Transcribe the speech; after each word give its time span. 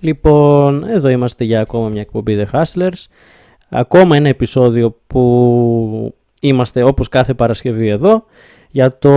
Λοιπόν, 0.00 0.84
εδώ 0.84 1.08
είμαστε 1.08 1.44
για 1.44 1.60
ακόμα 1.60 1.88
μια 1.88 2.00
εκπομπή 2.00 2.46
The 2.52 2.62
Hustlers. 2.62 3.04
Ακόμα 3.68 4.16
ένα 4.16 4.28
επεισόδιο 4.28 4.98
που 5.06 6.14
είμαστε 6.40 6.82
όπως 6.82 7.08
κάθε 7.08 7.34
Παρασκευή 7.34 7.88
εδώ 7.88 8.24
για 8.70 8.98
το 8.98 9.10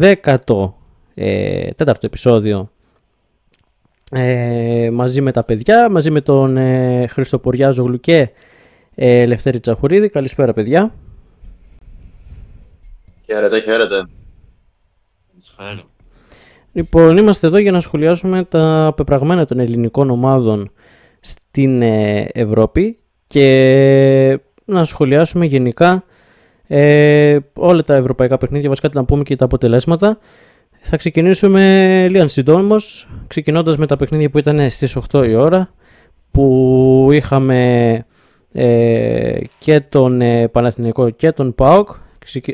14ο 0.00 0.72
ε, 1.14 1.70
τέταρτο 1.70 2.06
επεισόδιο 2.06 2.70
ε, 4.14 4.90
μαζί 4.92 5.20
με 5.20 5.32
τα 5.32 5.44
παιδιά, 5.44 5.90
μαζί 5.90 6.10
με 6.10 6.20
τον 6.20 6.56
ε, 6.56 7.06
Χριστοποριά 7.06 7.70
Ζωγλου 7.70 8.00
και 8.00 8.30
ε, 8.94 9.26
Λευτέρη 9.26 9.60
Τσαχουρίδη. 9.60 10.08
Καλησπέρα 10.08 10.52
παιδιά. 10.52 10.94
Χαίρετε, 13.24 13.60
χαίρετε. 13.60 14.08
Λοιπόν, 16.72 17.16
είμαστε 17.16 17.46
εδώ 17.46 17.58
για 17.58 17.72
να 17.72 17.80
σχολιάσουμε 17.80 18.44
τα 18.44 18.92
πεπραγμένα 18.96 19.46
των 19.46 19.58
ελληνικών 19.58 20.10
ομάδων 20.10 20.70
στην 21.20 21.82
ε, 21.82 22.28
Ευρώπη 22.32 22.98
και 23.26 24.40
να 24.64 24.84
σχολιάσουμε 24.84 25.44
γενικά 25.44 26.04
ε, 26.66 27.38
όλα 27.54 27.82
τα 27.82 27.94
ευρωπαϊκά 27.94 28.38
παιχνίδια, 28.38 28.68
βασικά 28.68 28.88
να 28.92 29.04
πούμε 29.04 29.22
και 29.22 29.36
τα 29.36 29.44
αποτελέσματα. 29.44 30.18
Θα 30.70 30.96
ξεκινήσουμε 30.96 32.06
λίγαν 32.10 32.28
συντόμω, 32.28 32.76
ξεκινώντας 33.26 33.76
με 33.76 33.86
τα 33.86 33.96
παιχνίδια 33.96 34.30
που 34.30 34.38
ήταν 34.38 34.70
στις 34.70 34.96
8 35.12 35.26
η 35.26 35.34
ώρα, 35.34 35.70
που 36.30 37.08
είχαμε 37.12 38.04
ε, 38.52 39.38
και 39.58 39.80
τον 39.80 40.20
ε, 40.20 40.48
Παναθηναϊκό 40.48 41.10
και 41.10 41.32
τον 41.32 41.54
ΠΑΟΚ. 41.54 41.88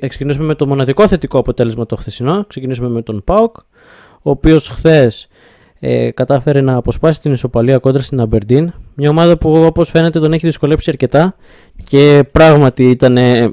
Ξεκινήσουμε 0.09 0.47
με 0.47 0.55
το 0.55 0.67
μοναδικό 0.67 1.09
θετικό 1.09 1.39
αποτέλεσμα 1.39 1.87
το 1.87 1.97
χθεσινό, 1.97 2.45
ξεκινήσουμε 2.49 2.89
με 2.89 3.03
τον 3.03 3.23
ΠΑΟΚ, 3.25 3.57
ο 4.23 4.31
οποίος 4.31 4.69
χθες 4.69 5.29
ε, 5.81 6.11
κατάφερε 6.11 6.61
να 6.61 6.77
αποσπάσει 6.77 7.21
την 7.21 7.33
ισοπαλία 7.33 7.79
κόντρα 7.79 8.03
στην 8.03 8.21
Αμπερντίν. 8.21 8.73
Μια 8.95 9.11
ομάδα 9.11 9.39
που 9.39 9.53
όπως 9.53 9.91
φαίνεται 9.91 10.21
τον 10.21 10.33
έχει 10.33 10.47
δυσκολέψει 10.47 10.91
αρκετά 10.91 11.35
και 11.85 12.25
πράγματι 12.33 12.91
ήταν 12.91 13.17
ε, 13.17 13.53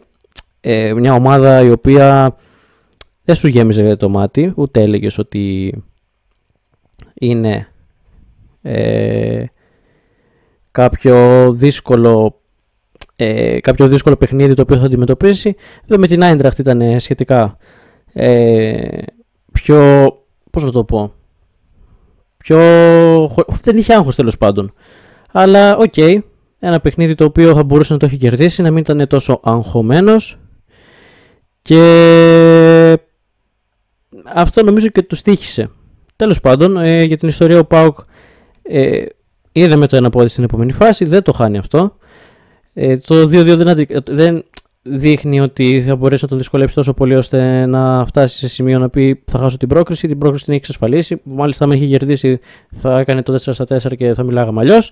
ε, 0.61 0.93
μια 0.93 1.13
ομάδα 1.13 1.61
η 1.61 1.71
οποία 1.71 2.35
δεν 3.23 3.35
σου 3.35 3.47
γέμιζε 3.47 3.95
το 3.95 4.09
μάτι, 4.09 4.53
ούτε 4.55 4.81
έλεγες 4.81 5.17
ότι 5.17 5.73
είναι 7.13 7.67
ε, 8.61 9.45
κάποιο 10.71 11.51
δύσκολο 11.53 12.39
ε, 13.15 13.59
κάποιο 13.59 13.87
δύσκολο 13.87 14.15
παιχνίδι 14.15 14.53
το 14.53 14.61
οποίο 14.61 14.77
θα 14.77 14.85
αντιμετωπίσει. 14.85 15.55
Εδώ 15.83 15.99
με 15.99 16.07
την 16.07 16.23
Άιντραχτ 16.23 16.59
ήταν 16.59 16.99
σχετικά 16.99 17.57
ε, 18.13 18.87
πιο, 19.51 20.11
πώς 20.55 20.63
να 20.63 20.71
το 20.71 20.83
πω, 20.83 21.13
πιο, 22.37 22.57
δεν 23.61 23.77
είχε 23.77 23.93
άγχος 23.93 24.15
τέλος 24.15 24.37
πάντων. 24.37 24.73
Αλλά 25.31 25.77
OK, 25.77 25.93
okay, 25.95 26.17
ένα 26.59 26.79
παιχνίδι 26.79 27.15
το 27.15 27.23
οποίο 27.23 27.55
θα 27.55 27.63
μπορούσε 27.63 27.93
να 27.93 27.99
το 27.99 28.05
έχει 28.05 28.17
κερδίσει, 28.17 28.61
να 28.61 28.71
μην 28.71 28.77
ήταν 28.77 29.07
τόσο 29.07 29.39
αγχωμένος 29.43 30.37
και 31.61 32.97
αυτό 34.33 34.63
νομίζω 34.63 34.87
και 34.87 35.01
του 35.01 35.15
στοίχισε. 35.15 35.69
Τέλος 36.15 36.39
πάντων, 36.39 36.77
ε, 36.77 37.03
για 37.03 37.17
την 37.17 37.27
ιστορία 37.27 37.59
ο 37.59 37.65
ΠΑΟΚ 37.65 37.97
ε, 38.61 39.05
είναι 39.51 39.75
με 39.75 39.87
το 39.87 39.95
ένα 39.95 40.09
πόδι 40.09 40.27
στην 40.27 40.43
επόμενη 40.43 40.71
φάση, 40.71 41.05
δεν 41.05 41.23
το 41.23 41.31
χάνει 41.31 41.57
αυτό. 41.57 41.97
Ε, 42.73 42.97
το 42.97 43.21
2-2 43.21 43.57
δεν, 43.57 43.85
δεν 44.05 44.45
δείχνει 44.87 45.39
ότι 45.41 45.83
θα 45.87 45.95
μπορέσει 45.95 46.23
να 46.23 46.29
τον 46.29 46.37
δυσκολέψει 46.37 46.75
τόσο 46.75 46.93
πολύ 46.93 47.15
ώστε 47.15 47.65
να 47.65 48.05
φτάσει 48.05 48.37
σε 48.37 48.47
σημείο 48.47 48.79
να 48.79 48.89
πει 48.89 49.23
θα 49.25 49.39
χάσω 49.39 49.57
την 49.57 49.67
πρόκριση. 49.67 50.07
Την 50.07 50.17
πρόκριση 50.17 50.43
την 50.43 50.53
έχει 50.53 50.61
εξασφαλίσει. 50.61 51.21
Μάλιστα, 51.23 51.63
αν 51.65 51.71
είχε 51.71 51.85
κερδίσει, 51.85 52.39
θα 52.71 52.99
έκανε 52.99 53.21
το 53.21 53.39
4 53.43 53.77
4 53.77 53.95
και 53.97 54.13
θα 54.13 54.23
μιλάγαμε 54.23 54.59
αλλιώς. 54.59 54.91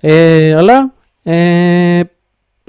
Ε, 0.00 0.54
αλλά 0.54 0.94
ε, 1.22 2.00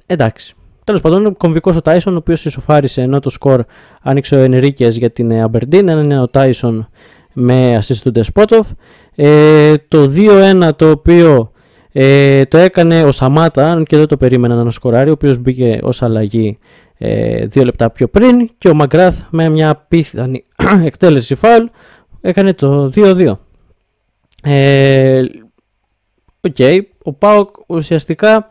εντάξει. 0.05 0.55
Τέλος 0.83 1.01
πάντων, 1.01 1.37
κομβικός 1.37 1.75
ο 1.75 1.81
Τάισον, 1.81 2.13
ο 2.13 2.17
οποίος 2.17 2.45
ισοφάρισε 2.45 3.01
ενώ 3.01 3.19
το 3.19 3.29
σκορ 3.29 3.63
άνοιξε 4.01 4.35
ο 4.35 4.39
Ενρίκες 4.39 4.97
για 4.97 5.11
την 5.11 5.33
Αμπερντίν. 5.33 5.87
Έναν 5.87 6.03
είναι 6.03 6.21
ο 6.21 6.27
Τάισον 6.27 6.89
με 7.33 7.77
assist 7.77 7.97
του 8.03 8.11
Ντεσπότοφ. 8.11 8.69
Ε, 9.15 9.73
το 9.87 10.11
2-1 10.15 10.69
το 10.75 10.89
οποίο 10.89 11.51
ε, 11.95 12.45
το 12.45 12.57
έκανε 12.57 13.03
ο 13.03 13.11
Σαμάτα, 13.11 13.71
αν 13.71 13.85
και 13.85 13.97
δεν 13.97 14.07
το 14.07 14.17
περίμενα 14.17 14.63
να 14.63 14.71
σκοράρει, 14.71 15.09
ο 15.09 15.13
οποίος 15.13 15.37
μπήκε 15.37 15.79
ως 15.81 16.01
αλλαγή 16.01 16.57
ε, 16.97 17.45
δύο 17.45 17.63
λεπτά 17.63 17.89
πιο 17.89 18.07
πριν. 18.07 18.49
Και 18.57 18.69
ο 18.69 18.73
Μαγκράθ 18.73 19.19
με 19.29 19.49
μια 19.49 19.75
απίθανη 19.87 20.45
εκτέλεση 20.85 21.35
φάουλ 21.35 21.65
έκανε 22.21 22.53
το 22.53 22.91
2-2. 22.95 23.33
Ε, 24.43 25.23
OK, 26.41 26.55
okay. 26.57 26.79
ο 27.03 27.13
ΠΑΟΚ 27.13 27.55
ουσιαστικά 27.67 28.49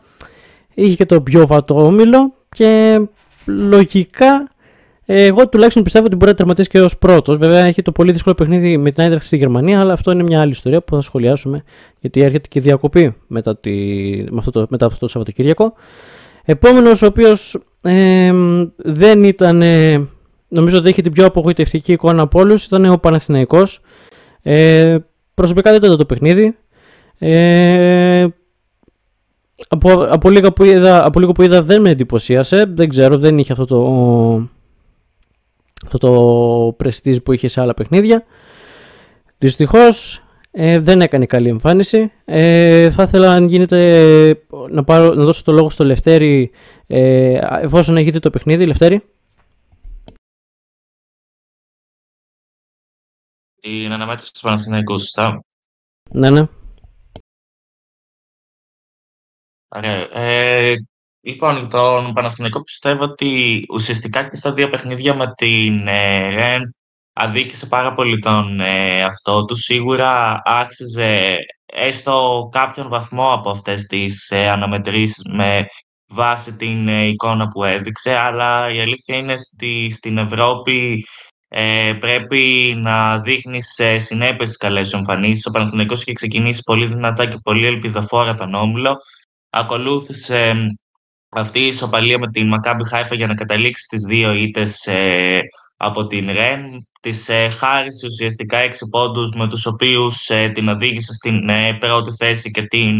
είχε 0.73 0.95
και 0.95 1.05
το 1.05 1.21
πιο 1.21 1.47
βατό 1.47 1.85
όμιλο 1.85 2.33
και 2.49 3.01
λογικά 3.45 4.52
εγώ 5.05 5.49
τουλάχιστον 5.49 5.83
πιστεύω 5.83 6.05
ότι 6.05 6.15
μπορεί 6.15 6.31
να 6.31 6.37
τερματίσει 6.37 6.69
και 6.69 6.81
ως 6.81 6.97
πρώτος. 6.97 7.37
Βέβαια 7.37 7.63
έχει 7.63 7.81
το 7.81 7.91
πολύ 7.91 8.11
δύσκολο 8.11 8.35
παιχνίδι 8.35 8.77
με 8.77 8.91
την 8.91 9.01
Άιντραχτ 9.01 9.25
στη 9.25 9.37
Γερμανία, 9.37 9.79
αλλά 9.79 9.93
αυτό 9.93 10.11
είναι 10.11 10.23
μια 10.23 10.41
άλλη 10.41 10.51
ιστορία 10.51 10.81
που 10.81 10.95
θα 10.95 11.01
σχολιάσουμε 11.01 11.63
γιατί 11.99 12.21
έρχεται 12.21 12.47
και 12.47 12.59
διακοπή 12.59 13.15
μετά, 13.27 13.57
τη, 13.57 13.71
με 14.29 14.37
αυτό 14.37 14.51
το, 14.51 14.65
μετά 14.69 14.85
αυτό 14.85 14.99
το 14.99 15.07
Σαββατοκύριακο. 15.07 15.73
Επόμενος, 16.45 17.01
ο 17.01 17.05
οποίος 17.05 17.57
ε, 17.81 18.31
δεν 18.75 19.23
ήταν. 19.23 19.61
Ε, 19.61 20.07
νομίζω 20.47 20.77
ότι 20.77 20.89
είχε 20.89 21.01
την 21.01 21.11
πιο 21.11 21.25
απογοητευτική 21.25 21.91
εικόνα 21.91 22.21
από 22.21 22.39
όλους, 22.39 22.65
ήταν 22.65 22.85
ο 22.85 22.97
Παναθηναϊκός. 22.97 23.81
Ε, 24.41 24.97
προσωπικά 25.33 25.71
δεν 25.71 25.83
ήταν 25.83 25.97
το 25.97 26.05
παιχνίδι. 26.05 26.55
Ε, 27.17 28.27
από, 29.67 29.91
από, 29.91 30.29
λίγο 30.29 30.53
που 30.53 30.63
είδα, 30.63 31.05
από 31.05 31.19
λίγο 31.19 31.31
που 31.31 31.41
είδα 31.41 31.63
δεν 31.63 31.81
με 31.81 31.89
εντυπωσίασε. 31.89 32.65
Δεν 32.75 32.89
ξέρω, 32.89 33.17
δεν 33.17 33.37
είχε 33.37 33.51
αυτό 33.51 33.65
το, 33.65 34.49
αυτό 35.83 35.97
το 35.97 36.75
prestige 36.83 37.23
που 37.23 37.31
είχε 37.31 37.47
σε 37.47 37.61
άλλα 37.61 37.73
παιχνίδια. 37.73 38.25
Δυστυχώς 39.37 40.23
ε, 40.51 40.79
δεν 40.79 41.01
έκανε 41.01 41.25
καλή 41.25 41.49
εμφάνιση. 41.49 42.11
Ε, 42.25 42.91
θα 42.91 43.03
ήθελα 43.03 43.31
αν 43.31 43.47
γίνεται 43.47 44.45
να, 44.69 44.83
πάρω, 44.83 45.13
να 45.13 45.23
δώσω 45.23 45.43
το 45.43 45.51
λόγο 45.51 45.69
στο 45.69 45.83
Λευτέρη 45.83 46.51
ε, 46.87 47.39
εφόσον 47.61 47.97
έχετε 47.97 48.19
το 48.19 48.29
παιχνίδι. 48.29 48.65
Λευτέρη. 48.65 49.03
Την 53.61 53.91
αναμέτρηση 53.91 54.33
του 54.33 54.39
Παναθηναϊκού, 54.39 54.99
σωστά. 54.99 55.43
Ναι, 56.11 56.29
ναι. 56.29 56.47
Ωραία. 59.75 60.09
Ε, 60.11 60.75
λοιπόν, 61.23 61.69
τον 61.69 62.13
Παναθηναϊκό 62.13 62.63
πιστεύω 62.63 63.03
ότι 63.03 63.63
ουσιαστικά 63.69 64.29
και 64.29 64.35
στα 64.35 64.53
δύο 64.53 64.69
παιχνίδια 64.69 65.15
με 65.15 65.33
την 65.35 65.87
ε, 65.87 66.29
ΡΕΝ 66.29 66.75
αδίκησε 67.13 67.65
πάρα 67.65 67.93
πολύ 67.93 68.19
τον 68.19 68.59
ε, 68.59 69.03
αυτό 69.03 69.45
του. 69.45 69.55
Σίγουρα 69.55 70.41
άξιζε 70.45 71.37
έστω 71.65 72.49
κάποιον 72.51 72.89
βαθμό 72.89 73.33
από 73.33 73.49
αυτές 73.49 73.85
τις 73.85 74.29
ε, 74.29 74.49
αναμετρήσεις 74.49 75.23
με 75.29 75.65
βάση 76.07 76.55
την 76.55 76.87
ε, 76.87 77.05
εικόνα 77.05 77.47
που 77.47 77.63
έδειξε, 77.63 78.17
αλλά 78.17 78.73
η 78.73 78.81
αλήθεια 78.81 79.17
είναι 79.17 79.35
ότι 79.53 79.89
στην 79.91 80.17
Ευρώπη 80.17 81.05
ε, 81.47 81.93
πρέπει 81.99 82.73
να 82.77 83.19
δείχνεις 83.19 83.79
ε, 83.79 83.99
συνέπειες 83.99 84.49
στις 84.49 84.57
καλές 84.57 84.87
σου 84.87 84.97
εμφανίσεις. 84.97 85.45
Ο 85.45 85.51
Παναθηναϊκός 85.51 86.01
είχε 86.01 86.13
ξεκινήσει 86.13 86.61
πολύ 86.63 86.85
δυνατά 86.85 87.25
και 87.25 87.37
πολύ 87.43 87.65
ελπιδοφόρα 87.65 88.33
τον 88.33 88.53
Όμιλο 88.53 88.95
ακολούθησε 89.49 90.67
αυτή 91.35 91.59
η 91.59 91.67
ισοπαλία 91.67 92.19
με 92.19 92.27
την 92.27 92.47
Μακάμπι 92.47 92.87
Χάιφα 92.87 93.15
για 93.15 93.27
να 93.27 93.33
καταλήξει 93.33 93.87
τις 93.87 94.01
δύο 94.01 94.33
ήττες 94.33 94.85
ε, 94.85 95.39
από 95.77 96.07
την 96.07 96.31
ΡΕΝ. 96.31 96.65
Της 97.01 97.29
ε, 97.29 97.49
χάρισε 97.49 98.05
ουσιαστικά 98.05 98.57
έξι 98.57 98.89
πόντους 98.89 99.31
με 99.31 99.47
τους 99.47 99.65
οποίους 99.65 100.29
ε, 100.29 100.49
την 100.49 100.67
οδήγησε 100.67 101.13
στην 101.13 101.49
ε, 101.49 101.73
πρώτη 101.73 102.11
θέση 102.15 102.51
και 102.51 102.61
την 102.61 102.99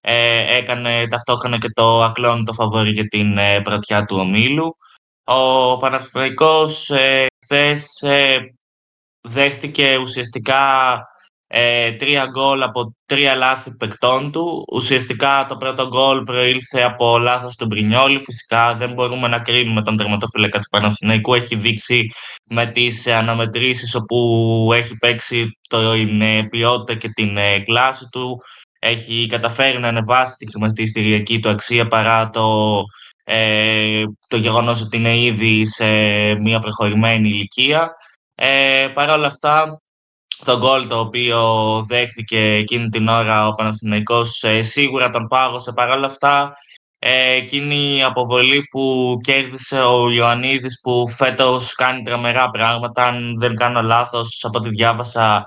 ε, 0.00 0.56
έκανε 0.56 1.06
ταυτόχρονα 1.06 1.58
και 1.58 1.68
το 1.68 2.02
ακλόνητο 2.02 2.52
φαβόρι 2.52 2.90
για 2.90 3.06
την 3.06 3.38
πρωτιά 3.62 4.04
του 4.04 4.16
ομίλου. 4.16 4.76
Ο 5.24 5.76
Παναθηναϊκός 5.76 6.90
ε, 6.90 7.26
δέχτηκε 9.20 9.96
ουσιαστικά 9.96 10.62
ε, 11.52 11.92
τρία 11.92 12.26
γκολ 12.26 12.62
από 12.62 12.94
τρία 13.06 13.34
λάθη 13.34 13.76
παικτών 13.76 14.32
του. 14.32 14.64
Ουσιαστικά 14.72 15.46
το 15.48 15.56
πρώτο 15.56 15.86
γκολ 15.86 16.22
προήλθε 16.22 16.82
από 16.82 17.18
λάθος 17.18 17.56
του 17.56 17.66
Μπρινιόλη. 17.66 18.20
Φυσικά 18.20 18.74
δεν 18.74 18.92
μπορούμε 18.92 19.28
να 19.28 19.38
κρίνουμε 19.38 19.82
τον 19.82 19.96
τερματοφύλακα 19.96 20.58
του 20.58 20.68
Παναθηναϊκού. 20.70 21.34
Έχει 21.34 21.56
δείξει 21.56 22.12
με 22.44 22.66
τις 22.66 23.06
αναμετρήσεις 23.06 23.94
όπου 23.94 24.70
έχει 24.74 24.96
παίξει 24.96 25.58
την 25.68 26.48
ποιότητα 26.48 26.94
και 26.94 27.08
την 27.08 27.36
ε, 27.36 27.58
κλάση 27.58 28.08
του. 28.10 28.36
Έχει 28.78 29.26
καταφέρει 29.28 29.78
να 29.78 29.88
ανεβάσει 29.88 30.34
τη 30.36 30.50
χρηματιστηριακή 30.50 31.40
του 31.40 31.48
αξία 31.48 31.88
παρά 31.88 32.30
το, 32.30 32.80
ε, 33.24 34.04
το 34.28 34.36
γεγονός 34.36 34.80
ότι 34.80 34.96
είναι 34.96 35.18
ήδη 35.18 35.66
σε 35.66 35.86
μια 36.34 36.58
προχωρημένη 36.58 37.28
ηλικία. 37.28 37.92
Ε, 38.34 38.88
Παρ' 38.94 39.10
όλα 39.10 39.26
αυτά, 39.26 39.80
στο 40.40 40.56
γκολ 40.58 40.86
το 40.86 40.98
οποίο 40.98 41.40
δέχθηκε 41.88 42.38
εκείνη 42.38 42.88
την 42.88 43.08
ώρα 43.08 43.46
ο 43.46 43.50
Παναθηναϊκός 43.50 44.42
ε, 44.42 44.62
σίγουρα 44.62 45.10
τον 45.10 45.26
πάγωσε. 45.28 45.72
Παρόλα 45.72 46.06
αυτά 46.06 46.52
ε, 46.98 47.32
εκείνη 47.32 47.96
η 47.96 48.02
αποβολή 48.02 48.62
που 48.70 49.16
κέρδισε 49.22 49.80
ο 49.80 50.10
Ιωαννίδης 50.10 50.80
που 50.82 51.08
φέτος 51.08 51.74
κάνει 51.74 52.02
τρομερά 52.02 52.50
πράγματα 52.50 53.04
αν 53.06 53.38
δεν 53.38 53.54
κάνω 53.54 53.82
λάθος 53.82 54.44
από 54.44 54.58
ό,τι 54.58 54.68
διάβασα 54.68 55.44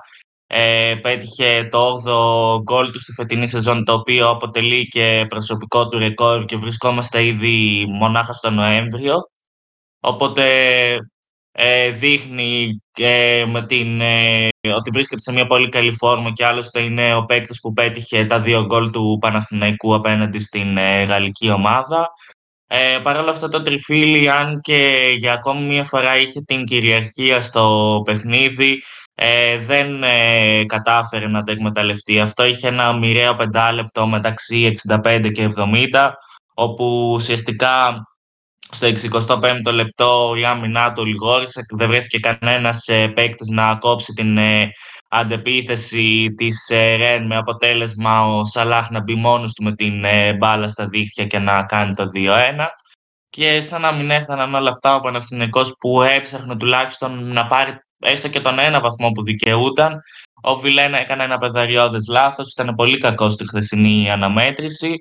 ε, 0.48 0.96
πέτυχε 1.02 1.68
το 1.72 2.02
8ο 2.06 2.62
γκολ 2.62 2.92
του 2.92 3.00
στη 3.00 3.12
φετινή 3.12 3.48
σεζόν 3.48 3.84
το 3.84 3.94
οποίο 3.94 4.30
αποτελεί 4.30 4.88
και 4.88 5.26
προσωπικό 5.30 5.90
του 5.90 5.98
ρεκόρ 5.98 6.46
και 6.46 6.58
βρισκόμαστε 6.58 7.26
ήδη 7.26 7.86
μονάχα 7.90 8.34
στο 8.34 8.50
Νοέμβριο. 8.50 9.16
Οπότε 10.00 10.44
ε, 11.56 11.90
δείχνει 11.90 12.76
ε, 12.98 13.46
με 13.48 13.66
την, 13.66 14.02
ε, 14.02 14.48
ότι 14.76 14.90
βρίσκεται 14.90 15.22
σε 15.22 15.32
μια 15.32 15.46
πολύ 15.46 15.70
καλή 15.70 15.94
φόρμα 15.94 16.32
και 16.32 16.46
άλλωστε 16.46 16.80
είναι 16.80 17.16
ο 17.16 17.26
παίκτης 17.26 17.60
που 17.60 17.74
πέτυχε 17.74 18.26
τα 18.26 18.40
δύο 18.40 18.66
γκολ 18.66 18.90
του 18.90 19.18
Παναθηναϊκού 19.22 19.94
απέναντι 19.96 20.40
στην 20.40 20.78
ε, 20.78 21.04
γαλλική 21.04 21.50
ομάδα. 21.50 22.10
Ε, 22.68 23.00
Παρ' 23.04 23.18
όλα 23.18 23.30
αυτά 23.30 23.50
το 23.50 23.62
τριφύλι, 23.62 24.30
αν 24.30 24.62
και 24.62 25.12
για 25.18 25.34
ακόμη 25.34 25.66
μια 25.66 25.84
φορά 25.84 26.18
είχε 26.18 26.42
την 26.42 26.64
κυριαρχία 26.64 27.42
στο 27.42 28.02
παιχνίδι, 28.06 28.82
ε, 29.16 29.58
δεν 29.58 30.04
ε, 30.04 30.66
κατάφερε 30.66 31.28
να 31.28 31.44
το 31.44 31.52
εκμεταλλευτεί. 31.52 32.20
Αυτό 32.20 32.46
είχε 32.46 32.68
ένα 32.68 32.98
μοιραίο 32.98 33.34
πεντάλεπτο 33.34 34.08
μεταξύ 34.08 34.74
65 35.04 35.30
και 35.34 35.54
70, 35.56 36.10
όπου 36.54 37.12
ουσιαστικά 37.14 38.04
στο 38.74 38.88
65ο 39.28 39.74
λεπτό 39.74 40.34
η 40.38 40.46
άμυνά 40.46 40.94
του 40.94 41.06
λιγόρισε, 41.06 41.66
δεν 41.70 41.88
βρέθηκε 41.88 42.20
κανένας 42.20 42.88
ε, 42.88 43.08
παίκτης 43.08 43.48
να 43.48 43.76
κόψει 43.76 44.14
την 44.14 44.38
ε, 44.38 44.70
αντεπίθεση 45.10 46.34
της 46.38 46.70
ε, 46.70 46.96
Ρεν 46.96 47.26
με 47.26 47.36
αποτέλεσμα 47.36 48.26
ο 48.26 48.46
Σαλάχ 48.46 48.90
να 48.90 49.02
μπει 49.02 49.16
μόνος 49.16 49.54
του 49.54 49.64
με 49.64 49.76
την 49.76 50.06
μπάλα 50.38 50.68
στα 50.68 50.86
δίχτυα 50.86 51.26
και 51.26 51.40
να 51.40 51.64
κάνει 51.64 51.94
το 51.94 52.04
2-1. 52.16 52.68
Και 53.30 53.62
σαν 53.62 53.82
να 53.82 53.92
μην 53.92 54.10
έφταναν 54.10 54.54
όλα 54.54 54.70
αυτά 54.70 54.96
ο 54.96 55.00
Παναθηναϊκός 55.00 55.76
που 55.80 56.02
έψαχνε 56.02 56.56
τουλάχιστον 56.56 57.34
να 57.34 57.48
πάρει 57.48 57.78
έστω 58.04 58.28
και 58.28 58.40
τον 58.40 58.60
ένα 58.60 58.80
βαθμό 58.80 59.12
που 59.12 59.24
δικαιούταν. 59.24 60.00
Ο 60.42 60.56
Βιλένα 60.56 61.00
έκανε 61.00 61.24
ένα 61.24 61.38
πεδαριώδες 61.38 62.06
λάθος, 62.08 62.52
ήταν 62.52 62.74
πολύ 62.74 62.98
κακός 62.98 63.34
στη 63.34 63.48
χθεσινή 63.48 64.12
αναμέτρηση. 64.12 65.00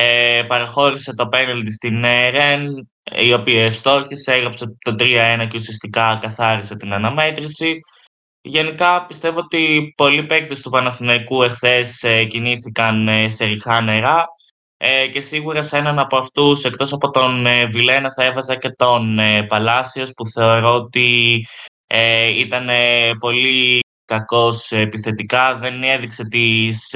Ε, 0.00 0.42
παραχώρησε 0.46 1.14
το 1.14 1.28
πέναλτι 1.28 1.72
στην 1.72 2.02
Ρεν, 2.30 2.90
η 3.20 3.32
οποία 3.32 3.64
ευστόχησε, 3.64 4.32
έγραψε 4.32 4.76
το 4.84 4.94
3-1 4.98 5.46
και 5.48 5.56
ουσιαστικά 5.56 6.18
καθάρισε 6.20 6.76
την 6.76 6.92
αναμέτρηση. 6.92 7.78
Γενικά 8.40 9.06
πιστεύω 9.06 9.38
ότι 9.38 9.92
πολλοί 9.96 10.24
παίκτες 10.24 10.60
του 10.60 10.70
Παναθηναϊκού 10.70 11.42
εχθές 11.42 12.02
ε, 12.02 12.24
κινήθηκαν 12.24 13.08
ε, 13.08 13.28
σε 13.28 13.44
ριχά 13.44 13.80
νερά 13.80 14.26
ε, 14.76 15.06
και 15.06 15.20
σίγουρα 15.20 15.62
σε 15.62 15.76
έναν 15.76 15.98
από 15.98 16.16
αυτούς, 16.16 16.64
εκτός 16.64 16.92
από 16.92 17.10
τον 17.10 17.46
Βιλένα, 17.70 18.12
θα 18.12 18.24
έβαζα 18.24 18.56
και 18.56 18.70
τον 18.70 19.18
Παλάσιος 19.48 20.12
που 20.16 20.26
θεωρώ 20.26 20.74
ότι 20.74 21.46
ήταν 22.34 22.68
πολύ 23.18 23.80
κακός 24.08 24.72
επιθετικά, 24.72 25.56
δεν 25.56 25.82
έδειξε 25.82 26.24
τις, 26.24 26.94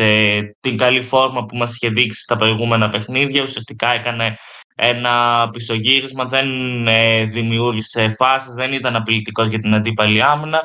την 0.61 0.77
καλή 0.77 1.03
φόρμα 1.03 1.45
που 1.45 1.57
μας 1.57 1.75
είχε 1.75 1.89
δείξει 1.89 2.21
στα 2.21 2.37
προηγούμενα 2.37 2.89
παιχνίδια, 2.89 3.43
ουσιαστικά 3.43 3.93
έκανε 3.93 4.37
ένα 4.75 5.49
πισωγύρισμα, 5.53 6.25
δεν 6.25 6.49
ε, 6.87 7.25
δημιούργησε 7.25 8.09
φάσεις, 8.09 8.55
δεν 8.55 8.73
ήταν 8.73 8.97
απειλητικός 8.97 9.49
για 9.49 9.59
την 9.59 9.75
αντίπαλη 9.75 10.23
άμυνα 10.23 10.61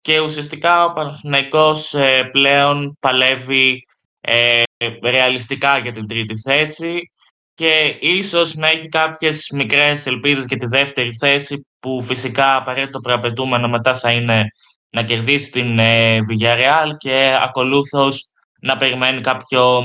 και 0.00 0.20
ουσιαστικά 0.20 0.84
ο 0.84 0.90
Παναθηναϊκός 0.90 1.94
ε, 1.94 2.28
πλέον 2.32 2.96
παλεύει 3.00 3.86
ε, 4.20 4.62
ρεαλιστικά 5.02 5.78
για 5.78 5.92
την 5.92 6.06
τρίτη 6.06 6.40
θέση 6.40 7.10
και 7.54 7.96
ίσως 8.00 8.54
να 8.54 8.68
έχει 8.68 8.88
κάποιες 8.88 9.50
μικρές 9.54 10.06
ελπίδες 10.06 10.44
για 10.48 10.56
τη 10.56 10.66
δεύτερη 10.66 11.12
θέση 11.12 11.66
που 11.80 12.02
φυσικά 12.02 12.56
απαραίτητο 12.56 13.00
προαπαιτούμενο 13.00 13.68
μετά 13.68 13.94
θα 13.94 14.10
είναι 14.12 14.44
να 14.92 15.02
κερδίσει 15.02 15.50
την 15.50 15.78
ε, 15.78 16.18
Villarreal 16.28 16.96
και 16.96 17.38
ακολούθως 17.42 18.24
να 18.60 18.76
περιμένει 18.76 19.20
κάποιο 19.20 19.82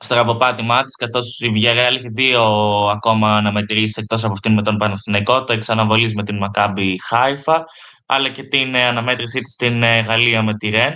στραβοπάτημά 0.00 0.84
της, 0.84 0.96
καθώς 0.96 1.40
η 1.40 1.50
Villarreal 1.54 1.94
έχει 1.94 2.08
δύο 2.08 2.42
ακόμα 2.86 3.36
αναμετρήσεις 3.36 3.96
εκτός 3.96 4.24
από 4.24 4.32
αυτήν 4.32 4.52
με 4.52 4.62
τον 4.62 4.76
Παναθηναϊκό, 4.76 5.44
το 5.44 5.52
εξαναβολή 5.52 6.14
με 6.14 6.22
την 6.22 6.36
Μακάμπι 6.36 7.00
Χάιφα, 7.08 7.64
αλλά 8.06 8.28
και 8.28 8.42
την 8.42 8.74
ε, 8.74 8.84
αναμέτρησή 8.84 9.40
της 9.40 9.52
στην 9.52 9.82
ε, 9.82 10.00
Γαλλία 10.00 10.42
με 10.42 10.56
τη 10.56 10.68
Ρεν. 10.68 10.94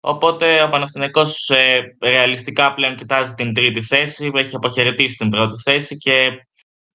Οπότε 0.00 0.62
ο 0.62 0.68
Παναθηναϊκός 0.68 1.48
ε, 1.48 1.96
ρεαλιστικά 2.00 2.72
πλέον 2.72 2.94
κοιτάζει 2.96 3.34
την 3.34 3.54
τρίτη 3.54 3.82
θέση, 3.82 4.30
έχει 4.34 4.56
αποχαιρετήσει 4.56 5.16
την 5.16 5.28
πρώτη 5.28 5.62
θέση 5.62 5.96
και 5.96 6.30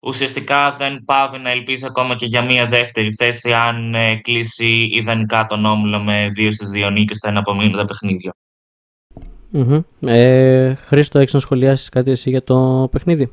ουσιαστικά 0.06 0.72
δεν 0.72 1.04
πάβει 1.06 1.38
να 1.38 1.50
ελπίζει 1.50 1.86
ακόμα 1.86 2.16
και 2.16 2.25
για 2.25 2.42
μια 2.42 2.66
δεύτερη 2.66 3.13
θέση 3.13 3.54
αν 3.54 3.94
ε, 3.94 4.16
κλείσει 4.16 4.88
ιδανικά 4.92 5.46
τον 5.46 5.66
όμιλο 5.66 6.00
με 6.00 6.30
δύο 6.30 6.52
στις 6.52 6.69
δύο 6.69 6.90
νίκες 6.90 7.18
στα 7.18 7.30
εναπομείνοντα 7.30 7.86
παιχνίδια. 7.86 8.34
Mm-hmm. 9.54 9.84
Ε, 10.02 10.74
Χρήστο, 10.75 11.19
έχεις 11.19 11.34
να 11.34 11.40
σχολιάσεις 11.40 11.90
κάτι 11.90 12.12
εσύ 12.12 12.30
για 12.30 12.44
το 12.44 12.88
παιχνίδι; 12.92 13.31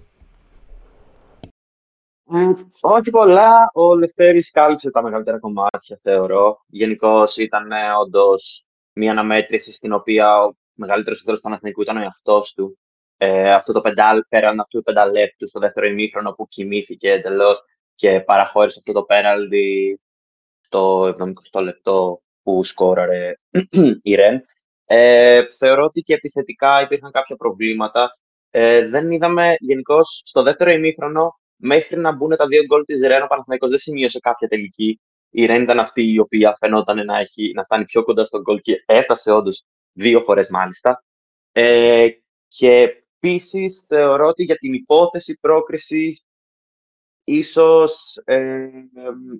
Mm, 2.35 2.55
όχι 2.81 3.11
πολλά. 3.11 3.71
Ο 3.75 3.97
Λευτέρης 3.97 4.51
κάλυψε 4.51 4.91
τα 4.91 5.03
μεγαλύτερα 5.03 5.39
κομμάτια, 5.39 5.99
θεωρώ. 6.03 6.65
Γενικώς 6.67 7.37
ήταν 7.37 7.73
ε, 7.73 7.77
όντως 8.01 8.65
μια 8.93 9.11
αναμέτρηση 9.11 9.73
στην 9.73 9.93
οποία 9.93 10.43
ο 10.43 10.53
μεγαλύτερος 10.75 11.19
εχθρός 11.19 11.37
του 11.37 11.43
Παναθηνικού 11.43 11.83
ήταν 11.83 11.97
ο 11.97 12.01
εαυτός 12.01 12.53
του. 12.53 12.79
Ε, 13.25 13.53
αυτό 13.53 13.73
το 13.73 13.81
πεντάλ, 13.81 14.23
πέραν 14.29 14.61
αυτού 14.61 14.79
του 14.79 14.85
πενταλέπτου 14.85 15.47
στο 15.47 15.61
δεύτερο 15.61 15.87
ημίχρονο 15.87 16.33
που 16.33 16.47
κοιμήθηκε 16.47 17.11
εντελώς 17.11 17.65
και 17.95 18.21
παραχώρησε 18.21 18.77
αυτό 18.79 18.93
το 18.93 19.03
πέναλτι 19.03 20.01
στο 20.61 21.15
70 21.53 21.63
λεπτό 21.63 22.23
που 22.43 22.63
σκόραρε 22.63 23.35
η 24.03 24.15
Ρεν. 24.15 24.45
Ε, 24.85 25.47
θεωρώ 25.59 25.85
ότι 25.85 26.01
και 26.01 26.15
επιθετικά 26.15 26.83
υπήρχαν 26.83 27.11
κάποια 27.11 27.37
προβλήματα. 27.37 28.19
Ε, 28.51 28.89
δεν 28.89 29.11
είδαμε 29.11 29.55
γενικώς 29.59 30.21
στο 30.25 30.43
δεύτερο 30.43 30.71
ημίχρονο 30.71 31.41
μέχρι 31.57 31.99
να 31.99 32.13
μπουν 32.13 32.37
τα 32.37 32.47
δύο 32.47 32.65
γκολ 32.65 32.85
της 32.85 33.01
Ρεν. 33.01 33.23
Ο 33.23 33.27
Παναθηναϊκός 33.27 33.69
δεν 33.69 33.79
σημείωσε 33.79 34.19
κάποια 34.19 34.49
τελική. 34.49 35.01
Η 35.31 35.47
Ρεν 35.47 35.63
ήταν 35.63 35.79
αυτή 35.79 36.13
η 36.13 36.19
οποία 36.19 36.57
φαινόταν 36.59 37.05
να, 37.05 37.19
έχει, 37.19 37.53
να 37.55 37.63
φτάνει 37.63 37.85
πιο 37.85 38.03
κοντά 38.03 38.23
στον 38.23 38.41
γκολ 38.41 38.59
και 38.59 38.83
έφτασε 38.87 39.31
όντως 39.33 39.65
δύο 39.93 40.21
φορές 40.21 40.49
μάλιστα. 40.49 41.05
Ε, 41.53 42.09
και 42.49 43.02
επίσης 43.23 43.85
θεωρώ 43.87 44.27
ότι 44.27 44.43
για 44.45 44.57
την 44.57 44.73
υπόθεση 44.73 45.39
πρόκριση 45.41 46.23
ίσως 47.25 48.21
ε, 48.25 48.69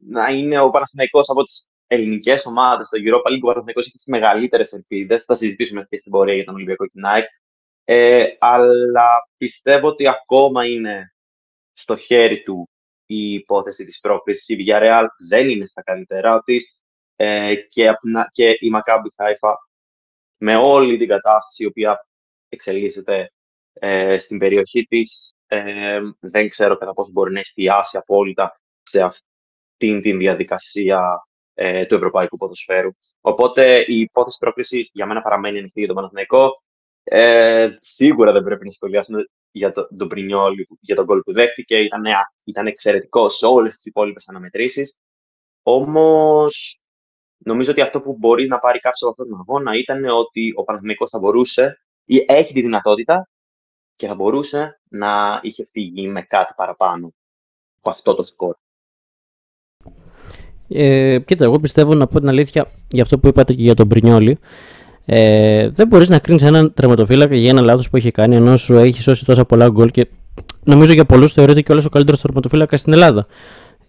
να 0.09 0.29
είναι 0.29 0.61
ο 0.61 0.71
Παναθηναϊκός 0.71 1.29
από 1.29 1.43
τις 1.43 1.67
ελληνικές 1.87 2.47
ομάδες 2.47 2.87
στο 2.87 2.99
Europa 3.01 3.31
League, 3.31 3.43
ο 3.43 3.47
Παναθυνικό 3.47 3.81
έχει 3.81 3.91
τις 3.91 4.07
μεγαλύτερες 4.07 4.73
ελπίδες. 4.73 5.25
Θα 5.25 5.35
συζητήσουμε 5.35 5.87
και 5.89 5.97
στην 5.97 6.13
πορεία 6.13 6.35
για 6.35 6.45
τον 6.45 6.55
Ολυμπιακό 6.55 6.87
Κινάικ. 6.87 7.25
Ε, 7.85 8.25
αλλά 8.39 9.29
πιστεύω 9.37 9.89
ότι 9.89 10.09
ακόμα 10.09 10.67
είναι 10.67 11.15
στο 11.71 11.97
χέρι 11.97 12.43
του 12.43 12.69
η 13.07 13.33
υπόθεση 13.33 13.85
της 13.85 13.99
πρόκρισης. 13.99 14.49
Η 14.49 14.57
Villarreal 14.59 15.07
δεν 15.29 15.49
είναι 15.49 15.65
στα 15.65 15.83
καλύτερά 15.83 16.41
της 16.41 16.79
ε, 17.17 17.55
και, 17.55 17.91
και 18.31 18.49
η 18.49 18.71
Maccabi 18.75 19.25
Haifa 19.25 19.55
με 20.37 20.57
όλη 20.57 20.99
την 20.99 21.09
κατάσταση 21.09 21.63
η 21.63 21.67
οποία 21.67 22.07
εξελίσσεται 22.49 23.31
ε, 23.73 24.17
στην 24.17 24.39
περιοχή 24.39 24.83
της 24.85 25.35
ε, 25.47 26.01
δεν 26.21 26.47
ξέρω 26.47 26.77
κατά 26.77 26.93
πόσο 26.93 27.11
μπορεί 27.13 27.33
να 27.33 27.39
εστιάσει 27.39 27.97
απόλυτα 27.97 28.61
σε 28.83 29.03
αυτήν 29.03 30.03
την 30.03 30.19
διαδικασία 30.19 31.27
ε, 31.55 31.87
του 31.87 31.95
ευρωπαϊκού 31.95 32.37
ποδοσφαίρου. 32.37 32.91
Οπότε 33.21 33.85
η 33.87 33.99
υπόθεση 33.99 34.37
πρόκληση 34.39 34.91
για 34.93 35.07
μένα 35.07 35.23
παραμένει 35.23 35.59
ανοιχτή 35.59 35.79
για 35.79 35.87
τον 35.87 35.97
Παναθηναϊκό. 35.97 36.63
Ε, 37.05 37.69
σίγουρα 37.79 38.33
δεν 38.33 38.43
πρέπει 38.43 38.65
να 38.65 38.71
σχολιάσουμε 38.71 39.25
για 39.51 39.73
το, 39.73 39.89
τον 39.97 40.09
Πρινιόλ, 40.09 40.55
για 40.81 40.95
τον 40.95 41.07
κόλ 41.07 41.21
που 41.21 41.33
δέχτηκε. 41.33 41.79
Ήταν, 41.79 42.03
ήταν 42.45 42.67
εξαιρετικό 42.67 43.29
σε 43.29 43.47
όλες 43.47 43.75
τις 43.75 43.85
υπόλοιπες 43.85 44.29
αναμετρήσεις. 44.29 44.97
Όμως, 45.63 46.81
νομίζω 47.39 47.71
ότι 47.71 47.81
αυτό 47.81 48.01
που 48.01 48.17
μπορεί 48.19 48.47
να 48.47 48.59
πάρει 48.59 48.79
κάποιο 48.79 49.09
από 49.09 49.11
αυτόν 49.11 49.29
τον 49.29 49.39
αγώνα 49.41 49.79
ήταν 49.79 50.05
ότι 50.05 50.53
ο 50.57 50.65
Παναθηναϊκός 50.65 51.09
θα 51.09 51.19
μπορούσε 51.19 51.81
ή 52.05 52.25
έχει 52.29 52.53
τη 52.53 52.61
δυνατότητα 52.61 53.29
και 53.95 54.07
θα 54.07 54.15
μπορούσε 54.15 54.81
να 54.89 55.41
είχε 55.43 55.65
φύγει 55.71 56.09
με 56.09 56.23
κάτι 56.23 56.53
παραπάνω 56.57 57.13
από 57.81 57.91
αυτό 57.91 58.15
το 58.15 58.23
σκορ. 58.23 58.55
Ε, 60.69 61.19
κοίτα, 61.19 61.45
εγώ 61.45 61.59
πιστεύω 61.61 61.95
να 61.95 62.07
πω 62.07 62.19
την 62.19 62.29
αλήθεια 62.29 62.67
για 62.89 63.03
αυτό 63.03 63.19
που 63.19 63.29
είπατε 63.29 63.53
και 63.53 63.63
για 63.63 63.75
τον 63.75 63.89
Πρινιόλη. 63.89 64.39
Ε, 65.05 65.69
δεν 65.69 65.87
μπορείς 65.87 66.09
να 66.09 66.19
κρίνεις 66.19 66.43
έναν 66.43 66.75
τερματοφύλακα 66.75 67.35
για 67.35 67.51
ένα 67.51 67.61
λάθος 67.61 67.91
που 67.91 67.97
έχει 67.97 68.11
κάνει 68.11 68.37
ενώ 68.37 68.57
σου 68.57 68.75
έχει 68.75 69.03
σώσει 69.03 69.25
τόσα 69.25 69.45
πολλά 69.45 69.69
γκολ 69.69 69.91
και 69.91 70.09
νομίζω 70.65 70.93
για 70.93 71.05
πολλούς 71.05 71.33
θεωρείται 71.33 71.61
και 71.61 71.73
όλος 71.73 71.85
ο 71.85 71.89
καλύτερος 71.89 72.21
τερματοφύλακας 72.21 72.81
στην 72.81 72.93
Ελλάδα. 72.93 73.27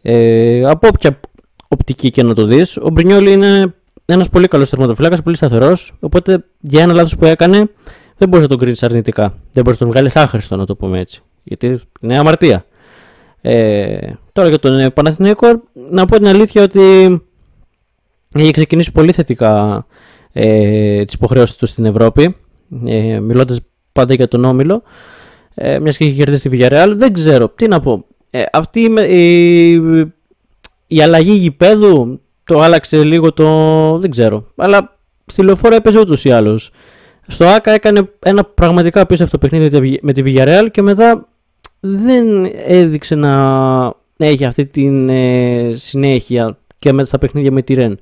Ε, 0.01 0.65
από 0.65 0.87
όποια 0.87 1.19
οπτική 1.67 2.09
και 2.09 2.23
να 2.23 2.33
το 2.33 2.45
δεις, 2.45 2.77
ο 2.77 2.89
Μπρινιόλη 2.89 3.31
είναι 3.31 3.73
ένας 4.05 4.29
πολύ 4.29 4.47
καλός 4.47 4.69
τερματοφύλακας, 4.69 5.21
πολύ 5.21 5.35
σταθερός. 5.35 5.93
Οπότε 5.99 6.45
για 6.59 6.81
ένα 6.81 6.93
λάθος 6.93 7.15
που 7.15 7.25
έκανε 7.25 7.69
δεν 8.17 8.29
μπορείς 8.29 8.43
να 8.43 8.49
τον 8.49 8.57
κρίνεις 8.57 8.83
αρνητικά. 8.83 9.37
Δεν 9.51 9.63
μπορείς 9.63 9.79
να 9.79 9.85
τον 9.85 9.95
βγάλεις 9.95 10.15
άχρηστο, 10.15 10.55
να 10.55 10.65
το 10.65 10.75
πούμε 10.75 10.99
έτσι. 10.99 11.21
Γιατί 11.43 11.79
είναι 12.01 12.17
αμαρτία. 12.17 12.65
Ε, 13.41 13.97
τώρα 14.33 14.47
για 14.47 14.59
τον 14.59 14.93
Παναθηναϊκό, 14.93 15.63
να 15.89 16.05
πω 16.05 16.17
την 16.17 16.27
αλήθεια 16.27 16.63
ότι 16.63 16.81
έχει 18.35 18.51
ξεκινήσει 18.51 18.91
πολύ 18.91 19.11
θετικά 19.11 19.85
ε, 20.33 21.05
τις 21.05 21.13
υποχρεώσεις 21.13 21.55
του 21.55 21.65
στην 21.65 21.85
Ευρώπη, 21.85 22.35
ε, 22.85 23.19
μιλώντας 23.19 23.59
πάντα 23.91 24.13
για 24.13 24.27
τον 24.27 24.45
Όμιλο, 24.45 24.83
ε, 25.53 25.79
μιας 25.79 25.97
και 25.97 26.05
έχει 26.05 26.13
κερδίσει 26.13 26.49
τη 26.49 26.57
Villarreal. 26.59 26.93
Δεν 26.95 27.13
ξέρω, 27.13 27.49
τι 27.49 27.67
να 27.67 27.79
πω. 27.79 28.05
Ε, 28.29 28.43
αυτή 28.51 28.79
η, 29.09 29.71
η 30.87 31.01
αλλαγή 31.01 31.31
γηπέδου 31.31 32.21
το 32.43 32.61
άλλαξε 32.61 33.03
λίγο 33.03 33.33
το... 33.33 33.97
δεν 33.97 34.09
ξέρω. 34.09 34.45
Αλλά 34.55 34.97
στη 35.25 35.43
λεωφόρα 35.43 35.75
έπαιζε 35.75 35.99
ούτως 35.99 36.25
ή 36.25 36.31
άλλως. 36.31 36.71
Στο 37.27 37.45
ΆΚΑ 37.45 37.71
έκανε 37.71 38.09
ένα 38.19 38.43
πραγματικά 38.43 39.01
απίστευτο 39.01 39.37
παιχνίδι 39.37 39.99
με 40.01 40.13
τη 40.13 40.21
Villarreal 40.25 40.67
και 40.71 40.81
μετά 40.81 41.27
δεν 41.79 42.51
έδειξε 42.65 43.15
να 43.15 43.93
έχει 44.17 44.45
αυτή 44.45 44.65
την 44.65 45.09
ε, 45.09 45.73
συνέχεια 45.75 46.57
και 46.79 46.93
με 46.93 47.03
στα 47.05 47.17
παιχνίδια 47.17 47.51
με 47.51 47.61
τη 47.61 47.73
Ρεν. 47.73 47.99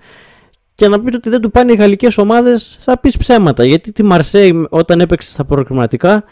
Και 0.75 0.87
να 0.87 1.01
πείτε 1.01 1.17
ότι 1.17 1.29
δεν 1.29 1.41
του 1.41 1.51
πάνε 1.51 1.71
οι 1.71 1.75
γαλλικές 1.75 2.17
ομάδες, 2.17 2.77
θα 2.79 2.99
πεις 2.99 3.17
ψέματα. 3.17 3.65
Γιατί 3.65 3.91
τη 3.91 4.03
Μαρσέη 4.03 4.67
όταν 4.69 4.99
έπαιξε 4.99 5.31
στα 5.31 5.45
προκριματικά 5.45 6.23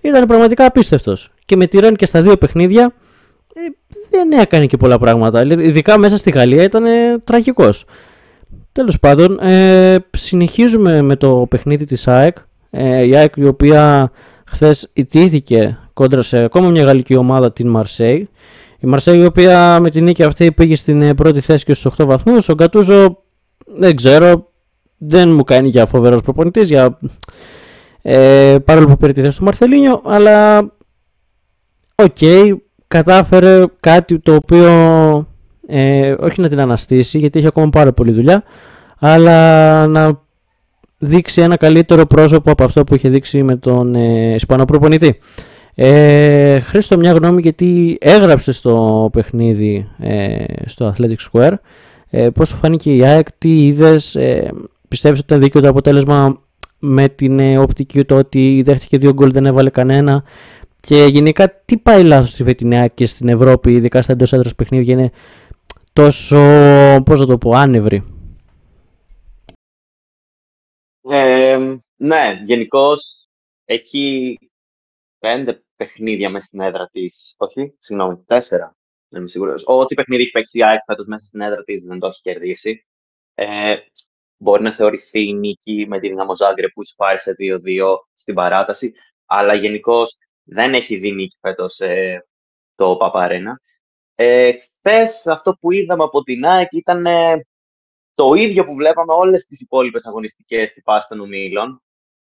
ήταν 0.00 0.26
πραγματικά 0.26 0.66
απίστευτος. 0.66 1.30
Και 1.44 1.56
με 1.56 1.66
τη 1.66 1.78
Ρεν 1.78 1.96
και 1.96 2.06
στα 2.06 2.22
δύο 2.22 2.36
παιχνίδια 2.36 2.92
ε, 3.54 3.60
δεν 4.10 4.32
έκανε 4.32 4.66
και 4.66 4.76
πολλά 4.76 4.98
πράγματα. 4.98 5.42
Ειδικά 5.42 5.98
μέσα 5.98 6.16
στη 6.16 6.30
Γαλλία 6.30 6.62
ήταν 6.62 6.84
ε, 6.84 7.18
τραγικός. 7.24 7.84
Τέλος 8.76 8.98
πάντων, 8.98 9.38
ε, 9.40 9.96
συνεχίζουμε 10.10 11.02
με 11.02 11.16
το 11.16 11.46
παιχνίδι 11.50 11.84
της 11.84 12.08
ΑΕΚ. 12.08 12.36
Ε, 12.70 13.02
η 13.02 13.16
ΑΕΚ 13.16 13.36
η 13.36 13.46
οποία 13.46 14.10
χθες 14.46 14.88
ηττήθηκε 14.92 15.78
κόντρα 15.92 16.22
σε 16.22 16.38
ακόμα 16.38 16.68
μια 16.68 16.84
γαλλική 16.84 17.16
ομάδα, 17.16 17.52
την 17.52 17.68
Μαρσέη. 17.68 18.28
Η 18.78 18.86
Μαρσέη 18.86 19.18
η 19.18 19.24
οποία 19.24 19.80
με 19.80 19.90
την 19.90 20.04
νίκη 20.04 20.22
αυτή 20.22 20.52
πήγε 20.52 20.76
στην 20.76 21.02
ε, 21.02 21.14
πρώτη 21.14 21.40
θέση 21.40 21.64
και 21.64 21.74
στους 21.74 21.92
8 21.98 22.04
βαθμούς. 22.06 22.48
Ο 22.48 22.54
Γκατούζο 22.54 23.22
δεν 23.66 23.96
ξέρω, 23.96 24.52
δεν 24.96 25.32
μου 25.32 25.44
κάνει 25.44 25.68
για 25.68 25.86
φοβερός 25.86 26.22
προπονητής, 26.22 26.68
για, 26.68 26.98
ε, 28.02 28.56
παρόλο 28.64 28.86
που 28.86 28.96
πήρε 28.96 29.12
τη 29.12 29.20
θέση 29.20 29.38
του 29.38 29.44
Μαρθελίνιο, 29.44 30.02
αλλά 30.04 30.58
οκ, 31.94 32.18
κατάφερε 32.88 33.64
κάτι 33.80 34.18
το 34.18 34.34
οποίο 34.34 34.70
ε, 35.66 36.14
όχι 36.18 36.40
να 36.40 36.48
την 36.48 36.60
αναστήσει 36.60 37.18
γιατί 37.18 37.38
έχει 37.38 37.48
ακόμα 37.48 37.70
πάρα 37.70 37.92
πολλή 37.92 38.12
δουλειά, 38.12 38.42
αλλά 38.98 39.86
να 39.86 40.20
δείξει 40.98 41.40
ένα 41.40 41.56
καλύτερο 41.56 42.06
πρόσωπο 42.06 42.50
από 42.50 42.64
αυτό 42.64 42.84
που 42.84 42.94
είχε 42.94 43.08
δείξει 43.08 43.42
με 43.42 43.56
τον 43.56 43.94
ε, 43.94 44.34
Ισπανό 44.34 44.64
προπονητή. 44.64 45.18
Ε, 45.74 46.60
Χρήστο, 46.60 46.96
μια 46.96 47.12
γνώμη 47.12 47.40
γιατί 47.40 47.98
έγραψες 48.00 48.56
στο 48.56 49.08
παιχνίδι 49.12 49.88
ε, 49.98 50.44
στο 50.64 50.94
Athletic 50.94 51.16
Square. 51.32 51.52
Ε, 52.10 52.28
πώς 52.30 52.48
σου 52.48 52.56
φάνηκε 52.56 52.94
η 52.94 53.04
ΑΕΚ, 53.04 53.32
τι 53.38 53.66
είδες, 53.66 54.14
ε, 54.14 54.52
πιστεύεις 54.88 55.18
ότι 55.18 55.28
ήταν 55.28 55.44
δίκαιο 55.44 55.60
το 55.60 55.68
αποτέλεσμα 55.68 56.40
με 56.78 57.08
την 57.08 57.38
ε, 57.38 57.58
οπτική 57.58 58.04
το 58.04 58.16
ότι 58.16 58.62
δέχτηκε 58.64 58.98
δύο 58.98 59.12
γκολ 59.12 59.32
δεν 59.32 59.46
έβαλε 59.46 59.70
κανένα; 59.70 60.24
Και 60.80 61.06
γενικά 61.10 61.62
τι 61.64 61.76
πάει 61.76 62.02
λάθος 62.02 62.30
στη 62.30 62.42
φετινή 62.42 62.78
ΑΕΚ 62.78 62.94
και 62.94 63.06
στην 63.06 63.28
Ευρώπη, 63.28 63.72
ειδικά 63.72 64.02
στα 64.02 64.12
εντός 64.12 64.32
έδρας 64.32 64.54
παιχνίδια 64.54 64.92
είναι 64.92 65.10
τόσο, 65.96 66.36
πώς 67.04 67.20
θα 67.20 67.26
το 67.26 67.38
πω, 67.38 67.50
άνευρη. 67.50 68.04
Ε, 71.00 71.58
ναι, 71.96 72.42
γενικώς 72.44 73.28
έχει 73.64 74.36
πέντε 75.18 75.62
παιχνίδια 75.76 76.30
μέσα 76.30 76.46
στην 76.46 76.60
έδρα 76.60 76.88
της. 76.92 77.34
Όχι, 77.38 77.74
συγγνώμη, 77.78 78.22
τέσσερα. 78.26 78.76
Δεν 79.08 79.20
είμαι 79.20 79.28
σίγουρος. 79.28 79.62
Ό,τι 79.66 79.94
παιχνίδι 79.94 80.22
έχει 80.22 80.30
παίξει 80.30 80.58
η 80.58 80.64
ΑΕΚ 80.64 80.80
φέτος 80.86 81.06
μέσα 81.06 81.24
στην 81.24 81.40
έδρα 81.40 81.62
της 81.64 81.80
δεν 81.80 81.98
το 81.98 82.06
έχει 82.06 82.20
κερδίσει. 82.20 82.86
Ε, 83.34 83.76
μπορεί 84.36 84.62
να 84.62 84.72
θεωρηθεί 84.72 85.28
η 85.28 85.34
νίκη 85.34 85.86
με 85.88 85.98
τη 85.98 86.08
Δυναμό 86.08 86.34
Ζάγκρε 86.34 86.68
που 86.68 86.84
σφάρισε 86.84 87.34
2-2 87.38 87.96
στην 88.12 88.34
παράταση. 88.34 88.92
Αλλά 89.26 89.54
γενικώς 89.54 90.16
δεν 90.42 90.74
έχει 90.74 90.96
δει 90.96 91.12
νίκη 91.12 91.36
φέτος 91.40 91.78
ε, 91.78 92.22
το 92.74 92.96
Παπαρένα. 92.96 93.60
Ε, 94.18 94.52
Χθες 94.52 95.26
αυτό 95.26 95.56
που 95.60 95.72
είδαμε 95.72 96.02
από 96.02 96.22
την 96.22 96.44
ΑΕΚ 96.44 96.72
ήταν 96.72 97.06
ε, 97.06 97.46
το 98.14 98.34
ίδιο 98.34 98.64
που 98.64 98.74
βλέπαμε 98.74 99.12
όλες 99.12 99.46
τις 99.46 99.60
υπόλοιπες 99.60 100.04
αγωνιστικές 100.04 100.68
στη 100.68 100.82
πάση 100.82 101.08
των 101.08 101.20
ομίλων, 101.20 101.82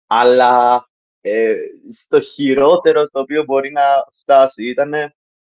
αλλά 0.06 0.86
ε, 1.20 1.54
στο 2.02 2.20
χειρότερο 2.20 3.04
στο 3.04 3.20
οποίο 3.20 3.44
μπορεί 3.44 3.72
να 3.72 3.82
φτάσει 4.14 4.64
ήταν 4.66 4.92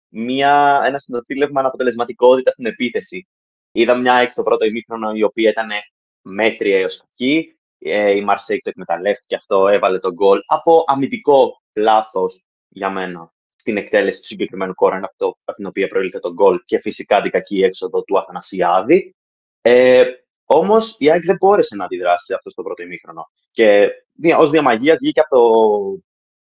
μια, 0.09 0.81
ένα 0.85 0.97
συνοθήλευμα 0.97 1.59
αναποτελεσματικότητας 1.59 2.53
στην 2.53 2.65
επίθεση. 2.65 3.27
Είδα 3.71 3.95
μια 3.95 4.15
έξω 4.15 4.33
στο 4.33 4.43
πρώτο 4.43 4.65
ημίχρονο 4.65 5.11
η 5.13 5.23
οποία 5.23 5.49
ήταν 5.49 5.69
μέτρια 6.21 6.79
έως 6.79 6.97
κακή. 6.97 7.57
Ε, 7.79 8.11
η 8.11 8.23
Μαρσέικ 8.23 8.63
το 8.63 8.69
εκμεταλλεύτηκε 8.69 9.35
αυτό, 9.35 9.67
έβαλε 9.67 9.97
τον 9.97 10.13
γκολ 10.13 10.39
από 10.45 10.83
αμυντικό 10.87 11.61
λάθος 11.73 12.45
για 12.67 12.89
μένα 12.89 13.31
στην 13.67 13.79
εκτέλεση 13.79 14.19
του 14.19 14.25
συγκεκριμένου 14.25 14.73
κόρεν 14.73 15.03
από, 15.03 15.37
από 15.45 15.57
την 15.57 15.65
οποία 15.65 15.87
προήλθε 15.87 16.19
τον 16.19 16.33
γκολ 16.33 16.61
και 16.63 16.79
φυσικά 16.79 17.21
την 17.21 17.31
κακή 17.31 17.63
έξοδο 17.63 18.03
του 18.03 18.17
Αθανασιάδη. 18.17 19.15
Ε, 19.61 20.03
Όμως 20.45 20.95
η 20.97 21.11
ΑΕΚ 21.11 21.23
δεν 21.23 21.35
μπόρεσε 21.39 21.75
να 21.75 21.83
αντιδράσει 21.83 22.25
σε 22.25 22.33
αυτό 22.33 22.53
το 22.53 22.63
πρώτο 22.63 22.83
ημίχρονο. 22.83 23.29
Και 23.51 23.89
ως 24.37 24.49
διαμαγείας 24.49 24.97
βγήκε 24.97 25.19
από, 25.19 25.35
το, 25.35 25.43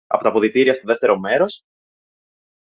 από 0.07 0.23
τα 0.23 0.29
αποδητήρια 0.29 0.73
στο 0.73 0.81
δεύτερο 0.85 1.19
μέρος 1.19 1.63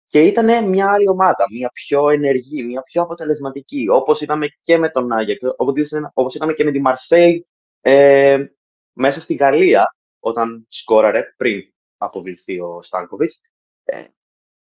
και 0.04 0.22
ήταν 0.22 0.68
μια 0.68 0.92
άλλη 0.92 1.08
ομάδα, 1.08 1.46
μια 1.50 1.68
πιο 1.68 2.10
ενεργή, 2.10 2.62
μια 2.62 2.82
πιο 2.82 3.02
αποτελεσματική. 3.02 3.86
Όπως 3.90 4.20
είδαμε 4.20 4.46
και 4.60 4.78
με 4.78 4.88
τον 4.88 5.12
Άγιαξ, 5.12 5.40
όπως 6.14 6.34
είδαμε 6.34 6.52
και 6.52 6.64
με 6.64 6.70
τη 6.70 6.80
Μαρσέη 6.80 7.46
ε, 7.80 8.44
μέσα 8.92 9.20
στη 9.20 9.34
Γαλλία, 9.34 9.96
όταν 10.18 10.64
σκόραρε 10.68 11.22
πριν 11.36 11.72
αποβληθεί 11.96 12.60
ο 12.60 12.80
Στάνκοβιτς. 12.80 13.40
Ε, 13.84 14.04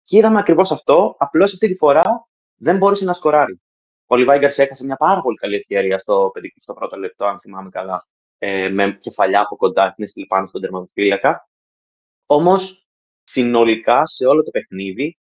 και 0.05 0.17
είδαμε 0.17 0.39
ακριβώς 0.39 0.71
αυτό, 0.71 1.15
απλώς 1.19 1.53
αυτή 1.53 1.69
τη 1.69 1.75
φορά 1.75 2.29
δεν 2.57 2.77
μπόρεσε 2.77 3.05
να 3.05 3.13
σκοράρει. 3.13 3.61
Ο 4.07 4.17
Λιβάη 4.17 4.39
Γκαρσία 4.39 4.65
έκανε 4.65 4.87
μια 4.87 4.97
πάρα 4.97 5.21
πολύ 5.21 5.37
καλή 5.37 5.55
ευκαιρία 5.55 5.99
στο, 5.99 6.33
στο 6.57 6.73
πρώτο 6.75 6.97
λεπτό, 6.97 7.27
αν 7.27 7.39
θυμάμαι 7.39 7.71
καλά, 7.71 8.07
ε, 8.39 8.69
με 8.69 8.93
κεφαλιά 9.01 9.41
από 9.41 9.57
κοντά 9.57 9.93
την 9.95 10.05
έστειλε 10.05 10.27
πάνω 10.27 10.47
στον 10.47 10.61
τερματοφύλακα. 10.61 11.49
Όμως, 12.27 12.89
συνολικά 13.23 14.05
σε 14.05 14.27
όλο 14.27 14.43
το 14.43 14.51
παιχνίδι, 14.51 15.19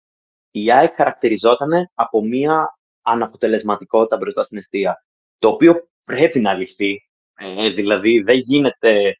η 0.51 0.71
ΑΕΚ 0.71 0.93
χαρακτηριζόταν 0.93 1.91
από 1.93 2.21
μια 2.21 2.77
αναποτελεσματικότητα 3.01 4.17
μπροστά 4.17 4.43
στην 4.43 4.57
αιστεία. 4.57 5.05
Το 5.37 5.47
οποίο 5.47 5.89
πρέπει 6.05 6.39
να 6.39 6.53
ληφθεί. 6.53 7.09
Ε, 7.35 7.69
δηλαδή, 7.69 8.19
δεν 8.19 8.35
γίνεται 8.35 9.17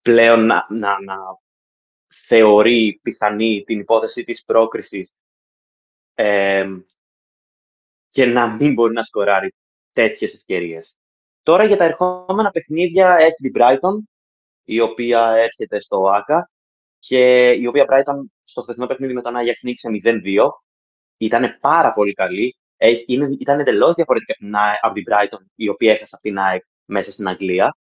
πλέον 0.00 0.46
να, 0.46 0.66
να, 0.68 1.02
να 1.02 1.16
θεωρεί 2.26 2.98
πιθανή 3.02 3.62
την 3.66 3.78
υπόθεση 3.78 4.24
της 4.24 4.44
πρόκρισης 4.44 5.12
ε, 6.14 6.66
και 8.08 8.26
να 8.26 8.48
μην 8.48 8.72
μπορεί 8.72 8.92
να 8.92 9.02
σκοράρει 9.02 9.54
τέτοιες 9.92 10.34
ευκαιρίες. 10.34 10.96
Τώρα 11.42 11.64
για 11.64 11.76
τα 11.76 11.84
ερχόμενα 11.84 12.50
παιχνίδια 12.50 13.16
έχει 13.16 13.36
την 13.36 13.52
Brighton, 13.54 13.98
η 14.64 14.80
οποία 14.80 15.30
έρχεται 15.30 15.78
στο 15.78 16.08
ΆΚΑ 16.08 16.50
και 16.98 17.50
η 17.50 17.66
οποία 17.66 17.84
Brighton 17.88 18.16
στο 18.42 18.62
χθεσινό 18.62 18.86
παιχνίδι 18.86 19.12
με 19.12 19.22
τον 19.22 19.36
Άγιαξ 19.36 19.62
νίκησε 19.62 19.88
0-2. 20.04 20.48
Ήταν 21.16 21.56
πάρα 21.60 21.92
πολύ 21.92 22.12
καλή. 22.12 22.56
Ήταν 23.38 23.60
εντελώς 23.60 23.94
διαφορετική 23.94 24.32
από 24.80 24.94
την 24.94 25.04
Brighton, 25.08 25.44
η 25.54 25.68
οποία 25.68 25.92
έχασε 25.92 26.10
από 26.14 26.22
την 26.22 26.38
ΑΕΚ 26.38 26.62
μέσα 26.84 27.10
στην 27.10 27.28
Αγγλία. 27.28 27.76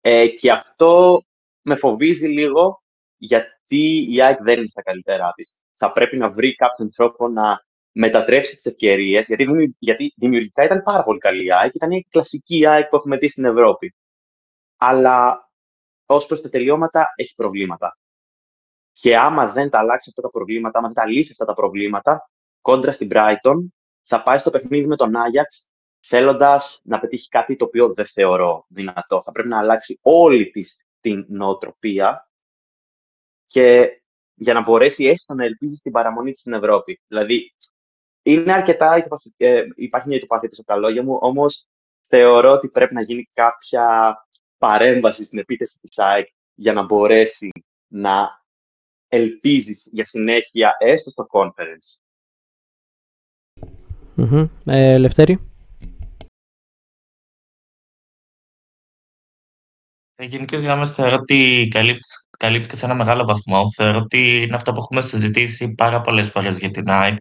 Ε, 0.00 0.26
και 0.26 0.50
αυτό 0.50 1.22
με 1.62 1.74
φοβίζει 1.74 2.26
λίγο, 2.26 2.82
γιατί 3.20 4.12
η 4.12 4.22
ΑΕΚ 4.22 4.42
δεν 4.42 4.58
είναι 4.58 4.66
στα 4.66 4.82
καλύτερά 4.82 5.32
της. 5.32 5.60
Θα 5.72 5.90
πρέπει 5.90 6.16
να 6.16 6.30
βρει 6.30 6.54
κάποιον 6.54 6.88
τρόπο 6.94 7.28
να 7.28 7.64
μετατρέψει 7.92 8.54
τις 8.54 8.64
ευκαιρίες, 8.64 9.26
γιατί, 9.26 9.74
γιατί 9.78 10.14
δημιουργικά 10.16 10.64
ήταν 10.64 10.82
πάρα 10.82 11.02
πολύ 11.02 11.18
καλή 11.18 11.44
η 11.44 11.52
ΑΕΚ, 11.52 11.74
ήταν 11.74 11.90
η 11.90 12.06
κλασική 12.10 12.66
ΑΕΚ 12.66 12.88
που 12.88 12.96
έχουμε 12.96 13.16
δει 13.16 13.26
στην 13.28 13.44
Ευρώπη. 13.44 13.94
Αλλά 14.76 15.48
ως 16.06 16.26
προς 16.26 16.40
τα 16.40 16.48
τελειώματα 16.48 17.06
έχει 17.16 17.34
προβλήματα. 17.34 17.98
Και 18.92 19.16
άμα 19.16 19.46
δεν 19.46 19.70
τα 19.70 19.78
αλλάξει 19.78 20.08
αυτά 20.08 20.22
τα 20.22 20.30
προβλήματα, 20.30 20.78
άμα 20.78 20.86
δεν 20.86 20.96
τα 20.96 21.06
λύσει 21.10 21.30
αυτά 21.30 21.44
τα 21.44 21.54
προβλήματα, 21.54 22.30
κόντρα 22.60 22.90
στην 22.90 23.08
Brighton, 23.10 23.56
θα 24.00 24.22
πάει 24.22 24.36
στο 24.36 24.50
παιχνίδι 24.50 24.86
με 24.86 24.96
τον 24.96 25.16
Άγιαξ 25.16 25.70
θέλοντας 26.00 26.80
να 26.84 26.98
πετύχει 26.98 27.28
κάτι 27.28 27.56
το 27.56 27.64
οποίο 27.64 27.92
δεν 27.94 28.04
θεωρώ 28.04 28.64
δυνατό. 28.68 29.22
Θα 29.22 29.32
πρέπει 29.32 29.48
να 29.48 29.58
αλλάξει 29.58 29.98
όλη 30.02 30.50
της 30.50 30.76
την 31.00 31.24
νοοτροπία 31.28 32.29
και 33.50 34.00
για 34.34 34.52
να 34.54 34.62
μπορέσει 34.62 35.04
έστω 35.04 35.34
να 35.34 35.44
ελπίζεις 35.44 35.78
στην 35.78 35.92
παραμονή 35.92 36.30
της 36.30 36.40
στην 36.40 36.52
Ευρώπη. 36.52 37.00
Δηλαδή, 37.06 37.54
είναι 38.22 38.52
αρκετά, 38.52 39.06
ε, 39.36 39.62
υπάρχει 39.74 40.08
μια 40.08 40.16
υποπάθεια 40.16 40.48
από 40.52 40.66
τα 40.66 40.76
λόγια 40.76 41.02
μου, 41.02 41.18
όμως 41.20 41.66
θεωρώ 42.00 42.50
ότι 42.50 42.68
πρέπει 42.68 42.94
να 42.94 43.02
γίνει 43.02 43.28
κάποια 43.34 44.16
παρέμβαση 44.58 45.22
στην 45.22 45.38
επίθεση 45.38 45.78
της 45.80 45.98
ΑΕΚ 45.98 46.26
για 46.54 46.72
να 46.72 46.82
μπορέσει 46.82 47.50
να 47.86 48.44
ελπίζεις 49.08 49.88
για 49.92 50.04
συνέχεια 50.04 50.76
έστω 50.78 51.10
στο 51.10 51.26
conference. 51.30 52.00
Mm-hmm. 54.16 54.48
Ε, 54.64 54.98
Λευτέρη. 54.98 55.50
Σε 60.14 60.24
γενικέ 60.24 60.56
γραμμές 60.56 60.92
θεωρώ 60.92 61.16
ότι 61.16 61.68
καλύπτεις, 61.70 62.29
και 62.48 62.76
σε 62.76 62.84
ένα 62.84 62.94
μεγάλο 62.94 63.24
βαθμό. 63.24 63.72
Θεωρώ 63.72 63.98
ότι 63.98 64.42
είναι 64.42 64.56
αυτό 64.56 64.72
που 64.72 64.78
έχουμε 64.78 65.02
συζητήσει 65.02 65.68
πάρα 65.68 66.00
πολλές 66.00 66.28
φορές 66.30 66.58
για 66.58 66.70
την 66.70 66.90
ΑΕΚ. 66.90 67.16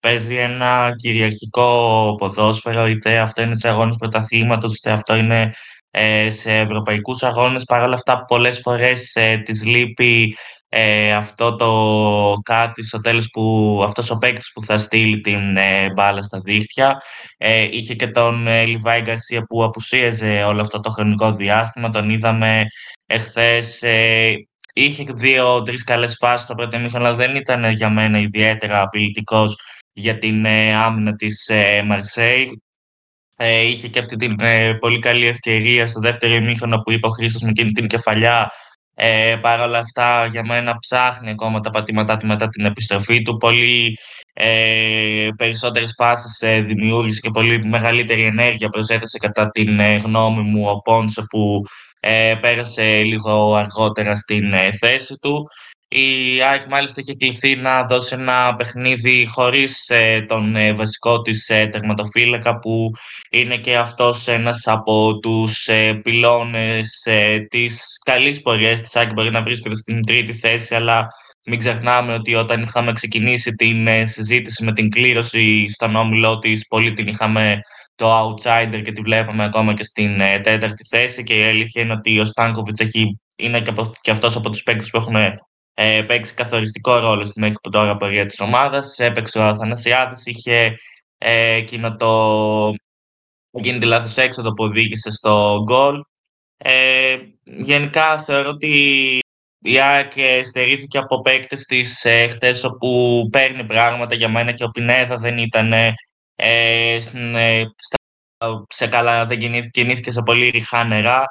Παίζει 0.00 0.36
ένα 0.36 0.94
κυριαρχικό 0.96 2.14
ποδόσφαιρο, 2.18 2.86
είτε 2.86 3.18
αυτό 3.18 3.42
είναι 3.42 3.56
σε 3.56 3.68
αγώνες 3.68 3.96
πρωταθλήματος, 3.96 4.76
είτε 4.76 4.90
αυτό 4.90 5.14
είναι 5.14 5.52
ε, 5.90 6.30
σε 6.30 6.58
ευρωπαϊκούς 6.58 7.22
αγώνες. 7.22 7.64
Παρ' 7.64 7.82
όλα 7.82 7.94
αυτά, 7.94 8.24
πολλές 8.24 8.60
φορές 8.60 9.14
ε, 9.14 9.36
της 9.36 9.64
λείπει 9.64 10.36
ε, 10.68 11.14
αυτό 11.14 11.54
το 11.54 12.38
κάτι 12.42 12.82
στο 12.84 13.00
τέλος 13.00 13.30
που 13.30 13.80
αυτός 13.84 14.10
ο 14.10 14.18
παίκτης 14.18 14.52
που 14.52 14.64
θα 14.64 14.78
στείλει 14.78 15.20
την 15.20 15.56
ε, 15.56 15.92
μπάλα 15.92 16.22
στα 16.22 16.40
δίχτυα. 16.40 17.02
Ε, 17.36 17.68
είχε 17.70 17.94
και 17.94 18.06
τον 18.06 18.46
ε, 18.46 18.64
Λιβάη 18.64 19.00
Γκαρσία 19.00 19.42
που 19.42 19.64
απουσίαζε 19.64 20.44
όλο 20.44 20.60
αυτό 20.60 20.80
το 20.80 20.90
χρονικό 20.90 21.32
διάστημα. 21.32 21.90
Τον 21.90 22.10
είδαμε 22.10 22.64
εχθές. 23.06 23.82
Ε, 24.72 24.82
είχε 24.82 25.04
δύο-τρει 25.14 25.76
καλές 25.76 26.16
φάσεις 26.18 26.44
στο 26.44 26.54
πρώτο 26.54 26.78
μήχρονο, 26.78 27.06
αλλά 27.06 27.16
δεν 27.16 27.36
ήταν 27.36 27.70
για 27.70 27.88
μένα 27.90 28.18
ιδιαίτερα 28.18 28.82
απειλητικός 28.82 29.56
για 29.92 30.18
την 30.18 30.44
ε, 30.44 30.74
άμυνα 30.74 31.14
της 31.14 31.48
ε, 31.48 31.82
Μαρσέη. 31.82 32.62
Ε, 33.36 33.60
είχε 33.60 33.88
και 33.88 33.98
αυτή 33.98 34.16
την 34.16 34.36
ε, 34.40 34.74
πολύ 34.74 34.98
καλή 34.98 35.26
ευκαιρία 35.26 35.86
στο 35.86 36.00
δεύτερο 36.00 36.34
ημίχρονο 36.34 36.78
που 36.78 36.92
είπε 36.92 37.06
ο 37.06 37.10
Χρήστος 37.10 37.42
με 37.42 37.48
εκείνη 37.48 37.72
την 37.72 37.86
κεφαλιά 37.86 38.50
ε, 38.94 39.36
Παρ' 39.40 39.60
όλα 39.60 39.78
αυτά, 39.78 40.26
για 40.26 40.44
μένα 40.44 40.78
ψάχνει 40.78 41.30
ακόμα 41.30 41.60
τα 41.60 41.70
πατήματά 41.70 42.16
του 42.16 42.26
μετά 42.26 42.48
την 42.48 42.64
επιστροφή 42.64 43.22
του. 43.22 43.36
Πολύ 43.36 43.98
ε, 44.32 45.28
περισσότερες 45.36 45.94
φάσεις 45.96 46.40
ε, 46.40 46.60
δημιούργησε 46.60 47.20
και 47.20 47.30
πολύ 47.30 47.64
μεγαλύτερη 47.64 48.24
ενέργεια 48.24 48.68
προσέθεσε 48.68 49.18
κατά 49.18 49.50
την 49.50 49.78
ε, 49.78 49.96
γνώμη 49.96 50.42
μου 50.42 50.68
ο 50.68 50.80
Πόνσε 50.80 51.22
που 51.30 51.62
ε, 52.04 52.34
πέρασε 52.40 53.02
λίγο 53.02 53.54
αργότερα 53.54 54.14
στην 54.14 54.52
ε, 54.52 54.72
θέση 54.72 55.16
του. 55.20 55.48
Η 55.88 56.42
ΑΕΚ 56.42 56.66
μάλιστα 56.66 57.00
είχε 57.00 57.14
κληθεί 57.14 57.56
να 57.56 57.82
δώσει 57.86 58.14
ένα 58.18 58.54
παιχνίδι 58.56 59.26
χωρίς 59.30 59.88
ε, 59.88 60.24
τον 60.28 60.56
ε, 60.56 60.72
βασικό 60.72 61.20
της 61.20 61.48
ε, 61.48 61.66
τερματοφύλακα 61.66 62.58
που 62.58 62.90
είναι 63.30 63.56
και 63.56 63.76
αυτός 63.76 64.28
ένας 64.28 64.66
από 64.66 65.18
τους 65.18 65.66
ε, 65.68 65.94
πυλώνες 65.94 67.02
ε, 67.04 67.38
της 67.50 67.98
καλής 68.04 68.40
πορείας 68.42 68.80
της 68.80 68.96
ΑΕΚ 68.96 69.12
μπορεί 69.12 69.30
να 69.30 69.42
βρίσκεται 69.42 69.76
στην 69.76 70.06
τρίτη 70.06 70.32
θέση 70.32 70.74
αλλά 70.74 71.06
μην 71.46 71.58
ξεχνάμε 71.58 72.14
ότι 72.14 72.34
όταν 72.34 72.62
είχαμε 72.62 72.92
ξεκινήσει 72.92 73.52
την 73.52 73.88
συζήτηση 74.06 74.64
με 74.64 74.72
την 74.72 74.90
κλήρωση 74.90 75.68
στον 75.68 75.96
όμιλό 75.96 76.38
της 76.38 76.66
πολύ 76.68 76.92
την 76.92 77.06
είχαμε 77.06 77.58
το 78.02 78.20
outsider 78.20 78.82
και 78.84 78.92
τη 78.92 79.00
βλέπαμε 79.00 79.44
ακόμα 79.44 79.74
και 79.74 79.84
στην 79.84 80.18
τέταρτη 80.42 80.84
θέση 80.84 81.22
και 81.22 81.38
η 81.38 81.42
αλήθεια 81.42 81.82
είναι 81.82 81.92
ότι 81.92 82.20
ο 82.20 82.24
Στάνκοβιτς 82.24 82.80
είναι 83.36 83.60
και, 83.60 83.70
από, 83.70 83.92
και 84.00 84.10
αυτός 84.10 84.36
από 84.36 84.50
τους 84.50 84.62
παίκτες 84.62 84.90
που 84.90 84.96
έχουν 84.96 85.14
ε, 85.74 86.02
παίξει 86.02 86.34
καθοριστικό 86.34 86.98
ρόλο 86.98 87.24
στην 87.24 87.42
μέχρι 87.42 87.56
τώρα 87.70 87.96
πορεία 87.96 88.26
της 88.26 88.40
ομάδας. 88.40 88.98
Έπαιξε 88.98 89.38
ο 89.38 89.42
Αθανασιάδης, 89.42 90.26
είχε 90.26 90.78
ε, 91.18 91.52
εκείνο 91.54 91.96
το... 91.96 92.74
εκείνη 93.50 93.78
τη 93.78 93.86
λάθος 93.86 94.16
έξοδο 94.16 94.52
που 94.52 94.64
οδήγησε 94.64 95.10
στο 95.10 95.62
γκολ. 95.64 96.02
Ε, 96.56 97.16
γενικά 97.44 98.18
θεωρώ 98.18 98.48
ότι 98.48 99.18
η 99.58 99.80
ΑΕΚ 99.80 100.12
στερήθηκε 100.44 100.98
από 100.98 101.20
παίκτες 101.20 101.64
της 101.64 102.04
ε, 102.04 102.26
χθες 102.26 102.64
όπου 102.64 103.22
παίρνει 103.32 103.64
πράγματα 103.64 104.14
για 104.14 104.28
μένα 104.28 104.52
και 104.52 104.64
ο 104.64 104.70
Πινέδα 104.70 105.16
δεν 105.16 105.38
ήταν 105.38 105.72
ε, 106.36 106.98
ε, 107.14 107.64
σε 108.68 108.86
καλά, 108.86 109.26
δεν 109.26 109.38
κινήθηκε 109.70 110.10
σε 110.10 110.22
πολύ 110.22 110.48
ριχά 110.48 110.84
νερά. 110.84 111.24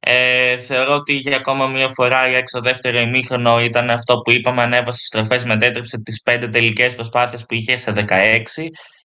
Ε, 0.00 0.58
θεωρώ 0.58 0.94
ότι 0.94 1.12
για 1.12 1.36
ακόμα 1.36 1.66
μία 1.66 1.88
φορά 1.88 2.28
η 2.28 2.34
έξω 2.34 2.60
δεύτερο 2.60 2.98
ημίχρονο 2.98 3.60
ήταν 3.60 3.90
αυτό 3.90 4.16
που 4.18 4.30
είπαμε, 4.30 4.62
ανέβασε 4.62 5.04
στροφές, 5.04 5.44
μετέτρεψε 5.44 6.02
τις 6.02 6.22
πέντε 6.22 6.48
τελικές 6.48 6.94
προσπάθειες 6.94 7.46
που 7.46 7.54
είχε 7.54 7.76
σε 7.76 7.92
16 7.92 8.70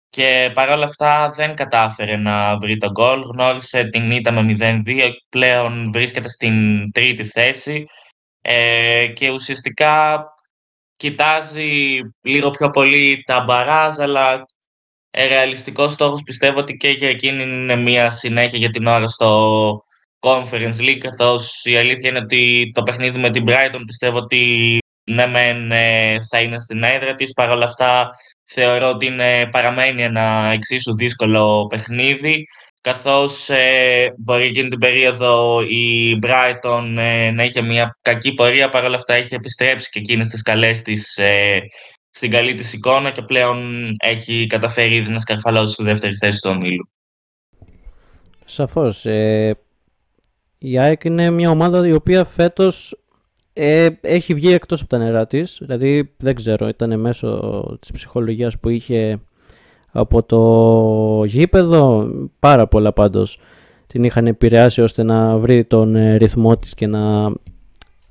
και 0.09 0.51
παρόλα 0.55 0.85
αυτά 0.85 1.29
δεν 1.29 1.55
κατάφερε 1.55 2.17
να 2.17 2.59
βρει 2.59 2.77
τον 2.77 2.91
γκολ, 2.91 3.21
γνώρισε 3.21 3.85
την 3.85 4.11
ήττα 4.11 4.33
με 4.33 4.57
0-2, 4.59 5.11
πλέον 5.29 5.91
βρίσκεται 5.93 6.29
στην 6.29 6.91
τρίτη 6.93 7.25
θέση 7.25 7.85
ε, 8.43 9.07
και 9.07 9.31
ουσιαστικά 9.31 10.25
κοιτάζει 10.97 12.01
λίγο 12.23 12.51
πιο 12.51 12.71
πολύ 12.71 13.23
τα 13.27 13.41
μπαράζ, 13.41 13.99
αλλά 13.99 14.45
ρεαλιστικός 15.25 15.93
στόχος 15.93 16.23
πιστεύω 16.23 16.59
ότι 16.59 16.77
και 16.77 16.89
για 16.89 17.09
εκείνη 17.09 17.43
είναι 17.43 17.77
μια 17.77 18.11
συνέχεια 18.11 18.59
για 18.59 18.71
την 18.71 18.87
ώρα 18.87 19.09
στο 19.09 19.81
Conference 20.21 20.81
League, 20.81 20.99
καθώς 20.99 21.65
η 21.65 21.77
αλήθεια 21.77 22.09
είναι 22.09 22.19
ότι 22.19 22.71
το 22.75 22.83
παιχνίδι 22.83 23.19
με 23.19 23.31
την 23.31 23.45
Brighton 23.49 23.81
πιστεύω 23.87 24.19
ότι 24.19 24.79
ναι 25.11 25.27
μεν 25.27 25.73
ε, 25.73 26.19
θα 26.31 26.41
είναι 26.41 26.61
στην 26.61 26.83
έδρα 26.83 27.15
της, 27.15 27.33
παρ' 27.33 27.51
όλα 27.51 27.65
αυτά 27.65 28.09
θεωρώ 28.45 28.89
ότι 28.89 29.07
είναι, 29.07 29.49
παραμένει 29.51 30.03
ένα 30.03 30.51
εξίσου 30.53 30.95
δύσκολο 30.97 31.67
παιχνίδι, 31.67 32.45
καθώς 32.81 33.49
ε, 33.49 34.15
μπορεί 34.19 34.45
εκείνη 34.45 34.69
την 34.69 34.79
περίοδο 34.79 35.61
η 35.63 36.19
Brighton 36.23 36.95
ε, 36.99 37.31
να 37.31 37.45
είχε 37.45 37.61
μια 37.61 37.99
κακή 38.03 38.35
πορεία, 38.35 38.69
παρ' 38.69 38.85
όλα 38.85 38.97
αυτά 38.97 39.15
έχει 39.15 39.35
επιστρέψει 39.35 39.91
και 39.91 39.99
εκείνες 39.99 40.29
τις 40.29 40.43
καλές 40.43 40.83
της 40.83 41.17
ε, 41.17 41.61
στην 42.17 42.31
καλή 42.31 42.55
της 42.55 42.73
εικόνα 42.73 43.11
και 43.11 43.23
πλέον 43.23 43.87
έχει 43.99 44.47
καταφέρει 44.47 44.95
ήδη 44.95 45.11
να 45.11 45.19
σκαρφαλώσει 45.19 45.73
στη 45.73 45.83
δεύτερη 45.83 46.15
θέση 46.15 46.41
του 46.41 46.51
ομίλου. 46.55 46.89
Σαφώς. 48.45 49.07
Ε, 49.07 49.57
η 50.59 50.79
ΑΕΚ 50.79 51.05
είναι 51.05 51.31
μια 51.31 51.51
ομάδα 51.51 51.87
η 51.87 51.93
οποία 51.93 52.25
φέτος 52.25 53.01
ε, 53.53 53.89
έχει 54.01 54.35
βγει 54.35 54.53
εκτός 54.53 54.81
από 54.81 54.89
τα 54.91 54.99
νερά 54.99 55.27
της. 55.27 55.57
Δηλαδή 55.61 56.15
δεν 56.17 56.35
ξέρω, 56.35 56.69
ήταν 56.69 57.01
μέσω 57.01 57.79
της 57.81 57.91
ψυχολογίας 57.91 58.59
που 58.59 58.69
είχε 58.69 59.21
από 59.93 60.23
το 60.23 61.25
γήπεδο. 61.25 62.09
Πάρα 62.39 62.67
πολλά 62.67 62.93
πάντως 62.93 63.39
την 63.87 64.05
είχαν 64.05 64.27
επηρεάσει 64.27 64.83
ώστε 64.83 65.03
να 65.03 65.37
βρει 65.39 65.65
τον 65.65 65.97
ε, 65.97 66.17
ρυθμό 66.17 66.57
της 66.57 66.75
και 66.75 66.87
να 66.87 67.33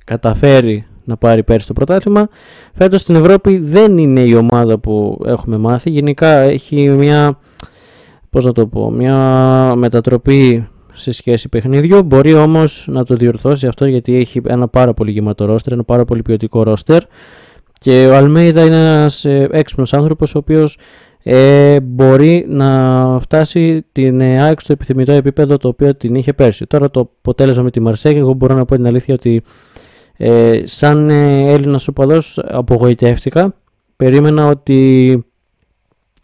καταφέρει 0.06 0.88
να 1.06 1.18
πάρει 1.18 1.44
πέρσι 1.44 1.68
το 1.68 1.74
πρωτάθλημα. 1.74 2.28
Φέτος 2.74 3.02
στην 3.02 3.16
Ευρώπη 3.16 3.58
δεν 3.58 3.98
είναι 3.98 4.20
η 4.20 4.34
ομάδα 4.36 4.78
που 4.78 5.22
έχουμε 5.26 5.58
μάθει. 5.58 5.90
Γενικά 5.90 6.30
έχει 6.38 6.90
μια, 6.90 7.40
πώς 8.30 8.46
να 8.46 8.52
το 8.52 8.68
πω, 8.68 8.92
μια 8.92 9.16
μετατροπή 9.76 10.68
σε 10.94 11.12
σχέση 11.12 11.50
παιχνίδιου. 11.50 12.04
Μπορεί 12.04 12.34
όμως 12.34 12.86
να 12.90 13.04
το 13.04 13.16
διορθώσει 13.16 13.68
αυτό 13.68 13.86
γιατί 13.86 14.16
έχει 14.16 14.42
ένα 14.48 14.68
πάρα 14.68 14.94
πολύ 14.94 15.12
γεμάτο 15.12 15.46
ρόστερ, 15.46 15.74
ένα 15.74 15.84
πάρα 15.84 16.06
πολύ 16.06 16.22
ποιοτικό 16.22 16.64
ρόστερ. 16.64 17.02
Και 17.80 18.08
ο 18.08 18.16
Αλμέιδα 18.16 18.66
είναι 18.66 18.76
ένας 18.76 19.26
ε, 19.26 19.48
έξυπνος 19.52 19.94
άνθρωπος 19.94 20.36
ο 20.36 20.38
οποίος 20.38 20.78
ε, 21.24 21.80
μπορεί 21.80 22.46
να 22.50 23.20
φτάσει 23.22 23.86
την 23.92 24.22
ΑΕΚ 24.22 24.60
στο 24.60 24.74
επιθυμητό 24.74 25.12
επίπεδο 25.12 25.58
το 25.58 25.68
οποίο 25.68 25.96
την 25.96 26.16
είχε 26.16 26.34
πέρσι. 26.34 26.66
Τώρα 26.66 26.92
το 26.92 27.00
αποτέλεσμα 27.00 27.64
με 27.64 27.72
τη 27.72 27.80
Μαρσέγ, 27.80 28.18
εγώ 28.18 28.34
μπορώ 28.34 28.56
να 28.56 28.66
πω 28.66 28.76
την 28.76 28.88
αλήθεια 28.88 29.14
ότι 29.14 29.42
ε, 30.18 30.62
σαν 30.66 31.10
ε, 31.10 31.52
Έλληνας 31.54 31.88
οπαδός 31.88 32.40
απογοητεύτηκα. 32.44 33.56
Περίμενα 33.96 34.48
ότι 34.48 35.26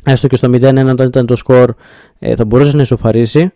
έστω 0.05 0.27
και 0.27 0.35
στο 0.35 0.47
0-1 0.51 0.85
όταν 0.89 1.07
ήταν 1.07 1.25
το 1.25 1.35
σκορ 1.35 1.73
ε, 2.19 2.35
θα 2.35 2.45
μπορούσε 2.45 2.75
να 2.75 2.81
ισοφαρίσει. 2.81 3.51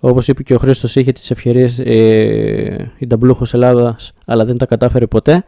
Όπως 0.00 0.28
είπε 0.28 0.42
και 0.42 0.54
ο 0.54 0.58
Χρήστος 0.58 0.96
είχε 0.96 1.12
τις 1.12 1.30
ευκαιρίες 1.30 1.78
ε, 1.78 2.92
η 2.98 3.06
Νταμπλούχος 3.06 3.54
Ελλάδας 3.54 4.12
αλλά 4.24 4.44
δεν 4.44 4.56
τα 4.56 4.66
κατάφερε 4.66 5.06
ποτέ 5.06 5.44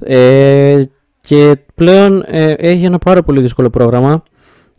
ε, 0.00 0.82
και 1.20 1.56
πλέον 1.74 2.24
ε, 2.26 2.50
έχει 2.50 2.84
ένα 2.84 2.98
πάρα 2.98 3.22
πολύ 3.22 3.40
δύσκολο 3.40 3.70
πρόγραμμα 3.70 4.22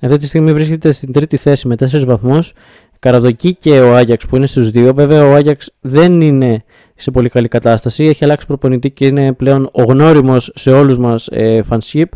αυτή 0.01 0.17
τη 0.17 0.25
στιγμή 0.25 0.53
βρίσκεται 0.53 0.91
στην 0.91 1.11
τρίτη 1.11 1.37
θέση 1.37 1.67
με 1.67 1.75
4 1.79 2.03
βαθμούς 2.05 2.53
Καραδοκή 2.99 3.55
και 3.55 3.79
ο 3.79 3.95
Άγιαξ 3.95 4.27
που 4.27 4.35
είναι 4.35 4.47
στους 4.47 4.71
δύο 4.71 4.93
βέβαια 4.93 5.27
ο 5.29 5.33
Άγιαξ 5.33 5.71
δεν 5.81 6.21
είναι 6.21 6.63
σε 6.97 7.11
πολύ 7.11 7.29
καλή 7.29 7.47
κατάσταση 7.47 8.03
έχει 8.03 8.23
αλλάξει 8.23 8.45
προπονητή 8.45 8.91
και 8.91 9.05
είναι 9.05 9.33
πλέον 9.33 9.69
ο 9.71 9.83
γνώριμος 9.83 10.51
σε 10.55 10.71
όλους 10.71 10.97
μας 10.97 11.27
ε, 11.31 11.61
φανσίπ 11.61 12.11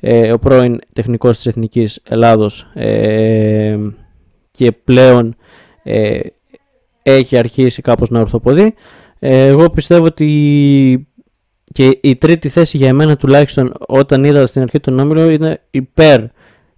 ε, 0.00 0.32
ο 0.32 0.38
πρώην 0.38 0.78
τεχνικός 0.92 1.36
της 1.36 1.46
Εθνικής 1.46 2.00
Ελλάδος 2.08 2.70
ε, 2.74 3.76
και 4.50 4.72
πλέον 4.72 5.36
ε, 5.82 6.20
έχει 7.02 7.36
αρχίσει 7.38 7.82
κάπως 7.82 8.10
να 8.10 8.20
ορθοποδεί. 8.20 8.74
Ε, 9.18 9.46
εγώ 9.46 9.70
πιστεύω 9.70 10.04
ότι 10.04 11.06
και 11.72 11.98
η 12.02 12.16
τρίτη 12.16 12.48
θέση 12.48 12.76
για 12.76 12.88
εμένα 12.88 13.16
τουλάχιστον 13.16 13.74
όταν 13.86 14.24
είδα 14.24 14.46
στην 14.46 14.62
αρχή 14.62 14.80
τον 14.80 14.98
Όμιλο 14.98 15.30
είναι 15.30 15.60
υπέρ 15.70 16.20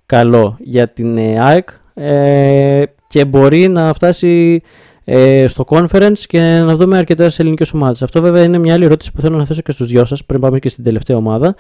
καλό 0.07 0.57
για 0.61 0.89
την 0.89 1.17
ε, 1.19 1.41
ΑΕΚ 1.41 1.69
ε, 1.95 2.83
και 3.07 3.25
μπορεί 3.25 3.69
να 3.69 3.93
φτάσει 3.93 4.63
ε, 5.05 5.47
στο 5.49 5.65
conference 5.69 6.19
και 6.27 6.39
να 6.65 6.77
δούμε 6.77 6.99
αρκετές 6.99 7.39
ελληνικές 7.39 7.73
ομάδες. 7.73 8.03
Αυτό 8.03 8.21
βέβαια 8.21 8.43
είναι 8.43 8.59
μια 8.59 8.75
άλλη 8.75 8.85
ερώτηση 8.85 9.13
που 9.13 9.21
θέλω 9.21 9.37
να 9.37 9.45
θέσω 9.45 9.63
και 9.63 9.73
στους 9.73 9.87
δυο 9.87 10.05
σας 10.05 10.25
πριν 10.25 10.41
πάμε 10.41 10.59
και 10.59 10.69
στην 10.69 10.85
τελευταία 10.85 11.17
ομάδα. 11.17 11.55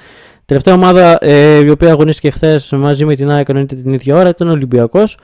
Τελευταία 0.44 0.74
ομάδα 0.74 1.18
ε, 1.20 1.64
η 1.64 1.70
οποία 1.70 1.90
αγωνίστηκε 1.90 2.30
χθες 2.30 2.72
μαζί 2.72 3.04
με 3.04 3.14
την 3.14 3.30
ΑΕΚ 3.30 3.46
την 3.66 3.92
ίδια 3.92 4.16
ώρα 4.16 4.28
ήταν 4.28 4.48
ο 4.48 4.52
Ολυμπιακός, 4.52 5.18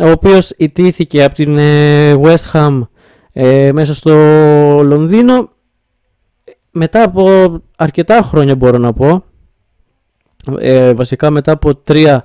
ο 0.00 0.10
οποίος 0.10 0.50
ιτήθηκε 0.50 1.24
από 1.24 1.34
την 1.34 1.58
ε, 1.58 2.14
West 2.22 2.50
Ham 2.52 2.86
ε, 3.32 3.72
μέσα 3.72 3.94
στο 3.94 4.12
Λονδίνο 4.82 5.50
μετά 6.70 7.02
από 7.02 7.52
αρκετά 7.76 8.22
χρόνια 8.22 8.56
μπορώ 8.56 8.78
να 8.78 8.92
πω 8.92 9.24
ε, 10.58 10.94
βασικά 10.94 11.30
μετά 11.30 11.52
από 11.52 11.76
τρία 11.76 12.24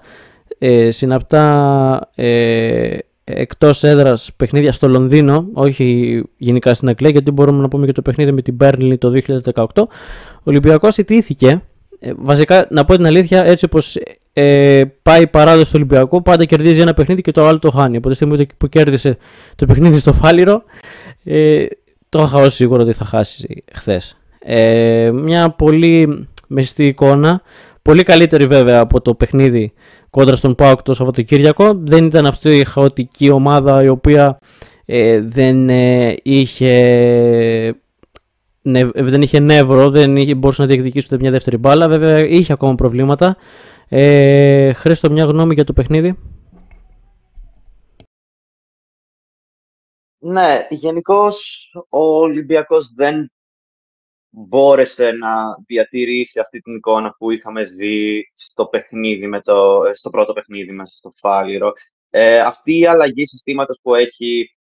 ε, 0.57 0.91
συναπτά 0.91 2.09
ε, 2.15 2.97
εκτός 3.29 3.83
έδρας 3.83 4.31
παιχνίδια 4.37 4.71
στο 4.71 4.87
Λονδίνο, 4.87 5.47
όχι 5.53 6.23
γενικά 6.37 6.73
στην 6.73 6.89
Αγγλία, 6.89 7.09
γιατί 7.09 7.31
μπορούμε 7.31 7.61
να 7.61 7.67
πούμε 7.67 7.85
και 7.85 7.91
το 7.91 8.01
παιχνίδι 8.01 8.31
με 8.31 8.41
την 8.41 8.57
Burnley 8.59 8.97
το 8.99 9.21
2018, 9.53 9.63
ο 9.75 9.87
Ολυμπιακός 10.43 10.97
ιτήθηκε. 10.97 11.61
Ε, 11.99 12.11
βασικά, 12.17 12.67
να 12.69 12.85
πω 12.85 12.95
την 12.95 13.05
αλήθεια, 13.05 13.43
έτσι 13.43 13.65
όπως 13.65 13.97
ε, 14.33 14.83
πάει 15.01 15.21
η 15.21 15.27
παράδοση 15.27 15.65
του 15.65 15.71
Ολυμπιακού, 15.75 16.21
πάντα 16.21 16.45
κερδίζει 16.45 16.81
ένα 16.81 16.93
παιχνίδι 16.93 17.21
και 17.21 17.31
το 17.31 17.47
άλλο 17.47 17.59
το 17.59 17.71
χάνει. 17.71 17.97
Από 17.97 18.09
τη 18.09 18.15
στιγμή 18.15 18.45
που 18.57 18.67
κέρδισε 18.67 19.17
το 19.55 19.65
παιχνίδι 19.65 19.99
στο 19.99 20.13
Φάληρο, 20.13 20.63
ε, 21.23 21.65
το 22.09 22.23
είχα 22.23 22.37
ως 22.37 22.53
σίγουρο 22.53 22.81
ότι 22.81 22.93
θα 22.93 23.05
χάσει 23.05 23.63
χθες. 23.73 24.17
Ε, 24.39 25.11
μια 25.13 25.49
πολύ 25.49 26.27
μεστή 26.47 26.87
εικόνα, 26.87 27.41
πολύ 27.81 28.03
καλύτερη 28.03 28.45
βέβαια 28.45 28.79
από 28.79 29.01
το 29.01 29.13
παιχνίδι 29.13 29.73
κόντρα 30.09 30.35
στον 30.35 30.55
Πάοκ 30.55 30.81
το 30.81 30.93
Σαββατοκύριακο. 30.93 31.73
Δεν 31.73 32.05
ήταν 32.05 32.25
αυτή 32.25 32.57
η 32.57 32.65
χαοτική 32.65 33.29
ομάδα 33.29 33.83
η 33.83 33.87
οποία 33.87 34.39
ε, 34.85 35.21
δεν, 35.21 35.69
ε, 35.69 36.15
είχε, 36.23 36.71
νε, 38.61 38.89
δεν 38.93 39.21
είχε 39.21 39.39
νεύρο, 39.39 39.89
δεν 39.89 40.17
είχε, 40.17 40.35
μπορούσε 40.35 40.61
να 40.61 40.67
διεκδικήσει 40.67 41.07
ούτε 41.11 41.17
μια 41.21 41.31
δεύτερη 41.31 41.57
μπάλα. 41.57 41.87
Βέβαια 41.87 42.27
είχε 42.27 42.53
ακόμα 42.53 42.75
προβλήματα. 42.75 43.37
Ε, 43.89 44.73
Χρήστο, 44.73 45.11
μια 45.11 45.25
γνώμη 45.25 45.53
για 45.53 45.63
το 45.63 45.73
παιχνίδι; 45.73 46.17
Ναι, 50.19 50.65
γενικώς 50.69 51.71
ο 51.89 51.99
Ολυμπιακός 51.99 52.93
δεν 52.95 53.31
μπόρεσε 54.37 55.11
να 55.11 55.55
διατηρήσει 55.65 56.39
αυτή 56.39 56.59
την 56.59 56.75
εικόνα 56.75 57.15
που 57.17 57.31
είχαμε 57.31 57.63
δει 57.63 58.23
στο, 58.33 58.65
παιχνίδι 58.65 59.27
με 59.27 59.39
το, 59.39 59.81
στο 59.93 60.09
πρώτο 60.09 60.33
παιχνίδι 60.33 60.71
μέσα 60.71 60.91
στο 60.93 61.13
Φάληρο. 61.15 61.71
Ε, 62.09 62.39
αυτή 62.39 62.79
η 62.79 62.85
αλλαγή 62.85 63.25
συστήματος 63.25 63.79
που 63.81 63.95
έχει 63.95 64.55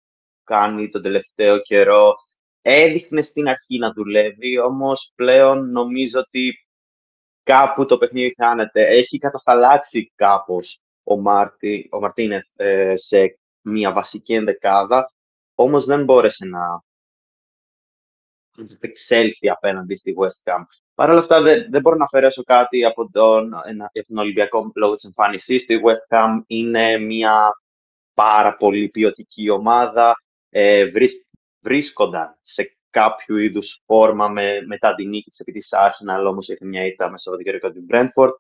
κάνει 0.44 0.90
τον 0.90 1.02
τελευταίο 1.02 1.60
καιρό 1.60 2.14
έδειχνε 2.62 3.22
στην 3.22 3.48
αρχή 3.48 3.78
να 3.78 3.92
δουλεύει, 3.92 4.60
όμως 4.60 5.12
πλέον 5.16 5.72
νομίζω 5.72 6.20
ότι 6.20 6.54
κάπου 7.44 7.86
το 7.86 7.98
παιχνίδι 7.98 8.34
χάνεται. 8.42 8.88
Έχει 8.88 9.18
κατασταλάξει 9.18 10.12
κάπως 10.16 10.82
ο, 11.04 11.20
Μάρτι, 11.22 11.90
ο 11.92 12.00
Μαρτίνεθ 12.00 12.46
ε, 12.56 12.96
σε 12.96 13.40
μια 13.62 13.92
βασική 13.92 14.34
ενδεκάδα, 14.34 15.12
όμως 15.56 15.86
δεν 15.86 16.04
μπόρεσε 16.04 16.46
να 16.46 16.84
εξέλθει 18.80 19.50
απέναντι 19.50 19.96
στη 19.96 20.16
West 20.18 20.52
Ham. 20.52 20.62
Παρ' 20.96 21.10
όλα 21.10 21.20
αυτά, 21.20 21.42
δεν, 21.42 21.68
δεν 21.70 21.82
μπορώ 21.82 21.96
να 21.96 22.04
αφαιρέσω 22.04 22.44
κάτι 22.44 22.86
από 22.86 23.10
τον, 23.12 23.54
ένα, 23.66 23.92
τον 24.08 24.18
Ολυμπιακό 24.18 24.72
λόγω 24.76 24.94
της 24.94 25.04
εμφάνισής 25.04 25.66
του. 25.66 25.74
Η 25.74 25.82
West 25.84 26.18
Ham 26.18 26.42
είναι 26.48 26.98
μια 26.98 27.50
πάρα 28.14 28.56
πολύ 28.56 28.88
ποιοτική 28.88 29.50
ομάδα. 29.50 30.16
Ε, 30.50 30.86
βρίσκονταν 31.60 32.38
σε 32.42 32.78
κάποιο 32.90 33.38
είδους 33.38 33.82
φόρμα 33.86 34.28
με, 34.28 34.62
μετά 34.66 34.96
την 34.96 35.10
νίκη 35.10 35.30
της 35.30 35.40
επί 35.40 35.52
της 35.52 35.70
Arsenal, 35.72 36.26
όμως 36.28 36.48
είχε 36.50 36.66
μια 36.66 36.86
ήττα 36.86 37.10
με 37.10 37.18
Σαββατοκύριακο 37.18 37.72
του 37.72 37.86
Brentford. 37.90 38.34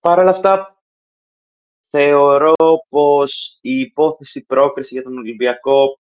Παρ' 0.00 0.18
όλα 0.18 0.30
αυτά, 0.30 0.80
θεωρώ 1.90 2.54
πως 2.88 3.58
η 3.60 3.78
υπόθεση 3.78 4.44
πρόκριση 4.44 4.94
για 4.94 5.02
τον 5.02 5.18
Ολυμπιακό 5.18 5.98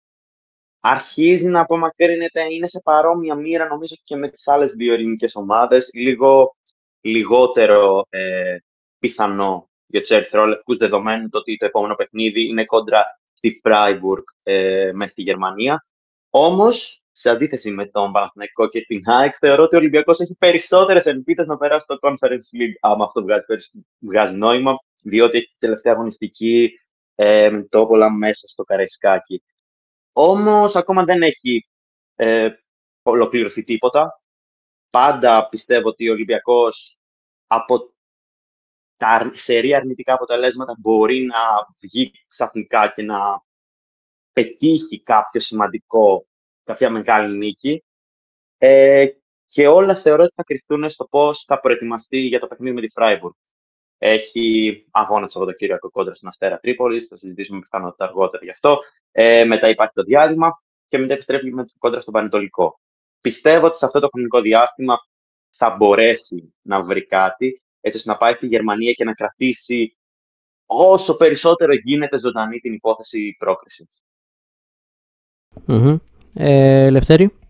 αρχίζει 0.82 1.46
να 1.46 1.60
απομακρύνεται, 1.60 2.54
είναι 2.54 2.66
σε 2.66 2.82
παρόμοια 2.84 3.36
μοίρα 3.36 3.68
νομίζω 3.68 3.96
και 4.04 4.16
με 4.16 4.30
τις 4.30 4.48
άλλες 4.48 4.72
δύο 4.72 4.94
ελληνικές 4.94 5.36
ομάδες, 5.36 5.90
λίγο 5.94 6.56
λιγότερο 7.02 8.06
ε, 8.10 8.56
πιθανό 9.00 9.70
για 9.86 10.00
τους 10.00 10.10
ερυθρόλευκους, 10.10 10.78
δεδομένου 10.78 11.30
το 11.30 11.38
ότι 11.38 11.56
το 11.56 11.66
επόμενο 11.66 11.96
παιχνίδι 11.96 12.48
είναι 12.48 12.64
κόντρα 12.64 13.04
στη 13.34 13.62
Freiburg 13.64 14.24
ε, 14.44 14.92
μέσα 14.94 15.12
στη 15.12 15.22
Γερμανία. 15.22 15.84
Όμως, 16.30 17.02
σε 17.12 17.30
αντίθεση 17.30 17.72
με 17.72 17.86
τον 17.86 18.12
Παναθηναϊκό 18.12 18.68
και 18.68 18.82
την 18.82 19.02
ΑΕΚ, 19.06 19.34
θεωρώ 19.40 19.64
ότι 19.64 19.76
ο 19.76 19.78
Ολυμπιακός 19.78 20.20
έχει 20.20 20.36
περισσότερες 20.36 21.06
ελπίδες 21.06 21.46
να 21.46 21.58
περάσει 21.58 21.86
το 21.88 21.98
Conference 22.02 22.58
League, 22.60 22.76
άμα 22.80 23.06
αυτό 23.06 23.22
βγάζει, 23.22 23.44
βγάζει 24.00 24.34
νόημα, 24.34 24.76
διότι 25.02 25.38
έχει 25.38 25.48
τη 25.48 25.56
τελευταία 25.58 25.94
αγωνιστική 25.94 26.72
ε, 27.16 27.64
το 27.64 27.88
όλα 27.90 28.12
μέσα 28.12 28.48
στο 28.48 28.64
Καραϊσκάκι. 28.64 29.44
Όμως 30.14 30.76
ακόμα 30.76 31.04
δεν 31.04 31.22
έχει 31.22 31.68
ε, 32.16 32.50
ολοκληρωθεί 33.02 33.62
τίποτα. 33.62 34.22
Πάντα 34.90 35.48
πιστεύω 35.48 35.90
ότι 35.90 36.10
ο 36.10 36.12
Ολυμπιακός 36.12 36.98
από 37.48 37.94
τα 38.96 39.32
σερή 39.34 39.76
αρνητικά 39.76 40.14
αποτελέσματα 40.14 40.76
μπορεί 40.80 41.26
να 41.26 41.38
βγει 41.82 42.12
ξαφνικά 42.26 42.90
και 42.90 43.02
να 43.02 43.44
πετύχει 44.32 45.02
κάποιο 45.02 45.40
σημαντικό, 45.40 46.26
κάποια 46.64 46.90
μεγάλη 46.90 47.38
νίκη. 47.38 47.84
Ε, 48.58 49.08
και 49.46 49.68
όλα 49.68 49.96
θεωρώ 49.96 50.24
ότι 50.24 50.34
θα 50.34 50.44
κρυφτούν 50.44 50.90
στο 50.90 51.06
πώς 51.06 51.44
θα 51.44 51.60
προετοιμαστεί 51.60 52.20
για 52.20 52.40
το 52.40 52.48
παιχνίδι 52.48 52.76
με 52.76 52.82
τη 52.82 52.90
Φράιμπουργκ. 52.90 53.34
Έχει 54.04 54.86
αγώνα 54.92 55.26
το 55.26 55.32
Σαββατοκύριακο 55.32 55.90
κόντρα 55.90 56.14
στην 56.14 56.28
Αστέρα 56.28 56.60
Τρίπολης. 56.60 57.08
Θα 57.08 57.16
συζητήσουμε 57.16 57.60
πιθανότητα 57.60 58.06
αργότερα 58.06 58.44
γι' 58.44 58.50
αυτό. 58.50 58.78
Ε, 59.12 59.44
μετά 59.44 59.70
υπάρχει 59.70 59.94
το 59.94 60.04
διάλειμμα 60.04 60.64
και 60.86 60.98
μετά 60.98 61.14
επιστρέφει 61.14 61.54
με 61.54 61.64
το 61.64 61.72
κόντρα 61.78 62.00
στον 62.00 62.14
Πανετολικό. 62.14 62.80
Πιστεύω 63.22 63.66
ότι 63.66 63.76
σε 63.76 63.86
αυτό 63.86 64.00
το 64.00 64.08
χρονικό 64.12 64.42
διάστημα 64.42 64.98
θα 65.50 65.70
μπορέσει 65.70 66.54
να 66.62 66.82
βρει 66.82 67.06
κάτι, 67.06 67.62
έτσι 67.82 67.98
ώστε 67.98 68.12
να 68.12 68.18
πάει 68.18 68.34
στη 68.34 68.48
Γερμανία 68.48 68.92
και 68.92 69.04
να 69.04 69.14
κρατήσει 69.14 69.98
όσο 70.66 71.16
περισσότερο 71.16 71.74
γίνεται 71.74 72.18
ζωντανή 72.18 72.60
την 72.60 72.74
υπόθεση 72.74 73.36
πρόκρισης. 73.38 74.04
Mm-hmm. 75.68 75.98
Ε, 76.34 76.90
Λευτέρη. 76.90 77.41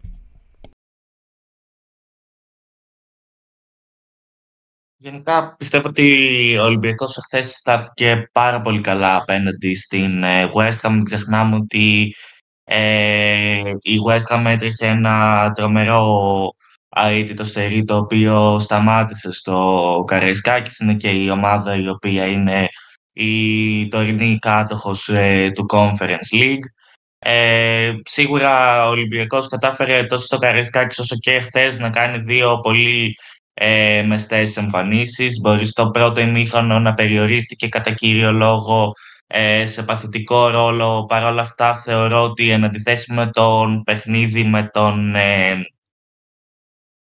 Γενικά 5.04 5.56
πιστεύω 5.58 5.88
ότι 5.88 6.58
ο 6.58 6.64
Ολυμπιακός 6.64 7.18
χθε 7.26 7.42
στάθηκε 7.42 8.30
πάρα 8.32 8.62
πολύ 8.62 8.82
καλά 8.82 9.16
απέναντι 9.16 9.76
στην 9.76 10.24
ε, 10.24 10.52
West 10.56 10.80
Ham. 10.82 10.90
Μην 10.90 11.04
ξεχνάμε 11.04 11.56
ότι 11.56 12.16
ε, 12.64 13.62
η 13.82 13.96
West 14.08 14.36
Ham 14.36 14.46
έτρεχε 14.46 14.88
ένα 14.88 15.52
τρομερό 15.54 16.52
αίτητο 16.96 17.44
στερί 17.44 17.84
το 17.84 17.98
οποίο 17.98 18.60
σταμάτησε 18.60 19.32
στο 19.32 20.04
Καραϊσκάκης. 20.08 20.80
Είναι 20.80 20.94
και 20.94 21.10
η 21.10 21.30
ομάδα 21.30 21.76
η 21.76 21.88
οποία 21.90 22.26
είναι 22.26 22.68
η 23.14 23.88
τωρινή 23.88 24.38
κάτοχος 24.40 25.10
ε, 25.10 25.52
του 25.56 25.66
Conference 25.74 26.42
League. 26.42 26.66
Ε, 27.20 27.94
σίγουρα 28.04 28.86
ο 28.86 28.90
Ολυμπιακός 28.90 29.48
κατάφερε 29.48 30.04
τόσο 30.04 30.26
στο 30.26 30.38
Καραϊσκάκης 30.38 31.00
όσο 31.00 31.16
και 31.20 31.40
χθε 31.40 31.78
να 31.80 31.90
κάνει 31.90 32.18
δύο 32.18 32.60
πολύ 32.60 33.16
ε, 33.54 34.04
μεστές 34.08 34.58
εμφανίσεις. 34.58 35.40
Μπορεί 35.42 35.66
στο 35.66 35.90
πρώτο 35.90 36.22
ημίχρονο 36.22 36.80
να 36.80 36.94
περιορίστηκε 36.94 37.68
κατά 37.68 37.92
κύριο 37.92 38.32
λόγο 38.32 38.94
ε, 39.28 39.66
σε 39.66 39.84
παθητικό 39.84 40.48
ρόλο. 40.50 41.06
Παρ' 41.06 41.26
όλα 41.26 41.42
αυτά 41.42 41.76
θεωρώ 41.76 42.24
ότι 42.24 42.50
εν 42.50 42.64
αντιθέσει 42.64 43.14
με 43.14 43.30
τον 43.30 43.84
παιχνίδι 43.84 44.44
με 44.44 44.70
τον 44.74 45.16
ε, 45.16 45.66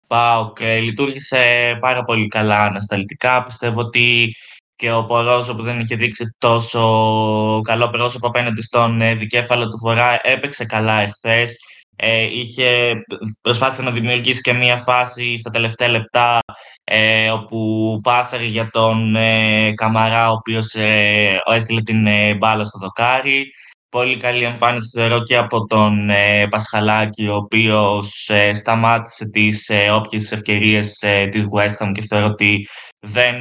ΠΑΟΚ 0.06 0.60
ε, 0.60 0.78
λειτουργήσε 0.78 1.76
πάρα 1.80 2.04
πολύ 2.04 2.28
καλά 2.28 2.64
ανασταλτικά. 2.64 3.42
Πιστεύω 3.42 3.80
ότι 3.80 4.34
και 4.76 4.92
ο 4.92 5.04
Πορόζο 5.04 5.54
που 5.54 5.62
δεν 5.62 5.80
είχε 5.80 5.96
δείξει 5.96 6.34
τόσο 6.38 7.60
καλό 7.64 7.90
πρόσωπο 7.90 8.26
απέναντι 8.26 8.62
στον 8.62 9.00
ε, 9.00 9.14
δικέφαλο 9.14 9.68
του 9.68 9.78
Βορρά 9.78 10.20
έπαιξε 10.22 10.64
καλά 10.64 11.00
εχθές. 11.00 11.56
Ε, 12.00 12.22
είχε, 12.22 12.92
προσπάθησε 13.40 13.82
να 13.82 13.90
δημιουργήσει 13.90 14.40
και 14.40 14.52
μία 14.52 14.76
φάση 14.76 15.36
στα 15.36 15.50
τελευταία 15.50 15.88
λεπτά 15.88 16.40
ε, 16.84 17.30
όπου 17.30 18.00
πάσαρε 18.02 18.44
για 18.44 18.68
τον 18.70 19.16
ε, 19.16 19.72
Καμαρά 19.74 20.28
ο 20.30 20.32
οποίος 20.32 20.74
ε, 20.74 21.40
έστειλε 21.44 21.82
την 21.82 22.06
ε, 22.06 22.34
μπάλα 22.34 22.64
στο 22.64 22.78
δοκάρι. 22.78 23.46
Πολύ 23.90 24.16
καλή 24.16 24.44
εμφάνιση 24.44 24.88
θεωρώ 24.98 25.22
και 25.22 25.36
από 25.36 25.66
τον 25.66 26.10
ε, 26.10 26.46
Πασχαλάκη 26.50 27.26
ο 27.26 27.34
οποίος 27.34 28.30
σταμάτησε 28.52 29.24
τις 29.32 29.68
ε, 29.68 29.90
όποιες 29.90 30.32
ευκαιρίες 30.32 30.98
της 31.30 31.44
West 31.56 31.84
Ham 31.84 31.90
και 31.92 32.02
θεωρώ 32.08 32.26
ότι 32.26 32.68
δεν 33.00 33.36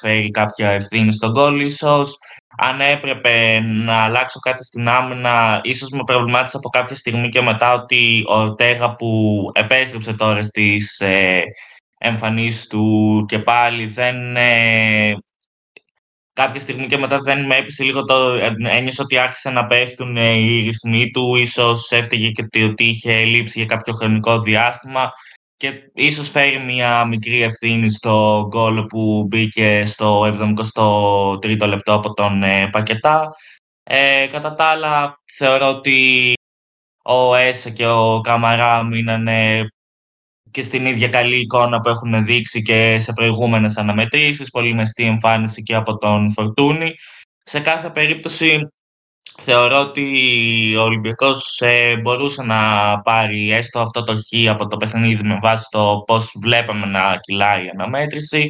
φέρει 0.00 0.30
κάποια 0.30 0.70
ευθύνη 0.70 1.12
στον 1.12 1.32
κόλλ 1.32 1.60
ίσως. 1.60 2.16
Αν 2.56 2.80
έπρεπε 2.80 3.60
να 3.60 3.94
αλλάξω 3.94 4.38
κάτι 4.38 4.64
στην 4.64 4.88
άμυνα, 4.88 5.60
ίσως 5.62 5.90
με 5.90 6.02
προβλημάτισε 6.06 6.56
από 6.56 6.68
κάποια 6.68 6.96
στιγμή 6.96 7.28
και 7.28 7.40
μετά 7.40 7.72
ότι 7.72 8.24
ο 8.28 8.34
Ορτέγα 8.34 8.94
που 8.94 9.50
επέστρεψε 9.54 10.12
τώρα 10.12 10.42
στις 10.42 11.00
ε, 11.00 11.42
εμφανίσεις 11.98 12.66
του 12.66 13.24
και 13.28 13.38
πάλι 13.38 13.86
δεν... 13.86 14.36
Ε, 14.36 15.12
κάποια 16.32 16.60
στιγμή 16.60 16.86
και 16.86 16.98
μετά 16.98 17.18
δεν 17.18 17.46
με 17.46 17.56
έπεισε 17.56 17.84
λίγο 17.84 18.04
το... 18.04 18.38
Ένιωσα 18.70 19.02
ότι 19.02 19.18
άρχισε 19.18 19.50
να 19.50 19.66
πέφτουν 19.66 20.16
ε, 20.16 20.32
οι 20.32 20.60
ρυθμοί 20.60 21.10
του, 21.10 21.36
ίσως 21.36 21.90
έφταιγε 21.90 22.30
και 22.30 22.64
ότι 22.64 22.84
είχε 22.84 23.24
λείψει 23.24 23.58
για 23.58 23.66
κάποιο 23.66 23.94
χρονικό 23.94 24.40
διάστημα 24.40 25.12
και 25.62 25.90
ίσως 25.94 26.30
φέρει 26.30 26.58
μια 26.58 27.04
μικρή 27.04 27.42
ευθύνη 27.42 27.90
στο 27.90 28.46
γκολ 28.48 28.86
που 28.86 29.26
μπήκε 29.28 29.82
στο 29.86 30.24
73ο 30.24 31.66
λεπτό 31.66 31.94
από 31.94 32.14
τον 32.14 32.42
ε, 32.42 32.68
Πακετά. 32.68 33.34
Ε, 33.82 34.26
κατά 34.26 34.54
τα 34.54 34.64
άλλα, 34.64 35.20
θεωρώ 35.36 35.68
ότι 35.68 36.32
ο 37.04 37.34
Έσε 37.34 37.70
και 37.70 37.86
ο 37.86 38.20
Καμαρά 38.20 38.84
μείνανε 38.84 39.66
και 40.50 40.62
στην 40.62 40.86
ίδια 40.86 41.08
καλή 41.08 41.36
εικόνα 41.36 41.80
που 41.80 41.88
έχουν 41.88 42.24
δείξει 42.24 42.62
και 42.62 42.98
σε 42.98 43.12
προηγούμενες 43.12 43.76
αναμετρήσεις, 43.76 44.50
πολύ 44.50 44.74
μεστή 44.74 45.04
εμφάνιση 45.04 45.62
και 45.62 45.74
από 45.74 45.98
τον 45.98 46.32
Φορτούνη. 46.32 46.94
Σε 47.42 47.60
κάθε 47.60 47.90
περίπτωση 47.90 48.68
θεωρώ 49.38 49.80
ότι 49.80 50.76
ο 50.76 50.82
Ολυμπιακός 50.82 51.60
ε, 51.60 51.96
μπορούσε 51.96 52.42
να 52.42 52.60
πάρει 53.00 53.52
έστω 53.52 53.80
αυτό 53.80 54.02
το 54.02 54.16
χ 54.16 54.50
από 54.50 54.66
το 54.68 54.76
παιχνίδι 54.76 55.22
με 55.22 55.38
βάση 55.42 55.66
το 55.70 56.02
πώς 56.06 56.32
βλέπαμε 56.40 56.86
να 56.86 57.16
κυλάει 57.20 57.64
η 57.64 57.68
αναμέτρηση. 57.68 58.48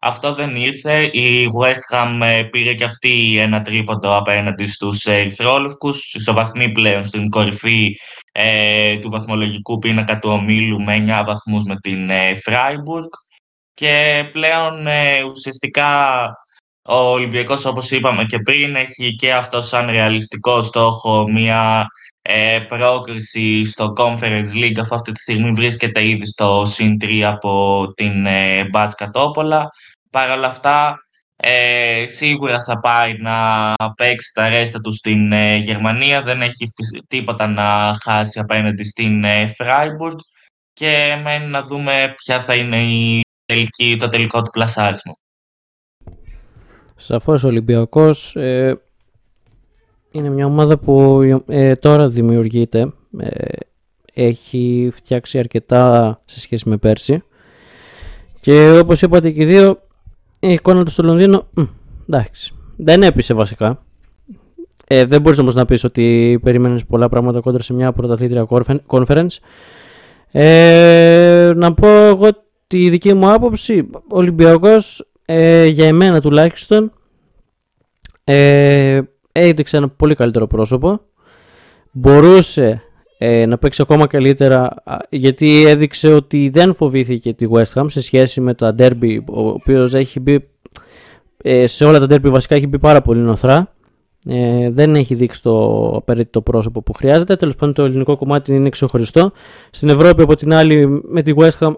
Αυτό 0.00 0.34
δεν 0.34 0.56
ήρθε. 0.56 1.02
Η 1.02 1.48
West 1.60 1.96
Ham 1.96 2.20
ε, 2.22 2.42
πήρε 2.42 2.74
και 2.74 2.84
αυτή 2.84 3.38
ένα 3.38 3.62
τρίποντο 3.62 4.16
απέναντι 4.16 4.66
στους 4.66 5.06
Ερυθρόλευκους, 5.06 6.14
ισοβαθμοί 6.14 6.72
πλέον 6.72 7.04
στην 7.04 7.30
κορυφή 7.30 7.96
ε, 8.32 8.96
του 8.96 9.10
βαθμολογικού 9.10 9.78
πίνακα 9.78 10.18
του 10.18 10.30
ομίλου 10.30 10.82
με 10.82 11.04
9 11.06 11.22
βαθμούς 11.26 11.64
με 11.64 11.76
την 11.76 12.10
ε, 12.10 12.32
Freiburg 12.44 13.08
και 13.74 14.24
πλέον 14.32 14.86
ε, 14.86 15.22
ουσιαστικά 15.22 15.88
ο 16.88 16.94
Ολυμπιακός, 16.94 17.64
όπως 17.64 17.90
είπαμε 17.90 18.24
και 18.24 18.38
πριν, 18.38 18.76
έχει 18.76 19.16
και 19.16 19.32
αυτό 19.32 19.60
σαν 19.60 19.90
ρεαλιστικό 19.90 20.60
στόχο 20.60 21.30
μια 21.30 21.86
ε, 22.22 22.58
πρόκριση 22.68 23.64
στο 23.64 23.92
Conference 23.96 24.52
League, 24.54 24.78
αφού 24.80 24.94
αυτή 24.94 25.12
τη 25.12 25.20
στιγμή 25.20 25.50
βρίσκεται 25.50 26.08
ήδη 26.08 26.26
στο 26.26 26.64
συν 26.66 26.96
3 27.00 27.20
από 27.20 27.92
την 27.94 28.26
ε, 28.26 28.64
Μπάτς 28.68 28.94
Κατόπολα. 28.94 29.68
Παρ' 30.10 30.30
όλα 30.30 30.46
αυτά, 30.46 30.96
ε, 31.36 32.06
σίγουρα 32.06 32.62
θα 32.64 32.78
πάει 32.78 33.14
να 33.18 33.74
παίξει 33.96 34.32
τα 34.34 34.48
ρέστα 34.48 34.80
του 34.80 34.90
στην 34.90 35.32
ε, 35.32 35.56
Γερμανία. 35.56 36.22
Δεν 36.22 36.42
έχει 36.42 36.66
τίποτα 37.08 37.46
να 37.46 37.96
χάσει 38.02 38.38
απέναντι 38.38 38.84
στην 38.84 39.24
ε, 39.24 39.54
Freiburg 39.58 40.16
και 40.72 41.20
μένει 41.22 41.46
να 41.46 41.62
δούμε 41.62 42.14
ποια 42.16 42.40
θα 42.40 42.54
είναι 42.54 42.82
η 42.82 43.20
τελική, 43.44 43.96
το 44.00 44.08
τελικό 44.08 44.42
του 44.42 44.50
πλασάρισμα. 44.50 45.12
Σαφώς 46.96 47.44
ο 47.44 47.46
Ολυμπιακός 47.46 48.36
ε, 48.36 48.80
είναι 50.10 50.28
μια 50.28 50.46
ομάδα 50.46 50.78
που 50.78 51.20
ε, 51.46 51.74
τώρα 51.74 52.08
δημιουργείται. 52.08 52.92
Ε, 53.18 53.56
έχει 54.14 54.90
φτιάξει 54.92 55.38
αρκετά 55.38 56.22
σε 56.24 56.40
σχέση 56.40 56.68
με 56.68 56.76
πέρσι. 56.76 57.22
Και 58.40 58.78
όπως 58.82 59.02
είπατε 59.02 59.30
και 59.30 59.42
οι 59.42 59.46
δύο, 59.46 59.80
η 60.38 60.52
εικόνα 60.52 60.84
του 60.84 60.90
στο 60.90 61.02
Λονδίνο, 61.02 61.48
εντάξει, 62.08 62.54
δεν 62.76 63.02
έπεισε 63.02 63.34
βασικά. 63.34 63.84
Ε, 64.86 65.04
δεν 65.04 65.20
μπορείς 65.20 65.38
όμως 65.38 65.54
να 65.54 65.64
πεις 65.64 65.84
ότι 65.84 66.38
περίμενες 66.42 66.84
πολλά 66.84 67.08
πράγματα 67.08 67.40
κόντρα 67.40 67.62
σε 67.62 67.74
μια 67.74 67.92
πρωταθλήτρια 67.92 68.46
conference. 68.86 69.36
Ε, 70.30 71.52
να 71.56 71.74
πω 71.74 71.88
εγώ 71.88 72.28
τη 72.66 72.88
δική 72.88 73.14
μου 73.14 73.32
άποψη, 73.32 73.88
ο 73.92 74.16
Ολυμπιακός 74.16 75.08
ε, 75.24 75.66
για 75.66 75.86
εμένα 75.86 76.20
τουλάχιστον 76.20 76.92
ε, 78.24 79.00
έδειξε 79.32 79.76
ένα 79.76 79.88
πολύ 79.88 80.14
καλύτερο 80.14 80.46
πρόσωπο 80.46 81.00
μπορούσε 81.92 82.82
ε, 83.18 83.46
να 83.46 83.58
παίξει 83.58 83.82
ακόμα 83.82 84.06
καλύτερα 84.06 84.74
γιατί 85.08 85.64
έδειξε 85.66 86.12
ότι 86.12 86.48
δεν 86.48 86.74
φοβήθηκε 86.74 87.34
τη 87.34 87.46
West 87.50 87.72
Ham 87.74 87.84
σε 87.86 88.00
σχέση 88.00 88.40
με 88.40 88.54
τα 88.54 88.74
derby 88.78 89.18
ο 89.26 89.48
οποίος 89.48 89.94
έχει 89.94 90.20
μπει 90.20 90.48
ε, 91.36 91.66
σε 91.66 91.84
όλα 91.84 92.06
τα 92.06 92.14
derby 92.14 92.30
βασικά 92.30 92.54
έχει 92.54 92.66
μπει 92.66 92.78
πάρα 92.78 93.00
πολύ 93.00 93.20
νοθρά 93.20 93.74
ε, 94.26 94.70
δεν 94.70 94.94
έχει 94.94 95.14
δείξει 95.14 95.42
το 95.42 95.86
απαραίτητο 95.96 96.42
πρόσωπο 96.42 96.82
που 96.82 96.92
χρειάζεται. 96.92 97.36
Τέλος 97.36 97.54
πάντων, 97.54 97.74
το 97.74 97.84
ελληνικό 97.84 98.16
κομμάτι 98.16 98.54
είναι 98.54 98.68
ξεχωριστό. 98.68 99.32
Στην 99.70 99.88
Ευρώπη, 99.88 100.22
από 100.22 100.34
την 100.34 100.52
άλλη, 100.52 101.02
με 101.08 101.22
τη 101.22 101.32
West 101.36 101.58
Ham 101.58 101.74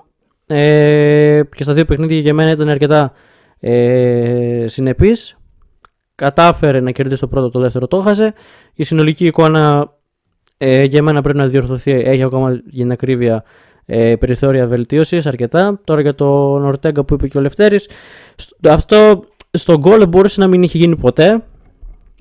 ε, 0.46 1.40
και 1.56 1.62
στα 1.62 1.72
δύο 1.72 1.84
παιχνίδια 1.84 2.18
για 2.18 2.34
μένα 2.34 2.50
ήταν 2.50 2.68
αρκετά 2.68 3.12
ε, 3.68 4.64
συνεπής. 4.68 5.36
Κατάφερε 6.14 6.80
να 6.80 6.90
κερδίσει 6.90 7.20
το 7.20 7.28
πρώτο, 7.28 7.50
το 7.50 7.60
δεύτερο 7.60 7.86
το 7.86 7.96
έχασε. 7.96 8.34
Η 8.74 8.84
συνολική 8.84 9.26
εικόνα 9.26 9.92
ε, 10.56 10.82
για 10.82 11.02
μένα 11.02 11.22
πρέπει 11.22 11.38
να 11.38 11.46
διορθωθεί. 11.46 11.90
Έχει 11.90 12.22
ακόμα 12.22 12.50
για 12.50 12.82
την 12.82 12.92
ακρίβεια 12.92 13.44
ε, 13.86 14.16
περιθώρια 14.16 14.66
βελτίωσης 14.66 15.26
αρκετά. 15.26 15.80
Τώρα 15.84 16.00
για 16.00 16.14
τον 16.14 16.64
Ορτέγκα 16.64 17.04
που 17.04 17.14
είπε 17.14 17.28
και 17.28 17.38
ο 17.38 17.40
Λευτέρης. 17.40 17.88
Αυτό 18.68 19.24
στον 19.50 19.76
γκολ 19.76 20.08
μπορούσε 20.08 20.40
να 20.40 20.46
μην 20.46 20.62
είχε 20.62 20.78
γίνει 20.78 20.96
ποτέ. 20.96 21.44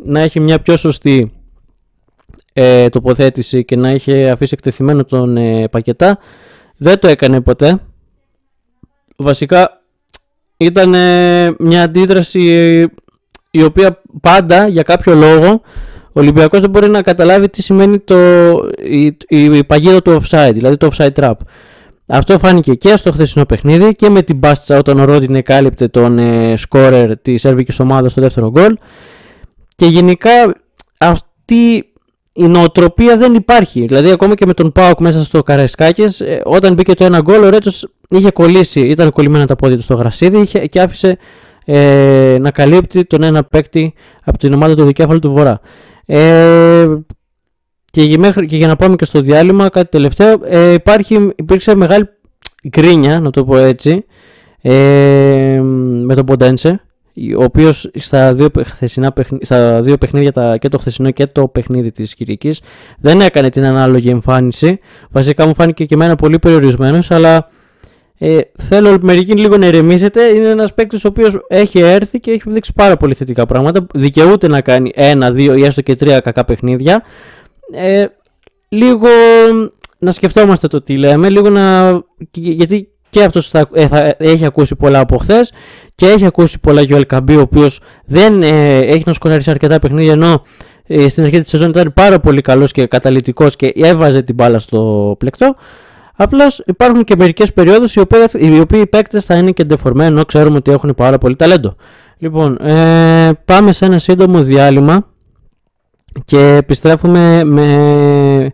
Να 0.04 0.20
έχει 0.20 0.40
μια 0.40 0.60
πιο 0.60 0.76
σωστή 0.76 1.32
ε, 2.54 2.90
τοποθέτηση 2.90 3.66
και 3.66 3.76
να 3.76 3.92
είχε 3.92 4.30
αφήσει 4.30 4.54
εκτεθειμένο 4.54 5.04
τον 5.04 5.38
ε, 5.38 5.68
Πακετά. 5.68 6.18
Δεν 6.78 7.00
το 7.00 7.08
έκανε 7.08 7.42
ποτέ. 7.42 7.80
Βασικά 9.16 9.80
ήταν 10.58 10.90
μια 11.60 11.84
αντίδραση 11.84 12.42
η 13.52 13.64
οποία 13.64 14.02
πάντα 14.22 14.68
για 14.68 14.84
κάποιο 14.84 15.16
λόγο 15.16 15.62
ο 16.18 16.20
Ολυμπιακός 16.20 16.62
δεν 16.62 16.70
μπορεί 16.70 16.90
να 16.90 17.02
καταλάβει 17.02 17.50
τι 17.50 17.62
σημαίνει 17.62 18.00
το, 18.00 18.16
η, 18.84 19.06
η, 19.28 19.44
η 19.44 19.64
παγίδα 19.64 20.02
του 20.02 20.22
offside, 20.22 20.52
δηλαδή 20.54 20.78
το 20.78 20.90
offside 20.92 21.14
trap. 21.14 21.34
Αυτό 22.08 22.38
φάνηκε 22.38 22.74
και 22.74 22.98
στο 22.98 23.12
χθεσινό 23.12 23.46
παιχνίδι 23.46 23.92
και 23.92 24.10
με 24.10 24.22
την 24.22 24.36
Μπάστσα 24.36 24.78
όταν 24.78 25.00
ο 25.00 25.06
Ρόντιν 25.06 25.36
εκάλυπτε 25.36 25.88
τον 25.88 26.18
ε, 26.18 26.58
σκόρερ 26.58 27.18
της 27.18 27.42
σερβικής 27.42 27.80
ομάδας 27.80 28.12
στο 28.12 28.22
δεύτερο 28.22 28.50
γκολ. 28.50 28.78
Και 29.76 29.86
γενικά 29.86 30.32
αυτή 30.98 31.94
η 32.38 32.44
νοοτροπία 32.44 33.18
δεν 33.18 33.34
υπάρχει. 33.34 33.86
Δηλαδή, 33.86 34.12
ακόμα 34.12 34.36
και 34.36 34.46
με 34.46 34.54
τον 34.54 34.72
Πάοκ 34.72 35.00
μέσα 35.00 35.24
στο 35.24 35.44
Καραϊσκάκης, 35.44 36.20
ε, 36.22 36.42
όταν 36.46 36.74
μπήκε 36.74 36.94
το 36.94 37.04
ένα 37.04 37.20
γκολ, 37.20 37.44
ο 37.44 37.50
Ρέτσος 37.50 37.88
είχε 38.10 38.32
κολλήσει, 38.32 38.80
ήταν 38.80 39.12
κολλημένα 39.12 39.46
τα 39.46 39.56
πόδια 39.56 39.76
του 39.76 39.82
στο 39.82 39.96
γρασίδι 39.96 40.40
είχε, 40.40 40.66
και 40.66 40.82
άφησε 40.82 41.18
ε, 41.66 42.38
να 42.40 42.52
καλύπτει 42.52 43.06
τον 43.06 43.24
ένα 43.24 43.44
παίκτη 43.44 43.94
από 44.24 44.38
την 44.38 44.54
ομάδα 44.54 44.76
του 44.76 44.86
δικέφαλου 44.86 45.20
του 45.20 45.32
Βορρά. 45.32 45.60
Ε, 46.06 46.88
και, 47.92 48.18
μέχρι, 48.18 48.46
και 48.46 48.58
για 48.58 48.68
να 48.68 48.76
πάμε 48.76 48.96
και 48.96 49.06
στο 49.06 49.22
διάλειμμα, 49.22 49.70
κάτι 49.70 49.90
τελευταίο, 49.90 50.40
ε, 50.44 50.74
υπάρχει, 50.74 51.32
υπήρξε 51.36 51.76
μεγάλη 51.76 52.10
γκρίνια, 52.70 53.20
να 53.20 53.32
το 53.32 53.46
πω 53.46 53.58
έτσι, 53.58 54.06
ε, 54.62 55.62
με 56.04 56.16
τον 56.16 56.26
Ποντένσε, 56.26 56.85
ο 57.38 57.44
οποίος 57.44 57.92
στα, 57.94 58.34
δύο 58.34 58.50
στα 59.42 59.82
δύο 59.82 59.98
παιχνίδια, 59.98 60.32
τα, 60.32 60.58
και 60.58 60.70
το 60.70 60.78
χθεσινό 60.78 61.12
και 61.12 61.28
το 61.28 61.48
παιχνίδι 61.48 61.92
της 61.92 62.16
Κυριακής, 62.16 62.62
δεν 63.00 63.22
έκανε 63.22 63.50
την 63.50 63.64
ανάλογη 63.64 64.10
εμφάνιση. 64.10 64.80
Βασικά 65.10 65.46
μου 65.46 65.54
φάνηκε 65.54 65.86
και 65.86 65.94
εμένα 65.94 66.16
πολύ 66.16 66.40
περιορισμένος, 66.40 67.12
αλλά 67.12 67.48
ε, 68.18 68.40
θέλω 68.58 68.98
μερικοί 69.02 69.32
λίγο 69.34 69.58
να 69.58 69.68
ηρεμήσετε. 69.68 70.24
Είναι 70.24 70.48
ένας 70.48 70.74
παίκτης 70.74 71.06
ο 71.06 71.08
οποίος 71.08 71.38
έχει 71.48 71.80
έρθει 71.80 72.20
και 72.20 72.32
έχει 72.32 72.52
δείξει 72.52 72.74
πάρα 72.76 72.98
πολύ 72.98 73.14
θετικά 73.14 73.46
πράγματα. 73.46 73.88
Δικαιούται 73.94 74.48
να 74.48 74.62
κάνει 74.62 74.92
ένα, 74.96 75.32
δύο 75.32 75.56
ή 75.56 75.64
έστω 75.64 75.82
και 75.82 75.96
τρία 75.96 76.20
κακά 76.20 76.46
παιχνίδια. 76.46 77.04
Ε, 77.74 78.06
λίγο 78.70 79.08
να 79.98 80.12
σκεφτόμαστε 80.12 80.68
το 80.68 80.82
τι 80.82 80.98
λέμε, 80.98 81.30
λίγο 81.30 81.50
να. 81.50 81.92
Γιατί 82.32 82.90
και 83.10 83.24
αυτός 83.24 83.50
θα, 83.50 83.70
ε, 83.74 83.88
θα, 83.88 84.16
έχει 84.18 84.46
ακούσει 84.46 84.76
πολλά 84.76 85.00
από 85.00 85.18
χθες 85.18 85.52
και 85.96 86.06
έχει 86.08 86.26
ακούσει 86.26 86.60
πολλά 86.60 86.82
για 86.82 86.96
ο 86.96 86.98
Ελκαμπή, 86.98 87.36
ο 87.36 87.42
οποίος 87.42 87.80
δεν 88.06 88.44
ε, 88.44 88.80
έχει 88.80 89.04
να 89.06 89.14
σκοράρει 89.14 89.44
αρκετά 89.48 89.80
παιχνίδια 89.80 90.12
ενώ 90.12 90.42
ε, 90.88 91.10
στην 91.10 91.24
αρχή 91.24 91.42
της 91.42 91.50
σεζόν 91.50 91.70
ήταν 91.70 91.94
πάρα 91.94 92.20
πολύ 92.20 92.42
καλός 92.42 92.72
και 92.72 92.88
καταλητικός 92.88 93.56
και 93.56 93.74
έβαζε 93.76 94.22
την 94.22 94.36
μπάλα 94.36 94.60
στο 94.60 95.16
πλεκτό. 95.20 95.56
Απλώς 96.16 96.64
υπάρχουν 96.66 97.04
και 97.04 97.16
μερικές 97.16 97.54
περιόδους 97.54 97.96
οι, 97.96 98.02
οι 98.34 98.60
οποίοι 98.60 98.80
οι 98.84 98.88
παίκτες 98.88 99.26
θα 99.26 99.36
είναι 99.36 99.52
και 99.52 99.64
ντεφορμένοι 99.64 100.10
ενώ 100.10 100.26
ξέρουμε 100.26 100.58
ότι 100.58 100.72
έχουν 100.72 100.94
πάρα 100.96 101.18
πολύ 101.18 101.36
ταλέντο. 101.36 101.76
Λοιπόν, 102.18 102.58
ε, 102.62 103.32
πάμε 103.46 103.72
σε 103.72 103.86
ένα 103.86 104.00
σύντομο 104.00 104.44
διάλειμμα 104.44 105.08
και 106.26 106.56
επιστρέφουμε 106.56 107.44
με 107.44 108.54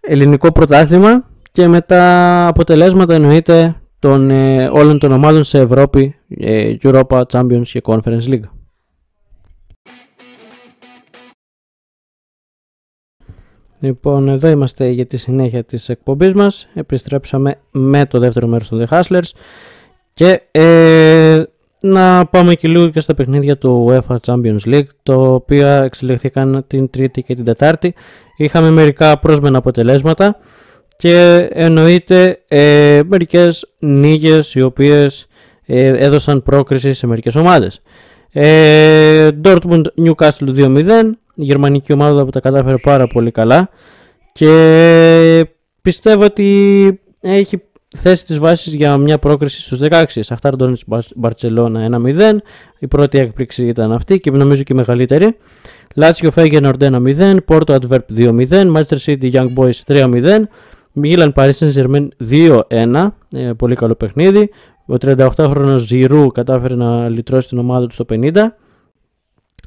ελληνικό 0.00 0.52
πρωτάθλημα 0.52 1.29
και 1.52 1.66
με 1.66 1.80
τα 1.80 2.46
αποτελέσματα 2.46 3.14
εννοείται 3.14 3.74
των 3.98 4.30
ε, 4.30 4.68
όλων 4.72 4.98
των 4.98 5.12
ομάδων 5.12 5.44
σε 5.44 5.58
Ευρώπη, 5.58 6.14
ε, 6.28 6.76
Europa, 6.82 7.22
Champions 7.32 7.62
και 7.62 7.80
Conference 7.84 8.24
League. 8.24 8.48
Λοιπόν, 13.80 14.28
εδώ 14.28 14.48
είμαστε 14.48 14.88
για 14.88 15.06
τη 15.06 15.16
συνέχεια 15.16 15.64
της 15.64 15.88
εκπομπής 15.88 16.32
μας. 16.32 16.68
Επιστρέψαμε 16.74 17.58
με 17.70 18.06
το 18.06 18.18
δεύτερο 18.18 18.46
μέρος 18.46 18.68
των 18.68 18.86
The 18.86 19.00
Hustlers 19.00 19.30
και 20.14 20.42
ε, 20.50 21.42
να 21.80 22.26
πάμε 22.26 22.54
και 22.54 22.68
λίγο 22.68 22.88
και 22.88 23.00
στα 23.00 23.14
παιχνίδια 23.14 23.58
του 23.58 23.86
UEFA 23.90 24.16
Champions 24.26 24.60
League, 24.64 24.86
τα 25.02 25.14
οποία 25.14 25.82
εξελιχθήκαν 25.82 26.64
την 26.66 26.90
Τρίτη 26.90 27.22
και 27.22 27.34
την 27.34 27.44
Τετάρτη. 27.44 27.94
Είχαμε 28.36 28.70
μερικά 28.70 29.18
πρόσμενα 29.18 29.58
αποτελέσματα 29.58 30.36
και 31.00 31.48
εννοείται 31.52 32.42
ε, 32.48 33.00
μερικές 33.06 33.66
νίκες 33.78 34.54
οι 34.54 34.60
οποίες 34.60 35.26
ε, 35.66 35.86
έδωσαν 35.86 36.42
πρόκριση 36.42 36.92
σε 36.92 37.06
μερικές 37.06 37.34
ομάδες. 37.34 37.82
Ε, 38.32 39.28
Dortmund 39.44 39.82
Newcastle 40.04 40.54
2-0, 40.56 40.86
η 41.34 41.44
γερμανική 41.44 41.92
ομάδα 41.92 42.24
που 42.24 42.30
τα 42.30 42.40
κατάφερε 42.40 42.76
πάρα 42.76 43.06
πολύ 43.06 43.30
καλά 43.30 43.70
και 44.32 45.46
πιστεύω 45.82 46.24
ότι 46.24 47.00
έχει 47.20 47.62
θέσει 47.96 48.24
τις 48.24 48.38
βάσεις 48.38 48.74
για 48.74 48.96
μια 48.96 49.18
πρόκριση 49.18 49.60
στους 49.60 49.78
16. 49.90 50.04
Σαχτάρ 50.06 50.56
Ντόνιτς 50.56 50.84
Μπαρτσελώνα 51.16 52.02
1-0, 52.04 52.36
η 52.78 52.86
πρώτη 52.86 53.18
έκπληξη 53.18 53.66
ήταν 53.66 53.92
αυτή 53.92 54.20
και 54.20 54.30
νομίζω 54.30 54.62
και 54.62 54.72
η 54.72 54.76
μεγαλύτερη. 54.76 55.36
Λάτσιο 55.94 56.30
Φέγγενορντ 56.30 56.84
1-0, 56.84 57.36
Πόρτο 57.44 57.78
Adverb 57.80 58.18
2-0, 58.18 58.46
Manchester 58.50 58.98
City 59.04 59.32
Young 59.32 59.48
Boys 59.54 59.70
3-0, 59.86 60.42
Μίλαν 60.92 61.32
Paris 61.36 61.52
Saint 61.58 62.08
2-1, 62.30 63.14
ε, 63.32 63.52
πολύ 63.56 63.74
καλό 63.74 63.94
παιχνίδι. 63.94 64.50
Ο 64.86 64.94
38χρονος 65.00 65.76
Ζηρού 65.76 66.26
κατάφερε 66.26 66.74
να 66.74 67.08
λυτρώσει 67.08 67.48
την 67.48 67.58
ομάδα 67.58 67.86
του 67.86 67.92
στο 67.94 68.04
50. 68.10 68.32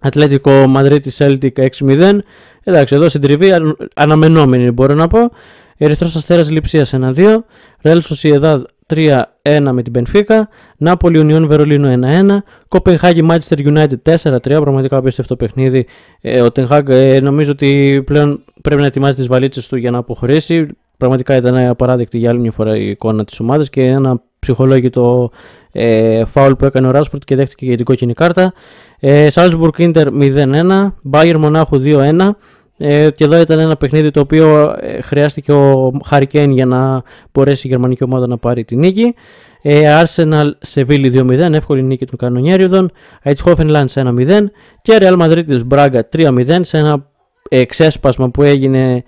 Ατλέτικο 0.01 0.51
Μαδρίτη 0.51 1.11
Celtic 1.17 1.69
6-0. 1.79 2.17
Εντάξει, 2.63 2.95
εδώ 2.95 3.09
συντριβή 3.09 3.51
αναμενόμενη 3.95 4.71
μπορώ 4.71 4.93
να 4.93 5.07
πω. 5.07 5.31
Ερυθρός 5.77 6.15
Αστέρας 6.15 6.49
Λιψίας 6.49 6.93
1-2. 6.93 7.45
Real 7.81 7.99
Sociedad 8.01 8.61
3-1 8.87 9.69
με 9.71 9.81
την 9.81 9.93
Πενφύκα. 9.93 10.49
Νάπολη 10.77 11.19
Union 11.23 11.45
Βερολίνο 11.47 11.89
1-1. 11.89 12.43
Κοπενχάγη 12.67 13.27
Manchester 13.29 13.57
United 13.57 14.15
4-3. 14.23 14.37
Πραγματικά 14.41 14.97
απίστευτο 14.97 15.35
παιχνίδι. 15.35 15.85
Ε, 16.21 16.41
ο 16.41 16.51
Τενχάγκ 16.51 16.89
ε, 16.89 17.19
νομίζω 17.19 17.51
ότι 17.51 18.01
πλέον 18.05 18.43
πρέπει 18.61 18.81
να 18.81 18.87
ετοιμάζει 18.87 19.15
τις 19.15 19.27
βαλίτσες 19.27 19.67
του 19.67 19.75
για 19.75 19.91
να 19.91 19.97
αποχωρήσει. 19.97 20.67
Πραγματικά 21.03 21.35
ήταν 21.35 21.57
απαράδεκτη 21.57 22.17
για 22.17 22.29
άλλη 22.29 22.39
μια 22.39 22.51
φορά 22.51 22.77
η 22.77 22.89
εικόνα 22.89 23.25
της 23.25 23.39
ομάδας 23.39 23.69
και 23.69 23.85
ένα 23.85 24.21
ψυχολόγητο 24.39 25.31
ε, 25.71 26.25
φάουλ 26.25 26.53
που 26.53 26.65
έκανε 26.65 26.87
ο 26.87 26.91
Ράσφορντ 26.91 27.23
και 27.25 27.35
δέχτηκε 27.35 27.65
για 27.65 27.75
την 27.75 27.85
κόκκινη 27.85 28.13
κάρτα. 28.13 28.53
Ε, 28.99 29.27
Salzburg 29.33 29.69
Inter 29.77 30.05
0-1, 30.05 30.91
Bayern 31.11 31.35
Μονάχου 31.37 31.81
2-1. 31.83 32.29
Ε, 32.77 33.09
και 33.15 33.23
εδώ 33.23 33.39
ήταν 33.39 33.59
ένα 33.59 33.75
παιχνίδι 33.75 34.11
το 34.11 34.19
οποίο 34.19 34.75
ε, 34.79 35.01
χρειάστηκε 35.01 35.51
ο 35.51 35.91
Χαρικέν 36.05 36.51
για 36.51 36.65
να 36.65 37.03
μπορέσει 37.31 37.67
η 37.67 37.69
γερμανική 37.69 38.03
ομάδα 38.03 38.27
να 38.27 38.37
πάρει 38.37 38.63
τη 38.63 38.75
νίκη. 38.75 39.13
Ε, 39.61 40.03
Arsenal 40.03 40.51
Seville 40.73 41.25
2-0, 41.25 41.53
εύκολη 41.53 41.83
νίκη 41.83 42.05
των 42.05 42.17
κανονιέριουδων. 42.17 42.91
Eindhoven 43.23 43.71
Lens 43.71 44.03
1-0 44.03 44.45
και 44.81 44.97
Real 44.99 45.17
Madrid 45.17 45.61
Braga 45.69 45.99
3-0 46.15 46.59
σε 46.61 46.77
ένα 46.77 47.11
ε, 47.49 47.65
ξέσπασμα 47.65 48.29
που 48.29 48.43
έγινε 48.43 48.93
ε, 48.93 49.03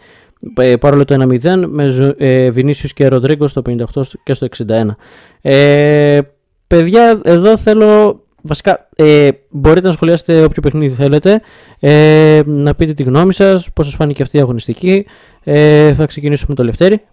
παρόλο 0.80 1.06
το 1.06 1.38
1-0 1.44 1.64
με 1.68 2.14
ε, 2.18 2.52
Vinicius 2.56 2.90
και 2.94 3.08
Rodrigo 3.12 3.50
στο 3.50 3.62
58 3.66 4.02
και 4.24 4.34
στο 4.34 4.48
61. 4.68 4.88
Ε, 5.42 6.20
παιδιά, 6.68 7.22
εδώ 7.24 7.58
θέλω 7.58 8.20
Βασικά, 8.48 8.90
ε, 8.96 9.30
μπορείτε 9.50 9.88
να 9.88 9.94
σχολιάσετε 9.94 10.44
όποιο 10.44 10.62
παιχνίδι 10.62 10.96
θέλετε, 10.96 11.42
ε, 11.80 12.42
να 12.46 12.76
πείτε 12.76 12.94
τη 12.94 13.04
γνώμη 13.04 13.34
σας, 13.34 13.74
πώς 13.74 13.86
σας 13.86 13.96
φάνηκε 13.96 14.24
αυτή 14.24 14.38
η 14.38 14.40
αγωνιστική. 14.40 15.06
Ε, 15.44 15.94
θα 15.94 16.06
ξεκινήσουμε 16.06 16.48
με 16.50 16.56
το 16.56 16.64
Λευτέρη. 16.64 17.06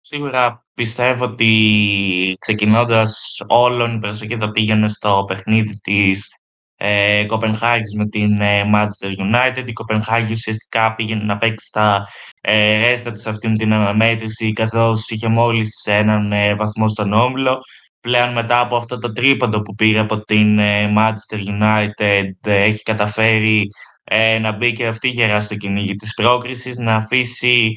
Σίγουρα 0.00 0.66
πιστεύω 0.74 1.24
ότι 1.24 2.36
ξεκινώντας 2.38 3.40
όλων 3.48 3.94
η 3.94 3.98
προσοχή 3.98 4.36
θα 4.36 4.50
πήγαινε 4.50 4.88
στο 4.88 5.24
παιχνίδι 5.26 5.80
της 5.80 6.34
ε, 6.82 7.24
Κοπενχάγης 7.24 7.94
με 7.94 8.08
την 8.08 8.40
ε, 8.40 8.70
Manchester 8.74 9.08
United. 9.18 9.68
Η 9.68 9.72
Κοπενχάγη 9.72 10.32
ουσιαστικά 10.32 10.94
πήγαινε 10.94 11.22
να 11.24 11.36
παίξει 11.36 11.70
τα 11.72 12.06
ε, 12.40 12.78
ρέστα 12.78 13.12
της 13.12 13.26
αυτήν 13.26 13.52
την 13.52 13.72
αναμέτρηση 13.72 14.52
καθώς 14.52 15.08
είχε 15.08 15.28
μόλις 15.28 15.86
έναν 15.86 16.32
ε, 16.32 16.54
βαθμό 16.54 16.88
στον 16.88 17.12
όμιλο. 17.12 17.58
Πλέον 18.00 18.32
μετά 18.32 18.60
από 18.60 18.76
αυτό 18.76 18.98
το 18.98 19.12
τρίποντο 19.12 19.62
που 19.62 19.74
πήρε 19.74 19.98
από 19.98 20.24
την 20.24 20.58
ε, 20.58 20.92
Manchester 20.96 21.38
United 21.46 22.30
ε, 22.44 22.62
έχει 22.62 22.82
καταφέρει 22.82 23.66
ε, 24.04 24.38
να 24.38 24.52
μπει 24.52 24.72
και 24.72 24.86
αυτή 24.86 25.08
γερά 25.08 25.40
στο 25.40 25.54
κυνήγι 25.54 25.96
της 25.96 26.14
πρόκρισης, 26.14 26.78
να 26.78 26.94
αφήσει 26.94 27.72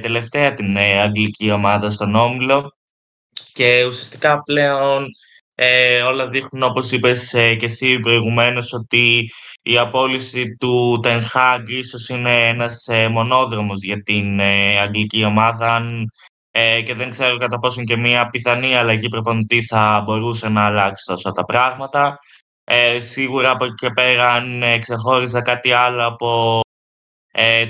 τελευταία 0.00 0.54
την 0.54 0.78
αγγλική 0.78 1.50
ομάδα 1.50 1.90
στον 1.90 2.14
όμιλο 2.14 2.72
και 3.52 3.84
ουσιαστικά 3.86 4.38
πλέον 4.38 5.06
ε, 5.62 6.02
όλα 6.02 6.28
δείχνουν, 6.28 6.62
όπως 6.62 6.90
είπες 6.90 7.34
ε, 7.34 7.54
και 7.54 7.64
εσύ 7.64 8.00
προηγουμένως, 8.00 8.72
ότι 8.72 9.30
η 9.62 9.78
απόλυση 9.78 10.56
του 10.56 11.00
Ten 11.04 11.20
Hag 11.32 11.62
ίσως 11.66 12.08
είναι 12.08 12.48
ένας 12.48 12.86
ε, 12.88 13.08
μονόδρομος 13.08 13.82
για 13.82 14.02
την 14.02 14.40
ε, 14.40 14.78
αγγλική 14.78 15.24
ομάδα 15.24 15.82
ε, 16.50 16.82
και 16.82 16.94
δεν 16.94 17.10
ξέρω 17.10 17.36
κατά 17.36 17.58
πόσον 17.58 17.84
και 17.84 17.96
μια 17.96 18.30
πιθανή 18.30 18.76
αλλαγή 18.76 19.08
προπονητή 19.08 19.62
θα 19.62 20.02
μπορούσε 20.04 20.48
να 20.48 20.64
αλλάξει 20.66 21.04
τόσο 21.06 21.32
τα 21.32 21.44
πράγματα. 21.44 22.18
σίγουρα 22.98 23.50
από 23.50 23.64
εκεί 23.64 23.74
και 23.74 23.90
πέρα, 23.90 24.32
αν 24.32 24.62
ξεχώριζα 24.78 25.42
κάτι 25.42 25.72
άλλο 25.72 26.06
από 26.06 26.60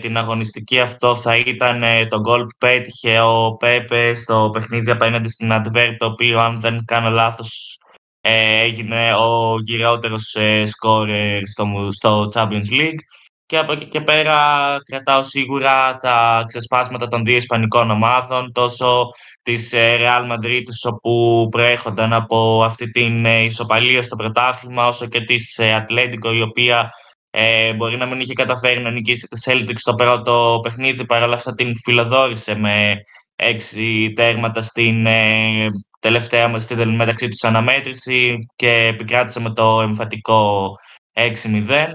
την 0.00 0.16
αγωνιστική 0.16 0.80
αυτό 0.80 1.14
θα 1.14 1.36
ήταν 1.36 1.82
το 2.08 2.20
γκολ 2.20 2.40
που 2.40 2.56
πέτυχε 2.58 3.20
ο 3.20 3.56
Πέπε 3.56 4.14
στο 4.14 4.50
παιχνίδι 4.52 4.90
απέναντι 4.90 5.28
στην 5.28 5.50
Adver, 5.52 5.94
το 5.98 6.06
οποίο 6.06 6.40
αν 6.40 6.60
δεν 6.60 6.84
κάνω 6.84 7.10
λάθος 7.10 7.80
ε, 8.20 8.60
έγινε 8.60 9.14
ο 9.14 9.58
γυρεότερος 9.60 10.34
ε, 10.34 10.66
σκόρερ 10.66 11.46
στο, 11.46 11.88
στο 11.90 12.30
Champions 12.34 12.70
League. 12.70 13.00
Και 13.46 13.58
από 13.58 13.72
εκεί 13.72 13.86
και 13.86 14.00
πέρα 14.00 14.38
κρατάω 14.84 15.22
σίγουρα 15.22 15.94
τα 15.94 16.44
ξεσπάσματα 16.46 17.08
των 17.08 17.24
δύο 17.24 17.36
ισπανικών 17.36 17.90
ομάδων, 17.90 18.52
τόσο 18.52 19.06
της 19.42 19.72
ε, 19.72 19.96
Real 20.00 20.32
Madrid, 20.32 20.62
όπου 20.82 21.46
προέρχονταν 21.50 22.12
από 22.12 22.64
αυτή 22.64 22.90
την 22.90 23.24
ε, 23.24 23.42
ισοπαλία 23.42 24.02
στο 24.02 24.16
πρωτάθλημα, 24.16 24.86
όσο 24.86 25.06
και 25.06 25.20
της 25.20 25.58
Ατλέντικο, 25.76 26.32
η 26.32 26.40
οποία 26.40 26.90
ε, 27.30 27.74
μπορεί 27.74 27.96
να 27.96 28.06
μην 28.06 28.20
είχε 28.20 28.32
καταφέρει 28.32 28.80
να 28.80 28.90
νικήσει 28.90 29.26
τη 29.26 29.40
Celtic 29.44 29.74
στο 29.76 29.94
πρώτο 29.94 30.60
παιχνίδι, 30.62 31.06
παρόλα 31.06 31.34
αυτά 31.34 31.54
την 31.54 31.76
φιλοδόρησε 31.82 32.54
με 32.54 33.00
έξι 33.36 34.12
τέρματα 34.16 34.62
στην 34.62 35.06
ε, 35.06 35.66
τελευταία 36.00 36.58
στη 36.58 36.74
μεταξύ 36.74 37.28
τους 37.28 37.44
αναμέτρηση 37.44 38.38
και 38.56 38.70
επικράτησε 38.70 39.40
με 39.40 39.50
το 39.50 39.80
εμφατικό 39.80 40.72
6-0. 41.12 41.86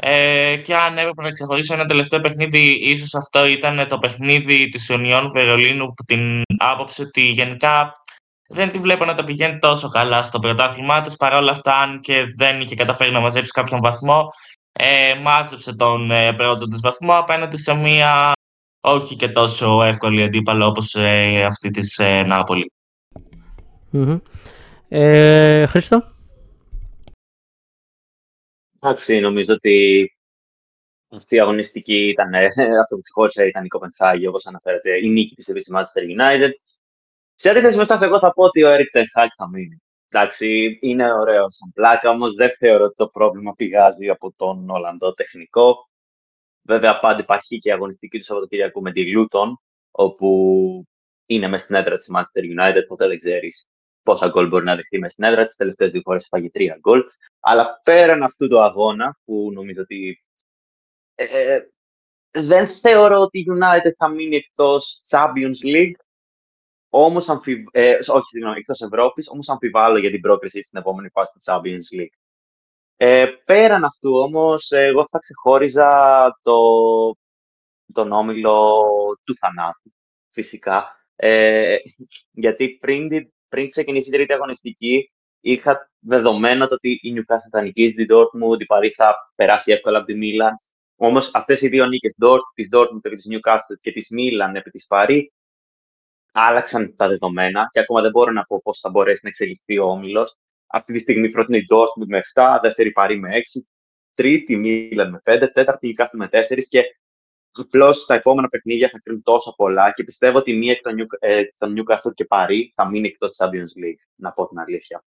Ε, 0.00 0.56
και 0.56 0.74
αν 0.74 0.98
έπρεπε 0.98 1.22
να 1.22 1.30
ξεχωρίσω 1.30 1.74
ένα 1.74 1.86
τελευταίο 1.86 2.20
παιχνίδι, 2.20 2.78
ίσως 2.82 3.14
αυτό 3.14 3.46
ήταν 3.46 3.88
το 3.88 3.98
παιχνίδι 3.98 4.68
της 4.68 4.90
Ονιών 4.90 5.30
Βερολίνου 5.30 5.86
που 5.86 6.04
την 6.04 6.42
άποψε 6.58 7.02
ότι 7.02 7.20
γενικά 7.20 7.94
δεν 8.48 8.70
τη 8.70 8.78
βλέπω 8.78 9.04
να 9.04 9.14
τα 9.14 9.24
πηγαίνει 9.24 9.58
τόσο 9.58 9.88
καλά 9.88 10.22
στο 10.22 10.38
πρωτάθλημά 10.38 11.00
της. 11.00 11.16
Παρ' 11.16 11.34
αυτά, 11.34 11.74
αν 11.76 12.00
και 12.00 12.24
δεν 12.36 12.60
είχε 12.60 12.74
καταφέρει 12.74 13.12
να 13.12 13.20
μαζέψει 13.20 13.50
κάποιον 13.50 13.80
βαθμό, 13.80 14.26
ε, 14.72 15.14
μάζεψε 15.14 15.76
τον 15.76 16.10
ε, 16.10 16.32
πρώτο 16.32 16.68
της 16.68 16.80
βαθμό 16.80 17.18
απέναντι 17.18 17.56
σε 17.56 17.74
μια 17.74 18.32
όχι 18.80 19.16
και 19.16 19.28
τόσο 19.28 19.82
εύκολη 19.82 20.22
αντίπαλο 20.22 20.66
όπως 20.66 20.94
ε, 20.94 21.44
αυτή 21.44 21.70
της 21.70 21.98
ε, 21.98 22.22
ναπολη 22.22 22.72
Ε, 24.88 25.66
Χρήστο; 25.66 26.16
Εντάξει, 28.80 29.20
νομίζω 29.20 29.52
ότι 29.52 30.06
αυτή 31.10 31.34
η 31.34 31.40
αγωνιστική 31.40 32.08
ήταν, 32.08 32.34
ε, 32.34 32.44
αυτό 32.80 32.94
που 32.94 33.00
ξεχώρισε 33.00 33.46
ήταν 33.46 33.64
η 33.64 33.68
Κοπενχάγη, 33.68 34.26
όπως 34.26 34.46
αναφέρεται, 34.46 34.98
η 35.02 35.08
νίκη 35.08 35.34
της 35.34 35.48
επίσης 35.48 35.74
Manchester 35.74 36.02
United. 36.02 36.50
Σε 37.40 37.50
αντίθεση 37.50 37.76
με 37.76 37.82
αυτό, 37.82 38.04
εγώ 38.04 38.18
θα 38.18 38.32
πω 38.32 38.44
ότι 38.44 38.64
ο 38.64 38.68
Eric 38.74 38.98
Ten 38.98 39.02
θα 39.36 39.48
μείνει. 39.48 39.82
Εντάξει, 40.10 40.78
είναι 40.80 41.12
ωραίο 41.12 41.50
σαν 41.50 41.72
πλάκα, 41.74 42.10
όμως 42.10 42.34
δεν 42.34 42.50
θεωρώ 42.50 42.84
ότι 42.84 42.94
το 42.94 43.06
πρόβλημα 43.06 43.52
πηγάζει 43.52 44.08
από 44.08 44.32
τον 44.36 44.70
Ολλανδό 44.70 45.12
τεχνικό. 45.12 45.88
Βέβαια, 46.62 46.96
πάντα 46.96 47.20
υπάρχει 47.20 47.56
και 47.56 47.68
η 47.68 47.72
αγωνιστική 47.72 48.18
του 48.18 48.24
Σαββατοκύριακου 48.24 48.82
με 48.82 48.92
τη 48.92 49.02
Luton, 49.14 49.48
όπου 49.90 50.86
είναι 51.26 51.48
μέσα 51.48 51.64
στην 51.64 51.74
έδρα 51.74 51.96
της 51.96 52.10
Manchester 52.14 52.60
United. 52.60 52.82
Ποτέ 52.86 53.06
δεν 53.06 53.16
ξέρεις 53.16 53.66
πόσα 54.02 54.28
γκολ 54.28 54.48
μπορεί 54.48 54.64
να 54.64 54.76
δεχτεί 54.76 54.98
μέσα 54.98 55.12
στην 55.12 55.24
έδρα 55.24 55.44
της. 55.44 55.56
τελευταίες 55.56 55.90
δύο 55.90 56.00
φορές 56.04 56.22
έφαγε 56.22 56.50
τρία 56.50 56.76
γκολ. 56.80 57.02
Αλλά 57.40 57.80
πέραν 57.82 58.22
αυτού 58.22 58.48
του 58.48 58.60
αγώνα, 58.60 59.18
που 59.24 59.50
νομίζω 59.52 59.80
ότι. 59.80 60.24
Ε, 61.14 61.24
ε 61.24 61.68
δεν 62.30 62.68
θεωρώ 62.68 63.18
ότι 63.18 63.38
η 63.38 63.46
United 63.48 63.92
θα 63.96 64.08
μείνει 64.08 64.36
εκτός 64.36 65.00
Champions 65.10 65.74
League. 65.74 65.96
Όμως, 66.88 67.28
αμφιβ... 67.28 67.66
ε, 67.70 67.90
όχι, 67.90 68.26
συγγνώμη, 68.28 68.58
εκτός 68.58 68.80
Ευρώπης, 68.80 69.28
όμως 69.28 69.48
αμφιβάλλω 69.48 69.98
για 69.98 70.10
την 70.10 70.20
πρόκριση 70.20 70.62
στην 70.62 70.78
επόμενη 70.78 71.08
φάση 71.08 71.32
του 71.32 71.52
Champions 71.52 72.00
League. 72.00 72.16
Ε, 72.96 73.26
πέραν 73.44 73.84
αυτού 73.84 74.10
όμως, 74.12 74.70
εγώ 74.70 75.06
θα 75.06 75.18
ξεχώριζα 75.18 75.90
το, 76.42 76.58
τον 77.92 78.12
όμιλο 78.12 78.72
του 79.24 79.34
θανάτου, 79.34 79.92
φυσικά. 80.28 80.96
Ε, 81.16 81.76
γιατί 82.30 82.76
πριν, 82.76 83.08
πριν 83.48 83.68
ξεκινήσει 83.68 84.08
η 84.08 84.12
τρίτη 84.12 84.32
αγωνιστική, 84.32 85.12
είχα 85.40 85.90
δεδομένο 85.98 86.68
το 86.68 86.74
ότι 86.74 86.98
η 87.02 87.12
Newcastle 87.16 87.50
θα 87.50 87.62
νικήσει 87.62 87.92
την 87.92 88.06
Dortmund, 88.10 88.60
η 88.60 88.66
Παρή 88.66 88.90
θα 88.90 89.32
περάσει 89.34 89.72
εύκολα 89.72 89.98
από 89.98 90.06
τη 90.06 90.14
Μίλαν. 90.14 90.54
Όμως 90.96 91.30
αυτές 91.34 91.60
οι 91.60 91.68
δύο 91.68 91.86
νίκες 91.86 92.14
της 92.54 92.68
Dortmund 92.72 93.00
επί 93.02 93.14
της 93.14 93.26
Newcastle 93.30 93.78
και 93.80 93.92
της 93.92 94.08
Μίλαν 94.10 94.56
επί 94.56 94.70
της 94.70 94.86
Παρή 94.86 95.32
άλλαξαν 96.32 96.94
τα 96.96 97.08
δεδομένα 97.08 97.68
και 97.70 97.80
ακόμα 97.80 98.00
δεν 98.00 98.10
μπορώ 98.10 98.32
να 98.32 98.42
πω 98.42 98.60
πώς 98.62 98.78
θα 98.78 98.90
μπορέσει 98.90 99.20
να 99.22 99.28
εξελιχθεί 99.28 99.78
ο 99.78 99.84
όμιλος. 99.84 100.36
Αυτή 100.66 100.92
τη 100.92 100.98
στιγμή 100.98 101.30
πρώτη 101.30 101.52
είναι 101.52 101.62
η 101.62 101.66
Dortmund 101.72 102.06
με 102.06 102.20
7, 102.34 102.58
δεύτερη 102.62 102.90
Παρή 102.90 103.18
με 103.18 103.30
6, 103.34 103.60
τρίτη 104.14 104.56
Μίλαν 104.56 105.10
με 105.10 105.20
5, 105.24 105.48
τέταρτη 105.52 105.94
Newcastle 105.98 106.16
με 106.18 106.28
4 106.30 106.38
και 106.68 106.82
απλώς 107.52 108.06
τα 108.06 108.14
επόμενα 108.14 108.48
παιχνίδια 108.48 108.88
θα 108.88 108.98
κρίνουν 108.98 109.22
τόσο 109.22 109.54
πολλά 109.56 109.90
και 109.90 110.04
πιστεύω 110.04 110.38
ότι 110.38 110.52
μία 110.52 110.72
εκ 110.72 110.82
των, 110.82 110.94
ε, 111.18 111.42
Newcastle 111.58 112.12
και 112.14 112.24
Παρή 112.24 112.72
θα 112.74 112.88
μείνει 112.88 113.08
εκτός 113.08 113.30
Champions 113.36 113.84
League, 113.84 114.02
να 114.14 114.30
πω 114.30 114.48
την 114.48 114.58
αλήθεια. 114.58 115.04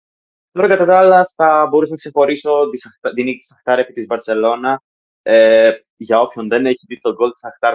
Τώρα, 0.53 0.69
κατά 0.69 0.85
τα 0.85 0.99
άλλα, 0.99 1.31
θα 1.35 1.67
μπορούσα 1.71 1.91
να 1.91 1.97
ξεχωρίσω 1.97 2.71
την 3.15 3.25
νίκη 3.25 3.39
της 3.39 3.53
Αχτάρ 3.53 3.79
επί 3.79 3.93
της 3.93 4.07
Βαρσελόνα. 4.07 4.83
Ε, 5.23 5.73
για 5.97 6.21
όποιον 6.21 6.49
δεν 6.49 6.67
έχει 6.67 6.85
δει 6.89 6.99
τον 6.99 7.15
γκολ 7.15 7.31
της 7.31 7.45
Αχτάρ, 7.45 7.75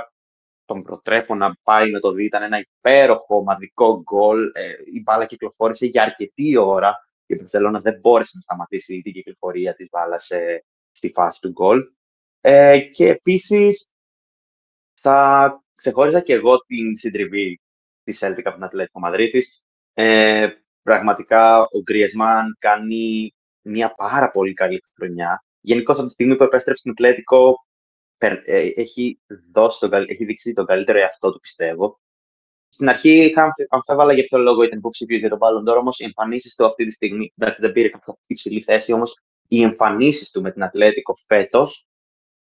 τον 0.69 0.81
προτρέπω 0.81 1.35
να 1.35 1.55
πάει 1.63 1.91
να 1.91 1.99
το 1.99 2.11
δει. 2.11 2.25
Ήταν 2.25 2.43
ένα 2.43 2.59
υπέροχο, 2.59 3.43
μαδικό 3.43 4.01
γκολ. 4.01 4.51
Ε, 4.53 4.73
η 4.93 5.01
μπάλα 5.01 5.25
κυκλοφόρησε 5.25 5.85
για 5.85 6.01
αρκετή 6.03 6.57
ώρα. 6.57 6.95
Η 7.25 7.35
Βαρσελόνα 7.35 7.79
δεν 7.79 7.97
μπόρεσε 8.01 8.31
να 8.33 8.39
σταματήσει 8.39 9.01
την 9.01 9.13
κυκλοφορία 9.13 9.73
της 9.73 9.87
μπάλας 9.91 10.27
στη 10.91 11.11
φάση 11.11 11.39
του 11.41 11.49
γκολ. 11.49 11.79
Ε, 12.41 12.79
και 12.79 13.07
επίσης, 13.07 13.89
θα 15.01 15.63
ξεχώριζα 15.73 16.19
και 16.21 16.33
εγώ 16.33 16.57
την 16.57 16.95
συντριβή 16.95 17.59
της 18.03 18.19
Celtic 18.21 18.41
από 18.43 18.55
την 18.55 18.63
Ατλέτικο 18.63 18.99
Μαδρίτης. 18.99 19.63
Ε, 19.93 20.47
πραγματικά 20.81 21.61
ο 21.61 21.79
Γκριεσμάν 21.81 22.55
κάνει 22.59 23.33
μια 23.61 23.93
πάρα 23.95 24.27
πολύ 24.27 24.53
καλή 24.53 24.83
χρονιά. 24.95 25.43
Γενικώς 25.61 25.95
από 25.95 26.03
τη 26.03 26.09
στιγμή 26.09 26.35
που 26.35 26.43
επέστρεψε 26.43 26.79
στην 26.79 26.91
Ατλέτικο, 26.91 27.53
ε, 27.53 27.68
έχει, 28.75 29.19
δώσει 29.53 29.79
τον, 29.79 29.93
έχει 29.93 30.25
δείξει 30.25 30.53
τον 30.53 30.65
καλύτερο 30.65 30.99
εαυτό 30.99 31.31
του, 31.31 31.39
πιστεύω. 31.39 31.99
Στην 32.69 32.89
αρχή 32.89 33.09
είχα 33.09 33.49
αμφέβαλα 33.69 34.13
για 34.13 34.23
ποιο 34.23 34.37
λόγο 34.37 34.63
ήταν 34.63 34.77
υποψήφιος 34.77 35.19
για 35.19 35.29
τον 35.29 35.39
Ballon 35.41 35.69
d'Or, 35.69 35.77
όμως 35.77 35.99
οι 35.99 36.03
εμφανίσεις 36.03 36.55
του 36.55 36.65
αυτή 36.65 36.85
τη 36.85 36.91
στιγμή, 36.91 37.33
εντάξει, 37.37 37.61
δεν 37.61 37.71
πήρε 37.71 37.89
κάποια 37.89 38.17
υψηλή 38.27 38.61
θέση, 38.61 38.91
όμως 38.91 39.13
οι 39.47 39.61
εμφανίσεις 39.61 40.31
του 40.31 40.41
με 40.41 40.51
την 40.51 40.63
Ατλέτικο 40.63 41.17
φέτος, 41.27 41.87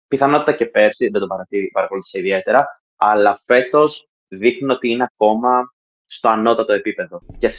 πιθανότητα 0.08 0.52
και 0.52 0.66
πέρσι, 0.66 1.08
δεν 1.08 1.20
τον 1.20 1.28
παρακολούθησε 1.72 2.18
ιδιαίτερα, 2.18 2.66
αλλά 2.96 3.40
φέτος 3.44 4.08
δείχνουν 4.28 4.70
ότι 4.70 4.88
είναι 4.88 5.04
ακόμα 5.04 5.74
στο 6.04 6.28
ανώτατο 6.28 6.72
επίπεδο. 6.72 7.20
Και 7.38 7.50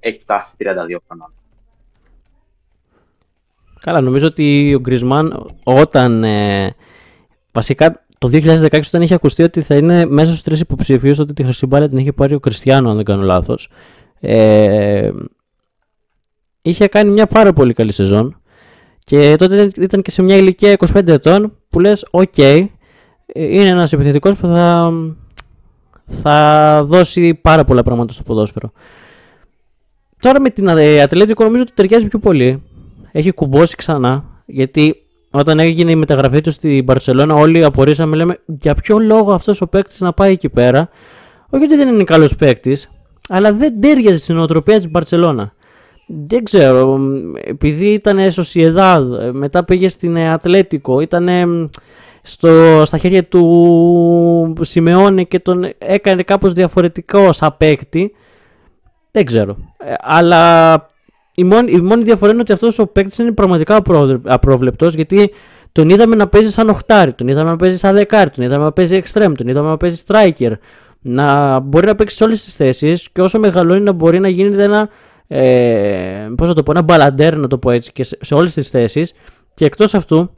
έχει 0.00 0.20
φτάσει 0.20 0.52
32 0.58 0.96
χρονών. 1.06 1.34
Καλά, 3.80 4.00
νομίζω 4.00 4.26
ότι 4.26 4.74
ο 4.74 4.80
Γκρισμάν 4.80 5.56
όταν. 5.64 6.24
Ε, 6.24 6.74
βασικά 7.52 8.04
το 8.18 8.28
2016 8.32 8.80
όταν 8.86 9.02
είχε 9.02 9.14
ακουστεί 9.14 9.42
ότι 9.42 9.60
θα 9.60 9.76
είναι 9.76 10.06
μέσα 10.06 10.30
στους 10.30 10.42
τρεις 10.42 10.60
υποψήφιους, 10.60 11.14
ότι 11.18 11.32
τη 11.32 11.42
χρυσή 11.42 11.66
μπάλα 11.66 11.88
την 11.88 11.98
είχε 11.98 12.12
πάρει 12.12 12.34
ο 12.34 12.40
Κριστιανό, 12.40 12.90
αν 12.90 12.96
δεν 12.96 13.04
κάνω 13.04 13.22
λάθος. 13.22 13.68
Ε, 14.20 15.10
είχε 16.62 16.88
κάνει 16.88 17.10
μια 17.10 17.26
πάρα 17.26 17.52
πολύ 17.52 17.72
καλή 17.72 17.92
σεζόν. 17.92 18.36
Και 19.04 19.34
τότε 19.38 19.70
ήταν 19.76 20.02
και 20.02 20.10
σε 20.10 20.22
μια 20.22 20.36
ηλικία 20.36 20.76
25 20.94 21.08
ετών 21.08 21.56
που 21.68 21.80
λες, 21.80 22.06
OK, 22.10 22.32
okay, 22.36 22.66
είναι 23.34 23.68
ένας 23.68 23.92
επιθετικός 23.92 24.36
που 24.36 24.46
θα, 24.46 24.92
θα 26.06 26.80
δώσει 26.84 27.34
πάρα 27.34 27.64
πολλά 27.64 27.82
πράγματα 27.82 28.12
στο 28.12 28.22
ποδόσφαιρο. 28.22 28.72
Τώρα 30.18 30.40
με 30.40 30.50
την 30.50 30.70
Ατλέτικο 31.02 31.44
νομίζω 31.44 31.62
ότι 31.62 31.72
ταιριάζει 31.74 32.06
πιο 32.06 32.18
πολύ. 32.18 32.62
Έχει 33.12 33.32
κουμπώσει 33.32 33.76
ξανά. 33.76 34.24
Γιατί 34.46 35.01
όταν 35.34 35.58
έγινε 35.58 35.90
η 35.90 35.96
μεταγραφή 35.96 36.40
του 36.40 36.50
στην 36.50 36.84
Παρσελόνα, 36.84 37.34
όλοι 37.34 37.64
απορρίσαμε, 37.64 38.16
λέμε 38.16 38.38
για 38.46 38.74
ποιο 38.74 38.98
λόγο 38.98 39.32
αυτός 39.32 39.60
ο 39.60 39.66
παίκτης 39.66 40.00
να 40.00 40.12
πάει 40.12 40.32
εκεί 40.32 40.48
πέρα; 40.48 40.88
Όχι 41.50 41.64
ότι 41.64 41.76
δεν 41.76 41.88
είναι 41.88 42.04
καλός 42.04 42.36
παίκτης, 42.36 42.90
αλλά 43.28 43.52
δεν 43.52 43.80
τέριαζε 43.80 44.18
στην 44.18 44.38
οτροπία 44.38 44.78
της 44.78 44.90
Μπαρσελόνα. 44.90 45.52
Δεν 46.06 46.44
ξέρω, 46.44 46.98
επειδή 47.44 47.86
ήταν 47.86 48.30
Σοσιεδάδ, 48.30 49.30
μετά 49.32 49.64
πήγε 49.64 49.88
στην 49.88 50.18
Ατλέτικο, 50.18 51.00
ήταν 51.00 51.28
στο, 52.22 52.82
στα 52.84 52.98
χέρια 52.98 53.24
του 53.24 54.54
Σιμεώνη 54.60 55.26
και 55.26 55.38
τον 55.38 55.66
έκανε 55.78 56.22
κάπως 56.22 56.52
διαφορετικό 56.52 57.32
σαν 57.32 57.54
παίκτη. 57.56 58.12
Δεν 59.10 59.24
ξέρω. 59.24 59.56
Ε, 59.78 59.94
αλλά 60.00 60.72
η 61.34 61.44
μόνη, 61.44 61.72
η 61.72 61.80
μόνη 61.80 62.02
διαφορά 62.02 62.32
είναι 62.32 62.40
ότι 62.40 62.52
αυτός 62.52 62.78
ο 62.78 62.86
παίκτης 62.86 63.18
είναι 63.18 63.32
πραγματικά 63.32 63.82
απρόβλεπτος 64.24 64.94
γιατί 64.94 65.30
τον 65.72 65.88
είδαμε 65.88 66.16
να 66.16 66.28
παίζει 66.28 66.50
σαν 66.50 66.68
οχτάρι, 66.68 67.12
τον 67.12 67.28
είδαμε 67.28 67.50
να 67.50 67.56
παίζει 67.56 67.76
σαν 67.76 67.94
δεκάρι, 67.94 68.30
τον 68.30 68.44
είδαμε 68.44 68.64
να 68.64 68.72
παίζει 68.72 68.94
εξτρέμ, 68.94 69.32
τον 69.32 69.48
είδαμε 69.48 69.68
να 69.68 69.76
παίζει 69.76 70.02
striker. 70.06 70.52
Να 71.00 71.58
μπορεί 71.58 71.86
να 71.86 71.94
παίξει 71.94 72.16
σε 72.16 72.24
όλες 72.24 72.44
τις 72.44 72.56
θέσεις 72.56 73.10
και 73.10 73.22
όσο 73.22 73.38
μεγαλώνει 73.38 73.80
να 73.80 73.92
μπορεί 73.92 74.18
να 74.18 74.28
γίνεται 74.28 74.62
ένα. 74.62 74.88
Ε, 75.26 76.28
πώς 76.36 76.48
να 76.48 76.54
το 76.54 76.62
πω, 76.62 76.70
ένα 76.70 76.82
μπαλαντέρ 76.82 77.36
να 77.36 77.46
το 77.46 77.58
πω 77.58 77.70
έτσι 77.70 77.92
και 77.92 78.04
σε, 78.04 78.18
σε 78.20 78.44
τις 78.44 78.68
θέσεις. 78.68 79.12
και 79.54 79.64
εκτός 79.64 79.94
αυτού 79.94 80.30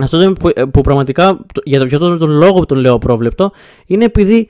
αυτό 0.00 0.32
που, 0.32 0.50
ε, 0.54 0.64
που 0.64 0.80
πραγματικά 0.80 1.46
για 1.64 1.78
τον, 1.78 1.88
για 1.88 1.98
τον, 1.98 2.30
λόγο 2.30 2.52
που 2.52 2.66
τον 2.66 2.78
λέω 2.78 2.94
απρόβλεπτο 2.94 3.52
είναι 3.86 4.04
επειδή 4.04 4.48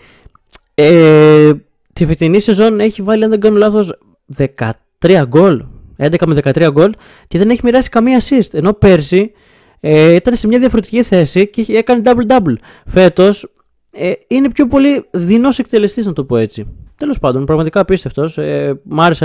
ε, 0.74 1.50
τη 1.92 2.06
φετινή 2.06 2.40
σεζόν 2.40 2.80
έχει 2.80 3.02
βάλει 3.02 3.24
αν 3.24 3.30
δεν 3.30 3.40
κάνω 3.40 3.56
λάθος 3.56 3.98
14 4.36 4.70
3 4.98 5.22
γκολ, 5.26 5.64
11 5.98 6.26
με 6.26 6.40
13 6.44 6.68
γκολ 6.72 6.92
και 7.28 7.38
δεν 7.38 7.50
έχει 7.50 7.60
μοιράσει 7.64 7.88
καμία 7.88 8.20
assist. 8.20 8.48
Ενώ 8.54 8.72
πέρσι 8.72 9.32
ε, 9.80 10.14
ήταν 10.14 10.34
σε 10.34 10.46
μια 10.46 10.58
διαφορετική 10.58 11.02
θέση 11.02 11.48
και 11.48 11.64
έκανε 11.68 12.02
double-double. 12.04 12.54
Φέτος 12.86 13.52
ε, 13.90 14.12
είναι 14.28 14.50
πιο 14.50 14.66
πολύ 14.66 15.04
δεινός 15.10 15.58
εκτελεστής, 15.58 16.06
να 16.06 16.12
το 16.12 16.24
πω 16.24 16.36
έτσι. 16.36 16.66
Τέλος 16.96 17.18
πάντων, 17.18 17.44
πραγματικά 17.44 17.80
απίστευτος. 17.80 18.38
Ε, 18.38 18.80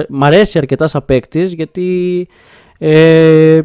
μ, 0.09 0.23
αρέσει 0.23 0.57
αρκετά 0.57 0.87
σαν 0.87 1.05
παίκτης 1.05 1.53
γιατί 1.53 2.27
ε, 2.77 3.59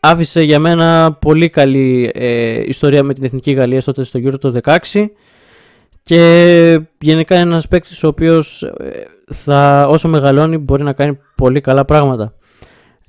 άφησε 0.00 0.42
για 0.42 0.58
μένα 0.58 1.12
πολύ 1.12 1.50
καλή 1.50 2.10
ε, 2.14 2.62
ιστορία 2.66 3.02
με 3.02 3.14
την 3.14 3.24
Εθνική 3.24 3.52
Γαλλίας 3.52 3.84
τότε 3.84 4.04
στο 4.04 4.20
Euro 4.24 4.40
το 4.40 4.60
16 4.92 5.06
και 6.02 6.80
γενικά 6.98 7.36
ένας 7.36 7.68
παίκτης 7.68 8.04
ο 8.04 8.08
οποίος. 8.08 8.62
ε, 8.62 9.02
θα, 9.28 9.86
όσο 9.90 10.08
μεγαλώνει 10.08 10.58
μπορεί 10.58 10.82
να 10.82 10.92
κάνει 10.92 11.18
πολύ 11.34 11.60
καλά 11.60 11.84
πράγματα. 11.84 12.34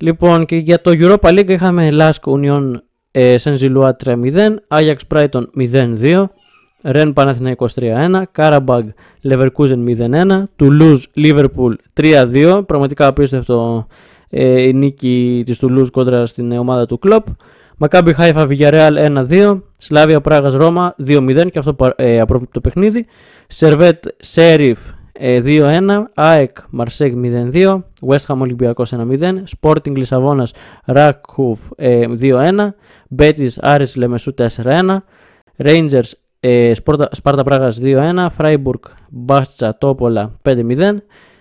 Λοιπόν 0.00 0.46
και 0.46 0.56
για 0.56 0.80
το 0.80 0.90
Europa 0.94 1.28
League 1.38 1.48
είχαμε 1.48 1.88
Lask 1.92 2.32
Union 2.32 2.72
ε, 3.10 3.36
Saint-Gilloise 3.42 3.90
3-0, 4.04 4.54
Ajax 4.68 4.96
Brighton 5.08 5.42
0-2, 5.72 6.24
Ren 6.82 7.12
Παναθηναϊκός 7.14 7.74
3-1, 7.80 8.22
Karabag 8.36 8.82
Leverkusen 9.22 9.84
0-1, 9.98 10.42
Toulouse 10.60 11.02
Liverpool 11.16 11.74
3-2, 12.00 12.62
πραγματικά 12.66 13.06
απίστευτο 13.06 13.86
ε, 14.30 14.60
η 14.60 14.72
νίκη 14.72 15.42
της 15.46 15.58
Toulouse 15.62 15.90
κόντρα 15.92 16.26
στην 16.26 16.52
ομάδα 16.52 16.86
του 16.86 16.98
Κλοπ. 16.98 17.26
Μακάμπι 17.76 18.12
Χάιφα 18.12 18.46
Villarreal 18.48 19.26
1-2. 19.28 19.60
Σλάβια 19.78 20.20
Πράγας 20.20 20.54
Ρώμα 20.54 20.94
2-0 21.06 21.50
και 21.52 21.58
αυτό 21.58 21.92
ε, 21.96 22.20
απρόβλεπτο 22.20 22.60
παιχνίδι. 22.60 23.06
Σερβέτ 23.46 24.04
Σέριφ 24.18 24.78
2-1. 25.20 26.02
ΑΕΚ 26.14 26.56
Μαρσέγ 26.70 27.14
0-2. 27.52 27.82
West 28.08 28.26
Ham 28.26 28.38
Ολυμπιακός 28.38 28.92
1-0. 28.96 29.42
Sporting 29.60 29.96
Λισαβόνας 29.96 30.52
Ράκχουφ 30.84 31.60
2-1. 32.20 32.74
Μπέτις 33.08 33.58
Άρης 33.58 33.96
Λεμεσού 33.96 34.34
4-1. 34.38 34.96
Rangers 35.56 36.10
ε, 36.40 36.72
Σπάρτα 37.10 37.42
Πράγας 37.44 37.80
2-1. 37.82 38.26
Φράιμπουργκ 38.30 38.82
Μπάστσα 39.08 39.78
Τόπολα 39.78 40.38
5-0. 40.42 40.96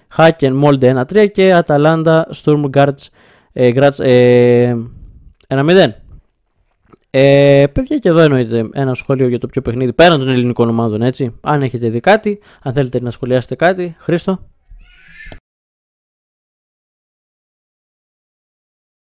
Χάκεν 0.09 0.53
Μόλντε 0.53 1.05
1-3 1.13 1.27
και 1.31 1.53
Αταλάντα 1.53 2.27
Στουρμ 2.29 2.65
Γκάρτς 2.67 3.11
ε, 3.53 4.75
1-0. 5.47 5.93
Ε, 7.11 7.65
παιδιά 7.73 7.97
και 7.97 8.09
εδώ 8.09 8.19
εννοείται 8.19 8.69
ένα 8.73 8.93
σχόλιο 8.93 9.27
για 9.27 9.39
το 9.39 9.47
πιο 9.47 9.61
παιχνίδι 9.61 9.93
πέραν 9.93 10.19
των 10.19 10.27
ελληνικών 10.27 10.69
ομάδων 10.69 11.01
έτσι. 11.01 11.39
Αν 11.41 11.61
έχετε 11.61 11.89
δει 11.89 11.99
κάτι, 11.99 12.41
αν 12.63 12.73
θέλετε 12.73 13.01
να 13.01 13.11
σχολιάσετε 13.11 13.55
κάτι. 13.55 13.95
Χρήστο. 13.99 14.49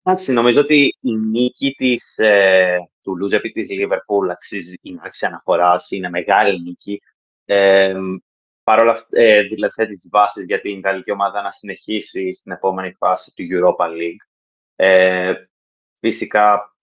Εντάξει, 0.03 0.33
νομίζω 0.33 0.61
ότι 0.61 0.97
η 1.01 1.13
νίκη 1.13 1.71
της, 1.71 2.19
ε, 2.19 2.79
του 3.03 3.17
Λούζ 3.17 3.33
επί 3.33 3.51
της 3.51 3.71
Λίβερπουλ 3.71 4.31
αξίζει 4.31 4.75
η 4.83 4.99
αναφορά, 5.21 5.73
είναι 5.91 6.11
μεγάλη 6.11 6.63
νίκη. 6.63 7.01
Ε, 7.45 7.95
Παρ' 8.65 8.79
όλα 8.79 8.91
αυτά, 8.91 9.07
ε, 9.11 9.43
δηλαδή 9.43 9.73
θέτει 9.73 9.95
τις 9.95 10.09
βάσεις 10.11 10.45
για 10.45 10.61
την 10.61 10.79
Ιταλική 10.79 11.11
ομάδα 11.11 11.43
να 11.43 11.51
συνεχίσει 11.51 12.33
στην 12.33 12.53
επόμενη 12.53 12.93
φάση 12.93 13.33
του 13.35 13.45
Europa 13.51 13.87
League. 13.87 14.27
Ε, 14.77 15.35
φυσικά 16.01 16.74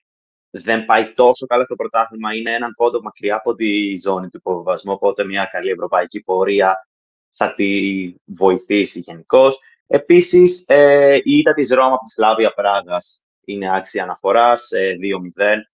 δεν 0.51 0.85
πάει 0.85 1.11
τόσο 1.13 1.45
καλά 1.45 1.63
στο 1.63 1.75
πρωτάθλημα. 1.75 2.35
Είναι 2.35 2.51
έναν 2.51 2.73
πόντο 2.75 3.01
μακριά 3.01 3.35
από 3.35 3.55
τη 3.55 3.95
ζώνη 3.95 4.29
του 4.29 4.37
υποβιβασμού, 4.37 4.93
οπότε 4.93 5.23
μια 5.23 5.49
καλή 5.51 5.69
ευρωπαϊκή 5.69 6.21
πορεία 6.21 6.87
θα 7.31 7.53
τη 7.53 8.13
βοηθήσει 8.25 8.99
γενικώς. 8.99 9.59
Επίσης, 9.87 10.63
ε, 10.67 11.15
η 11.23 11.37
ήττα 11.37 11.53
της 11.53 11.69
Ρώμα 11.69 11.93
από 11.93 12.03
τη 12.03 12.09
Σλάβια 12.09 12.53
Πράγας 12.53 13.25
είναι 13.45 13.75
άξια 13.75 14.03
αναφοράς, 14.03 14.69
2-0. 14.99 15.71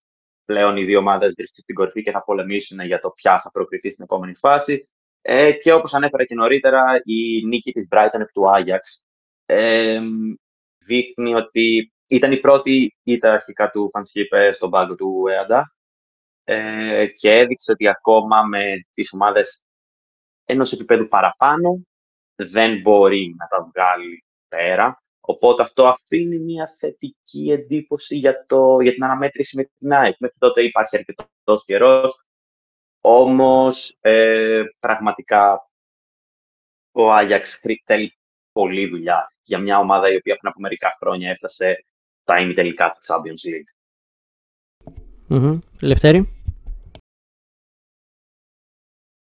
Πλέον 0.44 0.76
οι 0.76 0.84
δύο 0.84 0.98
ομάδες 0.98 1.32
βρίσκονται 1.34 1.62
στην 1.62 1.74
κορυφή 1.74 2.02
και 2.02 2.10
θα 2.10 2.24
πολεμήσουν 2.24 2.80
για 2.80 3.00
το 3.00 3.10
ποια 3.10 3.40
θα 3.40 3.50
προκριθεί 3.50 3.90
στην 3.90 4.04
επόμενη 4.04 4.34
φάση. 4.34 4.88
Ε, 5.22 5.52
και 5.52 5.72
όπως 5.72 5.94
ανέφερα 5.94 6.24
και 6.24 6.34
νωρίτερα, 6.34 7.00
η 7.04 7.46
νίκη 7.46 7.72
της 7.72 7.88
Brighton 7.90 8.20
επί 8.20 8.32
του 8.32 8.50
Άγιαξ 8.50 9.04
ε, 9.46 10.00
δείχνει 10.78 11.34
ότι 11.34 11.91
ήταν 12.14 12.32
η 12.32 12.38
πρώτη 12.38 12.96
ήττα 13.02 13.32
αρχικά 13.32 13.70
του 13.70 13.90
Φανσχίπε 13.90 14.50
στον 14.50 14.70
πάγκο 14.70 14.94
του 14.94 15.24
ΕΑΝΤΑ 15.30 15.74
ε, 16.44 17.06
και 17.06 17.34
έδειξε 17.34 17.72
ότι 17.72 17.88
ακόμα 17.88 18.42
με 18.42 18.86
τις 18.90 19.12
ομάδες 19.12 19.66
ενός 20.44 20.72
επίπεδου 20.72 21.08
παραπάνω 21.08 21.82
δεν 22.34 22.80
μπορεί 22.80 23.34
να 23.38 23.46
τα 23.46 23.70
βγάλει 23.74 24.24
πέρα. 24.48 25.02
Οπότε 25.20 25.62
αυτό 25.62 25.88
αφήνει 25.88 26.38
μια 26.38 26.66
θετική 26.66 27.50
εντύπωση 27.50 28.16
για, 28.16 28.44
το, 28.44 28.80
για 28.80 28.92
την 28.92 29.04
αναμέτρηση 29.04 29.56
με 29.56 29.64
την 29.78 29.92
ΑΕΚ. 29.92 30.16
Μέχρι 30.18 30.36
τότε 30.38 30.62
υπάρχει 30.62 30.96
αρκετός 30.96 31.64
καιρός. 31.64 32.24
Όμως, 33.00 33.96
ε, 34.00 34.62
πραγματικά, 34.78 35.70
ο 36.92 37.12
Άγιαξ 37.12 37.60
θέλει 37.84 38.16
πολλή 38.52 38.86
δουλειά 38.86 39.32
για 39.42 39.58
μια 39.58 39.78
ομάδα 39.78 40.12
η 40.12 40.16
οποία 40.16 40.36
πριν 40.36 40.50
από 40.50 40.60
μερικά 40.60 40.96
χρόνια 41.00 41.30
έφτασε 41.30 41.84
στα 42.22 42.40
ημιτελικά 42.40 42.88
του 42.88 42.98
Champions 43.06 43.42
League. 43.50 43.70
Mm-hmm. 45.28 45.58
Λευτέρη. 45.80 46.28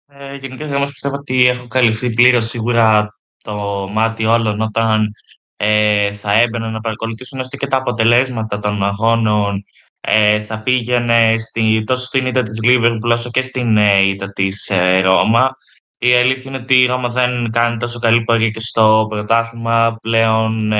Ε, 0.07 0.35
γενικά, 0.35 0.77
όμως 0.77 0.91
πιστεύω 0.91 1.15
ότι 1.15 1.47
έχω 1.47 1.69
καλυφθεί 1.69 2.15
πλήρως 2.15 2.49
σίγουρα 2.49 3.15
το 3.45 3.89
μάτι 3.93 4.25
όλων 4.25 4.61
όταν 4.61 5.11
ε, 5.57 6.13
θα 6.13 6.33
έμπαιναν 6.33 6.73
να 6.73 6.81
παρακολουθήσουν 6.81 7.41
ώστε 7.41 7.57
και 7.57 7.67
τα 7.67 7.77
αποτελέσματα 7.77 8.59
των 8.59 8.83
αγώνων 8.83 9.65
ε, 10.01 10.41
θα 10.41 10.63
πήγαινε 10.63 11.39
στη, 11.39 11.85
τόσο 11.87 12.05
στην 12.05 12.27
ήττα 12.27 12.43
της 12.43 12.59
Liverpool 12.65 13.11
όσο 13.13 13.31
και 13.31 13.43
στην 13.43 13.77
ε, 13.77 14.01
ήττα 14.01 14.33
της 14.33 14.69
ε, 14.71 15.01
Ρώμα. 15.01 15.51
Η 15.99 16.15
αλήθεια 16.15 16.43
είναι 16.47 16.61
ότι 16.63 16.83
η 16.83 16.87
Ρώμα 16.87 17.09
δεν 17.09 17.51
κάνει 17.51 17.77
τόσο 17.77 17.99
καλή 17.99 18.25
πορεία 18.25 18.51
και 18.51 18.61
στο 18.61 19.07
πρωτάθλημα. 19.11 19.97
Πλέον 20.03 20.73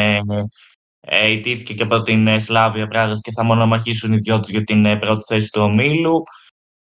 ε, 1.05 1.25
ε, 1.25 1.31
ιτήθηκε 1.31 1.75
και 1.75 1.83
από 1.83 2.03
την 2.03 2.27
ε, 2.27 2.39
Σλάβια 2.39 2.87
Πράγας 2.87 3.21
και 3.21 3.33
θα 3.33 3.45
μονομαχήσουν 3.45 4.13
οι 4.13 4.17
δυο 4.17 4.41
τους 4.41 4.51
για 4.51 4.65
την 4.65 4.85
ε, 4.85 4.97
πρώτη 4.97 5.25
θέση 5.25 5.51
του 5.51 5.63
ομίλου. 5.63 6.23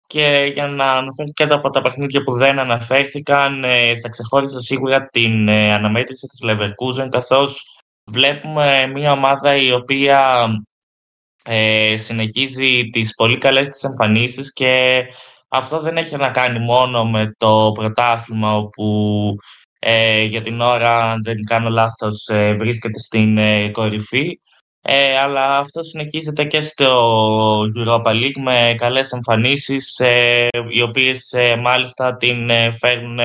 Και 0.07 0.49
για 0.53 0.67
να 0.67 0.91
αναφέρω 0.91 1.29
και 1.33 1.43
από 1.43 1.69
τα 1.69 1.81
παιχνίδια 1.81 2.23
που 2.23 2.37
δεν 2.37 2.59
αναφέρθηκαν, 2.59 3.63
ε, 3.63 3.99
θα 3.99 4.09
ξεχώρισα 4.09 4.59
σίγουρα 4.59 5.03
την 5.03 5.47
ε, 5.47 5.73
αναμέτρηση 5.73 6.27
της 6.27 6.39
Leverkusen, 6.43 7.07
καθώς 7.09 7.63
βλέπουμε 8.11 8.87
μια 8.87 9.11
ομάδα 9.11 9.55
η 9.55 9.71
οποία 9.71 10.47
ε, 11.43 11.97
συνεχίζει 11.97 12.89
τις 12.89 13.15
πολύ 13.15 13.37
καλές 13.37 13.67
της 13.67 13.83
εμφανίσεις 13.83 14.53
και 14.53 15.03
αυτό 15.47 15.79
δεν 15.79 15.97
έχει 15.97 16.15
να 16.15 16.29
κάνει 16.29 16.59
μόνο 16.59 17.05
με 17.05 17.31
το 17.37 17.71
πρωτάθλημα 17.73 18.55
όπου 18.55 19.35
ε, 19.83 20.23
για 20.23 20.41
την 20.41 20.61
ώρα, 20.61 21.11
αν 21.11 21.23
δεν 21.23 21.43
κάνω 21.43 21.69
λάθος, 21.69 22.27
ε, 22.27 22.53
βρίσκεται 22.53 22.99
στην 22.99 23.37
ε, 23.37 23.69
κορυφή. 23.69 24.39
Ε, 24.81 25.17
αλλά 25.17 25.57
αυτό 25.57 25.83
συνεχίζεται 25.83 26.43
και 26.43 26.59
στο 26.59 27.61
Europa 27.61 28.11
League 28.11 28.41
με 28.43 28.75
καλές 28.77 29.11
εμφανίσεις, 29.11 29.99
ε, 29.99 30.47
οι 30.69 30.81
οποίες 30.81 31.33
μάλιστα 31.61 32.17
την 32.17 32.49
φέρνουν 32.79 33.19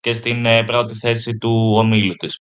και 0.00 0.12
στην 0.12 0.46
πρώτη 0.66 0.94
θέση 0.94 1.38
του 1.38 1.74
ομίλου 1.76 2.14
της. 2.14 2.38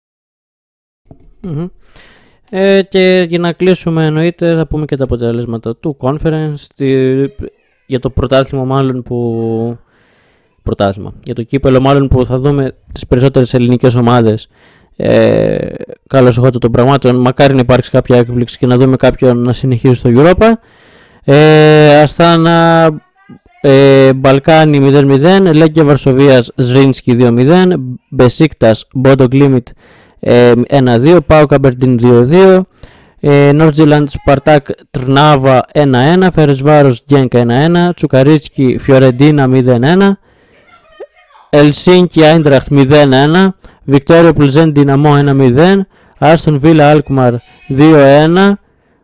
Ε, 2.49 2.82
και 2.82 3.26
για 3.30 3.39
να 3.39 3.53
κλείσουμε 3.53 4.05
εννοείται 4.05 4.55
θα 4.55 4.68
πούμε 4.68 4.86
και 4.86 4.95
τα 4.95 5.03
αποτελέσματα 5.03 5.76
του 5.76 5.97
conference 5.99 6.86
για 7.86 7.99
το 7.99 8.10
πρωτάθλημα 8.10 8.64
μάλλον 8.64 9.03
που 9.03 9.78
πρωτάθλημα 10.70 11.13
για 11.24 11.36
το 11.36 11.43
κύπελο 11.43 11.80
μάλλον 11.80 12.07
που 12.07 12.26
θα 12.26 12.39
δούμε 12.39 12.76
τις 12.93 13.07
περισσότερες 13.07 13.53
ελληνικές 13.53 13.95
ομάδες 13.95 14.47
ε, 15.01 15.57
καλώς 16.07 16.38
εγώ 16.38 16.49
των 16.49 16.72
πραγμάτων 16.72 17.15
μακάρι 17.15 17.53
να 17.53 17.59
υπάρξει 17.59 17.91
κάποια 17.91 18.17
έκπληξη 18.17 18.57
και 18.57 18.65
να 18.65 18.78
δούμε 18.78 18.95
κάποιον 18.95 19.38
να 19.38 19.53
συνεχίσει 19.53 19.93
στο 19.93 20.09
Europa. 20.13 20.51
Ε, 21.24 22.01
Αστάνα 22.01 22.89
ε, 23.61 24.13
Μπαλκάνι 24.13 24.91
0-0 24.91 25.53
Λέγκια 25.53 25.84
Βαρσοβίας 25.84 26.51
Ζρίνσκι 26.55 27.17
2-0 27.20 27.74
Μπεσίκτας 28.09 28.88
Μπόντο 28.93 29.26
Γκλίμιτ 29.26 29.67
1-2, 30.20 31.17
Πάο 31.26 31.45
Καμπερντίν 31.45 31.99
2-2, 32.01 32.61
Νόρτζιλαντ 33.53 34.07
Σπαρτάκ 34.09 34.65
Τρνάβα 34.91 35.65
1-1, 35.74 36.28
Φερεσβάρος 36.34 37.03
Γκένκα 37.07 37.45
1-1, 37.89 37.95
Τσουκαρίτσκι 37.95 38.78
Φιωρεντίνα 38.80 39.47
0-1, 39.51 40.11
Ελσίνκι 41.50 42.24
Άιντραχτ 42.24 42.68
0-1, 42.72 43.47
Βικτόρια 43.84 44.34
Πλζεν 44.34 44.74
Δυναμό 44.74 45.14
1-0, 45.26 45.78
Άστον 46.18 46.60
Βίλα 46.60 46.89
Αλκμαρ 46.89 47.34
2-1, 47.78 48.52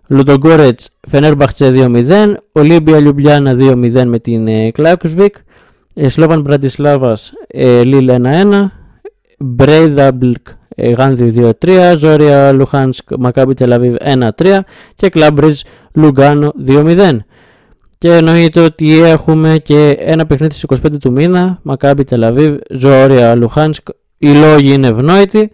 Λουντογκόρετς 0.07 0.89
Φενέρμπαχτσε 1.07 1.71
2-0, 1.75 2.33
Ολύμπια 2.51 2.99
Λιουμπιάννα 2.99 3.55
2-0 3.59 4.03
με 4.05 4.19
την 4.19 4.47
ε, 4.47 4.71
Κλάκσβικ, 4.71 5.35
ε, 5.93 6.09
Σλόβαν 6.09 6.41
Μπραντισλάβας 6.41 7.31
ε, 7.47 7.83
Λίλ 7.83 8.09
1-1, 8.11 8.65
Μπρέινταμπλικ 9.39 10.47
Γάνδη 10.97 11.53
2-3, 11.65 11.95
Ζόρια 11.97 12.51
Λουχάνσκ 12.51 13.07
Μακάμπι 13.19 13.53
Τελαβίβ 13.53 13.95
1-3 14.37 14.59
και 14.95 15.09
Κλάμπριτζ 15.09 15.61
Λουγκάνο 15.93 16.53
2-0. 16.67 17.17
Και 17.97 18.11
εννοείται 18.11 18.59
ότι 18.59 18.99
έχουμε 18.99 19.57
και 19.57 19.95
ένα 19.99 20.25
παιχνίδι 20.25 20.53
στις 20.53 20.79
25 20.83 20.97
του 20.99 21.11
μήνα, 21.11 21.59
Μακάμπι 21.61 22.03
Τελαβίβ, 22.03 22.55
Ζόρια 22.69 23.35
Λουχάνσκ, 23.35 23.87
οι 24.17 24.33
λόγοι 24.33 24.73
είναι 24.73 24.87
ευνόητοι. 24.87 25.51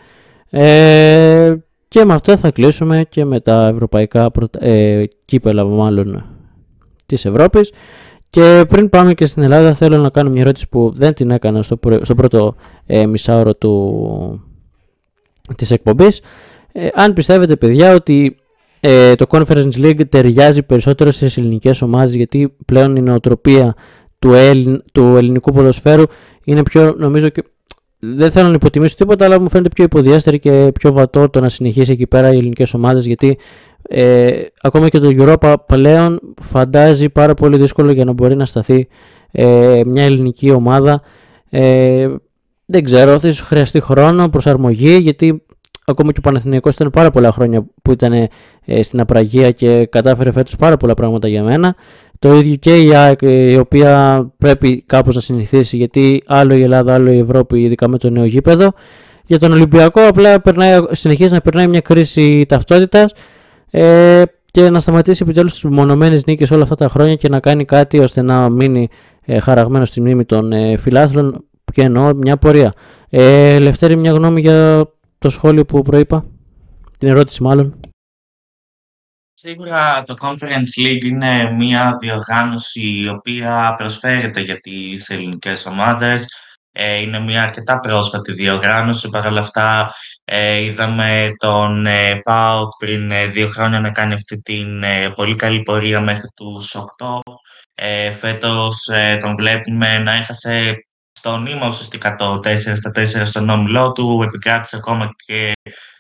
Ε, 0.50 1.54
και 1.88 2.06
με 2.06 2.14
αυτό 2.14 2.38
θα 2.38 2.52
κλείσουμε 2.52 3.06
και 3.10 3.26
με 3.26 3.40
τα 3.40 3.68
ευρωπαϊκά 3.68 4.32
ε, 4.60 5.04
κύπελα 5.26 5.66
μάλλον 5.66 6.26
της 7.06 7.26
Ευρώπης. 7.26 7.72
Και 8.30 8.64
πριν 8.68 8.90
πάμε 8.90 9.14
και 9.14 9.26
στην 9.26 9.44
Ελλάδα 9.44 9.74
θέλω 9.74 9.98
να 9.98 10.10
κάνω 10.10 10.30
μια 10.30 10.42
ερώτηση 10.42 10.68
που 10.70 10.94
δεν 10.96 11.14
την 11.14 11.32
έκανα 11.32 11.64
στο, 11.64 11.80
στο 12.02 12.16
πρώτο 12.16 12.56
ε, 12.86 13.06
μισάωρο 13.06 13.56
του, 13.56 14.44
της 15.56 15.72
εκπομπής. 15.72 16.22
Ε, 16.72 16.88
αν 16.94 17.14
πιστεύετε 17.14 17.56
παιδιά 17.56 17.94
ότι 17.94 18.36
ε, 18.84 19.16
το 19.16 19.26
Conference 19.30 19.74
League 19.76 20.10
ταιριάζει 20.10 20.64
περισσότερο 20.64 21.12
στις 21.12 21.38
ελληνικές 21.38 21.82
ομάδες 21.82 22.16
γιατί 22.16 22.56
πλέον 22.66 22.96
η 22.96 23.02
νοοτροπία 23.02 23.76
του, 24.20 24.32
του 24.92 25.16
ελληνικού 25.16 25.52
ποδοσφαίρου 25.52 26.04
είναι 26.44 26.64
πιο 26.64 26.96
νομίζω 26.98 27.30
και 27.30 27.44
δεν 28.00 28.32
θέλω 28.32 28.48
να 28.48 28.54
υποτιμήσω 28.54 28.96
τίποτα 28.96 29.26
αλλά 29.26 29.40
μου 29.42 29.50
φαίνεται 29.50 29.70
πιο 29.70 29.84
υποδιέστερη 29.84 30.40
και 30.40 30.72
πιο 30.80 30.92
βατό 30.92 31.30
το 31.30 31.40
να 31.40 31.50
συνεχίσει 31.50 31.92
εκεί 31.92 32.08
πέρα 32.08 32.34
οι 32.34 32.38
ελληνικές 32.38 32.74
ομάδες 32.74 33.06
γιατί 33.06 33.38
ε, 33.82 34.32
ακόμα 34.62 34.90
και 34.90 35.00
το 35.00 35.10
Europa 35.12 35.54
πλέον 35.66 36.20
φαντάζει 36.42 37.10
πάρα 37.10 37.34
πολύ 37.34 37.58
δύσκολο 37.58 37.92
για 37.92 38.06
να 38.06 38.12
μπορεί 38.12 38.36
να 38.36 38.46
σταθεί 38.46 38.88
ε, 39.32 39.82
μια 39.86 40.04
ελληνική 40.04 40.52
ομάδα. 40.52 41.02
Ε, 41.50 42.10
δεν 42.66 42.84
ξέρω, 42.84 43.20
θα 43.20 43.28
ίσως 43.28 43.48
χρειαστεί 43.48 43.80
χρόνο, 43.80 44.30
προσαρμογή, 44.30 44.98
γιατί 44.98 45.44
ακόμα 45.86 46.12
και 46.12 46.20
ο 46.20 46.22
Παναθηναϊκός 46.22 46.74
ήταν 46.74 46.90
πάρα 46.90 47.12
πολλά 47.12 47.32
χρόνια 47.32 47.66
που 47.82 47.92
ήταν 47.92 48.14
ε, 48.66 48.84
στην 48.84 49.00
Απραγία 49.00 49.52
και 49.52 49.86
κατάφερε 49.86 50.32
φέτος 50.32 50.56
πάρα 50.56 50.78
πολλά 50.78 50.94
πράγματα 50.94 51.28
για 51.28 51.44
μένα. 51.44 51.76
Το 52.20 52.34
ίδιο 52.34 52.56
και 52.56 52.82
η 52.82 52.96
ΑΕΚ, 52.96 53.22
η 53.22 53.58
οποία 53.58 54.26
πρέπει 54.38 54.84
κάπως 54.86 55.16
να 55.16 55.22
συνηθίσει, 55.22 55.78
γιατί 55.78 56.24
άλλο 56.28 56.54
η 56.54 56.62
Ελλάδα, 56.62 56.94
άλλο 56.94 57.12
η 57.12 57.18
Ευρώπη, 57.18 57.62
ειδικά 57.62 57.88
με 57.88 57.98
το 57.98 58.10
νέο 58.10 58.26
γήπεδο. 58.26 58.74
Για 59.26 59.40
τον 59.40 59.52
Ολυμπιακό 59.52 60.02
απλά 60.02 60.42
περνάει, 60.42 60.80
συνεχίζει 60.92 61.34
να 61.34 61.42
περνάει 61.42 61.68
μια 61.68 61.82
κρίση 61.82 62.46
ταυτότητας 62.48 63.14
ε, 63.72 64.24
και 64.52 64.70
να 64.70 64.80
σταματήσει 64.80 65.24
επιτέλους 65.24 65.54
τις 65.54 65.64
μονομένες 65.64 66.26
νίκες 66.26 66.52
όλα 66.52 66.64
αυτά 66.64 66.76
τα 66.76 66.88
χρόνια 66.88 67.16
και 67.16 67.30
να 67.30 67.40
κάνει 67.40 67.66
κάτι 67.66 68.00
ώστε 68.00 68.22
να 68.22 68.50
μείνει 68.50 68.90
ε, 69.26 69.40
χαραγμένος 69.40 69.88
στη 69.88 70.02
μνήμη 70.02 70.26
των 70.26 70.52
ε, 70.52 70.78
φιλάθλων 70.78 71.46
και 71.74 71.82
εννοώ 71.82 72.14
μια 72.16 72.38
πορεία. 72.38 72.74
Ε, 73.10 73.60
Λευτέρη, 73.60 73.96
μια 73.96 74.12
γνώμη 74.12 74.42
για 74.42 74.90
το 75.22 75.30
σχόλιο 75.30 75.66
που 75.66 75.82
προείπα, 75.82 76.26
την 76.98 77.08
ερώτηση 77.08 77.44
μάλλον. 77.44 77.80
Σίγουρα 79.34 80.04
το 80.04 80.16
Conference 80.22 80.82
League 80.82 81.04
είναι 81.04 81.52
μια 81.52 81.98
διοργάνωση 82.00 82.82
η 82.82 83.08
οποία 83.08 83.76
προσφέρεται 83.78 84.40
για 84.40 84.60
τις 84.60 85.10
ελληνικές 85.10 85.66
ομάδες. 85.66 86.28
Ε, 86.72 86.96
είναι 86.96 87.20
μια 87.20 87.44
αρκετά 87.44 87.80
πρόσφατη 87.80 88.32
διοργάνωση. 88.32 89.10
Παρ' 89.10 89.26
όλα 89.26 89.40
αυτά, 89.40 89.94
ε, 90.24 90.62
είδαμε 90.62 91.32
τον 91.38 91.86
ε, 91.86 92.16
ΠΑΟΚ 92.24 92.70
πριν 92.78 93.12
ε, 93.12 93.26
δύο 93.26 93.50
χρόνια 93.50 93.80
να 93.80 93.92
κάνει 93.92 94.14
αυτή 94.14 94.42
την 94.42 94.84
πολύ 95.16 95.36
καλή 95.36 95.62
πορεία 95.62 96.02
μέχρι 96.02 96.28
τους 96.36 96.76
8. 96.76 97.20
Ε, 97.74 98.12
φέτος 98.12 98.90
τον 99.20 99.36
βλέπουμε 99.36 99.98
να 99.98 100.12
έχασε 100.12 100.76
στο 101.22 101.38
νήμα 101.38 101.68
ουσιαστικά 101.68 102.16
το 102.16 102.40
4 102.44 102.58
στα 102.58 102.92
4 102.96 103.26
στον 103.26 103.50
όμιλό 103.50 103.92
του, 103.92 104.22
επικράτησε 104.24 104.76
ακόμα 104.76 105.16
και 105.26 105.52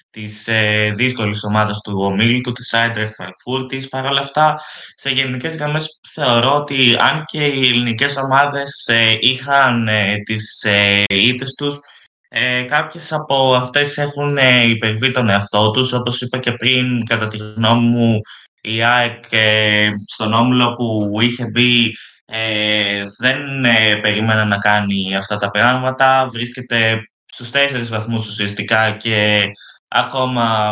της 0.09 0.47
ε, 0.47 0.91
δύσκολης 0.95 1.43
ομάδας 1.43 1.81
του 1.81 1.93
ομίλου 1.97 2.41
του, 2.41 2.51
της 2.51 2.73
Άιντρεχτ 2.73 3.13
Φραγκφούρτης. 3.13 3.89
Παρ' 3.89 4.05
όλα 4.05 4.19
αυτά, 4.19 4.59
σε 4.95 5.09
γενικές 5.09 5.55
γραμμές 5.55 5.99
θεωρώ 6.13 6.55
ότι 6.55 6.95
αν 6.99 7.23
και 7.25 7.45
οι 7.45 7.67
ελληνικές 7.67 8.17
ομάδες 8.17 8.85
ε, 8.87 9.17
είχαν 9.19 9.87
ε, 9.87 10.17
τις 10.25 10.63
ε, 10.63 11.03
ήττες 11.09 11.53
τους, 11.53 11.79
ε, 12.29 12.61
κάποιες 12.61 13.11
από 13.11 13.55
αυτές 13.55 13.97
έχουν 13.97 14.37
ε, 14.37 14.67
υπερβεί 14.67 15.11
τον 15.11 15.29
εαυτό 15.29 15.71
τους. 15.71 15.93
Όπως 15.93 16.21
είπα 16.21 16.37
και 16.37 16.51
πριν, 16.51 17.05
κατά 17.05 17.27
τη 17.27 17.37
γνώμη 17.37 17.85
μου, 17.87 18.19
η 18.61 18.83
ΑΕΚ 18.83 19.23
ε, 19.29 19.89
στον 20.07 20.33
όμιλο 20.33 20.73
που 20.73 21.17
είχε 21.21 21.45
μπει 21.45 21.93
ε, 22.33 23.03
δεν 23.17 23.65
ε, 23.65 23.95
περίμενα 23.95 24.45
να 24.45 24.57
κάνει 24.57 25.15
αυτά 25.15 25.37
τα 25.37 25.49
πράγματα. 25.51 26.29
Βρίσκεται 26.31 27.01
στους 27.25 27.51
τέσσερις 27.51 27.89
βαθμούς 27.89 28.27
ουσιαστικά 28.27 28.91
και 28.91 29.45
ακόμα 29.87 30.71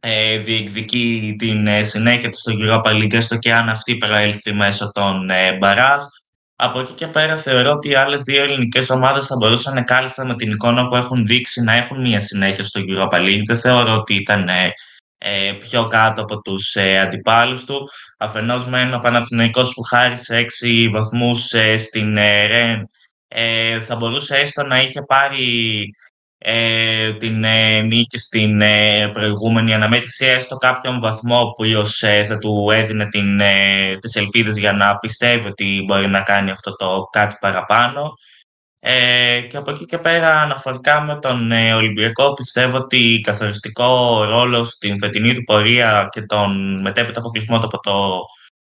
ε, 0.00 0.38
διεκδικεί 0.38 1.36
την 1.38 1.66
ε, 1.66 1.82
συνέχεια 1.82 2.30
του 2.30 2.38
στο 2.38 2.52
Europa 2.56 2.90
League, 2.90 3.14
έστω 3.14 3.36
και 3.36 3.54
αν 3.54 3.68
αυτή 3.68 3.96
προέλθει 3.96 4.54
μέσω 4.54 4.90
των 4.92 5.30
ε, 5.30 5.56
μπαράζ. 5.56 6.02
Από 6.56 6.80
εκεί 6.80 6.92
και 6.92 7.06
πέρα 7.06 7.36
θεωρώ 7.36 7.70
ότι 7.70 7.88
οι 7.88 7.94
άλλες 7.94 8.22
δύο 8.22 8.42
ελληνικές 8.42 8.90
ομάδες 8.90 9.26
θα 9.26 9.36
μπορούσαν 9.36 9.84
κάλλιστα 9.84 10.26
με 10.26 10.36
την 10.36 10.50
εικόνα 10.50 10.88
που 10.88 10.96
έχουν 10.96 11.26
δείξει 11.26 11.62
να 11.62 11.72
έχουν 11.72 12.00
μια 12.00 12.20
συνέχεια 12.20 12.64
στο 12.64 12.80
Europa 12.88 13.16
League. 13.16 13.42
Δεν 13.44 13.58
θεωρώ 13.58 13.94
ότι 13.94 14.14
ήταν 14.14 14.48
ε, 15.22 15.48
ε, 15.48 15.52
πιο 15.52 15.86
κάτω 15.86 16.22
από 16.22 16.40
τους 16.40 16.74
ε, 16.74 16.98
αντιπάλους 16.98 17.64
του. 17.64 17.88
Αφενός 18.18 18.66
με 18.66 18.94
ο 18.94 18.98
Παναθηναϊκός 18.98 19.72
που 19.74 19.82
χάρισε 19.82 20.36
έξι 20.36 20.88
βαθμούς 20.92 21.52
ε, 21.52 21.76
στην 21.76 22.16
ε, 22.16 22.46
ΡΕΝ 22.46 22.86
ε, 23.28 23.80
θα 23.80 23.96
μπορούσε 23.96 24.36
έστω 24.36 24.62
να 24.62 24.82
είχε 24.82 25.02
πάρει 25.02 25.84
ε, 26.38 27.12
την 27.12 27.44
ε, 27.44 27.80
νίκη 27.80 28.18
στην 28.18 28.60
ε, 28.60 29.08
προηγούμενη 29.12 29.74
αναμέτρηση, 29.74 30.26
έστω 30.26 30.56
κάποιον 30.56 31.00
βαθμό 31.00 31.54
που 31.56 31.64
ε, 32.00 32.24
θα 32.24 32.38
του 32.38 32.70
έδινε 32.70 33.08
την, 33.08 33.40
ε, 33.40 33.96
τις 34.00 34.14
ελπίδες 34.14 34.56
για 34.56 34.72
να 34.72 34.98
πιστεύει 34.98 35.48
ότι 35.48 35.82
μπορεί 35.86 36.08
να 36.08 36.20
κάνει 36.20 36.50
αυτό 36.50 36.76
το 36.76 37.08
κάτι 37.12 37.36
παραπάνω. 37.40 38.14
Ε, 38.82 39.40
και 39.40 39.56
από 39.56 39.70
εκεί 39.70 39.84
και 39.84 39.98
πέρα, 39.98 40.40
αναφορικά 40.40 41.02
με 41.02 41.18
τον 41.18 41.52
ε, 41.52 41.74
Ολυμπιακό, 41.74 42.32
πιστεύω 42.32 42.76
ότι 42.76 43.20
καθοριστικό 43.24 44.22
ρόλο 44.24 44.64
στην 44.64 44.98
φετινή 44.98 45.34
του 45.34 45.42
πορεία 45.42 46.08
και 46.12 46.22
τον 46.22 46.80
μετέπειτα 46.80 47.20
αποκλεισμό 47.20 47.56
από 47.56 47.78
το, 47.80 48.20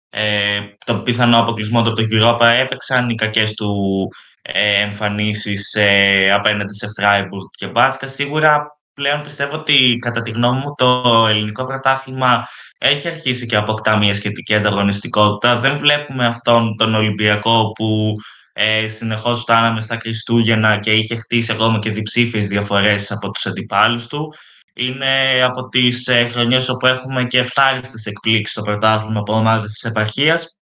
ε, 0.10 0.60
τον 0.86 1.04
πιθανό 1.04 1.40
αποκλεισμό 1.40 1.80
από 1.80 1.94
το 1.94 2.04
Europa 2.12 2.46
έπαιξαν 2.46 3.10
οι 3.10 3.16
κακές 3.16 3.54
του 3.54 4.08
ε, 4.42 4.82
εμφανίσεις 4.82 5.74
ε, 5.74 6.32
απέναντι 6.32 6.74
σε 6.74 6.88
Φράιμπουργκ 6.98 7.46
και 7.52 7.68
Μπάτσκα. 7.68 8.08
Σίγουρα 8.08 8.78
πλέον 8.94 9.22
πιστεύω 9.22 9.56
ότι 9.56 9.98
κατά 10.02 10.22
τη 10.22 10.32
γνώμη 10.32 10.60
μου 10.60 10.74
το 10.78 11.26
ελληνικό 11.30 11.66
πρωτάθλημα 11.66 12.48
έχει 12.78 13.08
αρχίσει 13.08 13.46
και 13.46 13.56
αποκτά 13.56 13.98
μια 13.98 14.14
σχετική 14.14 14.56
ανταγωνιστικότητα. 14.56 15.60
Δεν 15.60 15.78
βλέπουμε 15.78 16.26
αυτόν 16.26 16.76
τον 16.78 16.96
Ολυμπιακό 16.96 17.72
που 17.72 18.16
ε, 18.58 18.88
συνεχώς 18.88 19.42
φτάναμε 19.42 19.82
στα 19.82 19.98
Χριστούγεννα 20.02 20.80
και 20.80 20.94
είχε 20.94 21.16
χτίσει 21.16 21.52
ακόμα 21.52 21.80
και 21.80 21.90
διψήφιες 21.90 22.48
διαφορές 22.48 23.12
από 23.12 23.32
τους 23.32 23.46
αντιπάλους 23.46 24.08
του. 24.08 24.34
Είναι 24.74 25.42
από 25.44 25.68
τις 25.70 26.08
ε, 26.08 26.28
χρονιές 26.28 26.70
όπου 26.70 26.88
έχουμε 26.88 27.24
και 27.24 27.40
ευχάριστες 27.40 28.06
εκπλήξεις 28.06 28.52
στο 28.52 28.62
πρωτάθλημα 28.62 29.20
από 29.20 29.34
ομάδες 29.34 29.72
της 29.72 29.84
επαρχίας, 29.84 30.58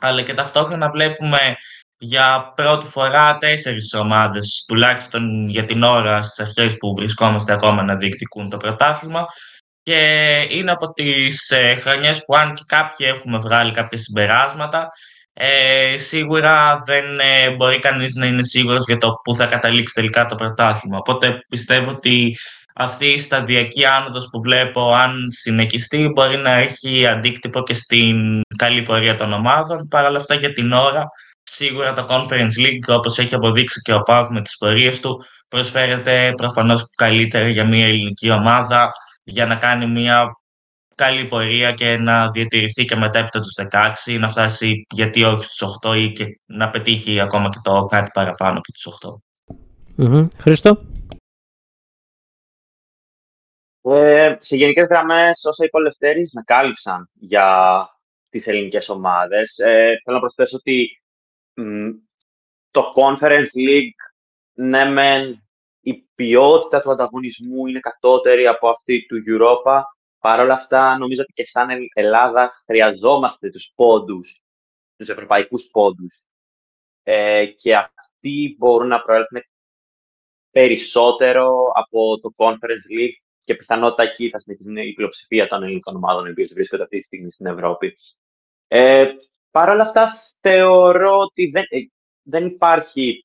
αλλά 0.00 0.22
και 0.22 0.34
ταυτόχρονα 0.34 0.90
βλέπουμε 0.90 1.54
για 1.98 2.52
πρώτη 2.56 2.86
φορά 2.86 3.38
τέσσερις 3.38 3.94
ομάδες, 3.94 4.64
τουλάχιστον 4.68 5.48
για 5.48 5.64
την 5.64 5.82
ώρα 5.82 6.22
στις 6.22 6.46
αρχές 6.46 6.76
που 6.76 6.94
βρισκόμαστε 6.94 7.52
ακόμα 7.52 7.82
να 7.82 7.96
διεκδικούν 7.96 8.50
το 8.50 8.56
πρωτάθλημα 8.56 9.26
και 9.82 10.00
είναι 10.50 10.70
από 10.70 10.92
τις 10.92 11.50
ε, 11.50 11.74
χρονιές 11.74 12.24
που 12.24 12.36
αν 12.36 12.54
και 12.54 12.62
κάποιοι 12.66 13.06
έχουμε 13.10 13.38
βγάλει 13.38 13.70
κάποια 13.70 13.98
συμπεράσματα 13.98 14.88
ε, 15.38 15.98
σίγουρα 15.98 16.82
δεν 16.86 17.04
ε, 17.18 17.50
μπορεί 17.50 17.78
κανείς 17.78 18.14
να 18.14 18.26
είναι 18.26 18.42
σίγουρος 18.42 18.84
για 18.86 18.98
το 18.98 19.20
πού 19.24 19.34
θα 19.34 19.46
καταλήξει 19.46 19.94
τελικά 19.94 20.26
το 20.26 20.34
πρωτάθλημα. 20.34 20.98
Οπότε 20.98 21.38
πιστεύω 21.48 21.90
ότι 21.90 22.36
αυτή 22.74 23.06
η 23.06 23.18
σταδιακή 23.18 23.84
άνοδος 23.84 24.28
που 24.30 24.40
βλέπω, 24.40 24.92
αν 24.94 25.30
συνεχιστεί, 25.30 26.08
μπορεί 26.14 26.36
να 26.36 26.50
έχει 26.50 27.06
αντίκτυπο 27.06 27.62
και 27.62 27.74
στην 27.74 28.40
καλή 28.56 28.82
πορεία 28.82 29.14
των 29.14 29.32
ομάδων. 29.32 29.88
Παρ' 29.88 30.04
όλα 30.04 30.18
αυτά 30.18 30.34
για 30.34 30.52
την 30.52 30.72
ώρα, 30.72 31.06
σίγουρα 31.42 31.92
το 31.92 32.06
Conference 32.08 32.66
League, 32.66 32.96
όπως 32.96 33.18
έχει 33.18 33.34
αποδείξει 33.34 33.80
και 33.80 33.92
ο 33.92 34.02
ΠΑΟΚ 34.02 34.30
με 34.30 34.40
τις 34.40 34.56
πορείες 34.56 35.00
του, 35.00 35.24
προσφέρεται 35.48 36.32
προφανώς 36.36 36.90
καλύτερα 36.94 37.48
για 37.48 37.64
μια 37.64 37.86
ελληνική 37.86 38.30
ομάδα 38.30 38.92
για 39.22 39.46
να 39.46 39.54
κάνει 39.54 39.86
μια 39.86 40.36
καλή 40.96 41.26
πορεία 41.26 41.72
και 41.72 41.96
να 41.96 42.30
διατηρηθεί 42.30 42.84
και 42.84 42.96
μετέπειτα 42.96 43.40
τους 43.40 43.54
16, 44.06 44.18
να 44.18 44.28
φτάσει 44.28 44.86
γιατί 44.90 45.22
όχι 45.22 45.42
στους 45.42 45.78
8 45.84 45.96
ή 45.96 46.12
και 46.12 46.40
να 46.46 46.70
πετύχει 46.70 47.20
ακόμα 47.20 47.48
και 47.48 47.58
το 47.62 47.86
κάτι 47.86 48.10
παραπάνω 48.12 48.58
από 48.58 48.72
τους 48.72 48.88
8. 49.00 50.04
Mm-hmm. 50.04 50.28
Χρήστο; 50.38 50.82
Ε, 53.82 54.34
σε 54.38 54.56
γενικές 54.56 54.86
γραμμές, 54.86 55.44
όσα 55.44 55.64
είπε 55.64 55.76
ο 55.76 55.80
Λευτέρης, 55.80 56.30
με 56.34 56.42
κάλυψαν 56.44 57.10
για 57.14 57.78
τις 58.28 58.46
ελληνικές 58.46 58.88
ομάδες. 58.88 59.58
Ε, 59.58 60.00
θέλω 60.04 60.16
να 60.16 60.18
προσθέσω 60.18 60.56
ότι 60.56 61.02
μ, 61.54 61.88
το 62.70 62.92
Conference 62.94 63.52
League, 63.68 64.00
ναι, 64.54 64.84
μεν 64.84 65.46
η 65.80 65.94
ποιότητα 66.14 66.80
του 66.80 66.90
ανταγωνισμού 66.90 67.66
είναι 67.66 67.80
κατώτερη 67.80 68.46
από 68.46 68.68
αυτή 68.68 69.06
του 69.06 69.16
Europa, 69.26 69.82
Παρ' 70.18 70.40
όλα 70.40 70.52
αυτά, 70.52 70.98
νομίζω 70.98 71.20
ότι 71.22 71.32
και 71.32 71.42
σαν 71.42 71.68
Ελλάδα 71.94 72.50
χρειαζόμαστε 72.64 73.50
τους 73.50 73.72
πόντους, 73.74 74.42
τους 74.96 75.08
ευρωπαϊκούς 75.08 75.68
πόντους. 75.70 76.22
Ε, 77.02 77.46
και 77.46 77.76
αυτοί 77.76 78.54
μπορούν 78.58 78.88
να 78.88 79.02
προέλθουν 79.02 79.40
περισσότερο 80.50 81.70
από 81.74 82.18
το 82.18 82.30
Conference 82.36 82.98
League 82.98 83.16
και 83.38 83.54
πιθανότητα 83.54 84.02
εκεί 84.02 84.28
θα 84.28 84.38
συνεχίσουν 84.38 84.76
η 84.76 84.92
πλειοψηφία 84.92 85.48
των 85.48 85.62
ελληνικών 85.62 85.96
ομάδων 85.96 86.26
οι 86.26 86.30
οποίες 86.30 86.52
βρίσκονται 86.52 86.82
αυτή 86.82 86.96
τη 86.96 87.02
στιγμή 87.02 87.28
στην 87.28 87.46
Ευρώπη. 87.46 87.96
Ε, 88.68 89.06
Παρ' 89.50 89.68
όλα 89.68 89.82
αυτά, 89.82 90.12
θεωρώ 90.40 91.18
ότι 91.18 91.46
δεν, 91.46 91.64
ε, 91.68 91.78
δεν 92.22 92.46
υπάρχει 92.46 93.24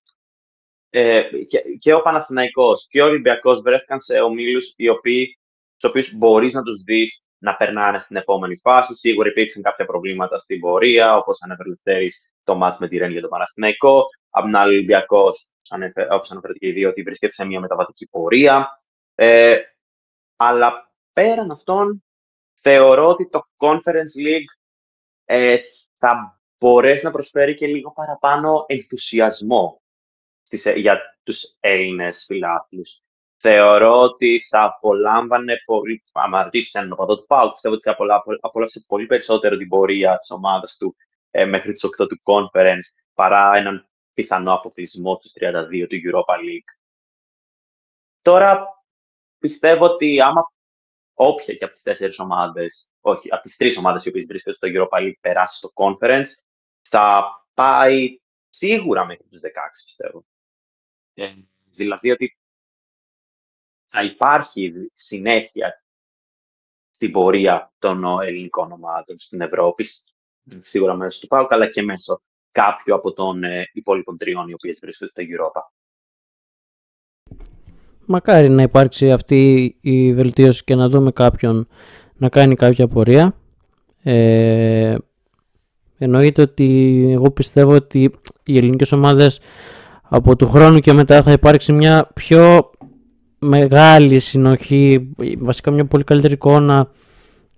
ε, 0.90 1.24
και, 1.46 1.62
και 1.78 1.94
ο 1.94 2.02
Παναθηναϊκός 2.02 2.88
και 2.90 3.02
ο 3.02 3.06
Ολυμπιακός 3.06 3.62
βρέθηκαν 3.62 4.00
σε 4.00 4.20
ομίλους 4.20 4.74
οι 4.76 4.90
οποίοι 4.90 5.38
του 5.82 5.88
οποίους 5.90 6.14
μπορείς 6.16 6.54
να 6.54 6.62
τους 6.62 6.84
δεις 6.84 7.24
να 7.38 7.56
περνάνε 7.56 7.98
στην 7.98 8.16
επόμενη 8.16 8.58
φάση. 8.58 8.94
Σίγουρα 8.94 9.30
υπήρξαν 9.30 9.62
κάποια 9.62 9.86
προβλήματα 9.86 10.38
στην 10.38 10.60
πορεία, 10.60 11.16
όπως 11.16 11.38
ανέφερε 11.42 11.70
Λευτέρη 11.70 12.10
το 12.44 12.56
μάτς 12.56 12.78
με 12.78 12.88
τη 12.88 12.98
Ρέν 12.98 13.12
για 13.12 13.22
τον 13.22 13.30
Παναθηναϊκό. 13.30 14.04
Απ' 14.30 14.46
την 14.46 14.56
άλλη, 14.56 14.74
ο 14.74 14.76
Ολυμπιακός, 14.76 15.48
όπως 16.12 16.32
αναφέρατε 16.32 16.60
και 16.60 16.68
οι 16.68 16.72
δύο, 16.72 16.90
ότι 16.90 17.02
βρίσκεται 17.02 17.34
σε 17.34 17.46
μια 17.46 17.60
μεταβατική 17.60 18.08
πορεία. 18.08 18.84
Ε, 19.16 19.58
αλλά 20.36 20.92
πέραν 21.14 21.52
αυτών, 21.52 22.04
θεωρώ 22.62 23.08
ότι 23.08 23.28
το 23.28 23.42
Conference 23.58 24.28
League 24.28 24.52
ε, 25.26 25.58
θα 25.98 26.42
μπορέσει 26.60 27.04
να 27.04 27.12
προσφέρει 27.12 27.54
και 27.54 27.68
λίγο 27.68 27.92
παραπάνω 27.92 28.66
ενθουσιασμό 28.68 29.82
για 30.76 31.00
τους 31.24 31.56
Έλληνες 31.60 32.24
φιλάθλους 32.28 33.02
θεωρώ 33.42 34.02
ότι 34.02 34.40
θα 34.40 34.64
απολάμβανε 34.64 35.56
πολύ. 35.66 36.02
Αν 36.12 36.44
ρωτήσει 36.44 36.72
έναν 36.74 36.92
οπαδό 36.92 37.18
του 37.18 37.26
Πάου, 37.26 37.52
πιστεύω 37.52 37.76
ότι 37.76 37.84
θα 37.84 37.96
απολαύσει 38.40 38.86
πολύ 38.86 39.06
περισσότερο 39.06 39.58
την 39.58 39.68
πορεία 39.68 40.18
της 40.18 40.32
ομάδας 40.32 40.78
του 40.78 40.96
ε, 41.32 41.46
μέχρι 41.46 41.72
τις 41.72 41.86
8 41.86 42.08
του 42.08 42.20
conference 42.24 42.86
παρά 43.14 43.56
έναν 43.56 43.90
πιθανό 44.14 44.54
αποκλεισμό 44.54 45.14
στους 45.20 45.32
32 45.36 45.88
του 45.90 45.96
Europa 45.96 46.36
League. 46.36 46.72
Τώρα 48.22 48.68
πιστεύω 49.38 49.86
ότι 49.86 50.22
άμα 50.22 50.42
όποια 51.14 51.54
και 51.54 51.64
από 51.64 51.74
τις 51.74 51.82
τέσσερις 51.82 52.20
ομάδες, 52.20 52.92
όχι, 53.00 53.34
από 53.34 53.42
τις 53.42 53.58
τρεις 53.58 53.78
ομάδες 53.78 54.06
οι 54.06 54.10
οποίες 54.10 54.26
βρίσκονται 54.26 54.56
στο 54.56 54.68
Europa 54.72 54.98
League 55.00 55.20
περάσει 55.22 55.58
στο 55.58 55.72
conference, 55.74 56.28
θα 56.82 57.32
πάει 57.54 58.20
σίγουρα 58.50 59.06
μέχρι 59.06 59.24
τους 59.30 59.40
16, 59.40 59.48
πιστεύω. 59.84 60.26
Ε, 61.14 61.34
δηλαδή 61.72 62.12
ότι 62.12 62.41
θα 63.92 64.04
υπάρχει 64.04 64.74
συνέχεια 64.94 65.84
στην 66.92 67.12
πορεία 67.12 67.74
των 67.80 68.04
ελληνικών 68.22 68.72
ομάδων 68.72 69.18
στην 69.18 69.42
Ευρώπη, 69.42 69.86
σίγουρα 70.60 70.96
μέσω 70.96 71.20
του 71.20 71.28
ΠΑΟΚ, 71.28 71.54
αλλά 71.54 71.68
και 71.68 71.82
μέσω 71.82 72.22
κάποιου 72.52 72.96
από 72.96 73.14
των 73.14 73.44
ε, 73.44 73.70
υπόλοιπων 73.74 74.18
τριών 74.18 74.48
οι 74.48 74.54
οποίες 74.54 74.80
βρίσκονται 74.82 75.12
στο 75.12 75.22
Europa. 75.22 75.62
μακάρι 78.06 78.50
να 78.50 78.62
υπάρξει 78.62 79.12
αυτή 79.12 79.76
η 79.82 80.14
βελτίωση 80.14 80.64
και 80.64 80.76
να 80.76 80.90
δούμε 80.90 81.12
κάποιον 81.12 81.68
να 82.18 82.30
κάνει 82.30 82.56
κάποια 82.56 82.88
πορεία. 82.88 83.36
Ε, 84.04 84.96
εννοείται 85.98 86.42
ότι 86.42 87.10
εγώ 87.14 87.32
πιστεύω 87.32 87.74
ότι 87.74 88.12
οι 88.44 88.58
ελληνικές 88.58 88.92
ομάδες 88.92 89.40
από 90.02 90.36
του 90.36 90.50
χρόνου 90.50 90.80
και 90.80 90.94
μετά 90.94 91.24
θα 91.24 91.32
υπάρξει 91.32 91.72
μια 91.72 92.10
πιο 92.14 92.72
μεγάλη 93.42 94.20
συνοχή, 94.20 95.10
βασικά 95.40 95.72
μια 95.72 95.86
πολύ 95.86 96.04
καλύτερη 96.04 96.34
εικόνα 96.34 96.90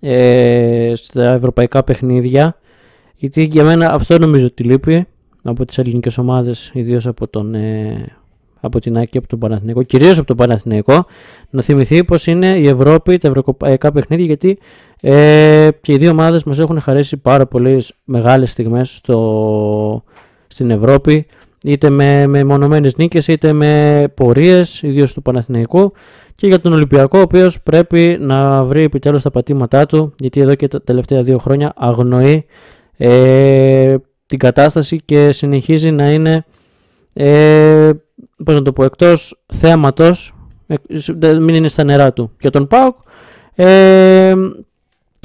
ε, 0.00 0.92
στα 0.94 1.32
ευρωπαϊκά 1.32 1.84
παιχνίδια. 1.84 2.58
Γιατί 3.14 3.44
για 3.44 3.64
μένα 3.64 3.92
αυτό 3.92 4.18
νομίζω 4.18 4.46
ότι 4.46 4.62
λείπει 4.62 5.06
από 5.42 5.64
τις 5.64 5.78
ελληνικές 5.78 6.18
ομάδες 6.18 6.70
ιδίως 6.74 7.06
από 7.06 7.28
τον 7.28 7.54
ε, 7.54 8.06
από 8.60 8.80
την 8.80 8.96
ΑΕΚ 8.96 9.08
και 9.08 9.18
από 9.18 9.26
τον 9.26 9.38
Παναθηναϊκό, 9.38 9.82
κυρίως 9.82 10.18
από 10.18 10.26
τον 10.26 10.36
Παναθηναϊκό, 10.36 11.06
να 11.50 11.62
θυμηθεί 11.62 12.04
πως 12.04 12.26
είναι 12.26 12.46
η 12.46 12.68
Ευρώπη, 12.68 13.18
τα 13.18 13.28
ευρωπαϊκά 13.28 13.92
παιχνίδια, 13.92 14.24
γιατί 14.24 14.58
ε, 15.00 15.68
και 15.80 15.92
οι 15.92 15.96
δύο 15.96 16.10
ομάδες 16.10 16.44
μας 16.44 16.58
έχουν 16.58 16.80
χαρέσει 16.80 17.16
πάρα 17.16 17.46
πολλές 17.46 17.94
μεγάλες 18.04 18.50
στιγμές 18.50 19.00
στην 20.46 20.70
Ευρώπη, 20.70 21.26
είτε 21.64 21.90
με, 21.90 22.26
με 22.26 22.44
μονομένες 22.44 22.96
νίκες, 22.96 23.28
είτε 23.28 23.52
με 23.52 24.04
πορείες, 24.14 24.82
ιδίως 24.82 25.12
του 25.12 25.22
Παναθηναϊκού. 25.22 25.92
Και 26.34 26.46
για 26.46 26.60
τον 26.60 26.72
Ολυμπιακό, 26.72 27.18
ο 27.18 27.22
οποίος 27.22 27.62
πρέπει 27.62 28.16
να 28.20 28.64
βρει 28.64 28.82
επιτέλους 28.82 29.22
τα 29.22 29.30
πατήματά 29.30 29.86
του, 29.86 30.14
γιατί 30.18 30.40
εδώ 30.40 30.54
και 30.54 30.68
τα 30.68 30.82
τελευταία 30.82 31.22
δύο 31.22 31.38
χρόνια 31.38 31.72
αγνοεί 31.76 32.44
ε, 32.96 33.96
την 34.26 34.38
κατάσταση 34.38 35.00
και 35.04 35.32
συνεχίζει 35.32 35.90
να 35.90 36.12
είναι 36.12 36.44
ε, 37.12 37.90
πώς 38.44 38.54
να 38.54 38.62
το 38.62 38.72
πω, 38.72 38.84
εκτός 38.84 39.44
θέματος, 39.52 40.34
μην 41.20 41.54
είναι 41.54 41.68
στα 41.68 41.84
νερά 41.84 42.12
του. 42.12 42.30
Και 42.38 42.50
τον 42.50 42.66
ΠΑΟΚ 42.66 42.96
ε, 43.54 44.34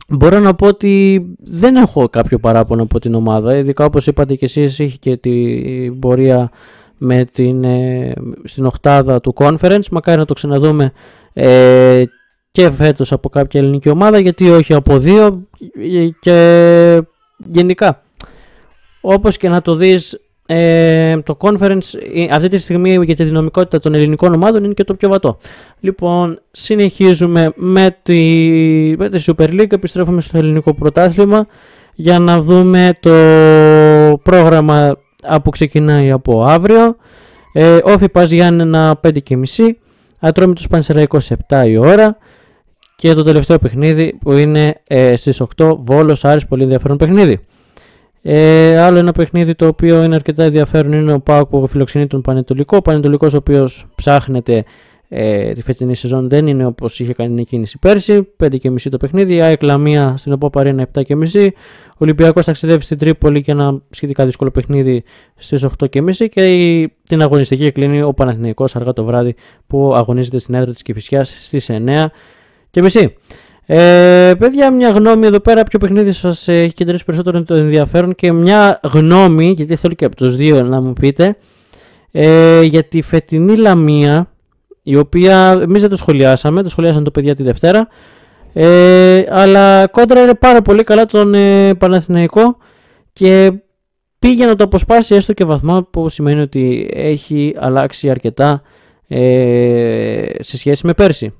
μπορώ 0.09 0.39
να 0.39 0.53
πω 0.53 0.67
ότι 0.67 1.25
δεν 1.39 1.75
έχω 1.75 2.09
κάποιο 2.09 2.39
παράπονο 2.39 2.83
από 2.83 2.99
την 2.99 3.13
ομάδα, 3.13 3.57
ειδικά 3.57 3.85
όπως 3.85 4.07
είπατε 4.07 4.35
και 4.35 4.45
εσείς 4.45 4.79
είχε 4.79 4.97
και 4.97 5.17
την 5.17 5.99
πορεία 5.99 6.51
με 6.97 7.25
την, 7.25 7.63
ε, 7.63 8.13
στην 8.43 8.65
οχτάδα 8.65 9.19
του 9.21 9.33
conference, 9.37 9.87
μακάρι 9.91 10.17
να 10.17 10.25
το 10.25 10.33
ξαναδούμε 10.33 10.91
ε, 11.33 12.03
και 12.51 12.71
φέτος 12.71 13.11
από 13.11 13.29
κάποια 13.29 13.59
ελληνική 13.59 13.89
ομάδα, 13.89 14.19
γιατί 14.19 14.49
όχι 14.49 14.73
από 14.73 14.97
δύο 14.97 15.47
και 16.19 17.01
γενικά. 17.37 18.03
Όπως 19.01 19.37
και 19.37 19.49
να 19.49 19.61
το 19.61 19.75
δεις 19.75 20.19
ε, 20.51 21.17
το 21.17 21.37
conference 21.39 21.93
ε, 22.13 22.27
αυτή 22.31 22.47
τη 22.47 22.57
στιγμή 22.57 22.99
για 23.03 23.15
τη 23.15 23.23
δυναμικότητα 23.23 23.79
των 23.79 23.93
ελληνικών 23.93 24.33
ομάδων 24.33 24.63
είναι 24.63 24.73
και 24.73 24.83
το 24.83 24.93
πιο 24.93 25.09
βατό. 25.09 25.37
Λοιπόν, 25.79 26.39
συνεχίζουμε 26.51 27.51
με 27.55 27.97
τη, 28.03 28.21
με 28.97 29.09
τη 29.09 29.23
Super 29.27 29.49
League, 29.49 29.71
επιστρέφουμε 29.71 30.21
στο 30.21 30.37
ελληνικό 30.37 30.73
πρωτάθλημα 30.73 31.47
για 31.95 32.19
να 32.19 32.41
δούμε 32.41 32.97
το 32.99 33.09
πρόγραμμα 34.23 34.97
που 35.43 35.49
ξεκινάει 35.49 36.11
από 36.11 36.43
αύριο. 36.43 36.95
Ε, 37.53 37.77
Όφη 37.83 38.09
Πας 38.09 38.29
Γιάννενα 38.29 38.99
5.30, 39.03 39.43
Ατρόμητος 40.19 40.67
Πανσεραϊκός 40.67 41.31
7 41.47 41.63
η 41.65 41.77
ώρα 41.77 42.17
και 42.95 43.13
το 43.13 43.23
τελευταίο 43.23 43.59
παιχνίδι 43.59 44.17
που 44.21 44.31
είναι 44.31 44.81
ε, 44.87 45.15
στις 45.15 45.41
8 45.57 45.75
Βόλος 45.77 46.25
Άρης, 46.25 46.47
πολύ 46.47 46.63
ενδιαφέρον 46.63 46.97
παιχνίδι. 46.97 47.39
Ε, 48.21 48.77
άλλο 48.77 48.97
ένα 48.97 49.11
παιχνίδι 49.11 49.55
το 49.55 49.67
οποίο 49.67 50.03
είναι 50.03 50.15
αρκετά 50.15 50.43
ενδιαφέρον 50.43 50.93
είναι 50.93 51.13
ο 51.13 51.19
Πάοκ 51.19 51.49
που 51.49 51.67
φιλοξενεί 51.67 52.07
τον 52.07 52.21
Πανετολικό. 52.21 52.77
Ο 52.77 52.81
Πανετολικός 52.81 53.33
ο 53.33 53.37
οποίος 53.37 53.85
ψάχνεται 53.95 54.63
ε, 55.11 55.51
τη 55.53 55.61
φετινή 55.61 55.95
σεζόν 55.95 56.29
δεν 56.29 56.47
είναι 56.47 56.65
όπως 56.65 56.99
είχε 56.99 57.13
κάνει 57.13 57.35
την 57.35 57.45
κίνηση 57.45 57.77
πέρσι. 57.79 58.27
5,5 58.43 58.75
το 58.89 58.97
παιχνίδι. 58.97 59.35
Η 59.35 59.41
ΑΕΚ 59.41 59.61
Λαμία 59.61 60.13
στην 60.17 60.31
Οπόπα 60.31 60.63
7,5. 60.93 61.47
Ο 61.89 61.97
Ολυμπιακός 61.97 62.45
ταξιδεύει 62.45 62.81
στην 62.81 62.97
Τρίπολη 62.97 63.41
και 63.41 63.51
ένα 63.51 63.81
σχετικά 63.89 64.25
δύσκολο 64.25 64.51
παιχνίδι 64.51 65.03
στις 65.35 65.65
8,5. 65.79 66.27
Και 66.29 66.53
η, 66.53 66.93
την 67.07 67.21
αγωνιστική 67.21 67.71
κλείνει 67.71 68.01
ο 68.01 68.13
Παναθηναϊκός 68.13 68.75
αργά 68.75 68.93
το 68.93 69.03
βράδυ 69.03 69.35
που 69.67 69.93
αγωνίζεται 69.95 70.39
στην 70.39 70.53
έδρα 70.53 70.71
της 70.71 70.81
Κυφυσιάς 70.81 71.35
στις 71.39 71.69
9,5. 71.69 73.05
Ε, 73.71 74.33
παιδιά, 74.39 74.71
μια 74.71 74.89
γνώμη 74.89 75.25
εδώ 75.25 75.39
πέρα. 75.39 75.63
Ποιο 75.63 75.79
παιχνίδι 75.79 76.11
σας 76.11 76.47
έχει 76.47 76.73
κεντρήσει 76.73 77.05
περισσότερο 77.05 77.43
το 77.43 77.53
ενδιαφέρον 77.53 78.15
και 78.15 78.31
μια 78.31 78.79
γνώμη, 78.83 79.53
γιατί 79.57 79.75
θέλω 79.75 79.93
και 79.93 80.05
από 80.05 80.15
τους 80.15 80.35
δύο 80.35 80.63
να 80.63 80.81
μου 80.81 80.93
πείτε, 80.93 81.35
ε, 82.11 82.61
για 82.61 82.83
τη 82.83 83.01
φετινή 83.01 83.55
Λαμία, 83.55 84.31
η 84.83 84.95
οποία 84.95 85.59
εμείς 85.61 85.81
δεν 85.81 85.89
το 85.89 85.97
σχολιάσαμε, 85.97 86.63
το 86.63 86.69
σχολιάσαν 86.69 87.03
το 87.03 87.11
παιδιά 87.11 87.35
τη 87.35 87.43
Δευτέρα. 87.43 87.87
Ε, 88.53 89.23
αλλά 89.29 89.87
κόντρα 89.87 90.21
είναι 90.21 90.35
πάρα 90.35 90.61
πολύ 90.61 90.83
καλά 90.83 91.05
τον 91.05 91.33
ε, 91.33 91.73
Παναθηναϊκό 91.73 92.57
και 93.13 93.51
πήγε 94.19 94.45
να 94.45 94.55
το 94.55 94.63
αποσπάσει 94.63 95.15
έστω 95.15 95.33
και 95.33 95.45
βαθμό 95.45 95.83
που 95.83 96.09
σημαίνει 96.09 96.41
ότι 96.41 96.89
έχει 96.93 97.55
αλλάξει 97.57 98.09
αρκετά 98.09 98.61
ε, 99.07 100.23
σε 100.39 100.57
σχέση 100.57 100.85
με 100.85 100.93
πέρσι. 100.93 101.33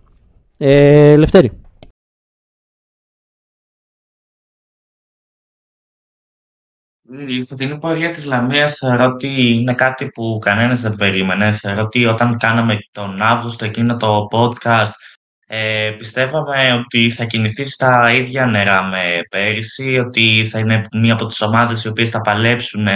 Ε, 0.57 1.15
Λευτέρη. 1.17 1.51
Η 7.27 7.43
φετινή 7.43 7.79
πορεία 7.79 8.09
της 8.09 8.25
Λαμίας 8.25 8.75
θεωρώ 8.75 9.05
ότι 9.05 9.53
είναι 9.53 9.73
κάτι 9.73 10.09
που 10.09 10.39
κανένας 10.41 10.81
δεν 10.81 10.95
περίμενε. 10.95 11.51
Θεωρώ 11.51 11.81
ότι 11.81 12.05
όταν 12.05 12.37
κάναμε 12.37 12.77
τον 12.91 13.21
Αύγουστο 13.21 13.65
εκείνο 13.65 13.97
το 13.97 14.27
podcast 14.31 14.91
ε, 15.47 15.91
πιστεύαμε 15.97 16.73
ότι 16.73 17.11
θα 17.11 17.25
κινηθεί 17.25 17.69
στα 17.69 18.11
ίδια 18.13 18.45
νερά 18.45 18.83
με 18.83 19.19
πέρυσι, 19.29 19.97
ότι 19.97 20.47
θα 20.51 20.59
είναι 20.59 20.81
μία 20.91 21.13
από 21.13 21.25
τις 21.25 21.41
ομάδες 21.41 21.83
οι 21.83 21.87
οποίες 21.87 22.09
θα 22.09 22.21
παλέψουν 22.21 22.87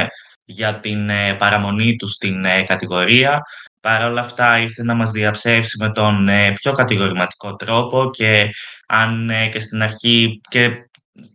για 0.45 0.80
την 0.80 1.09
ε, 1.09 1.34
παραμονή 1.34 1.95
τους 1.95 2.11
στην 2.11 2.45
ε, 2.45 2.64
κατηγορία. 2.64 3.41
Παρ' 3.80 4.03
όλα 4.03 4.22
αυτά 4.22 4.59
ήρθε 4.59 4.84
να 4.84 4.93
μας 4.93 5.11
διαψεύσει 5.11 5.78
με 5.80 5.91
τον 5.91 6.28
ε, 6.30 6.51
πιο 6.51 6.72
κατηγορηματικό 6.72 7.55
τρόπο 7.55 8.09
και 8.09 8.49
αν 8.88 9.32
και 9.51 9.59
στην 9.59 9.82
αρχή 9.82 10.41
και 10.49 10.70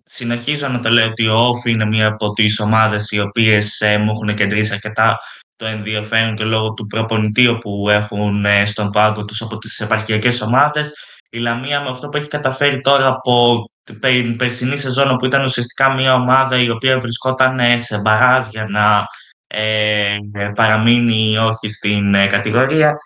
συνεχίζω 0.04 0.68
να 0.68 0.80
το 0.80 0.88
λέω 0.88 1.06
ότι 1.06 1.28
ο 1.28 1.36
Όφη 1.36 1.70
είναι 1.70 1.84
μία 1.84 2.06
από 2.06 2.32
τις 2.32 2.60
ομάδες 2.60 3.10
οι 3.10 3.20
οποίες 3.20 3.80
ε, 3.80 3.98
μου 3.98 4.10
έχουν 4.10 4.34
κεντρήσει 4.34 4.72
αρκετά 4.72 5.18
το 5.56 5.66
ενδιαφέρον 5.66 6.34
και 6.34 6.44
λόγω 6.44 6.72
του 6.72 6.86
προπονητή 6.86 7.58
που 7.60 7.88
έχουν 7.88 8.44
ε, 8.44 8.66
στον 8.66 8.90
πάγκο 8.90 9.24
τους 9.24 9.42
από 9.42 9.58
τις 9.58 9.80
επαρχιακές 9.80 10.40
ομάδες. 10.40 10.92
Η 11.30 11.38
Λαμία 11.38 11.80
με 11.80 11.88
αυτό 11.88 12.08
που 12.08 12.16
έχει 12.16 12.28
καταφέρει 12.28 12.80
τώρα 12.80 13.06
από 13.06 13.64
την 13.82 14.36
περσινή 14.36 14.76
σεζόν 14.76 15.16
που 15.16 15.26
ήταν 15.26 15.44
ουσιαστικά 15.44 15.94
μια 15.94 16.14
ομάδα 16.14 16.58
η 16.58 16.70
οποία 16.70 17.00
βρισκόταν 17.00 17.60
ε, 17.60 17.78
σε 17.78 17.98
μπαράζ 17.98 18.46
για 18.46 18.64
να 18.68 19.04
ε, 19.46 20.16
παραμείνει 20.54 21.38
όχι 21.38 21.68
στην 21.68 22.12
κατηγορία 22.12 22.96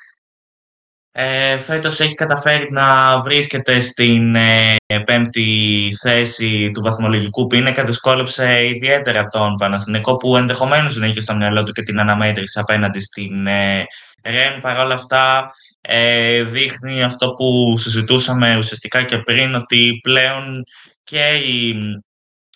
ε, 1.14 1.58
φέτος 1.58 2.00
έχει 2.00 2.14
καταφέρει 2.14 2.66
να 2.70 3.20
βρίσκεται 3.20 3.80
στην 3.80 4.34
ε, 4.34 4.76
πέμπτη 5.04 5.96
θέση 6.00 6.70
του 6.74 6.82
βαθμολογικού 6.82 7.46
πίνακα. 7.46 7.84
Δυσκόλεψε 7.84 8.66
ιδιαίτερα 8.66 9.24
τον 9.24 9.56
Παναθηνικό 9.56 10.16
που 10.16 10.36
ενδεχομένως 10.36 10.98
δεν 10.98 11.08
είχε 11.08 11.20
στο 11.20 11.34
μυαλό 11.34 11.64
του 11.64 11.72
και 11.72 11.82
την 11.82 12.00
αναμέτρηση 12.00 12.58
απέναντι 12.58 13.00
στην 13.00 13.46
ε, 13.46 13.86
ΡΕΝ. 14.22 14.60
Παρ' 14.60 14.78
όλα 14.78 14.94
αυτά 14.94 15.52
ε, 15.80 16.42
δείχνει 16.42 17.02
αυτό 17.02 17.32
που 17.32 17.74
συζητούσαμε 17.78 18.56
ουσιαστικά 18.56 19.02
και 19.02 19.18
πριν 19.18 19.54
ότι 19.54 20.00
πλέον 20.02 20.64
και 21.04 21.24
οι 21.46 21.74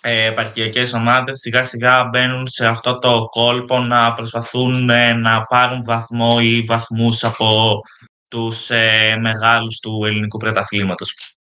ε, 0.01 0.25
επαρχιακές 0.25 0.93
ομάδες 0.93 1.39
σιγά 1.39 1.63
σιγά 1.63 2.05
μπαίνουν 2.05 2.47
σε 2.49 2.67
αυτό 2.67 2.99
το 2.99 3.25
κόλπο 3.31 3.79
να 3.79 4.13
προσπαθούν 4.13 4.91
ε, 4.91 5.13
να 5.13 5.43
πάρουν 5.43 5.83
βαθμό 5.85 6.37
ή 6.41 6.63
βαθμούς 6.63 7.25
από 7.25 7.81
τους 8.29 8.71
ε, 8.71 9.17
μεγάλους 9.21 9.79
του 9.79 10.05
ελληνικού 10.05 10.39
πρωταθλήματος. 10.39 11.37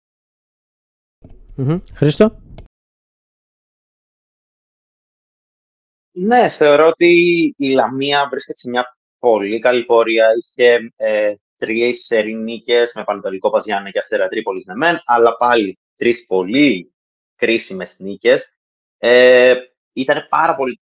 Χρήστο; 1.94 2.42
Ναι, 6.16 6.48
θεωρώ 6.48 6.86
ότι 6.86 7.06
η 7.56 7.68
Λαμία 7.68 8.28
βρίσκεται 8.30 8.58
σε 8.58 8.68
μια 8.68 8.96
πολύ 9.18 9.58
καλή 9.58 9.84
πορεία. 9.84 10.28
Είχε 10.38 10.92
ε, 10.96 11.34
τρεις 11.56 12.10
νίκες 12.42 12.92
με 12.94 13.04
Πανατολικό 13.04 13.50
Παζιάννα 13.50 13.90
και 13.90 13.98
Αστέρα 13.98 14.28
Τρίπολης 14.28 14.64
με 14.64 14.74
μεν, 14.74 15.02
αλλά 15.04 15.36
πάλι 15.36 15.78
τρεις 15.94 16.26
πολύ 16.26 16.94
κρίσιμες 17.36 17.98
νίκες. 17.98 18.48
Ε, 18.98 19.54
ήταν 19.92 20.26
πάρα 20.28 20.54
πολύ 20.54 20.80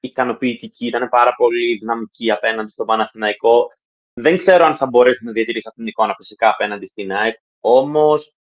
ικανοποιητική, 0.00 0.86
ήταν 0.86 1.08
πάρα 1.08 1.34
πολύ 1.34 1.76
δυναμική 1.76 2.30
απέναντι 2.30 2.70
στον 2.70 2.86
Παναθηναϊκό. 2.86 3.68
Δεν 4.14 4.36
ξέρω 4.36 4.64
αν 4.64 4.74
θα 4.74 4.86
μπορέσουμε 4.86 5.30
να 5.30 5.36
διατηρήσει 5.36 5.68
αυτήν 5.68 5.84
την 5.84 5.92
εικόνα 5.92 6.14
φυσικά 6.14 6.48
απέναντι 6.48 6.86
στην 6.86 7.12
ΑΕΚ, 7.12 7.36
όμως 7.60 8.34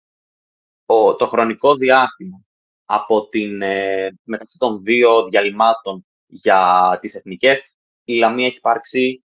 το 1.18 1.26
χρονικό 1.26 1.74
διάστημα 1.74 2.44
από 2.84 3.26
την, 3.26 3.62
ε, 3.62 4.18
μεταξύ 4.22 4.58
των 4.58 4.82
δύο 4.82 5.28
διαλυμάτων 5.28 6.06
για 6.26 6.98
τις 7.00 7.14
εθνικές, 7.14 7.62
η 8.04 8.14
Λαμία 8.14 8.46
έχει 8.46 8.56
υπάρξει 8.56 9.24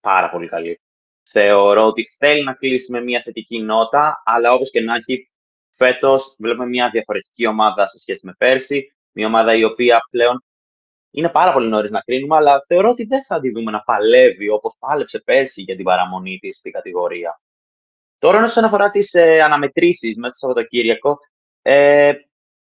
πάρα 0.00 0.30
πολύ 0.30 0.48
καλή. 0.48 0.78
θεωρώ 1.30 1.86
ότι 1.86 2.04
θέλει 2.04 2.44
να 2.44 2.54
κλείσει 2.54 2.92
με 2.92 3.00
μια 3.00 3.20
θετική 3.20 3.60
νότα, 3.60 4.22
αλλά 4.24 4.52
όπως 4.52 4.70
και 4.70 4.80
να 4.80 4.94
έχει, 4.94 5.30
φέτος 5.70 6.34
βλέπουμε 6.38 6.66
μια 6.66 6.90
διαφορετική 6.90 7.46
ομάδα 7.46 7.86
σε 7.86 7.98
σχέση 7.98 8.20
με 8.22 8.34
πέρσι, 8.38 8.94
μια 9.12 9.26
ομάδα 9.26 9.54
η 9.54 9.64
οποία 9.64 10.00
πλέον 10.10 10.44
είναι 11.14 11.28
πάρα 11.28 11.52
πολύ 11.52 11.68
νωρίς 11.68 11.90
να 11.90 12.00
κρίνουμε, 12.00 12.36
αλλά 12.36 12.64
θεωρώ 12.66 12.90
ότι 12.90 13.04
δεν 13.04 13.24
θα 13.24 13.40
τη 13.40 13.50
δούμε 13.50 13.70
να 13.70 13.80
παλεύει 13.80 14.48
όπως 14.48 14.76
πάλεψε 14.78 15.18
πέρσι 15.18 15.62
για 15.62 15.76
την 15.76 15.84
παραμονή 15.84 16.38
της 16.38 16.56
στην 16.56 16.72
κατηγορία. 16.72 17.40
Τώρα, 18.18 18.42
όσον 18.42 18.64
αφορά 18.64 18.88
τις 18.88 19.14
ε, 19.14 19.40
αναμετρήσεις 19.42 20.16
μέσα 20.16 20.32
στο 20.32 20.46
Σαββατοκύριακο, 20.46 21.18
ε, 21.62 22.12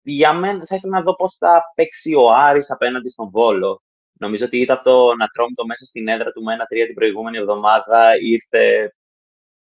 για 0.01 0.33
μένα 0.33 0.65
θα 0.65 0.75
ήθελα 0.75 0.97
να 0.97 1.03
δω 1.03 1.15
πώς 1.15 1.35
θα 1.39 1.63
παίξει 1.75 2.13
ο 2.13 2.33
Άρης 2.33 2.71
απέναντι 2.71 3.09
στον 3.09 3.29
Βόλο. 3.29 3.81
Νομίζω 4.19 4.45
ότι 4.45 4.59
ήταν 4.59 4.79
το 4.83 5.09
Ατρόμητο 5.23 5.65
μέσα 5.65 5.83
στην 5.83 6.07
έδρα 6.07 6.31
του 6.31 6.43
με 6.43 6.53
ένα 6.53 6.65
τρία 6.65 6.85
την 6.85 6.95
προηγούμενη 6.95 7.37
εβδομάδα 7.37 8.11
ήρθε, 8.21 8.93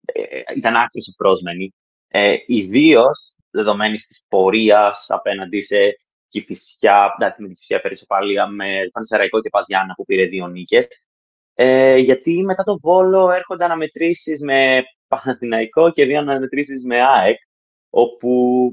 ε, 0.05 0.41
ήταν 0.55 0.75
άκρη 0.75 1.01
πρόσμενη. 1.17 1.73
Ε, 2.07 2.35
Ιδίως 2.45 3.35
δεδομένης 3.49 4.05
της 4.05 4.23
πορείας 4.27 5.05
απέναντι 5.09 5.59
σε 5.59 5.77
Κηφισιά, 6.39 7.13
εντάξει 7.17 7.41
με 7.41 7.47
τη 7.47 7.53
Κηφισιά 7.53 7.79
φέρει 7.79 7.95
σοπαλία 7.95 8.47
με 8.47 8.87
Πανσεραϊκό 8.91 9.41
και 9.41 9.49
Παζιάννα 9.49 9.93
που 9.93 10.05
πήρε 10.05 10.25
δύο 10.25 10.47
νίκες. 10.47 10.87
Ε, 11.53 11.97
γιατί 11.97 12.43
μετά 12.43 12.63
το 12.63 12.79
Βόλο 12.81 13.31
έρχονται 13.31 13.63
αναμετρήσεις 13.63 14.39
με 14.39 14.83
Παναθηναϊκό 15.07 15.91
και 15.91 16.05
δύο 16.05 16.19
αναμετρήσεις 16.19 16.83
με 16.83 17.01
ΑΕΚ, 17.01 17.37
όπου 17.89 18.71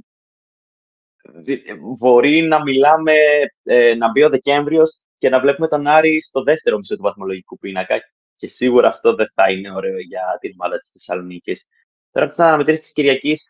μπορεί 1.99 2.43
να 2.43 2.63
μιλάμε, 2.63 3.15
ε, 3.63 3.95
να 3.95 4.11
μπει 4.11 4.23
ο 4.23 4.29
Δεκέμβριος 4.29 5.01
και 5.19 5.29
να 5.29 5.41
βλέπουμε 5.41 5.69
τον 5.69 5.87
Άρη 5.87 6.21
στο 6.21 6.43
δεύτερο 6.43 6.77
μισό 6.77 6.97
του 6.97 7.03
βαθμολογικού 7.03 7.59
πίνακα 7.59 8.01
και 8.37 8.47
σίγουρα 8.47 8.89
αυτό 8.89 9.15
δεν 9.15 9.27
θα 9.35 9.51
είναι 9.51 9.73
ωραίο 9.73 9.99
για 9.99 10.23
την 10.41 10.53
ομάδα 10.59 10.79
της 10.79 10.91
Θεσσαλονίκης. 10.93 11.65
Τώρα 12.11 12.27
από 12.27 12.35
τις 12.37 12.45
αναμετρήσεις 12.45 12.83
της 12.83 12.93
Κυριακής, 12.93 13.45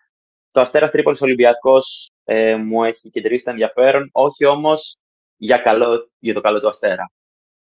το 0.53 0.61
Αστέρας 0.61 0.91
Τρίπολης 0.91 1.21
Ολυμπιακός 1.21 2.11
ε, 2.25 2.57
μου 2.57 2.85
έχει 2.85 3.09
κεντρήσει 3.09 3.45
το 3.45 3.51
ενδιαφέρον, 3.51 4.09
όχι 4.13 4.45
όμως 4.45 4.99
για, 5.37 5.59
καλό, 5.59 6.11
για 6.19 6.35
το 6.35 6.41
καλό 6.41 6.61
του 6.61 6.67
Αστέρα. 6.67 7.13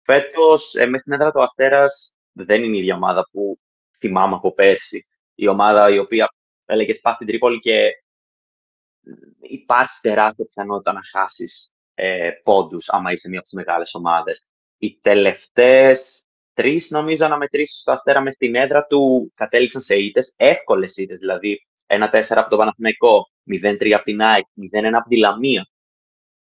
Φέτος, 0.03 0.75
ε, 0.75 0.87
μέσα 0.87 1.03
στην 1.03 1.13
έδρα 1.13 1.31
του 1.31 1.43
Αστέρας 1.43 2.19
δεν 2.33 2.65
είναι 2.65 2.77
η 2.77 2.79
ίδια 2.79 2.95
ομάδα 2.95 3.29
που 3.33 3.59
θυμάμαι 3.99 4.35
από 4.35 4.53
πέρσι. 4.53 5.07
Η 5.35 5.49
ομάδα 5.49 5.91
η 5.91 5.99
οποία 5.99 6.29
έλεγε 6.65 6.93
σπά 6.93 7.11
στην 7.11 7.27
Τρίπολη 7.27 7.59
και 7.59 7.91
υπάρχει 9.41 9.99
τεράστια 10.01 10.45
πιθανότητα 10.45 10.93
να 10.93 11.01
χάσεις 11.13 11.73
ε, 11.95 12.31
πόντους 12.43 12.89
άμα 12.89 13.11
είσαι 13.11 13.29
μία 13.29 13.39
από 13.39 13.49
τις 13.49 13.57
μεγάλες 13.57 13.95
ομάδες. 13.95 14.47
Οι 14.79 14.99
τελευταίες 15.03 16.25
τρεις, 16.53 16.91
νομίζω, 16.91 17.25
αναμετρήσει 17.25 17.77
στο 17.77 17.93
Αστέρα 17.93 18.21
μες 18.21 18.33
στην 18.33 18.55
έδρα 18.55 18.87
του 18.87 19.33
κατέληξαν 19.35 19.81
σε 19.81 19.97
ήττες, 19.97 20.35
εύκολες 20.37 20.97
ήττες 20.97 21.19
δηλαδή. 21.19 21.67
1-4 21.93 22.21
από 22.29 22.51
το 22.51 22.57
Παναθηναϊκό, 22.57 23.31
0-3 23.63 23.91
από 23.93 24.05
την 24.05 24.23
ΑΕΚ, 24.23 24.45
0-1 24.73 24.93
από 24.93 25.09
τη 25.09 25.19
Λαμία. 25.19 25.67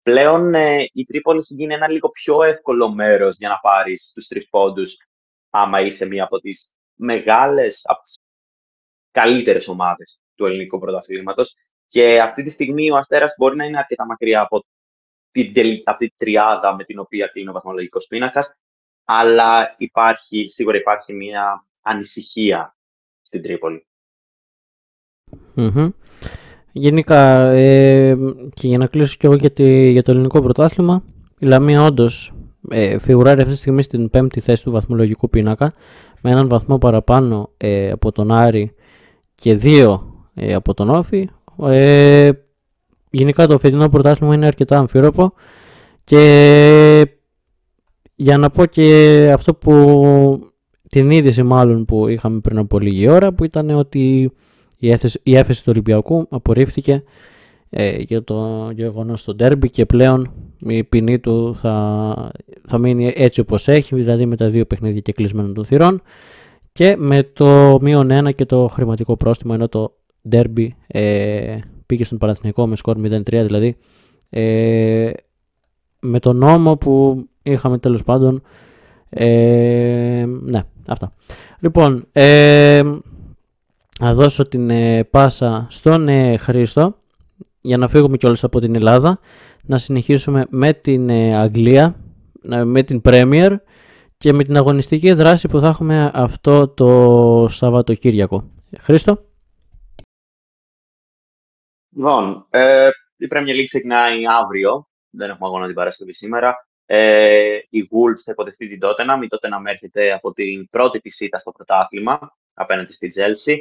Πλέον 0.02 0.54
ε, 0.54 0.90
η 0.94 1.04
Τρίπολη 1.04 1.40
έχει 1.40 1.54
γίνει 1.54 1.74
ένα 1.74 1.90
λίγο 1.90 2.10
πιο 2.10 2.44
εύκολο 2.44 2.90
μέρος 2.92 3.36
για 3.38 3.50
να 3.50 3.60
πάρεις 3.60 4.12
τους 4.14 4.28
τρεις 4.28 4.50
πόντους, 4.50 4.98
άμα 5.50 5.82
είσαι 5.82 6.06
μία 6.06 6.24
από 6.24 6.40
τις 6.40 6.74
μεγάλες, 6.94 7.82
από 7.84 8.02
τις 8.02 8.20
καλύτερες 9.12 9.68
ομάδες 9.68 10.20
του 10.36 10.46
ελληνικού 10.46 10.80
πρωταθλήματος. 10.80 11.56
Και 11.88 12.22
αυτή 12.22 12.44
τη 12.44 12.50
στιγμή 12.50 12.92
ο 12.92 12.96
Αστέρας 12.96 13.36
μπορεί 13.38 13.56
να 13.56 13.66
είναι 13.66 13.78
αρκετά 13.78 14.06
μακριά 14.06 14.42
από 14.42 14.66
την, 15.30 15.82
από 15.84 15.98
την 15.98 16.14
τριάδα 16.16 16.76
με 16.76 16.84
την 16.84 17.00
οποία 17.00 17.28
κλείνει 17.28 17.50
ο 17.50 17.52
βαθμολογικός 17.52 18.06
πίνακας, 18.08 18.60
αλλά 19.04 19.76
υπάρχει, 19.78 20.46
σίγουρα 20.46 20.78
υπάρχει 20.78 21.14
μια 21.14 21.68
ανησυχία 21.82 22.78
στην 23.22 23.42
Τρίπολη. 23.42 23.88
Γενικά, 26.72 27.52
ε, 27.52 28.18
και 28.54 28.68
για 28.68 28.78
να 28.78 28.86
κλείσω 28.86 29.16
και 29.20 29.28
εγώ 29.28 29.36
για, 29.36 29.52
για 29.90 30.04
το 30.04 30.12
ελληνικό 30.12 30.42
πρωτάθλημα, 30.42 31.04
η 31.40 31.46
Λαμία 31.46 31.84
όντως 31.84 32.34
ε, 32.70 33.00
φιγουράρει 33.00 33.42
αυτή 33.42 33.54
τη 33.54 33.60
στιγμή 33.60 33.82
στην 33.82 34.10
πέμπτη 34.10 34.40
θέση 34.40 34.64
του 34.64 34.72
βαθμολογικού 34.72 35.30
πίνακα, 35.30 35.74
με 36.22 36.32
έναν 36.32 36.48
βαθμό 36.50 36.78
παραπάνω 36.78 37.50
ε, 37.58 37.92
από 37.92 38.12
τον 38.12 38.32
Άρη 38.32 38.72
και 39.36 39.56
δύο 39.56 40.14
ε, 40.34 40.54
από 40.54 40.74
τον 40.74 40.90
Όφη. 40.90 41.30
Ε, 41.64 42.30
γενικά 43.10 43.48
το 43.48 43.58
φετινό 43.58 43.90
πρωτάθλημα 43.90 44.34
είναι 44.34 44.46
αρκετά 44.46 44.78
αμφίροπο 44.78 45.34
και 46.04 47.06
για 48.16 48.38
να 48.38 48.50
πω 48.50 48.66
και 48.66 49.30
αυτό 49.34 49.54
που 49.54 50.52
την 50.90 51.12
είδηση 51.12 51.44
μάλλον 51.44 51.86
που 51.86 52.08
είχαμε 52.08 52.40
πριν 52.40 52.58
από 52.58 52.80
λίγη 52.80 53.08
ώρα 53.08 53.34
που 53.34 53.44
ήταν 53.44 53.70
ότι 53.70 54.32
η 54.86 54.92
έφεση, 54.92 55.20
η 55.24 55.36
έφεση 55.36 55.64
του 55.64 55.70
Ολυμπιακού 55.72 56.28
απορρίφθηκε 56.30 57.04
ε, 57.70 58.02
για 58.02 58.24
το 58.24 58.70
γεγονός 58.74 59.20
στο 59.20 59.36
ντέρμπι 59.36 59.70
και 59.70 59.86
πλέον 59.86 60.32
η 60.60 60.84
ποινή 60.84 61.20
του 61.20 61.56
θα, 61.62 62.32
θα 62.68 62.78
μείνει 62.78 63.14
έτσι 63.16 63.40
όπως 63.40 63.68
έχει, 63.68 63.96
δηλαδή 63.96 64.26
με 64.26 64.36
τα 64.36 64.50
δύο 64.50 64.66
παιχνίδια 64.66 65.02
και 65.02 65.12
κλεισμένων 65.12 65.54
των 65.54 65.66
θυρών 65.66 66.02
και 66.72 66.96
με 66.98 67.24
το 67.24 67.78
μείον 67.82 68.28
1 68.28 68.36
και 68.36 68.46
το 68.46 68.68
χρηματικό 68.68 69.18
πρόστιμο 69.18 69.52
ενώ 69.56 69.68
το 69.68 69.96
ντέρμπι 70.30 70.76
ε, 70.88 71.58
πήγε 71.86 72.04
στον 72.04 72.18
Παναθηναϊκό 72.18 72.68
με 72.68 72.76
σκορ 72.76 72.98
0-3 72.98 73.22
δηλαδή 73.26 73.76
ε, 74.30 75.12
με 76.00 76.20
τον 76.20 76.38
νόμο 76.38 76.78
που 76.78 77.26
είχαμε 77.44 77.78
τέλος 77.78 78.04
πάντων 78.04 78.42
ε, 79.10 80.26
ναι 80.42 80.62
αυτά. 80.88 81.14
Λοιπόν 81.60 82.06
ε, 82.12 82.82
θα 84.00 84.14
δώσω 84.14 84.48
την 84.48 84.70
ε, 84.70 85.04
πάσα 85.04 85.68
στον 85.70 86.08
ε, 86.08 86.38
Χρήστο 86.38 87.00
για 87.62 87.78
να 87.78 87.88
φύγουμε 87.88 88.18
κιόλας 88.18 88.44
από 88.44 88.60
την 88.60 88.76
Ελλάδα 88.76 89.20
να 89.64 89.78
συνεχίσουμε 89.78 90.46
με 90.50 90.74
την 90.74 91.10
ε, 91.10 91.38
Αγγλία 91.38 92.00
με 92.66 92.84
την 92.84 93.02
Premier 93.04 93.56
και 94.18 94.34
με 94.34 94.44
την 94.44 94.58
αγωνιστική 94.58 95.14
δράση 95.14 95.48
που 95.48 95.60
θα 95.60 95.68
έχουμε 95.68 96.12
αυτό 96.14 96.68
το 96.68 97.48
Σαββατοκύριακο. 97.50 98.52
Χρήστο. 98.80 99.26
Λοιπόν, 101.96 102.48
ε, 102.50 102.90
η 103.18 103.28
Premier 103.30 103.56
League 103.60 103.66
ξεκινάει 103.66 104.22
αύριο. 104.42 104.90
Δεν 105.10 105.30
έχουμε 105.30 105.48
αγώνα 105.48 105.66
την 105.66 105.76
Παρασκευή 105.76 106.14
σήμερα. 106.14 106.68
Ε, 106.86 107.58
η 107.70 107.88
Wolves 107.92 108.22
θα 108.24 108.32
υποδεχθεί 108.32 108.68
την 108.68 108.80
Tottenham. 108.82 109.24
Η 109.24 109.28
Tottenham 109.30 109.64
έρχεται 109.66 110.12
από 110.12 110.34
την 110.34 110.68
πρώτη 110.68 111.00
της 111.00 111.20
ήττα 111.20 111.38
στο 111.38 111.52
πρωτάθλημα 111.52 112.38
απέναντι 112.54 112.92
στη 112.92 113.12
Chelsea. 113.16 113.56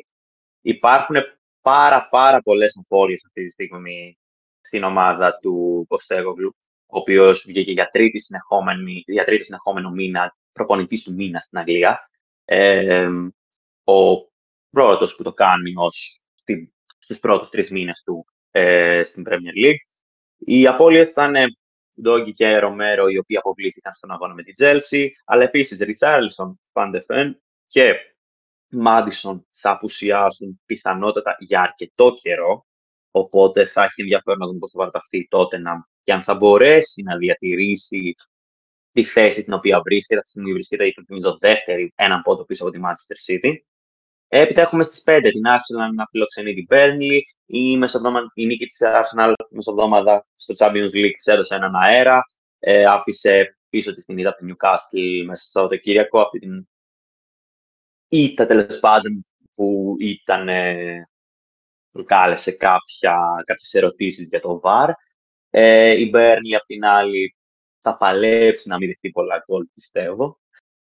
Υπάρχουν 0.67 1.17
πάρα 1.61 2.09
πάρα 2.09 2.41
πολλές 2.41 2.77
απώλειες 2.81 3.25
αυτή 3.25 3.45
τη 3.45 3.51
στιγμή 3.51 4.19
στην 4.61 4.83
ομάδα 4.83 5.39
του 5.39 5.85
Ποστέγογλου, 5.89 6.57
ο 6.87 6.99
οποίος 6.99 7.45
βγήκε 7.47 7.71
για 7.71 7.89
τρίτη, 7.89 8.21
για 9.07 9.25
τρίτη 9.25 9.45
συνεχόμενο 9.45 9.91
μήνα, 9.91 10.37
προπονητής 10.53 11.03
του 11.03 11.13
μήνα 11.13 11.41
στην 11.41 11.59
Αγγλία. 11.59 12.11
Ε, 12.45 13.09
ο 13.85 14.29
πρώτος 14.71 15.17
που 15.17 15.23
το 15.23 15.33
κάνει 15.33 15.73
ως 15.77 16.23
στους 16.99 17.19
πρώτους 17.19 17.49
τρεις 17.49 17.71
μήνες 17.71 18.03
του 18.05 18.27
ε, 18.51 19.03
στην 19.03 19.25
Premier 19.29 19.65
League. 19.65 19.83
Οι 20.39 20.67
απώλειες 20.67 21.07
ήταν 21.07 21.35
Ντόγκη 22.01 22.33
και 22.33 22.59
Ρομέρο, 22.59 23.07
οι 23.09 23.19
οποίοι 23.19 23.37
αποβλήθηκαν 23.37 23.93
στον 23.93 24.11
αγώνα 24.11 24.35
με 24.35 24.43
την 24.43 24.55
Chelsea, 24.59 25.07
αλλά 25.25 25.43
επίσης 25.43 25.79
Ριτσάρλσον, 25.79 26.61
Φαντεφέν 26.73 27.43
και 27.67 28.14
Μάντισον 28.75 29.47
θα 29.51 29.71
απουσιάσουν 29.71 30.61
πιθανότατα 30.67 31.37
για 31.39 31.61
αρκετό 31.61 32.13
καιρό, 32.23 32.67
οπότε 33.11 33.65
θα 33.65 33.83
έχει 33.85 34.01
ενδιαφέρον 34.01 34.39
να 34.39 34.47
δούμε 34.47 34.59
πώς 34.59 34.71
θα 34.71 34.79
παραταχθεί 34.79 35.29
τότε 35.29 35.59
να, 35.59 35.89
και 36.03 36.13
αν 36.13 36.23
θα 36.23 36.35
μπορέσει 36.35 37.03
να 37.03 37.17
διατηρήσει 37.17 38.15
τη 38.93 39.03
θέση 39.03 39.45
την 39.45 39.53
οποία 39.53 39.81
βρίσκεται. 39.81 40.21
Αυτή 40.21 40.23
τη 40.23 40.29
στιγμή 40.29 40.53
βρίσκεται, 40.53 40.93
νομίζω, 41.09 41.37
δεύτερη, 41.39 41.93
έναν 41.95 42.23
πόντο 42.23 42.45
πίσω 42.45 42.63
από 42.63 42.73
τη 42.73 42.81
Manchester 42.83 43.33
City. 43.33 43.55
Έπειτα 44.29 44.61
έχουμε 44.61 44.83
στις 44.83 45.03
5 45.07 45.19
την 45.33 45.43
Arsenal 45.47 45.95
να 45.95 46.07
φιλοξενεί 46.11 46.55
την 46.55 46.67
Burnley. 46.71 47.21
Η, 47.47 47.71
η 48.35 48.47
νίκη 48.47 48.67
της 48.67 48.81
Arsenal 48.83 49.33
μεσοβδόμαδα 49.51 50.27
στο 50.35 50.55
Champions 50.59 50.89
League 50.95 51.13
της 51.15 51.27
έδωσε 51.27 51.55
έναν 51.55 51.75
αέρα. 51.75 52.23
Ε, 52.59 52.85
άφησε 52.85 53.59
πίσω 53.69 53.93
της 53.93 54.05
την 54.05 54.19
είδα 54.19 54.29
από 54.29 54.39
την 54.39 54.55
Newcastle 54.55 55.25
μέσα 55.27 55.43
στο 55.43 55.51
Σαββατοκύριακο. 55.51 56.21
Αυτή 56.21 56.39
την 56.39 56.69
ήττα 58.09 58.47
τέλος 58.47 58.79
πάντων 58.81 59.27
που 59.53 59.97
ήταν 59.99 60.49
ε, 60.49 61.09
προκάλεσε 61.93 62.51
κάποια, 62.51 63.43
κάποιες 63.45 63.75
ερωτήσεις 63.75 64.27
για 64.27 64.41
το 64.41 64.61
VAR. 64.65 64.91
Ε, 65.51 66.01
η 66.01 66.11
Burnley 66.15 66.55
απ' 66.57 66.67
την 66.67 66.85
άλλη 66.85 67.37
θα 67.79 67.95
παλέψει 67.95 68.69
να 68.69 68.77
μην 68.77 68.89
δεχτεί 68.89 69.11
πολλά 69.11 69.45
γκολ, 69.47 69.67
πιστεύω. 69.75 70.39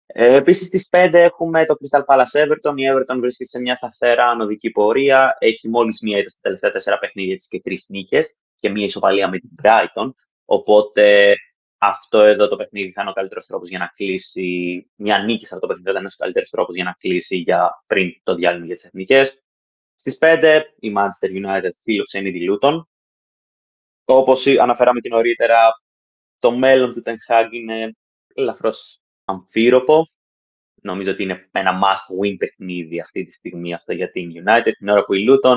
Ε, 0.07 0.35
Επίσης, 0.35 0.67
στις 0.67 0.89
5 0.91 1.09
έχουμε 1.13 1.65
το 1.65 1.75
Crystal 1.81 2.05
Palace 2.07 2.45
Everton. 2.45 2.75
Η 2.77 2.83
Everton 2.93 3.17
βρίσκεται 3.19 3.49
σε 3.49 3.61
μια 3.61 3.75
σταθερά 3.75 4.27
ανωδική 4.29 4.71
πορεία. 4.71 5.37
Έχει 5.39 5.69
μόλις 5.69 6.01
μία 6.01 6.19
ήττα 6.19 6.29
στα 6.29 6.39
τελευταία 6.41 6.71
τέσσερα 6.71 6.99
παιχνίδια 6.99 7.37
της 7.37 7.47
και 7.47 7.61
τρεις 7.61 7.87
νίκες 7.89 8.37
και 8.59 8.71
μία 8.71 8.85
ισοπαλία 8.85 9.29
με 9.29 9.39
την 9.39 9.51
Brighton. 9.63 10.11
Οπότε 10.45 11.35
αυτό 11.85 12.19
εδώ 12.23 12.49
το 12.49 12.57
παιχνίδι 12.57 12.93
θα 12.93 13.01
είναι 13.01 13.11
ο 13.11 13.13
καλύτερος 13.13 13.47
τρόπος 13.47 13.69
για 13.69 13.79
να 13.79 13.87
κλείσει. 13.87 14.91
Μια 14.95 15.19
νίκη 15.19 15.45
σε 15.45 15.55
αυτό 15.55 15.67
το 15.67 15.73
παιχνίδι 15.73 15.91
θα 15.93 15.99
είναι 15.99 16.09
ο 16.15 16.17
καλύτερος 16.17 16.49
τρόπος 16.49 16.75
για 16.75 16.85
να 16.85 16.93
κλείσει 16.93 17.37
για 17.37 17.83
πριν 17.87 18.21
το 18.23 18.35
διάλειμμα 18.35 18.67
για 18.67 18.75
τις 18.75 18.85
εθνικές. 18.85 19.43
Στις 19.95 20.19
5 20.21 20.63
η 20.79 20.93
Manchester 20.97 21.29
United 21.29 21.71
φιλοξενεί 21.83 22.33
τη 22.33 22.39
Luton. 22.49 22.83
Όπως 24.05 24.47
αναφέραμε 24.47 25.01
και 25.01 25.09
νωρίτερα, 25.09 25.57
το 26.39 26.53
μέλλον 26.53 26.91
του 26.91 27.03
Ten 27.05 27.15
Hag 27.29 27.49
είναι 27.51 27.97
ελαφρώς 28.35 29.01
αμφίροπο. 29.25 30.07
Νομίζω 30.83 31.11
ότι 31.11 31.23
είναι 31.23 31.49
ένα 31.53 31.81
must-win 31.83 32.35
παιχνίδι 32.39 33.01
αυτή 33.01 33.25
τη 33.25 33.33
στιγμή 33.33 33.75
αυτό 33.75 33.93
για 33.93 34.11
την 34.11 34.31
United. 34.45 34.73
Την 34.79 34.89
ώρα 34.89 35.03
που 35.03 35.15
η 35.15 35.25
Luton 35.29 35.57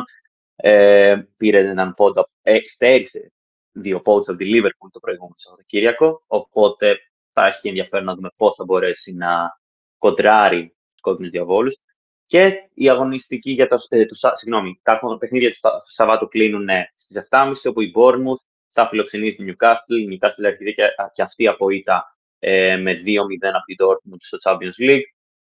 ε, 0.55 1.21
πήρε 1.38 1.59
έναν 1.59 1.91
πόντο, 1.91 2.30
ε, 2.41 2.59
στέρισε 2.63 3.32
δύο 3.76 3.99
πόντου 3.99 4.23
από 4.28 4.36
τη 4.36 4.45
Liverpool 4.53 4.89
το 4.91 4.99
προηγούμενο 4.99 5.34
Σαββατοκύριακο. 5.36 6.23
Οπότε 6.28 6.97
θα 7.34 7.45
έχει 7.45 7.67
ενδιαφέρον 7.67 8.05
να 8.05 8.15
δούμε 8.15 8.30
πώς 8.36 8.55
θα 8.55 8.63
μπορέσει 8.63 9.13
να 9.13 9.59
κοντράρει 9.97 10.67
του 10.67 11.01
κόκκινου 11.01 11.30
διαβόλου. 11.30 11.71
Και 12.26 12.51
η 12.73 12.89
αγωνιστική 12.89 13.51
για 13.51 13.67
τα, 13.67 13.78
ε, 13.89 14.05
τους, 14.05 14.21
συγγνώμη, 14.34 14.80
τα 14.84 14.99
παιχνίδια 15.19 15.49
του 15.49 15.57
Σαββάτου 15.86 16.28
κλείνουν 16.28 16.67
στις 16.93 17.28
7.30 17.30 17.51
όπου 17.65 17.82
η 17.82 17.91
Bournemouth 17.95 18.43
θα 18.67 18.88
φιλοξενήσει 18.88 19.36
την 19.36 19.47
Newcastle. 19.49 19.97
Η 20.01 20.07
Newcastle 20.11 20.43
έρχεται 20.43 20.71
και, 20.71 20.84
και 21.13 21.21
αυτή 21.21 21.47
από 21.47 21.69
ήττα 21.69 22.17
ε, 22.39 22.78
με 22.78 22.91
2-0 22.91 22.95
από 23.41 23.65
την 23.65 23.76
Dortmund 23.80 24.17
στο 24.17 24.38
Champions 24.43 24.89
League. 24.89 25.07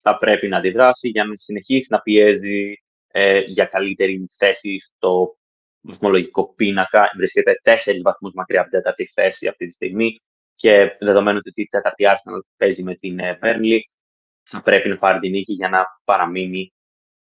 Θα 0.03 0.17
πρέπει 0.17 0.49
να 0.49 0.57
αντιδράσει 0.57 1.09
για 1.09 1.25
να 1.25 1.37
συνεχίσει 1.37 1.87
να 1.91 2.01
πιέζει 2.01 2.75
ε, 3.09 3.39
για 3.39 3.65
καλύτερη 3.65 4.27
θέση 4.39 4.79
στο 4.79 5.37
βαθμολογικό 5.81 6.53
πίνακα. 6.53 7.11
Βρίσκεται 7.17 7.59
τέσσερις 7.63 8.03
βαθμούς 8.03 8.33
μακριά 8.35 8.61
από 8.61 8.71
την 8.71 8.79
τέταρτη 8.79 9.07
θέση 9.07 9.49
αυτή 9.49 9.67
τη 9.67 9.73
στιγμή. 9.73 10.21
Και 10.55 10.97
δεδομένου 11.01 11.39
ότι 11.47 11.61
η 11.61 11.67
τέταρτη 11.67 12.05
Arsenal 12.07 12.41
παίζει 12.57 12.83
με 12.83 12.95
την 12.95 13.19
Burnley, 13.43 13.79
θα 14.43 14.61
πρέπει 14.61 14.89
να 14.89 14.97
πάρει 14.97 15.19
την 15.19 15.31
νίκη 15.31 15.53
για 15.53 15.69
να 15.69 15.85
παραμείνει 16.05 16.73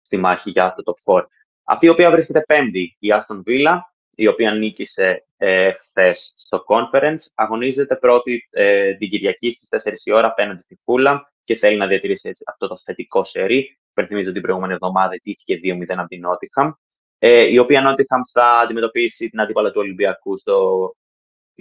στη 0.01 0.17
μάχη 0.17 0.49
για 0.49 0.75
το 0.75 0.93
top 1.05 1.13
4. 1.13 1.23
Αυτή 1.63 1.85
η 1.85 1.89
οποία 1.89 2.11
βρίσκεται 2.11 2.41
πέμπτη, 2.41 2.95
η 2.99 3.07
Aston 3.11 3.41
Villa, 3.47 3.77
η 4.15 4.27
οποία 4.27 4.51
νίκησε 4.51 5.25
ε, 5.37 5.71
χθες 5.71 6.31
στο 6.35 6.63
conference, 6.67 7.21
αγωνίζεται 7.35 7.95
πρώτη 7.95 8.47
ε, 8.51 8.93
την 8.93 9.09
Κυριακή 9.09 9.49
στις 9.49 9.83
4 9.83 9.91
η 10.03 10.11
ώρα 10.11 10.27
απέναντι 10.27 10.59
στη 10.59 10.79
Φούλα 10.83 11.31
και 11.43 11.55
θέλει 11.55 11.77
να 11.77 11.87
διατηρήσει 11.87 12.29
έτσι, 12.29 12.43
αυτό 12.47 12.67
το 12.67 12.77
θετικό 12.77 13.23
σερί. 13.23 13.79
Υπενθυμίζω 13.89 14.25
ότι 14.25 14.33
την 14.33 14.41
προηγούμενη 14.41 14.73
εβδομάδα 14.73 15.15
τύχηκε 15.15 15.59
2-0 15.63 15.83
από 15.87 16.07
την 16.07 16.19
Νότιχαμ, 16.19 16.71
ε, 17.19 17.41
η 17.41 17.57
οποία 17.57 17.81
Νότιχαμ 17.81 18.19
θα 18.31 18.59
αντιμετωπίσει 18.63 19.29
την 19.29 19.41
αντίπαλα 19.41 19.71
του 19.71 19.79
Ολυμπιακού 19.79 20.37
στο 20.37 20.89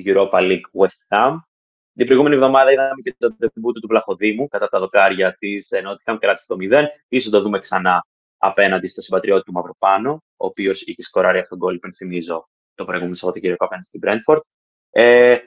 Europa 0.07 0.39
League 0.39 0.81
West 0.81 1.07
Ham. 1.09 1.37
Την 1.95 2.07
προηγούμενη 2.07 2.35
εβδομάδα 2.35 2.73
είδαμε 2.73 3.03
και 3.03 3.15
το 3.19 3.37
τεμπούτο 3.37 3.81
του 3.81 3.87
Βλαχοδήμου 3.87 4.49
κατά 4.49 4.69
τα 4.69 4.79
δοκάρια 4.79 5.35
της 5.35 5.69
Νότιχαμ, 5.83 6.19
κράτησε 6.19 6.47
το 6.47 6.57
0. 6.61 6.85
σω 7.21 7.31
το 7.31 7.41
δούμε 7.41 7.59
ξανά 7.59 8.07
απέναντι 8.39 8.87
στο 8.87 9.01
συμπατριώτη 9.01 9.43
του 9.43 9.53
Μαυροπάνο, 9.53 10.13
ο 10.13 10.47
οποίος 10.47 10.81
είχε 10.83 11.03
σκοράρει 11.03 11.39
αυτόν 11.39 11.59
τον 11.59 11.67
γκολ, 11.67 11.77
υπενθυμίζω, 11.77 12.49
το 12.75 12.85
προηγούμενο 12.85 13.15
Σαββατοκύριακο 13.15 13.65
απέναντι 13.65 13.87
στην 13.87 14.01
Brentford. 14.05 14.41
Ε, 14.91 15.39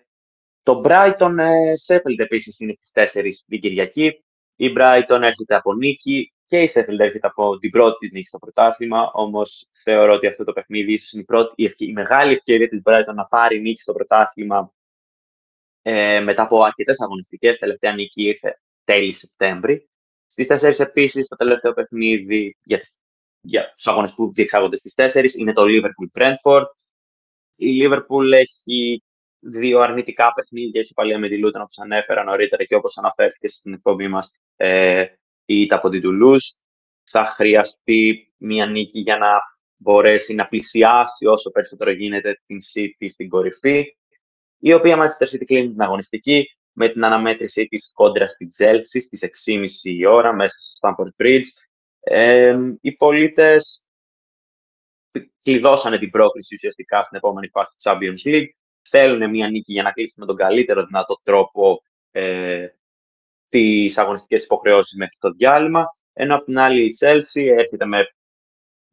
το 0.61 0.81
Brighton 0.83 1.35
ε, 1.37 1.71
Sheffield 1.87 2.19
επίσης 2.19 2.59
είναι 2.59 2.73
στις 2.79 3.11
4 3.13 3.23
την 3.47 3.59
Κυριακή. 3.59 4.23
Η 4.55 4.73
Brighton 4.77 5.21
έρχεται 5.21 5.55
από 5.55 5.73
νίκη 5.73 6.33
και 6.51 6.61
η 6.61 6.71
Sheffield 6.73 6.99
έρχεται 6.99 7.27
από 7.27 7.57
την 7.57 7.69
πρώτη 7.69 8.07
τη 8.07 8.13
νίκη 8.13 8.27
στο 8.27 8.37
πρωτάθλημα. 8.37 9.11
Όμως 9.13 9.67
θεωρώ 9.83 10.13
ότι 10.13 10.27
αυτό 10.27 10.43
το 10.43 10.53
παιχνίδι 10.53 10.93
ίσως 10.93 11.11
είναι 11.11 11.21
η, 11.21 11.25
πρώτη, 11.25 11.63
η, 11.63 11.73
η 11.77 11.91
μεγάλη 11.91 12.31
ευκαιρία 12.31 12.67
της 12.67 12.81
Brighton 12.85 13.13
να 13.15 13.25
πάρει 13.25 13.59
νίκη 13.59 13.81
στο 13.81 13.93
πρωτάθλημα 13.93 14.73
ε, 15.81 16.19
μετά 16.19 16.41
από 16.41 16.63
αρκετές 16.63 17.01
αγωνιστικές. 17.01 17.57
Τελευταία 17.57 17.93
νίκη 17.93 18.23
ήρθε 18.23 18.61
τέλη 18.83 19.11
Σεπτέμβρη. 19.11 19.89
Στις 20.25 20.47
4 20.63 20.79
επίσης, 20.79 21.27
το 21.27 21.35
τελευταίο 21.35 21.73
παιχνίδι 21.73 22.57
για, 22.63 22.79
για 23.41 23.71
τους 23.75 23.87
αγώνες 23.87 24.13
που 24.13 24.31
διεξάγονται 24.33 24.77
στις 24.77 24.93
4 24.95 25.33
είναι 25.37 25.53
το 25.53 25.63
Liverpool 25.65 26.19
Brentford. 26.19 26.65
Η 27.55 27.81
Liverpool 27.83 28.31
έχει 28.31 29.03
δύο 29.39 29.79
αρνητικά 29.79 30.33
παιχνίδια 30.33 30.85
παλιά 30.95 31.19
με 31.19 31.27
τη 31.27 31.37
Λούτεν, 31.37 31.61
όπως 31.61 31.77
ανέφερα 31.77 32.23
νωρίτερα 32.23 32.63
και 32.63 32.75
όπως 32.75 32.97
αναφέρθηκε 32.97 33.47
στην 33.47 33.73
εκπομπή 33.73 34.07
μας, 34.07 34.31
ε, 34.55 35.05
η 35.59 35.67
από 35.69 35.89
την 35.89 36.01
Τουλούζ. 36.01 36.41
Θα 37.03 37.25
χρειαστεί 37.25 38.33
μια 38.37 38.65
νίκη 38.65 38.99
για 38.99 39.17
να 39.17 39.29
μπορέσει 39.77 40.33
να 40.33 40.45
πλησιάσει 40.45 41.25
όσο 41.25 41.51
περισσότερο 41.51 41.91
γίνεται 41.91 42.41
την 42.45 42.57
City 42.73 43.09
στην 43.09 43.29
κορυφή, 43.29 43.95
η 44.59 44.73
οποία 44.73 44.97
Manchester 44.97 45.35
City 45.35 45.45
κλείνει 45.45 45.69
την 45.69 45.81
αγωνιστική 45.81 46.45
με 46.71 46.89
την 46.89 47.03
αναμέτρησή 47.05 47.65
της 47.65 47.91
κόντρα 47.93 48.25
στη 48.25 48.47
Chelsea 48.57 48.99
στις 48.99 49.45
6.30 49.47 49.65
η 49.83 50.05
ώρα 50.05 50.33
μέσα 50.33 50.53
στο 50.57 50.89
Stamford 50.89 51.23
Bridge. 51.23 51.43
Ε, 51.99 52.57
οι 52.81 52.93
πολίτες 52.93 53.89
κλειδώσανε 55.43 55.97
την 55.97 56.09
πρόκληση 56.09 56.53
ουσιαστικά 56.53 57.01
στην 57.01 57.17
επόμενη 57.17 57.47
φάση 57.47 57.71
του 57.71 57.89
Champions 57.89 58.29
League. 58.29 58.49
Θέλουν 58.89 59.29
μια 59.29 59.49
νίκη 59.49 59.71
για 59.71 59.83
να 59.83 59.91
κλείσουν 59.91 60.15
με 60.17 60.25
τον 60.25 60.35
καλύτερο 60.35 60.85
δυνατό 60.85 61.19
τρόπο 61.23 61.81
ε, 62.11 62.67
τις 63.51 63.97
αγωνιστικές 63.97 64.43
υποχρεώσεις 64.43 64.97
μέχρι 64.97 65.15
το 65.19 65.31
διάλειμμα. 65.31 65.85
Ενώ 66.13 66.35
από 66.35 66.45
την 66.45 66.59
άλλη 66.59 66.85
η 66.85 66.95
Chelsea 66.99 67.45
έρχεται 67.57 67.85
με, 67.85 68.05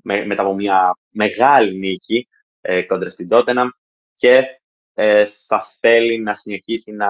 με, 0.02 0.26
μετά 0.26 0.42
από 0.42 0.54
μια 0.54 0.98
μεγάλη 1.08 1.78
νίκη 1.78 2.28
ε, 2.60 2.82
κόντρα 2.82 3.08
στην 3.08 3.26
Tottenham 3.30 3.68
και 4.14 4.42
ε, 4.94 5.24
θα 5.24 5.62
θέλει 5.80 6.18
να 6.18 6.32
συνεχίσει 6.32 6.92
να 6.92 7.08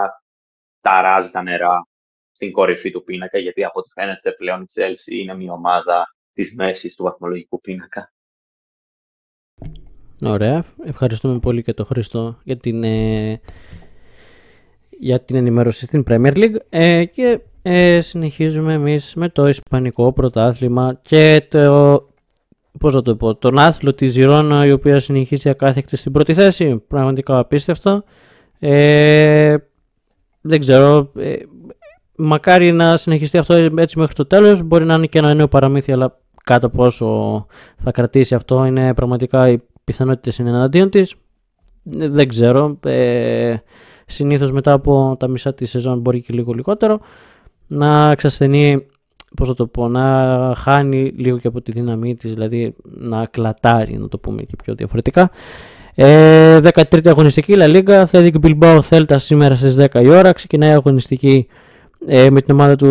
ταράζει 0.80 1.30
τα 1.30 1.42
νερά 1.42 1.88
στην 2.30 2.52
κορυφή 2.52 2.90
του 2.90 3.04
πίνακα, 3.04 3.38
γιατί 3.38 3.64
από 3.64 3.80
ό,τι 3.80 3.90
φαίνεται 3.90 4.32
πλέον 4.32 4.62
η 4.62 4.66
Chelsea 4.74 5.12
είναι 5.12 5.34
μια 5.34 5.52
ομάδα 5.52 6.06
της 6.32 6.54
μέσης 6.54 6.94
του 6.94 7.02
βαθμολογικού 7.02 7.58
πίνακα. 7.58 8.12
Ωραία. 10.22 10.64
Ευχαριστούμε 10.84 11.38
πολύ 11.38 11.62
και 11.62 11.74
τον 11.74 11.86
Χρήστο 11.86 12.40
για 12.44 12.56
την, 12.56 12.84
ε, 12.84 13.40
για 14.98 15.20
την 15.20 15.36
ενημέρωση 15.36 15.86
στην 15.86 16.04
Premier 16.08 16.36
League 16.36 16.56
ε, 16.68 17.04
και 17.04 17.40
ε, 17.62 18.00
συνεχίζουμε 18.00 18.72
εμείς 18.72 19.14
με 19.14 19.28
το 19.28 19.48
Ισπανικό 19.48 20.12
πρωτάθλημα 20.12 20.98
και 21.02 21.46
το, 21.48 22.08
πώς 22.78 22.92
θα 22.94 23.02
το 23.02 23.16
πω, 23.16 23.34
τον 23.34 23.58
άθλο 23.58 23.94
της 23.94 24.12
Ζηρώνα 24.12 24.66
η 24.66 24.72
οποία 24.72 25.00
συνεχίζει 25.00 25.48
ακάθεκτη 25.48 25.96
στην 25.96 26.12
πρώτη 26.12 26.34
θέση. 26.34 26.82
Πραγματικά 26.88 27.38
απίστευτο. 27.38 28.04
Ε, 28.58 29.56
δεν 30.40 30.60
ξέρω. 30.60 31.12
Ε, 31.16 31.36
μακάρι 32.16 32.72
να 32.72 32.96
συνεχιστεί 32.96 33.38
αυτό 33.38 33.54
έτσι 33.54 33.98
μέχρι 33.98 34.14
το 34.14 34.26
τέλος. 34.26 34.62
Μπορεί 34.62 34.84
να 34.84 34.94
είναι 34.94 35.06
και 35.06 35.18
ένα 35.18 35.34
νέο 35.34 35.48
παραμύθι, 35.48 35.92
αλλά 35.92 36.18
κάτω 36.44 36.68
πόσο 36.68 37.46
θα 37.76 37.90
κρατήσει 37.90 38.34
αυτό 38.34 38.64
είναι 38.64 38.94
πραγματικά 38.94 39.48
οι 39.48 39.58
πιθανότητες 39.84 40.38
είναι 40.38 40.48
εναντίον 40.48 40.90
της. 40.90 41.14
Δεν 41.82 42.28
ξέρω. 42.28 42.78
Ε, 42.82 43.54
συνήθως 44.08 44.52
μετά 44.52 44.72
από 44.72 45.16
τα 45.18 45.28
μισά 45.28 45.54
της 45.54 45.70
σεζόν 45.70 45.98
μπορεί 45.98 46.20
και 46.22 46.32
λίγο 46.32 46.52
λιγότερο 46.52 47.00
να 47.66 48.10
εξασθενεί 48.10 48.86
πώς 49.36 49.48
θα 49.48 49.54
το 49.54 49.66
πω, 49.66 49.88
να 49.88 50.54
χάνει 50.56 51.12
λίγο 51.16 51.38
και 51.38 51.48
από 51.48 51.60
τη 51.60 51.72
δύναμή 51.72 52.16
της, 52.16 52.32
δηλαδή 52.34 52.74
να 52.82 53.26
κλατάρει, 53.26 53.98
να 53.98 54.08
το 54.08 54.18
πούμε 54.18 54.42
και 54.42 54.56
πιο 54.62 54.74
διαφορετικά. 54.74 55.30
Ε, 55.94 56.60
13η 56.62 57.08
αγωνιστική 57.08 57.54
La 57.56 57.74
Liga, 57.74 58.04
Athletic 58.04 58.32
Bilbao 58.42 58.80
Celta 58.90 59.16
σήμερα 59.16 59.56
στις 59.56 59.76
10 59.78 60.02
η 60.02 60.08
ώρα. 60.08 60.32
Ξεκινάει 60.32 60.70
η 60.70 60.72
αγωνιστική 60.72 61.46
ε, 62.06 62.30
με 62.30 62.40
την 62.40 62.54
ομάδα 62.54 62.76
του 62.76 62.86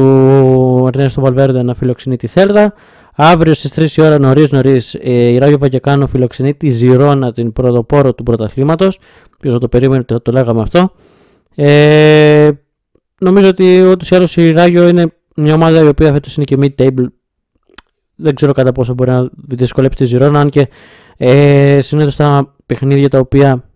Ερνέστο 0.87 1.21
Βαλβέρντε 1.21 1.63
να 1.63 1.73
φιλοξενεί 1.73 2.15
τη 2.15 2.27
Θέλτα. 2.27 2.73
Αύριο 3.19 3.53
στις 3.53 3.95
3 3.95 3.97
η 3.97 4.01
ώρα 4.01 4.19
νωρίς 4.19 4.51
νωρίς 4.51 4.93
ε, 4.93 5.11
η 5.11 5.37
Ράγιο 5.37 5.57
Βαγεκάνο 5.57 6.07
φιλοξενεί 6.07 6.53
τη 6.53 6.69
Ζηρώνα 6.69 7.31
την 7.31 7.53
πρωτοπόρο 7.53 8.13
του 8.13 8.23
πρωταθλήματος. 8.23 8.99
Ποιος 9.39 9.53
θα 9.53 9.59
το 9.59 9.67
περίμενε 9.67 10.01
ότι 10.01 10.13
θα 10.13 10.21
το 10.21 10.31
λέγαμε 10.31 10.61
αυτό. 10.61 10.91
Ε, 11.55 12.49
νομίζω 13.19 13.47
ότι 13.47 13.81
ούτως 13.81 14.09
ή 14.09 14.15
άλλως 14.15 14.35
η 14.35 14.51
Ράγιο 14.51 14.87
είναι 14.87 15.13
μια 15.35 15.53
ομάδα 15.53 15.81
η 15.81 15.87
οποία 15.87 16.11
φέτος 16.11 16.35
είναι 16.35 16.45
και 16.45 16.57
mid-table. 16.59 17.05
Δεν 18.15 18.35
ξέρω 18.35 18.51
κατά 18.51 18.71
πόσο 18.71 18.93
μπορεί 18.93 19.09
να 19.09 19.29
δυσκολέψει 19.47 19.97
τη 19.97 20.05
Ζηρώνα, 20.05 20.39
αν 20.39 20.49
και 20.49 20.69
ε, 21.17 21.81
συνήθως 21.81 22.15
τα 22.15 22.55
παιχνίδια 22.65 23.09
τα 23.09 23.19
οποία 23.19 23.69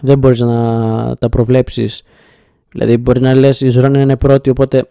δεν 0.00 0.18
μπορείς 0.18 0.40
να 0.40 1.14
τα 1.14 1.28
προβλέψεις. 1.28 2.02
Δηλαδή 2.72 2.96
μπορεί 2.96 3.20
να 3.20 3.34
λες 3.34 3.60
η 3.60 3.68
Ζηρώνα 3.68 4.00
είναι 4.00 4.16
πρώτη 4.16 4.50
οπότε 4.50 4.84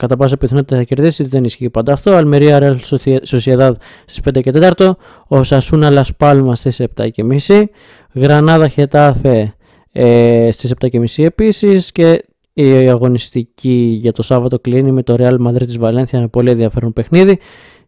κατά 0.00 0.16
πάσα 0.16 0.36
πιθανότητα 0.36 0.76
θα 0.76 0.82
κερδίσει, 0.82 1.24
δεν 1.24 1.44
ισχύει 1.44 1.70
πάντα 1.70 1.92
αυτό. 1.92 2.10
Αλμερία 2.10 2.58
Real 2.62 2.98
Sociedad 3.26 3.72
στις 4.04 4.20
5 4.34 4.40
και 4.42 4.52
4, 4.76 4.90
ο 5.26 5.42
Σασούνα 5.42 5.90
Las 5.92 6.26
Palmas 6.26 6.52
στις 6.54 6.80
7 6.96 7.10
και 7.10 7.24
μισή, 7.24 7.70
Γρανάδα 8.14 8.68
Χετάφε 8.68 9.54
ε, 9.92 10.48
στις 10.52 10.72
7 10.80 10.88
και 10.90 10.98
μισή 10.98 11.22
επίσης 11.22 11.92
και 11.92 12.24
η 12.52 12.88
αγωνιστική 12.88 13.96
για 14.00 14.12
το 14.12 14.22
Σάββατο 14.22 14.58
κλείνει 14.58 14.92
με 14.92 15.02
το 15.02 15.16
Real 15.18 15.46
Madrid 15.46 15.64
της 15.66 15.78
Βαλένθια, 15.78 16.18
ένα 16.18 16.28
πολύ 16.28 16.50
ενδιαφέρον 16.50 16.92
παιχνίδι. 16.92 17.38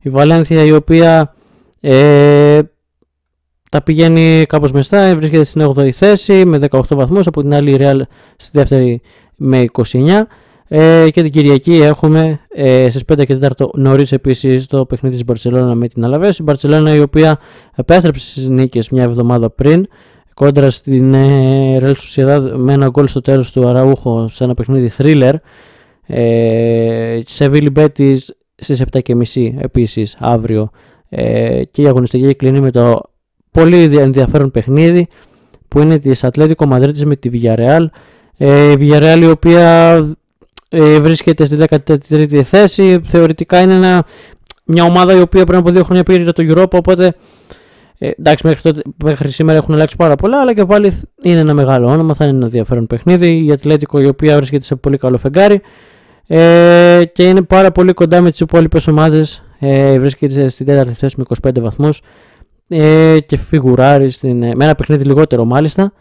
Η 0.01 0.11
Βαλένθια 0.11 0.65
η 0.65 0.73
οποία 0.73 1.35
ε, 1.81 2.61
τα 3.71 3.83
πηγαίνει 3.83 4.45
κάπως 4.49 4.73
μεστά, 4.73 5.17
βρίσκεται 5.17 5.45
στην 5.45 5.73
8η 5.77 5.91
θέση 5.91 6.45
με 6.45 6.59
18 6.71 6.81
βαθμούς, 6.89 7.27
από 7.27 7.41
την 7.41 7.55
άλλη 7.55 7.71
η 7.71 7.77
Real 7.81 8.01
στη 8.37 8.51
δεύτερη 8.59 9.01
με 9.37 9.65
29. 9.73 10.23
Ε, 10.75 11.11
και 11.11 11.23
την 11.23 11.31
Κυριακή 11.31 11.73
έχουμε 11.73 12.41
ε, 12.49 12.91
στις 12.91 13.03
5 13.13 13.27
και 13.27 13.39
4 13.59 13.67
νωρίς 13.75 14.13
επίσης 14.13 14.67
το 14.67 14.87
παιχνίδι 14.87 15.15
της 15.15 15.25
Μπαρτσελώνα 15.25 15.75
με 15.75 15.89
την 15.89 16.05
Αλαβές. 16.05 16.39
Η 16.39 16.43
Μπαρτσελώνα 16.43 16.95
η 16.95 17.01
οποία 17.01 17.39
επέστρεψε 17.75 18.31
στις 18.31 18.49
νίκες 18.49 18.89
μια 18.89 19.03
εβδομάδα 19.03 19.51
πριν 19.51 19.87
κόντρα 20.35 20.71
στην 20.71 21.15
ε, 21.15 21.79
Real 21.83 21.95
Sociedad 21.95 22.53
με 22.57 22.73
ένα 22.73 22.89
γκολ 22.89 23.07
στο 23.07 23.21
τέλος 23.21 23.53
του 23.53 23.67
Αραούχο 23.69 24.29
σε 24.29 24.45
ένα 24.45 24.55
παιχνίδι 24.55 24.91
thriller. 24.99 25.35
Ε, 26.07 27.21
σε 27.25 27.49
Βίλι 27.49 27.71
Μπέτης 27.71 28.35
στις 28.55 28.83
7.30 28.93 29.55
επίσης 29.59 30.17
αύριο 30.19 30.71
ε, 31.09 31.63
και 31.71 31.83
η 31.83 31.87
αγωνιστική 31.87 32.35
κλείνει 32.35 32.61
με 32.61 32.71
το 32.71 33.01
πολύ 33.51 33.97
ενδιαφέρον 33.97 34.51
παιχνίδι 34.51 35.07
που 35.69 35.81
είναι 35.81 35.99
της 35.99 36.25
Ατλέτικο 36.25 36.67
Μαδρίτης 36.67 37.05
με 37.05 37.17
τη 37.17 37.31
Villarreal. 37.33 37.85
Ε, 38.37 38.71
η 38.71 38.77
Villarreal 38.79 39.19
η 39.23 39.27
οποία 39.27 40.01
ε, 40.75 41.01
βρίσκεται 41.01 41.45
στη 41.45 41.57
13η 41.59 42.43
θέση. 42.43 43.01
Θεωρητικά 43.07 43.61
είναι 43.61 43.75
ένα, 43.75 44.05
μια 44.65 44.85
ομάδα 44.85 45.17
η 45.17 45.21
οποία 45.21 45.45
πριν 45.45 45.59
από 45.59 45.71
δύο 45.71 45.85
χρόνια 45.85 46.03
πήρε 46.03 46.33
το 46.33 46.43
Europa, 46.47 46.71
οπότε 46.71 47.15
ε, 47.99 48.11
εντάξει, 48.19 48.47
μέχρι, 48.47 48.63
τότε, 48.63 48.83
μέχρι 49.05 49.31
σήμερα 49.31 49.59
έχουν 49.59 49.75
αλλάξει 49.75 49.97
πάρα 49.97 50.15
πολλά, 50.15 50.41
αλλά 50.41 50.55
και 50.55 50.65
πάλι 50.65 51.01
είναι 51.23 51.39
ένα 51.39 51.55
μεγάλο 51.55 51.89
όνομα, 51.89 52.15
θα 52.15 52.25
είναι 52.25 52.37
ένα 52.37 52.45
ενδιαφέρον 52.45 52.87
παιχνίδι. 52.87 53.45
Η 53.45 53.53
Ατλέτικο 53.53 54.01
η 54.01 54.07
οποία 54.07 54.37
βρίσκεται 54.37 54.65
σε 54.65 54.77
πολύ 54.77 54.97
καλό 54.97 55.19
φεγγάρι 55.19 55.61
ε, 56.27 57.03
και 57.13 57.29
είναι 57.29 57.43
πάρα 57.43 57.73
πολύ 57.73 57.93
κοντά 57.93 58.21
με 58.21 58.31
τις 58.31 58.41
υπόλοιπες 58.41 58.87
ομάδες. 58.87 59.43
Ε, 59.59 59.99
βρίσκεται 59.99 60.49
στην 60.49 60.67
τέταρτη 60.67 60.93
θέση 60.93 61.15
με 61.19 61.25
25 61.43 61.61
βαθμούς 61.61 62.03
ε, 62.69 63.17
και 63.27 63.37
φιγουράρει 63.37 64.11
στην, 64.11 64.39
με 64.39 64.65
ένα 64.65 64.75
παιχνίδι 64.75 65.05
λιγότερο 65.05 65.45
μάλιστα. 65.45 65.93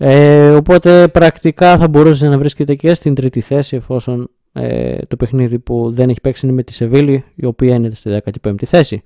Ε, 0.00 0.50
οπότε 0.50 1.08
πρακτικά 1.08 1.78
θα 1.78 1.88
μπορούσες 1.88 2.28
να 2.28 2.38
βρίσκεται 2.38 2.74
και 2.74 2.94
στην 2.94 3.14
τρίτη 3.14 3.40
θέση 3.40 3.76
εφόσον 3.76 4.30
ε, 4.52 4.98
το 5.08 5.16
παιχνίδι 5.16 5.58
που 5.58 5.90
δεν 5.90 6.08
έχει 6.08 6.20
παίξει 6.20 6.46
είναι 6.46 6.54
με 6.54 6.62
τη 6.62 6.72
Σεβίλη 6.72 7.24
η 7.34 7.46
οποία 7.46 7.74
είναι 7.74 7.90
στη 7.94 8.20
15η 8.42 8.64
θέση. 8.64 9.02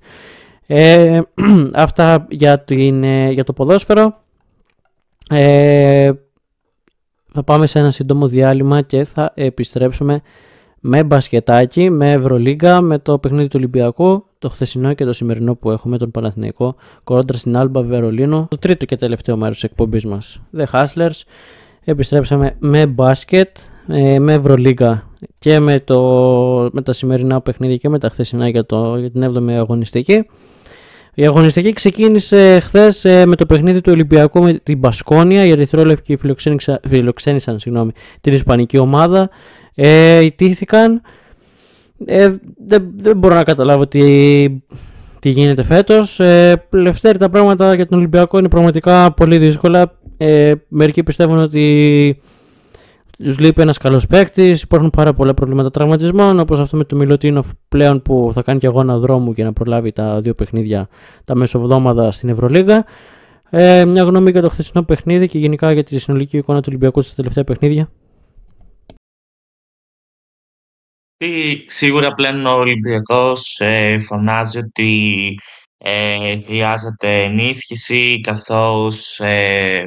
Ε, 0.67 1.21
αυτά 1.73 2.27
για, 2.29 2.59
την, 2.59 3.03
ε, 3.03 3.31
για 3.31 3.43
το 3.43 3.53
ποδόσφαιρο. 3.53 4.21
Ε, 5.29 6.11
θα 7.33 7.43
πάμε 7.43 7.67
σε 7.67 7.79
ένα 7.79 7.91
σύντομο 7.91 8.27
διάλειμμα 8.27 8.81
και 8.81 9.03
θα 9.03 9.31
επιστρέψουμε 9.35 10.21
με 10.79 11.03
μπασκετάκι, 11.03 11.89
με 11.89 12.11
Ευρωλίγκα, 12.11 12.81
με 12.81 12.99
το 12.99 13.19
παιχνίδι 13.19 13.47
του 13.47 13.55
Ολυμπιακού, 13.57 14.25
το 14.43 14.49
χθεσινό 14.49 14.93
και 14.93 15.05
το 15.05 15.13
σημερινό 15.13 15.55
που 15.55 15.71
έχουμε, 15.71 15.97
τον 15.97 16.11
Παναθηναϊκό, 16.11 16.75
κορόντρα 17.03 17.37
στην 17.37 17.57
Άλμπα 17.57 17.81
Βερολίνο, 17.81 18.47
το 18.49 18.57
τρίτο 18.57 18.85
και 18.85 18.95
τελευταίο 18.95 19.37
μέρος 19.37 19.53
της 19.53 19.63
εκπομπής 19.63 20.05
μας, 20.05 20.41
The 20.57 20.65
Hustlers. 20.71 21.21
Επιστρέψαμε 21.83 22.55
με 22.59 22.87
μπάσκετ, 22.87 23.57
ε, 23.87 24.19
με 24.19 24.33
Ευρωλίγκα 24.33 25.07
και 25.39 25.59
με, 25.59 25.79
το, 25.79 25.99
με 26.71 26.81
τα 26.81 26.93
σημερινά 26.93 27.41
παιχνίδια 27.41 27.77
και 27.77 27.89
με 27.89 27.99
τα 27.99 28.09
χθεσινά 28.09 28.47
για, 28.47 28.65
το, 28.65 28.97
για 28.97 29.11
την 29.11 29.33
7η 29.33 29.51
αγωνιστική. 29.51 30.25
Η 31.13 31.25
αγωνιστική 31.25 31.73
ξεκίνησε 31.73 32.59
χθες 32.59 33.05
ε, 33.05 33.25
με 33.25 33.35
το 33.35 33.45
παιχνίδι 33.45 33.81
του 33.81 33.91
Ολυμπιακού 33.93 34.41
με 34.41 34.53
την 34.53 34.77
Μπασκόνια. 34.77 35.45
Οι 35.45 35.49
Ερυθρόλευκοι 35.49 36.17
φιλοξένησαν 36.87 37.59
συγγνώμη, 37.59 37.91
την 38.21 38.33
Ισπανική 38.33 38.77
ομάδα 38.77 39.29
ε, 39.75 40.19
ιτήθηκαν. 40.19 41.01
Ε, 42.05 42.35
δεν, 42.65 42.91
δεν 42.95 43.17
μπορώ 43.17 43.35
να 43.35 43.43
καταλάβω 43.43 43.87
τι, 43.87 44.01
τι 45.19 45.29
γίνεται 45.29 45.63
φέτος. 45.63 46.19
Ε, 46.19 46.67
Λευτέρη 46.69 47.17
τα 47.17 47.29
πράγματα 47.29 47.75
για 47.75 47.87
τον 47.87 47.97
Ολυμπιακό 47.97 48.37
είναι 48.37 48.49
πραγματικά 48.49 49.13
πολύ 49.13 49.37
δύσκολα. 49.37 49.97
Ε, 50.17 50.53
μερικοί 50.67 51.03
πιστεύουν 51.03 51.37
ότι 51.37 52.19
τους 53.17 53.39
λείπει 53.39 53.61
ένας 53.61 53.77
καλός 53.77 54.07
παίκτης. 54.07 54.61
Υπάρχουν 54.61 54.89
πάρα 54.89 55.13
πολλά 55.13 55.33
προβλήματα 55.33 55.71
τραυματισμών, 55.71 56.39
όπως 56.39 56.59
αυτό 56.59 56.77
με 56.77 56.83
το 56.83 56.95
Μιλωτίνοφ 56.95 57.47
πλέον 57.69 58.01
που 58.01 58.31
θα 58.33 58.41
κάνει 58.41 58.59
και 58.59 58.67
αγώνα 58.67 58.97
δρόμου 58.97 59.31
για 59.31 59.43
να 59.43 59.53
προλάβει 59.53 59.91
τα 59.91 60.21
δύο 60.21 60.33
παιχνίδια 60.33 60.87
τα 61.25 61.35
μεσοβδόμαδα 61.35 62.11
στην 62.11 62.29
Ευρωλίγα. 62.29 62.85
Ε, 63.49 63.85
μια 63.85 64.03
γνώμη 64.03 64.31
για 64.31 64.41
το 64.41 64.49
χθεσινό 64.49 64.83
παιχνίδι 64.83 65.27
και 65.27 65.37
γενικά 65.37 65.71
για 65.71 65.83
τη 65.83 65.99
συνολική 65.99 66.37
εικόνα 66.37 66.59
του 66.59 66.65
Ολυμπιακού 66.69 67.01
στα 67.01 67.15
τελευταία 67.15 67.43
παιχνίδια. 67.43 67.89
Σίγουρα 71.65 72.13
πλέον 72.13 72.45
ο 72.45 72.51
Ολυμπιακός 72.51 73.59
ε, 73.59 73.99
φωνάζει 73.99 74.57
ότι 74.57 75.35
ε, 75.77 76.41
χρειάζεται 76.41 77.23
ενίσχυση 77.23 78.19
καθώς 78.19 79.19
ε, 79.19 79.83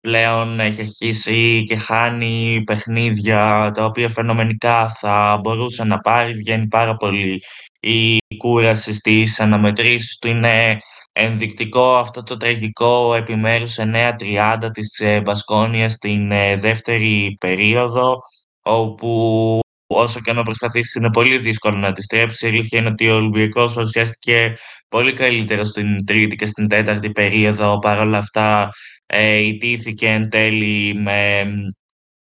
πλέον 0.00 0.60
έχει 0.60 0.80
αρχίσει 0.80 1.62
και 1.62 1.76
χάνει 1.76 2.62
παιχνίδια 2.66 3.70
τα 3.74 3.84
οποία 3.84 4.08
φαινομενικά 4.08 4.88
θα 4.88 5.38
μπορούσε 5.42 5.84
να 5.84 5.98
πάρει. 5.98 6.32
Βγαίνει 6.32 6.66
πάρα 6.68 6.96
πολύ 6.96 7.42
η 7.80 8.18
κούραση 8.36 8.92
στις 8.92 9.40
αναμετρήσεις 9.40 10.18
του. 10.18 10.28
Είναι 10.28 10.78
ενδεικτικό 11.12 11.96
αυτό 11.96 12.22
το 12.22 12.36
τραγικό 12.36 13.14
επιμέρους 13.14 13.76
9-30 13.78 14.70
της 14.72 15.02
Μπασκόνιας 15.22 15.92
στην 15.92 16.28
δεύτερη 16.58 17.36
περίοδο 17.40 18.16
όπου 18.62 19.60
όσο 19.94 20.20
και 20.20 20.32
να 20.32 20.42
προσπαθήσεις, 20.42 20.94
είναι 20.94 21.10
πολύ 21.10 21.38
δύσκολο 21.38 21.76
να 21.76 21.88
αντιστρέψει. 21.88 22.46
Η 22.46 22.48
αλήθεια 22.48 22.78
είναι 22.78 22.88
ότι 22.88 23.10
ο 23.10 23.14
Ολυμπιακός 23.14 23.74
παρουσιάστηκε 23.74 24.56
πολύ 24.88 25.12
καλύτερος 25.12 25.68
στην 25.68 26.04
τρίτη 26.04 26.36
και 26.36 26.46
στην 26.46 26.68
τέταρτη 26.68 27.10
περίοδο. 27.10 27.78
Παρ' 27.78 27.98
όλα 27.98 28.18
αυτά, 28.18 28.70
ε, 29.06 29.36
ιτήθηκε 29.36 30.08
εν 30.08 30.28
τέλει 30.28 30.94
με 30.94 31.46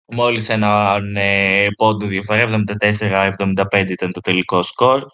μόλις 0.06 0.50
έναν 0.50 1.16
ε, 1.16 1.68
πόντο 1.78 2.06
διαφορά, 2.06 2.46
74-75 2.80 3.90
ήταν 3.90 4.12
το 4.12 4.20
τελικό 4.20 4.64
σκορ. 4.64 5.06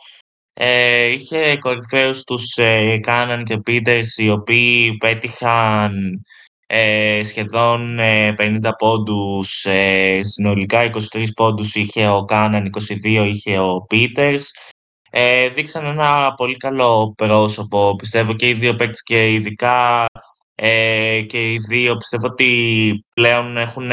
Ε, 0.53 1.05
είχε 1.05 1.57
κορυφαίους 1.57 2.23
τους 2.23 2.57
ε, 2.57 2.97
Κάναν 2.97 3.43
και 3.43 3.57
Πίτερς, 3.57 4.17
οι 4.17 4.29
οποίοι 4.29 4.97
πέτυχαν 4.97 6.21
ε, 6.67 7.21
σχεδόν 7.23 7.97
50 7.99 8.69
ε, 8.69 8.69
πόντους, 8.77 9.65
ε, 9.65 10.19
συνολικά 10.23 10.89
23 11.13 11.25
πόντους 11.35 11.75
είχε 11.75 12.07
ο 12.07 12.25
Κάναν, 12.25 12.65
22 12.65 13.25
είχε 13.27 13.59
ο 13.59 13.85
Πίτερς. 13.87 14.51
Ε, 15.09 15.49
δείξαν 15.49 15.85
ένα 15.85 16.33
πολύ 16.33 16.57
καλό 16.57 17.13
πρόσωπο, 17.17 17.95
πιστεύω 17.95 18.33
και 18.33 18.49
οι 18.49 18.53
δύο 18.53 18.75
παίκτες 18.75 19.03
και 19.03 19.33
ειδικά 19.33 20.05
ε, 20.55 21.21
και 21.21 21.53
οι 21.53 21.57
δύο 21.57 21.97
πιστεύω 21.97 22.27
ότι 22.27 23.05
πλέον 23.13 23.57
έχουν 23.57 23.91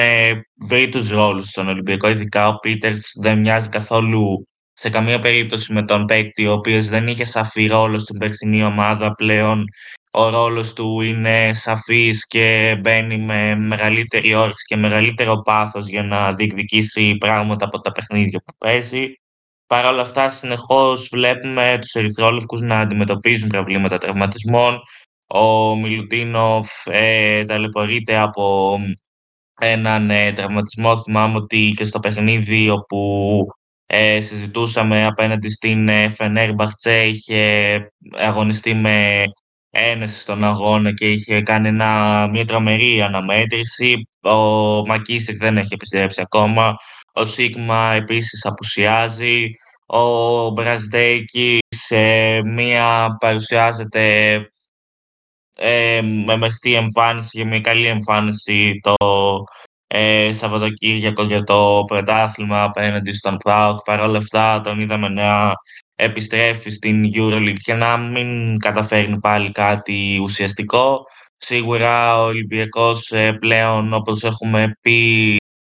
βρει 0.68 0.88
τους 0.88 1.10
ρόλους 1.10 1.48
στον 1.48 1.68
Ολυμπιακό, 1.68 2.08
ειδικά 2.08 2.48
ο 2.48 2.58
Πίτερς 2.58 3.12
δεν 3.20 3.38
μοιάζει 3.38 3.68
καθόλου 3.68 4.46
σε 4.72 4.90
καμία 4.90 5.18
περίπτωση 5.18 5.72
με 5.72 5.82
τον 5.82 6.04
παίκτη 6.04 6.46
ο 6.46 6.52
οποίος 6.52 6.88
δεν 6.88 7.08
είχε 7.08 7.24
σαφή 7.24 7.66
ρόλο 7.66 7.98
στην 7.98 8.18
περσινή 8.18 8.64
ομάδα 8.64 9.14
πλέον 9.14 9.64
ο 10.16 10.28
ρόλος 10.28 10.72
του 10.72 11.00
είναι 11.00 11.54
σαφής 11.54 12.26
και 12.26 12.76
μπαίνει 12.80 13.18
με 13.18 13.54
μεγαλύτερη 13.54 14.34
όρεξη 14.34 14.64
και 14.66 14.76
μεγαλύτερο 14.76 15.42
πάθος 15.42 15.88
για 15.88 16.02
να 16.02 16.32
διεκδικήσει 16.32 17.16
πράγματα 17.16 17.64
από 17.64 17.80
τα 17.80 17.92
παιχνίδια 17.92 18.38
που 18.38 18.54
παίζει. 18.58 19.14
Παρ' 19.66 19.86
όλα 19.86 20.02
αυτά, 20.02 20.28
συνεχώς 20.28 21.08
βλέπουμε 21.12 21.78
τους 21.80 21.94
ερυθρόλευκους 21.94 22.60
να 22.60 22.78
αντιμετωπίζουν 22.78 23.48
προβλήματα 23.48 23.98
τραυματισμών. 23.98 24.82
Ο 25.26 25.76
Μιλουτίνοφ 25.76 26.86
ε, 26.86 27.44
ταλαιπωρείται 27.44 28.16
από 28.16 28.78
έναν 29.60 30.10
ε, 30.10 30.32
τραυματισμό. 30.32 31.00
Θυμάμαι 31.00 31.36
ότι 31.36 31.74
και 31.76 31.84
στο 31.84 32.00
παιχνίδι 32.00 32.70
όπου 32.70 33.46
ε, 33.86 34.20
συζητούσαμε 34.20 35.06
απέναντι 35.06 35.48
στην 35.50 35.88
ε, 35.88 36.08
Φενέρ 36.08 36.54
Μπαχτσέ 36.54 37.06
είχε 37.06 37.78
αγωνιστεί 38.12 38.74
με 38.74 39.24
ένεση 39.74 40.18
στον 40.18 40.44
αγώνα 40.44 40.92
και 40.92 41.10
είχε 41.10 41.40
κάνει 41.42 41.68
ένα, 41.68 42.28
μια 42.30 42.44
τρομερή 42.44 43.02
αναμέτρηση. 43.02 44.08
Ο 44.20 44.36
Μακίσικ 44.86 45.38
δεν 45.38 45.56
έχει 45.56 45.74
επιστρέψει 45.74 46.20
ακόμα. 46.20 46.74
Ο 47.12 47.24
Σίγμα 47.24 47.92
επίσης 47.92 48.44
απουσιάζει. 48.44 49.50
Ο 49.86 50.48
Μπραζδέκη 50.50 51.58
σε 51.68 51.96
μία 52.44 53.16
παρουσιάζεται 53.20 54.34
ε, 55.54 56.00
με 56.26 56.36
μεστή 56.36 56.74
εμφάνιση 56.74 57.38
και 57.38 57.44
μια 57.44 57.60
καλή 57.60 57.86
εμφάνιση 57.86 58.80
το 58.82 58.94
ε, 59.86 60.32
Σαββατοκύριακο 60.32 61.22
για 61.22 61.42
το 61.42 61.84
πρωτάθλημα 61.86 62.62
απέναντι 62.62 63.12
στον 63.12 63.36
ΠΑΟΚ. 63.36 63.82
Παρ' 63.84 64.00
όλα 64.00 64.18
αυτά 64.18 64.60
τον 64.60 64.80
είδαμε 64.80 65.08
να 65.08 65.52
επιστρέφει 65.96 66.70
στην 66.70 67.04
EuroLeague 67.14 67.58
και 67.62 67.74
να 67.74 67.96
μην 67.96 68.58
καταφέρνει 68.58 69.20
πάλι 69.20 69.52
κάτι 69.52 70.18
ουσιαστικό. 70.22 71.02
Σίγουρα 71.36 72.18
ο 72.18 72.24
Ολυμπιακός 72.24 73.10
ε, 73.10 73.32
πλέον, 73.32 73.92
όπως 73.92 74.22
έχουμε 74.22 74.78
πει 74.80 75.36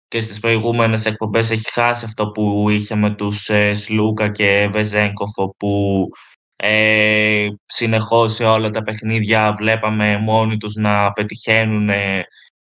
και 0.07 0.21
στις 0.21 0.39
προηγούμενες 0.39 1.05
εκπομπές, 1.05 1.51
έχει 1.51 1.71
χάσει 1.71 2.05
αυτό 2.05 2.27
που 2.27 2.69
είχε 2.69 2.95
με 2.95 3.09
τους 3.09 3.49
ε, 3.49 3.73
Σλούκα 3.73 4.31
και 4.31 4.69
Βεζέγκοφ, 4.71 5.31
που 5.57 6.05
ε, 6.55 7.47
συνεχώς 7.65 8.33
σε 8.33 8.45
όλα 8.45 8.69
τα 8.69 8.83
παιχνίδια 8.83 9.53
βλέπαμε 9.57 10.17
μόνοι 10.17 10.57
τους 10.57 10.75
να 10.75 11.11
πετυχαίνουν 11.11 11.89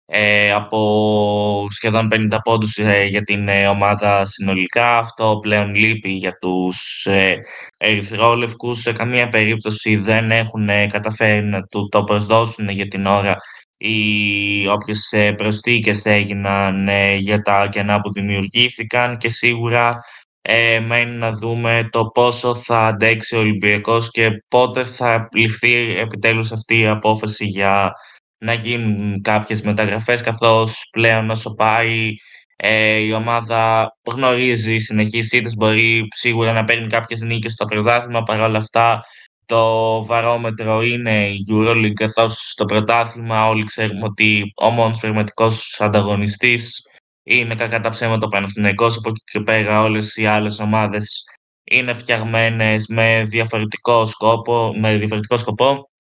ε, 0.06 0.52
από 0.52 1.66
σχεδόν 1.70 2.08
50 2.12 2.36
πόντους 2.44 2.76
ε, 2.76 3.04
για 3.04 3.22
την 3.22 3.48
ε, 3.48 3.68
ομάδα 3.68 4.24
συνολικά. 4.24 4.98
Αυτό 4.98 5.38
πλέον 5.42 5.74
λείπει 5.74 6.10
για 6.10 6.38
τους 6.40 7.06
ε, 7.06 7.38
ερυθρόλευκους. 7.76 8.80
Σε 8.80 8.92
καμία 8.92 9.28
περίπτωση 9.28 9.96
δεν 9.96 10.30
έχουν 10.30 10.68
καταφέρει 10.88 11.42
να 11.42 11.62
του 11.62 11.88
το 11.88 12.04
προσδώσουν 12.04 12.68
για 12.68 12.88
την 12.88 13.06
ώρα 13.06 13.34
οι 13.78 14.68
όποιες 14.68 15.14
προσθήκες 15.36 16.04
έγιναν 16.06 16.88
για 17.18 17.42
τα 17.42 17.68
κενά 17.68 18.00
που 18.00 18.12
δημιουργήθηκαν 18.12 19.16
και 19.16 19.28
σίγουρα 19.28 20.00
ε, 20.48 20.80
μένει 20.80 21.16
να 21.16 21.32
δούμε 21.32 21.88
το 21.92 22.06
πόσο 22.06 22.54
θα 22.54 22.86
αντέξει 22.86 23.36
ο 23.36 23.38
Ολυμπιακός 23.38 24.10
και 24.10 24.30
πότε 24.48 24.84
θα 24.84 25.28
ληφθεί 25.34 25.98
επιτέλους 25.98 26.52
αυτή 26.52 26.78
η 26.78 26.86
απόφαση 26.86 27.44
για 27.44 27.92
να 28.38 28.52
γίνουν 28.52 29.22
κάποιες 29.22 29.62
μεταγραφές 29.62 30.20
καθώς 30.20 30.88
πλέον 30.92 31.30
όσο 31.30 31.54
πάει 31.54 32.14
ε, 32.56 32.96
η 32.96 33.12
ομάδα 33.12 33.92
γνωρίζει 34.04 34.78
συνεχείς 34.78 35.32
ήττες, 35.32 35.54
μπορεί 35.56 36.08
σίγουρα 36.14 36.52
να 36.52 36.64
παίρνει 36.64 36.86
κάποιες 36.86 37.20
νίκες 37.20 37.52
στο 37.52 37.64
πρωτάθλημα, 37.64 38.22
παρόλα 38.22 38.58
αυτά 38.58 39.04
το 39.46 40.04
βαρόμετρο 40.04 40.82
είναι 40.82 41.26
η 41.26 41.38
EuroLeague 41.52 41.92
καθώς 41.92 42.50
στο 42.50 42.64
πρωτάθλημα 42.64 43.48
όλοι 43.48 43.64
ξέρουμε 43.64 44.04
ότι 44.04 44.52
ο 44.56 44.70
μόνος 44.70 44.98
πραγματικός 44.98 45.80
ανταγωνιστής 45.80 46.82
είναι 47.22 47.54
κακά 47.54 47.80
τα 47.80 47.88
ψέματα 47.88 48.26
ο 48.26 48.28
Παναθηναϊκός, 48.28 48.96
από 48.96 49.08
εκεί 49.08 49.20
και 49.32 49.40
πέρα 49.40 49.82
όλες 49.82 50.16
οι 50.16 50.26
άλλες 50.26 50.58
ομάδες 50.58 51.24
είναι 51.64 51.92
φτιαγμένες 51.92 52.86
με 52.86 53.22
διαφορετικό 53.26 54.04
σκόπο, 54.04 54.74
με 54.76 54.96
διαφορετικό 54.96 55.36
σκοπό, 55.36 55.90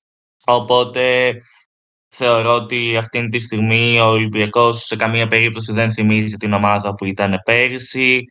οπότε 0.44 1.34
Θεωρώ 2.18 2.54
ότι 2.54 2.96
αυτή 2.96 3.28
τη 3.28 3.38
στιγμή 3.38 4.00
ο 4.00 4.06
Ολυμπιακός 4.06 4.84
σε 4.84 4.96
καμία 4.96 5.26
περίπτωση 5.26 5.72
δεν 5.72 5.92
θυμίζει 5.92 6.36
την 6.36 6.52
ομάδα 6.52 6.94
που 6.94 7.04
ήταν 7.04 7.40
πέρυσι 7.44 8.24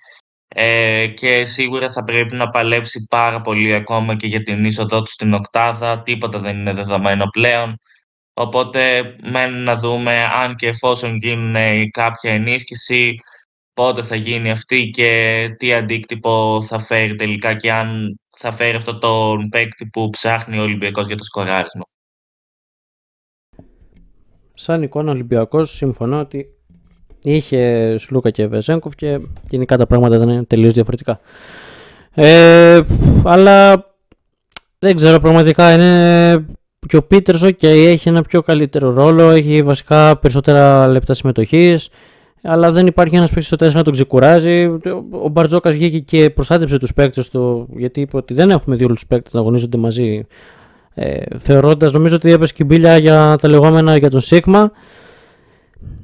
ε, 0.48 1.08
και 1.08 1.46
σίγουρα 1.46 1.92
θα 1.92 2.04
πρέπει 2.04 2.36
να 2.36 2.50
παλέψει 2.50 3.06
πάρα 3.10 3.42
πολύ 3.42 3.74
ακόμα 3.74 4.16
και 4.16 4.28
για 4.28 4.44
την 4.44 4.66
είσοδό 4.66 5.02
του 5.02 5.12
στην 5.12 5.34
οκτάδα. 5.34 6.02
Τίποτα 6.02 6.40
δεν 6.40 6.58
είναι 6.58 6.74
δεδομένο 6.74 7.26
πλέον. 7.26 7.78
Οπότε 8.34 9.16
μένει 9.24 9.60
να 9.60 9.76
δούμε 9.76 10.24
αν 10.34 10.56
και 10.56 10.68
εφόσον 10.68 11.16
γίνουν 11.16 11.56
κάποια 11.92 12.34
ενίσχυση, 12.34 13.16
πότε 13.74 14.04
θα 14.04 14.16
γίνει 14.16 14.52
αυτή 14.52 14.90
και 14.90 15.48
τι 15.58 15.74
αντίκτυπο 15.74 16.62
θα 16.62 16.80
φέρει 16.80 17.16
τελικά 17.16 17.56
και 17.56 17.72
αν 17.72 18.20
θα 18.38 18.52
φέρει 18.52 18.76
αυτό 18.76 18.98
τον 18.98 19.50
παίκτη 19.50 19.88
που 19.88 20.10
ψάχνει 20.10 20.58
ο 20.60 20.62
Ολυμπιακός 20.62 21.08
για 21.08 21.16
το 21.16 21.24
σκοράρισμα 21.24 21.84
σαν 24.56 24.84
εικόνα 24.84 25.12
Ολυμπιακός, 25.12 25.76
συμφωνώ 25.76 26.20
ότι 26.20 26.46
είχε 27.22 27.96
Σλούκα 27.98 28.30
και 28.30 28.48
Βεζέγκοφ 28.48 28.96
και 28.96 29.20
γενικά 29.50 29.78
τα 29.78 29.88
πράγματα 29.88 30.16
ήταν 30.16 30.48
τελείως 30.48 30.74
διαφορετικά. 30.74 31.20
Ε, 32.12 32.80
αλλά 33.24 33.86
δεν 34.80 34.96
ξέρω, 34.96 35.20
πραγματικά 35.20 35.74
είναι 35.74 36.46
και 36.88 36.98
ο 36.98 37.04
Πίτερς 37.04 37.56
και 37.58 37.70
έχει 37.70 38.10
ένα 38.10 38.22
πιο 38.22 38.42
καλύτερο 38.42 38.94
ρόλο, 38.94 39.30
έχει 39.30 39.62
βασικά 39.62 40.18
περισσότερα 40.18 40.88
λεπτά 40.88 41.14
συμμετοχής. 41.14 41.90
Αλλά 42.48 42.72
δεν 42.72 42.88
υπάρχει 42.88 43.16
ένας 43.16 43.30
παίκτης 43.30 43.48
στο 43.48 43.66
4 43.66 43.74
να 43.74 43.84
τον 43.84 43.94
ξεκουράζει. 43.94 44.66
Ο 45.12 45.30
Μπαρτζόκας 45.32 45.74
βγήκε 45.74 46.00
και 46.00 46.30
προστάτεψε 46.30 46.78
τους 46.78 46.94
παίκτες 46.94 47.30
του, 47.30 47.68
γιατί 47.76 48.02
είπε 48.02 48.18
ότι 48.18 48.34
δεν 48.34 48.50
έχουμε 48.50 48.76
δύο 48.76 48.88
τους 48.88 49.06
παίκτες 49.08 49.34
να 49.34 49.40
αγωνίζονται 49.40 49.78
μαζί 49.78 50.26
ε, 50.96 51.22
θεωρώντας 51.38 51.92
νομίζω 51.92 52.16
ότι 52.16 52.32
έπεσε 52.32 52.54
κυμπίλια 52.54 52.98
για 52.98 53.36
τα 53.42 53.50
λεγόμενα 53.50 53.98
για 53.98 54.10
τον 54.10 54.20
Σίγμα 54.20 54.72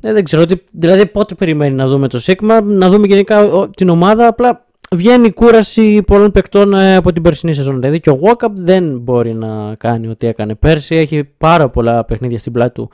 ε, 0.01 0.13
δεν 0.13 0.23
ξέρω, 0.23 0.41
ότι, 0.41 0.63
δηλαδή 0.71 1.05
πότε 1.05 1.35
περιμένει 1.35 1.75
να 1.75 1.87
δούμε 1.87 2.07
το 2.07 2.19
Σίγμα, 2.19 2.61
να 2.61 2.89
δούμε 2.89 3.07
γενικά 3.07 3.69
την 3.75 3.89
ομάδα, 3.89 4.27
απλά 4.27 4.65
βγαίνει 4.95 5.25
η 5.25 5.31
κούραση 5.31 6.01
πολλών 6.01 6.31
παικτών 6.31 6.73
ε, 6.73 6.95
από 6.95 7.13
την 7.13 7.21
περσινή 7.21 7.53
σεζόν. 7.53 7.79
Δηλαδή 7.79 7.99
και 7.99 8.09
ο 8.09 8.19
Walkup 8.21 8.51
δεν 8.53 8.99
μπορεί 8.99 9.33
να 9.33 9.75
κάνει 9.75 10.07
ό,τι 10.07 10.27
έκανε 10.27 10.55
πέρσι, 10.55 10.95
έχει 10.95 11.23
πάρα 11.23 11.69
πολλά 11.69 12.05
παιχνίδια 12.05 12.39
στην 12.39 12.51
πλάτη 12.51 12.73
του. 12.73 12.89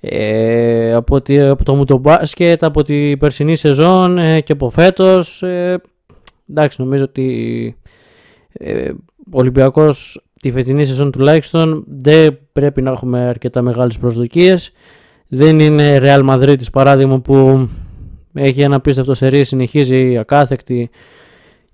Ε, 0.00 0.92
από, 0.92 1.20
τη, 1.20 1.40
από 1.40 1.64
το 1.64 1.74
Μουτομπάσκετ, 1.74 2.64
από 2.64 2.82
την 2.82 3.18
περσινή 3.18 3.56
σεζόν 3.56 4.18
ε, 4.18 4.40
και 4.40 4.52
από 4.52 4.70
φέτος. 4.70 5.42
Ε, 5.42 5.80
εντάξει, 6.50 6.82
νομίζω 6.82 7.04
ότι 7.04 7.76
ε, 8.52 8.90
ο 9.32 9.38
Ολυμπιακός 9.38 10.24
τη 10.40 10.50
φετινή 10.50 10.84
σεζόν 10.84 11.10
τουλάχιστον 11.10 11.84
δεν 11.86 12.38
πρέπει 12.52 12.82
να 12.82 12.90
έχουμε 12.90 13.20
αρκετά 13.20 13.62
μεγάλες 13.62 13.98
προσδοκίες. 13.98 14.72
Δεν 15.28 15.60
είναι 15.60 15.98
Real 16.02 16.28
Madrid 16.28 16.54
της 16.58 16.70
παράδειγμα 16.70 17.20
που 17.20 17.68
έχει 18.34 18.60
ένα 18.60 18.80
πίστευτο 18.80 19.14
σερί, 19.14 19.44
συνεχίζει 19.44 20.18
ακάθεκτη 20.18 20.90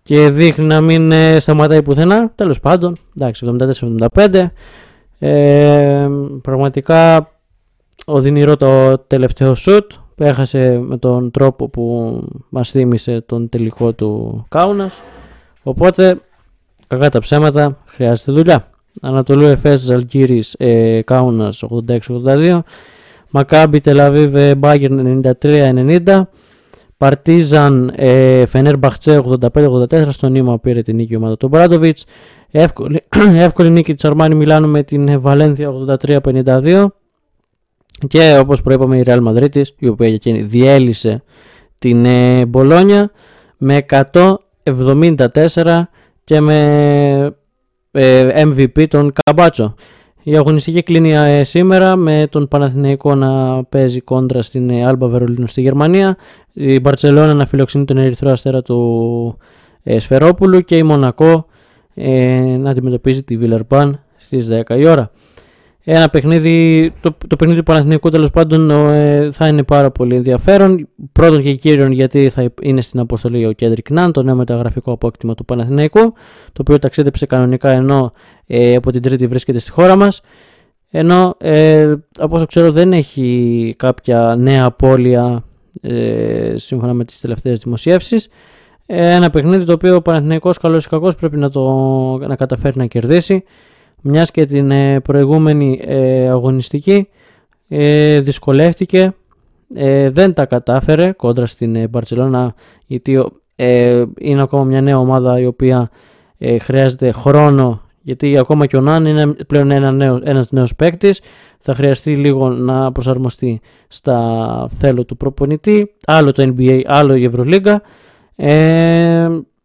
και 0.03 0.29
δείχνει 0.29 0.65
να 0.65 0.81
μην 0.81 1.13
ε, 1.13 1.41
σταματάει 1.41 1.83
πουθενά. 1.83 2.33
Τέλος 2.35 2.61
πάντων, 2.61 2.97
εντάξει, 3.17 3.57
74-75. 4.15 4.47
Ε, 5.19 6.09
πραγματικά 6.43 7.31
οδυνηρό 8.07 8.57
το 8.57 8.99
τελευταίο 8.99 9.55
σουτ 9.55 9.93
που 10.15 10.23
έχασε 10.23 10.79
με 10.79 10.99
τον 10.99 11.31
τρόπο 11.31 11.69
που 11.69 12.19
μας 12.49 12.71
θύμισε 12.71 13.21
τον 13.21 13.49
τελικό 13.49 13.93
του 13.93 14.45
Κάουνας. 14.49 15.03
Οπότε 15.63 16.21
Κακά 16.89 17.09
τα 17.09 17.21
ψέματα, 17.21 17.79
χρειάζεται 17.87 18.33
δουλειά. 18.33 18.71
Ανατολού 19.01 19.45
Εφές 19.45 19.81
Ζαλγκύρης 19.81 20.55
ε, 20.59 21.03
Κάουνας 21.03 21.65
86-82. 22.25 22.59
Μακάμπι 23.31 23.81
Τελαβίβ 23.81 24.57
Μπάγκερ 24.59 24.91
93-90. 25.41 26.23
Παρτίζαν 26.97 27.93
ε, 27.97 28.47
Φενέρ 28.47 28.79
Μπαχτσέ 28.79 29.23
85-84. 29.55 30.07
Στο 30.11 30.29
νήμα 30.29 30.59
πήρε 30.59 30.83
την 30.83 30.97
νίκη 30.97 31.17
ομάδα 31.17 31.37
του 31.37 31.49
Μπράντοβιτς. 31.49 32.05
Εύκολη, 32.51 33.05
εύκολη 33.47 33.71
νίκη 33.71 33.95
της 33.95 34.05
Αρμάνι 34.05 34.35
Μιλάνου 34.35 34.69
με 34.69 34.83
την 34.83 35.21
Βαλένθια 35.21 35.71
83-52. 36.23 36.87
Και 38.09 38.39
όπως 38.41 38.63
προείπαμε 38.63 38.97
η 38.97 39.03
Real 39.07 39.23
Madrid 39.29 39.63
η 39.79 39.89
οποία 39.89 40.07
για 40.07 40.15
εκείνη 40.15 40.43
διέλυσε 40.43 41.23
την 41.79 42.05
ε, 42.05 42.47
Μπολόνια 42.47 43.11
με 43.57 43.85
174 43.91 45.83
και 46.27 46.40
με 46.40 47.36
ε, 47.90 48.43
MVP 48.43 48.89
τον 48.89 49.12
Καμπάτσο. 49.24 49.74
Η 50.23 50.36
αγωνιστική 50.36 50.82
κλείνει 50.82 51.12
ε, 51.12 51.44
σήμερα 51.44 51.97
με 51.97 52.27
τον 52.31 52.48
Παναθηναϊκό 52.48 53.15
να 53.15 53.65
παίζει 53.65 54.01
κόντρα 54.01 54.43
στην 54.43 54.70
ε, 54.70 54.86
Άλμπα 54.86 55.07
Βερολίνου 55.07 55.47
στη 55.47 55.61
Γερμανία, 55.61 56.16
η 56.53 56.81
Μπαρτσελώνα 56.81 57.35
να 57.35 57.47
φιλοξενεί 57.47 57.85
τον 57.85 57.97
Ερυθρό 57.97 58.31
Αστέρα 58.31 58.62
του 58.62 59.39
Σφερόπουλου 59.98 60.61
και 60.61 60.77
η 60.77 60.82
Μονακό 60.82 61.47
να 62.59 62.70
αντιμετωπίζει 62.70 63.23
τη 63.23 63.36
Βιλερπάν 63.36 64.01
στις 64.16 64.48
10 64.69 64.78
η 64.78 64.86
ώρα. 64.86 65.11
Ένα 65.89 66.09
παιχνίδι, 66.09 66.93
το, 67.01 67.17
το 67.29 67.37
παιχνίδι 67.37 67.59
του 67.59 67.65
Παναθηναϊκού 67.65 68.09
τέλος 68.09 68.31
πάντων 68.31 68.71
ε, 68.71 69.29
θα 69.33 69.49
είναι 69.49 69.63
πάρα 69.63 69.91
πολύ 69.91 70.15
ενδιαφέρον. 70.15 70.89
Πρώτον 71.13 71.43
και 71.43 71.55
κύριον 71.55 71.93
γιατί 71.93 72.29
θα 72.29 72.53
είναι 72.63 72.81
στην 72.81 73.01
αποστολή 73.01 73.47
ο 73.47 73.53
Κέντρικ 73.53 73.91
Νάν, 73.91 74.13
το 74.13 74.23
νέο 74.23 74.35
μεταγραφικό 74.35 74.93
απόκτημα 74.93 75.35
του 75.35 75.45
Παναθηναϊκού, 75.45 76.01
το 76.53 76.61
οποίο 76.61 76.79
ταξίδεψε 76.79 77.27
κανονικά 77.27 77.71
ενώ 77.71 78.13
ε, 78.47 78.75
από 78.75 78.93
την 78.93 79.03
Τρίτη 79.03 79.27
βρίσκεται 79.27 79.59
στη 79.59 79.71
χώρα 79.71 79.97
μας. 79.97 80.21
Ενώ 80.91 81.35
ε, 81.39 81.95
από 82.19 82.37
όσο 82.37 82.47
ξέρω 82.47 82.73
δεν 82.73 82.93
έχει 82.93 83.75
κάποια 83.79 84.37
νέα 84.39 84.65
απώλεια 84.65 85.45
ε, 85.81 86.55
σύμφωνα 86.57 86.93
με 86.93 87.05
τις 87.05 87.21
τελευταίες 87.21 87.59
δημοσιεύσεις. 87.59 88.29
Ε, 88.87 89.11
ένα 89.15 89.31
παιχνίδι 89.31 89.65
το 89.65 89.73
οποίο 89.73 89.95
ο 89.95 90.03
Παναθηναϊκός 90.03 90.59
καλός 90.59 90.85
ή 90.85 90.89
κακός 90.89 91.15
πρέπει 91.15 91.37
να, 91.37 91.51
το, 91.51 91.63
να 92.19 92.37
καταφέρει 92.37 92.77
να 92.79 92.87
κερδίσει 92.87 93.45
μιας 94.07 94.31
και 94.31 94.45
την 94.45 94.70
ε, 94.70 95.01
προηγούμενη 95.01 95.81
ε, 95.85 96.28
αγωνιστική 96.28 97.09
ε, 97.69 98.20
δυσκολεύτηκε 98.20 99.15
δεν 100.11 100.33
τα 100.33 100.47
κατάφερε 100.47 101.12
κόντρα 101.12 101.47
στην 101.47 101.89
Μπαρτσελώνα 101.89 102.55
γιατί 102.87 103.24
είναι 104.19 104.43
ακόμα 104.43 104.65
μια 104.65 104.81
νέα 104.81 104.99
ομάδα 104.99 105.41
η 105.41 105.47
οποία 105.47 105.91
χρειάζεται 106.61 107.11
χρόνο 107.12 107.81
γιατί 108.03 108.39
ακόμα 108.39 108.66
και 108.66 108.77
ο 108.77 108.81
Νάν 108.81 109.07
είναι 109.07 109.27
πλέον 109.27 109.70
ένα 109.70 109.93
νέο, 109.93 110.20
ένας 110.24 110.51
νέος 110.51 110.74
παίκτης. 110.74 111.20
Θα 111.61 111.74
χρειαστεί 111.74 112.16
λίγο 112.16 112.49
να 112.49 112.93
προσαρμοστεί 112.93 113.61
στα 113.89 114.69
θέλω 114.78 115.05
του 115.05 115.16
προπονητή. 115.16 115.95
Άλλο 116.07 116.33
το 116.33 116.55
NBA, 116.57 116.83
άλλο 116.87 117.15
η 117.15 117.24
Ευρωλίγκα. 117.24 117.83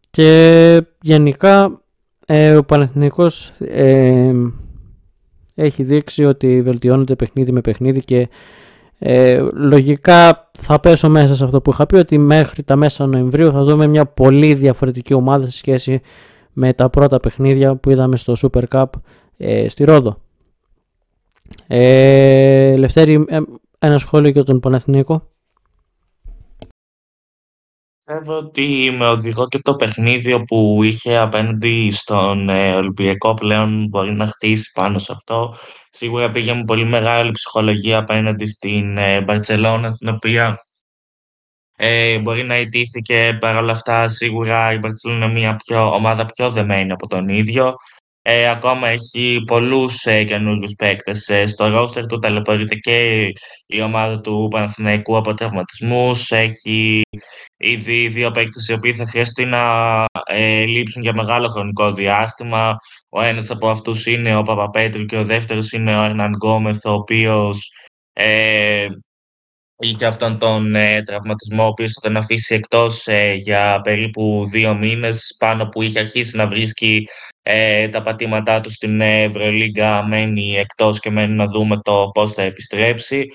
Και 0.09 0.81
γενικά 1.01 1.80
ε, 2.33 2.55
ο 2.55 2.63
Παναθηναϊκός 2.63 3.51
ε, 3.59 4.33
έχει 5.55 5.83
δείξει 5.83 6.25
ότι 6.25 6.61
βελτιώνεται 6.61 7.15
παιχνίδι 7.15 7.51
με 7.51 7.61
παιχνίδι 7.61 8.03
και 8.03 8.29
ε, 8.99 9.41
λογικά 9.53 10.51
θα 10.59 10.79
πέσω 10.79 11.09
μέσα 11.09 11.35
σε 11.35 11.43
αυτό 11.43 11.61
που 11.61 11.71
είχα 11.71 11.85
πει 11.85 11.95
ότι 11.95 12.17
μέχρι 12.17 12.63
τα 12.63 12.75
μέσα 12.75 13.05
Νοεμβρίου 13.05 13.51
θα 13.51 13.63
δούμε 13.63 13.87
μια 13.87 14.05
πολύ 14.05 14.53
διαφορετική 14.53 15.13
ομάδα 15.13 15.45
σε 15.45 15.57
σχέση 15.57 16.01
με 16.53 16.73
τα 16.73 16.89
πρώτα 16.89 17.17
παιχνίδια 17.17 17.75
που 17.75 17.89
είδαμε 17.89 18.17
στο 18.17 18.33
Super 18.41 18.63
Cup 18.71 18.85
ε, 19.37 19.67
στη 19.67 19.83
Ρόδο. 19.83 20.17
Ε, 21.67 22.75
Λευτέρη, 22.77 23.25
ε, 23.29 23.39
ένα 23.79 23.97
σχόλιο 23.97 24.29
για 24.29 24.43
τον 24.43 24.59
Παναθηναϊκό. 24.59 25.30
Πιστεύω 28.06 28.38
ότι 28.38 28.95
με 28.98 29.07
οδηγό 29.07 29.48
και 29.48 29.60
το 29.60 29.76
παιχνίδι 29.76 30.44
που 30.44 30.84
είχε 30.84 31.18
απέναντι 31.18 31.91
στον 31.91 32.49
ε, 32.49 32.76
Ολυμπιακό 32.76 33.34
πλέον 33.34 33.88
μπορεί 33.90 34.11
να 34.11 34.28
χτίσει 34.28 34.72
πάνω 34.72 34.99
σε 34.99 35.11
αυτό. 35.11 35.56
Σίγουρα 35.90 36.32
πήγε 36.32 36.53
με 36.53 36.64
πολύ 36.64 36.86
μεγάλη 36.86 37.32
ψυχολογία 37.32 37.98
απέναντι 37.98 38.45
στην 38.45 38.98
ε, 38.98 39.22
Μπαρτσελώνα, 39.22 39.98
την 39.98 40.07
οποία 40.07 40.64
ε, 41.76 42.19
μπορεί 42.19 42.44
να 42.44 42.60
ιτήθηκε 42.60 43.38
παρόλα 43.40 43.72
αυτά. 43.72 44.07
Σίγουρα 44.07 44.73
η 44.73 44.78
Μπαρτσελώνα 44.78 45.26
είναι 45.26 45.34
μια 45.34 45.56
πιο, 45.56 45.94
ομάδα 45.94 46.26
πιο 46.26 46.49
δεμένη 46.49 46.91
από 46.91 47.07
τον 47.07 47.30
ίδιο. 47.30 47.73
Ε, 48.23 48.49
ακόμα 48.49 48.88
έχει 48.88 49.43
πολλούς 49.48 50.06
ε, 50.06 50.23
καινούριους 50.23 50.76
παίκτες 50.76 51.30
ε, 51.30 51.45
στο 51.45 51.68
ρόστερ 51.68 52.06
του, 52.06 52.19
ταλαιπωρείται 52.19 52.76
και 52.76 53.27
η 53.65 53.81
ομάδα 53.81 54.22
του 54.22 54.48
Παναθηναϊκού 54.49 55.18
από 55.18 55.34
τραυματισμούς. 55.34 56.31
Έχει 56.31 57.02
ήδη 57.57 58.07
δύο 58.07 58.31
παίκτες 58.31 58.68
οι 58.68 58.73
οποίοι 58.73 58.93
θα 58.93 59.06
χρειαστεί 59.06 59.45
να 59.45 60.06
ε, 60.26 60.64
λείψουν 60.65 61.02
για 61.02 61.14
μεγάλο 61.14 61.48
χρονικό 61.48 61.91
διάστημα. 61.91 62.76
Ο 63.10 63.22
ένας 63.22 63.49
από 63.49 63.69
αυτούς 63.69 64.06
είναι 64.06 64.35
ο 64.35 64.43
Παπαπέτρου 64.43 65.06
και 65.06 65.18
ο 65.18 65.26
δεύτερος 65.26 65.72
είναι 65.72 65.98
ο 65.98 66.03
Ερναν 66.03 66.34
Γκόμεθ, 66.34 66.85
ο 66.85 66.93
οποίος 66.93 67.72
ε, 68.14 68.88
είχε 69.80 70.06
αυτόν 70.06 70.38
τον 70.38 70.76
ε, 70.76 71.03
τραυματισμό, 71.03 71.64
ο 71.64 71.68
οποίος 71.68 71.91
θα 71.93 72.02
τον 72.02 72.18
αφήσει 72.18 72.56
εκτός 72.56 73.07
ε, 73.07 73.34
για 73.34 73.81
περίπου 73.84 74.48
δύο 74.52 74.76
μήνες, 74.76 75.35
πάνω 75.39 75.68
που 75.68 75.81
είχε 75.81 75.99
αρχίσει 75.99 76.35
να 76.35 76.48
βρίσκει 76.48 77.07
ε, 77.43 77.88
τα 77.88 78.01
πατήματά 78.01 78.61
τους 78.61 78.73
στην 78.73 79.01
Ευρωλίγκα, 79.01 80.03
μένει 80.03 80.57
εκτός 80.57 80.99
και 80.99 81.09
μένει 81.09 81.34
να 81.34 81.45
δούμε 81.45 81.77
το 81.81 82.09
πώς 82.13 82.31
θα 82.31 82.41
επιστρέψει. 82.41 83.27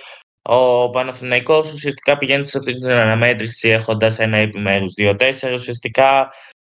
Ο 0.42 0.90
Παναθηναϊκός 0.90 1.72
ουσιαστικά 1.72 2.16
πηγαίνει 2.16 2.46
σε 2.46 2.58
αυτή 2.58 2.72
την 2.72 2.86
αναμέτρηση 2.86 3.68
έχοντας 3.68 4.18
ένα 4.18 4.36
επιμέρους 4.36 4.92
2-4. 4.96 5.52
Ουσιαστικά 5.54 6.32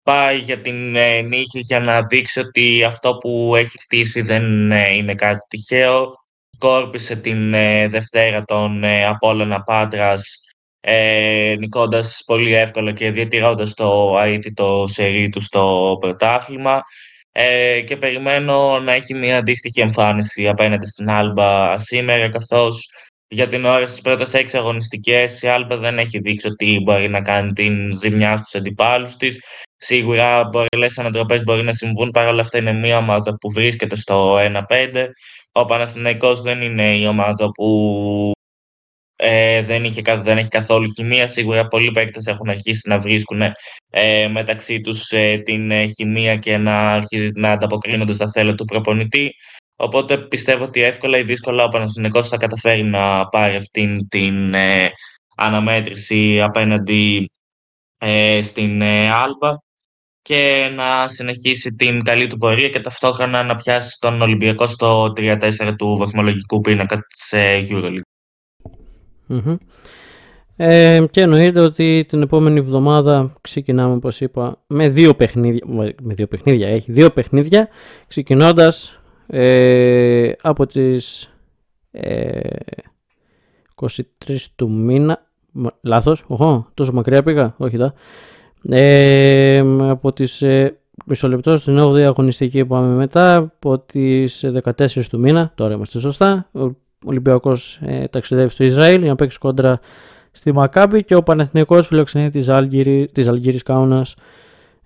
πάει 0.02 0.38
για 0.38 0.60
την 0.60 0.96
ε, 0.96 1.20
νίκη 1.20 1.58
για 1.58 1.80
να 1.80 2.02
δείξει 2.02 2.40
ότι 2.40 2.84
αυτό 2.84 3.16
που 3.16 3.56
έχει 3.56 3.78
χτίσει 3.78 4.20
δεν 4.20 4.72
ε, 4.72 4.94
είναι 4.94 5.14
κάτι 5.14 5.40
τυχαίο. 5.48 6.12
Κόρπισε 6.58 7.16
την 7.16 7.54
ε, 7.54 7.88
Δευτέρα 7.88 8.42
τον 8.42 8.84
ε, 8.84 9.06
Απόλλωνα 9.06 9.62
Πάτρας 9.62 10.40
ε, 10.80 11.54
νικώντας 11.58 12.22
πολύ 12.26 12.54
εύκολα 12.54 12.92
και 12.92 13.10
διατηρώντας 13.10 13.74
το 13.74 14.18
αίτητο 14.18 14.84
σερί 14.88 15.28
του 15.28 15.40
στο 15.40 15.96
πρωτάθλημα 16.00 16.82
ε, 17.38 17.80
και 17.80 17.96
περιμένω 17.96 18.80
να 18.80 18.92
έχει 18.92 19.14
μια 19.14 19.38
αντίστοιχη 19.38 19.80
εμφάνιση 19.80 20.48
απέναντι 20.48 20.86
στην 20.86 21.10
Άλμπα 21.10 21.78
σήμερα 21.78 22.28
καθώς 22.28 22.88
για 23.28 23.46
την 23.46 23.64
ώρα 23.64 23.86
στις 23.86 24.00
πρώτες 24.00 24.34
έξι 24.34 24.56
αγωνιστικές 24.56 25.42
η 25.42 25.48
Άλμπα 25.48 25.76
δεν 25.76 25.98
έχει 25.98 26.18
δείξει 26.18 26.46
ότι 26.46 26.80
μπορεί 26.84 27.08
να 27.08 27.22
κάνει 27.22 27.52
την 27.52 27.92
ζημιά 27.92 28.36
στους 28.36 28.54
αντιπάλους 28.54 29.16
της. 29.16 29.40
Σίγουρα 29.76 30.44
μπορείς 30.44 30.98
ανατροπές 30.98 31.44
μπορεί 31.44 31.62
να 31.62 31.72
συμβούν, 31.72 32.10
παρόλα 32.10 32.40
αυτά 32.40 32.58
είναι 32.58 32.72
μια 32.72 32.96
ομάδα 32.96 33.36
που 33.40 33.50
βρίσκεται 33.52 33.96
στο 33.96 34.36
1-5. 34.38 35.08
Ο 35.52 35.64
Παναθηναϊκός 35.64 36.40
δεν 36.40 36.62
είναι 36.62 36.96
η 36.96 37.06
ομάδα 37.06 37.50
που 37.50 38.35
ε, 39.16 39.62
δεν, 39.62 39.84
είχε, 39.84 40.02
δεν 40.16 40.38
έχει 40.38 40.48
καθόλου 40.48 40.92
χημεία. 40.92 41.26
Σίγουρα 41.26 41.66
πολλοί 41.66 41.90
παίκτες 41.90 42.26
έχουν 42.26 42.48
αρχίσει 42.48 42.88
να 42.88 42.98
βρίσκουν 42.98 43.42
ε, 43.90 44.28
μεταξύ 44.28 44.80
τους 44.80 45.10
ε, 45.10 45.36
την 45.44 45.70
ε, 45.70 45.86
χημεία 45.86 46.36
και 46.36 46.56
να, 46.56 47.02
να 47.34 47.50
ανταποκρίνονται 47.50 48.12
στα 48.12 48.30
θέλω 48.30 48.54
του 48.54 48.64
προπονητή. 48.64 49.34
Οπότε 49.76 50.18
πιστεύω 50.18 50.64
ότι 50.64 50.82
εύκολα 50.82 51.18
ή 51.18 51.22
δύσκολα 51.22 51.64
ο 51.64 51.68
Παναθηναϊκός 51.68 52.28
θα 52.28 52.36
καταφέρει 52.36 52.82
να 52.82 53.28
πάρει 53.28 53.56
αυτήν 53.56 54.08
την 54.08 54.54
ε, 54.54 54.90
αναμέτρηση 55.36 56.40
απέναντι 56.40 57.30
ε, 57.98 58.42
στην 58.42 58.82
ε, 58.82 59.10
Άλμπα 59.10 59.54
και 60.22 60.70
να 60.74 61.08
συνεχίσει 61.08 61.70
την 61.70 62.02
καλή 62.02 62.26
του 62.26 62.38
πορεία 62.38 62.68
και 62.68 62.80
ταυτόχρονα 62.80 63.42
να 63.42 63.54
πιάσει 63.54 63.96
τον 64.00 64.20
Ολυμπιακό 64.20 64.66
στο 64.66 65.12
3-4 65.16 65.74
του 65.78 65.96
βαθμολογικού 65.96 66.60
πίνακα 66.60 66.98
της 66.98 67.34
EuroLeague. 67.34 68.15
Mm-hmm. 69.28 69.56
Ε, 70.58 71.04
και 71.10 71.20
εννοείται 71.20 71.60
ότι 71.60 72.04
την 72.08 72.22
επόμενη 72.22 72.58
εβδομάδα 72.58 73.32
ξεκινάμε 73.40 73.94
όπως 73.94 74.20
είπα 74.20 74.62
με 74.66 74.88
δύο 74.88 75.14
παιχνίδια, 75.14 75.66
με 76.02 76.14
δύο 76.14 76.26
παιχνίδια 76.26 76.68
έχει 76.68 76.92
δύο 76.92 77.10
παιχνίδια 77.10 77.68
ξεκινώντας 78.06 79.00
ε, 79.26 80.32
από 80.40 80.66
τις 80.66 81.32
ε, 81.90 82.40
23 83.74 83.96
του 84.56 84.70
μήνα 84.70 85.26
λάθος, 85.82 86.24
οχο, 86.26 86.66
τόσο 86.74 86.92
μακριά 86.92 87.22
πήγα, 87.22 87.54
όχι 87.58 87.76
τα 87.76 87.94
ε, 88.68 89.58
από 89.78 90.12
τις 90.12 90.42
ε, 90.42 90.78
μισό 91.06 91.28
λεπτό 91.28 91.58
στην 91.58 91.78
8η 91.78 92.00
αγωνιστική 92.00 92.62
που 92.62 92.68
πάμε 92.68 92.94
μετά 92.94 93.34
από 93.36 93.78
τις 93.78 94.44
14 94.62 95.04
του 95.10 95.18
μήνα, 95.18 95.52
τώρα 95.54 95.74
είμαστε 95.74 95.98
σωστά 95.98 96.48
ο 96.52 96.70
Ολυμπιακός 97.08 97.78
ε, 97.80 98.04
ταξιδεύει 98.06 98.50
στο 98.50 98.64
Ισραήλ 98.64 99.00
για 99.00 99.08
να 99.08 99.16
παίξει 99.16 99.38
κόντρα 99.38 99.80
στη 100.30 100.52
Μακάμπη 100.52 101.04
και 101.04 101.14
ο 101.14 101.22
Πανεθνικός 101.22 101.86
φιλοξενεί 101.86 102.30
της, 102.30 102.48
Αλγύρη, 102.48 103.08
της 103.12 103.28
Αλγύρης 103.28 103.62
Κάουνας 103.62 104.14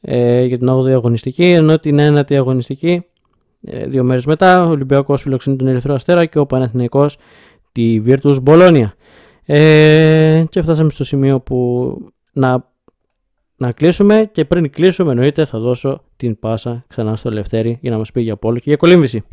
ε, 0.01 0.45
για 0.45 0.59
την 0.59 0.69
8η 0.71 0.91
αγωνιστική 0.91 1.45
ενώ 1.45 1.79
την 1.79 1.99
9η 2.01 2.35
αγωνιστική 2.35 3.05
ε, 3.63 3.87
δύο 3.87 4.05
μέρες 4.05 4.27
μετά, 4.27 4.65
ο 4.67 4.69
Ολυμπιακός 4.69 5.23
φιλοξενεί 5.23 5.57
τον 5.57 5.67
Ερυθρό 5.67 5.95
Αστέρα 5.95 6.25
και 6.27 6.39
ο 6.39 6.47
Παναθηναϊκός 6.47 7.19
τη 7.73 8.03
Virtus 8.07 8.37
Bologna. 8.45 8.91
Ε, 9.45 10.45
και 10.51 10.63
φτάσαμε 10.63 10.91
στο 10.91 11.05
σημείο 11.05 11.41
που 11.41 11.97
να, 12.33 12.71
να 13.57 13.73
κλείσουμε 13.73 14.29
και 14.33 14.45
πριν 14.45 14.71
κλείσουμε 14.71 15.11
εννοείται 15.11 15.45
θα 15.45 15.59
δώσω 15.59 16.05
την 16.17 16.39
πάσα 16.39 16.85
ξανά 16.89 17.17
στο 17.17 17.31
Λευτέρη 17.31 17.79
για 17.81 17.91
να 17.91 17.99
μας 17.99 18.13
πει 18.13 18.21
για 18.21 18.37
πόλο 18.37 18.57
και 18.57 18.65
για 18.67 18.77
κολύμβηση. 18.77 19.25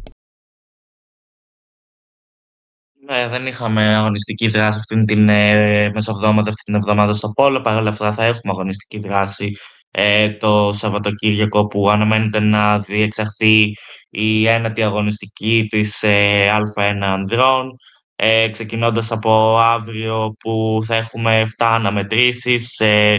Ναι, 3.10 3.28
δεν 3.28 3.46
είχαμε 3.46 3.96
αγωνιστική 3.96 4.48
δράση 4.48 4.78
αυτήν 4.78 5.06
την 5.06 5.30
ε, 5.30 5.90
μεσοβδόματα, 5.94 6.50
αυτή 6.50 6.64
την 6.64 6.76
εβδομάδα 6.76 7.14
στο 7.14 7.30
Πόλο. 7.30 7.62
Παρ' 7.62 7.78
όλα 7.78 7.90
αυτά 7.90 8.12
θα 8.12 8.24
έχουμε 8.24 8.54
αγωνιστική 8.54 9.00
δράση 9.00 9.52
ε, 9.92 10.30
το 10.30 10.72
Σαββατοκύριακο 10.74 11.68
που 11.68 11.90
αναμένεται 11.90 12.40
να 12.40 12.80
διεξαχθεί 12.80 13.74
η 14.10 14.48
ένατη 14.48 14.84
αγωνιστική 14.84 15.66
της 15.70 16.04
ε, 16.04 16.48
Α1 16.52 16.98
ανδρών, 17.02 17.72
ε, 18.16 18.50
ξεκινώντας 18.50 19.12
από 19.12 19.60
αύριο 19.60 20.36
που 20.40 20.80
θα 20.86 20.96
έχουμε 20.96 21.42
7 21.46 21.50
αναμετρήσεις. 21.58 22.80
Ε, 22.80 23.18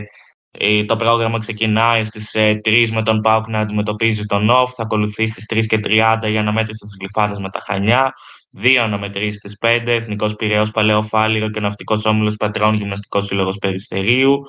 το 0.87 0.97
πρόγραμμα 0.97 1.39
ξεκινάει 1.39 2.05
στις 2.05 2.37
3 2.65 2.91
με 2.91 3.03
τον 3.03 3.21
ΠΑΟΚ 3.21 3.49
να 3.49 3.59
αντιμετωπίζει 3.59 4.25
τον 4.25 4.51
ΟΦ, 4.51 4.73
θα 4.75 4.83
ακολουθεί 4.83 5.27
στις 5.27 5.45
3 5.47 5.67
και 5.67 5.79
30 5.79 6.29
για 6.29 6.41
αναμέτρηση 6.41 6.85
της 6.85 6.97
Γλυφάδας 7.01 7.39
με 7.39 7.49
τα 7.51 7.61
Χανιά, 7.67 8.13
δύο 8.51 8.83
αναμετρήσεις 8.83 9.37
στις 9.37 9.57
5, 9.61 9.83
Εθνικός 9.93 10.35
Πυραιός 10.37 10.71
Παλαιό 10.71 11.03
Φάληρο 11.03 11.51
και 11.51 11.61
Ναυτικός 11.61 12.05
Όμιλος 12.05 12.37
Πατρών 12.37 12.75
Γυμναστικός 12.75 13.27
Σύλλογος 13.27 13.59
Περιστερίου, 13.59 14.41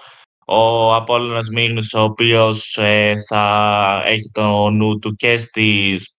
ο 0.45 0.95
Απόλλωνας 0.95 1.49
Μύρνης, 1.49 1.93
ο 1.93 2.01
οποίος 2.01 2.77
ε, 2.77 3.13
θα 3.27 4.03
έχει 4.05 4.31
το 4.33 4.69
νου 4.69 4.99
του 4.99 5.09
και 5.09 5.37
στις 5.37 6.15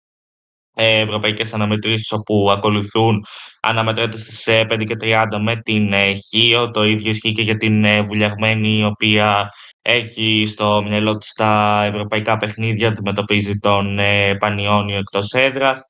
ε, 0.73 0.99
ευρωπαϊκές 0.99 1.53
αναμετρήσεις 1.53 2.11
όπου 2.11 2.51
ακολουθούν 2.51 3.25
αναμετρώνται 3.61 4.17
στις 4.17 4.47
5 4.47 4.65
ε, 4.69 4.83
και 4.83 4.95
30 5.01 5.37
με 5.41 5.55
την 5.55 5.93
ε, 5.93 6.13
ΧΙΟ. 6.13 6.71
Το 6.71 6.83
ίδιο 6.83 7.09
ισχύει 7.09 7.31
και 7.31 7.41
για 7.41 7.57
την 7.57 7.83
ε, 7.83 8.01
Βουλιαγμένη, 8.01 8.77
η 8.77 8.83
οποία 8.83 9.49
έχει 9.81 10.45
στο 10.47 10.83
μυαλό 10.87 11.17
της 11.17 11.33
τα 11.33 11.83
ευρωπαϊκά 11.85 12.37
παιχνίδια, 12.37 12.87
αντιμετωπίζει 12.87 13.57
τον 13.57 13.99
ε, 13.99 14.35
Πανιόνιο 14.35 14.97
εκτός 14.97 15.33
έδρας. 15.33 15.81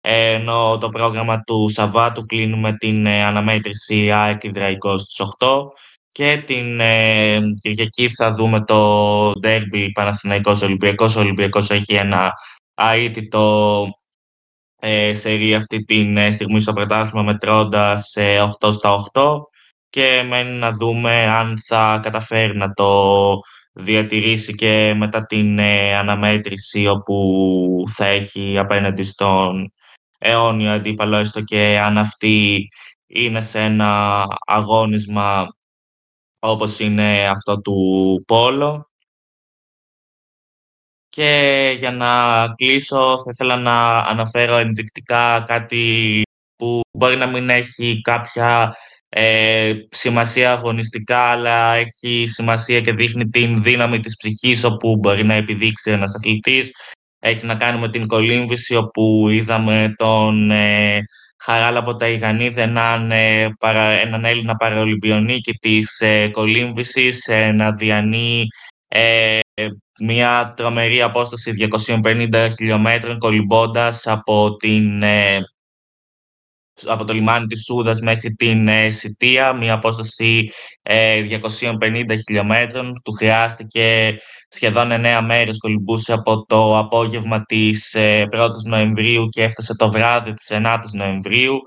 Ενώ 0.00 0.78
το 0.78 0.88
πρόγραμμα 0.88 1.40
του 1.40 1.68
Σαββάτου 1.68 2.26
κλείνουμε 2.26 2.76
την 2.76 3.06
ε, 3.06 3.24
αναμέτρηση 3.24 4.10
ΑΕΚ 4.10 4.44
Ιδραϊκός 4.44 5.00
στις 5.00 5.26
8 5.38 5.46
και 6.12 6.42
την 6.46 6.80
ε, 6.80 7.38
Κυριακή 7.60 8.08
θα 8.08 8.34
δούμε 8.34 8.64
το 8.64 9.32
ντέρμπι 9.38 9.92
Παναθηναϊκός 9.92 10.62
Ολυμπιακός. 10.62 11.16
Ο 11.16 11.20
Ολυμπιακός 11.20 11.70
έχει 11.70 11.94
ένα 11.94 12.32
αίτητο 12.74 13.86
ε, 14.80 15.12
σερί 15.12 15.54
αυτή 15.54 15.84
τη 15.84 16.14
ε, 16.16 16.30
στιγμή 16.30 16.60
στο 16.60 16.72
πρωτάθλημα 16.72 17.22
μετρώντας 17.24 18.14
ε, 18.16 18.50
8 18.60 18.72
στα 18.72 19.10
8 19.12 19.22
και 19.90 20.24
μένει 20.28 20.50
να 20.50 20.72
δούμε 20.72 21.26
αν 21.26 21.58
θα 21.66 22.00
καταφέρει 22.02 22.56
να 22.56 22.72
το 22.72 23.40
διατηρήσει 23.72 24.54
και 24.54 24.94
μετά 24.96 25.26
την 25.26 25.58
ε, 25.58 25.96
αναμέτρηση 25.96 26.86
όπου 26.86 27.84
θα 27.88 28.06
έχει 28.06 28.58
απέναντι 28.58 29.02
στον 29.02 29.70
αιώνιο 30.18 30.70
αντίπαλο 30.70 31.16
έστω 31.16 31.40
και 31.40 31.78
αν 31.78 31.98
αυτή 31.98 32.68
είναι 33.06 33.40
σε 33.40 33.60
ένα 33.60 34.24
αγώνισμα 34.46 35.46
όπως 36.38 36.78
είναι 36.78 37.28
αυτό 37.28 37.60
του 37.60 38.22
Πόλο 38.26 38.90
Και 41.08 41.74
για 41.78 41.90
να 41.90 42.46
κλείσω 42.54 43.22
θα 43.24 43.30
ήθελα 43.32 43.56
να 43.56 43.98
αναφέρω 43.98 44.56
ενδεικτικά 44.56 45.42
κάτι 45.46 46.22
που 46.56 46.80
μπορεί 46.98 47.16
να 47.16 47.26
μην 47.26 47.50
έχει 47.50 48.00
κάποια 48.00 48.76
ε, 49.08 49.72
σημασία 49.90 50.52
αγωνιστικά, 50.52 51.18
αλλά 51.18 51.74
έχει 51.74 52.26
σημασία 52.26 52.80
και 52.80 52.92
δείχνει 52.92 53.28
την 53.28 53.62
δύναμη 53.62 54.00
της 54.00 54.16
ψυχής 54.16 54.64
όπου 54.64 54.96
μπορεί 54.96 55.24
να 55.24 55.34
επιδείξει 55.34 55.90
ένας 55.90 56.14
αθλητής. 56.14 56.70
Έχει 57.18 57.46
να 57.46 57.54
κάνει 57.54 57.78
με 57.78 57.88
την 57.88 58.06
κολύμβηση, 58.06 58.76
όπου 58.76 59.28
είδαμε 59.28 59.94
τον 59.96 60.50
ε, 60.50 60.98
Χαράλα 61.44 61.78
από 61.78 61.96
τα 61.96 62.08
Ιγανίδη, 62.08 62.60
έναν, 62.60 63.10
ε, 63.10 63.48
παρα, 63.58 63.82
έναν 63.82 64.24
Έλληνα 64.24 64.56
παραολυμπιονίκη 64.56 65.52
της 65.52 66.00
ε, 66.00 66.28
κολύμβησης, 66.28 67.26
ε, 67.26 67.52
να 67.52 67.72
διανύει 67.72 68.46
ε, 68.88 69.38
μια 70.00 70.52
τρομερή 70.56 71.02
απόσταση 71.02 71.68
250 72.04 72.48
χιλιόμετρων 72.56 73.18
κολυμπώντας 73.18 74.06
από 74.06 74.56
την 74.56 75.02
ε, 75.02 75.38
από 76.86 77.04
το 77.04 77.12
λιμάνι 77.12 77.46
της 77.46 77.64
Σούδας 77.64 78.00
μέχρι 78.00 78.34
την 78.34 78.68
ε, 78.68 78.90
Σιτία, 78.90 79.52
μια 79.52 79.72
απόσταση 79.72 80.50
250 80.82 82.08
ε, 82.08 82.16
χιλιόμετρων. 82.16 82.94
Του 83.04 83.12
χρειάστηκε 83.12 84.18
σχεδόν 84.48 84.88
9 84.92 85.20
μέρες 85.24 85.58
κολυμπούσε 85.58 86.12
από 86.12 86.44
το 86.44 86.78
απόγευμα 86.78 87.42
της 87.42 87.96
1ης 87.96 88.00
ε, 88.00 88.68
Νοεμβρίου 88.68 89.28
και 89.28 89.42
έφτασε 89.42 89.74
το 89.76 89.90
βράδυ 89.90 90.34
της 90.34 90.50
9ης 90.50 90.90
Νοεμβρίου 90.92 91.58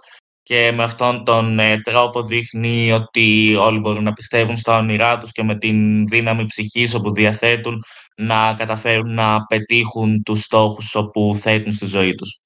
και 0.44 0.72
με 0.72 0.84
αυτόν 0.84 1.24
τον 1.24 1.60
τρόπο 1.84 2.24
δείχνει 2.24 2.92
ότι 2.92 3.56
όλοι 3.56 3.80
μπορούν 3.80 4.04
να 4.04 4.14
πιστεύουν 4.14 4.58
στα 4.58 4.78
όνειρά 4.78 5.18
τους 5.18 5.32
και 5.32 5.44
με 5.44 5.58
την 5.58 6.08
δύναμη 6.08 6.46
ψυχής 6.46 6.94
όπου 6.94 7.14
διαθέτουν 7.14 7.84
να 8.16 8.54
καταφέρουν 8.54 9.14
να 9.14 9.46
πετύχουν 9.46 10.24
τους 10.24 10.42
στόχους 10.42 10.96
όπου 10.96 11.36
θέτουν 11.42 11.74
στη 11.74 11.86
ζωή 11.86 12.16
τους. 12.16 12.41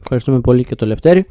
Ευχαριστούμε 0.00 0.40
πολύ 0.40 0.64
και 0.64 0.74
το 0.74 0.86
Λευτέρη. 0.86 1.26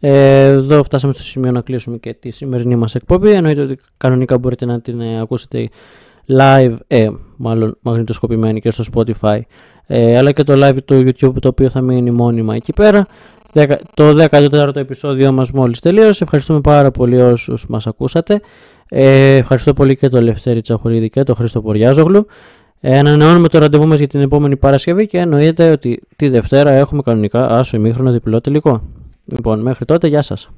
Ε, 0.00 0.44
εδώ 0.44 0.82
φτάσαμε 0.82 1.12
στο 1.12 1.22
σημείο 1.22 1.52
να 1.52 1.60
κλείσουμε 1.60 1.96
και 1.96 2.14
τη 2.14 2.30
σημερινή 2.30 2.76
μας 2.76 2.94
εκπομπή. 2.94 3.30
Εννοείται 3.30 3.60
ότι 3.60 3.76
κανονικά 3.96 4.38
μπορείτε 4.38 4.66
να 4.66 4.80
την 4.80 5.00
ε, 5.00 5.20
ακούσετε 5.20 5.68
live, 6.28 6.76
ε, 6.86 7.08
μάλλον 7.36 7.76
μαγνητοσκοπημένη 7.80 8.60
και 8.60 8.70
στο 8.70 8.84
Spotify, 8.92 9.40
ε, 9.86 10.16
αλλά 10.16 10.32
και 10.32 10.42
το 10.42 10.66
live 10.66 10.76
του 10.84 10.94
YouTube 10.94 11.40
το 11.40 11.48
οποίο 11.48 11.70
θα 11.70 11.80
μείνει 11.80 12.10
μόνιμα 12.10 12.54
εκεί 12.54 12.72
πέρα. 12.72 13.06
Το 13.94 14.26
14ο 14.30 14.76
επεισόδιο 14.76 15.32
μας 15.32 15.50
μόλις 15.50 15.80
τελείωσε. 15.80 16.24
Ευχαριστούμε 16.24 16.60
πάρα 16.60 16.90
πολύ 16.90 17.20
όσους 17.20 17.66
μας 17.66 17.86
ακούσατε. 17.86 18.40
Ε, 18.88 19.36
ευχαριστώ 19.36 19.72
πολύ 19.72 19.96
και 19.96 20.08
το 20.08 20.20
Λευτέρη 20.20 20.60
Τσαχουρίδη 20.60 21.10
και 21.10 21.22
το 21.22 21.34
Χρήστο 21.34 21.62
Ποριάζογλου. 21.62 22.26
Ε, 22.80 22.98
ανανεώνουμε 22.98 23.48
το 23.48 23.58
ραντεβού 23.58 23.86
μας 23.86 23.98
για 23.98 24.06
την 24.06 24.20
επόμενη 24.20 24.56
Παρασκευή 24.56 25.06
και 25.06 25.18
εννοείται 25.18 25.70
ότι 25.70 26.02
τη 26.16 26.28
Δευτέρα 26.28 26.70
έχουμε 26.70 27.02
κανονικά 27.02 27.48
άσο 27.48 27.76
ημίχρονο 27.76 28.10
διπλό 28.10 28.40
τελικό. 28.40 28.82
Λοιπόν, 29.24 29.60
μέχρι 29.60 29.84
τότε, 29.84 30.08
γεια 30.08 30.22
σας. 30.22 30.50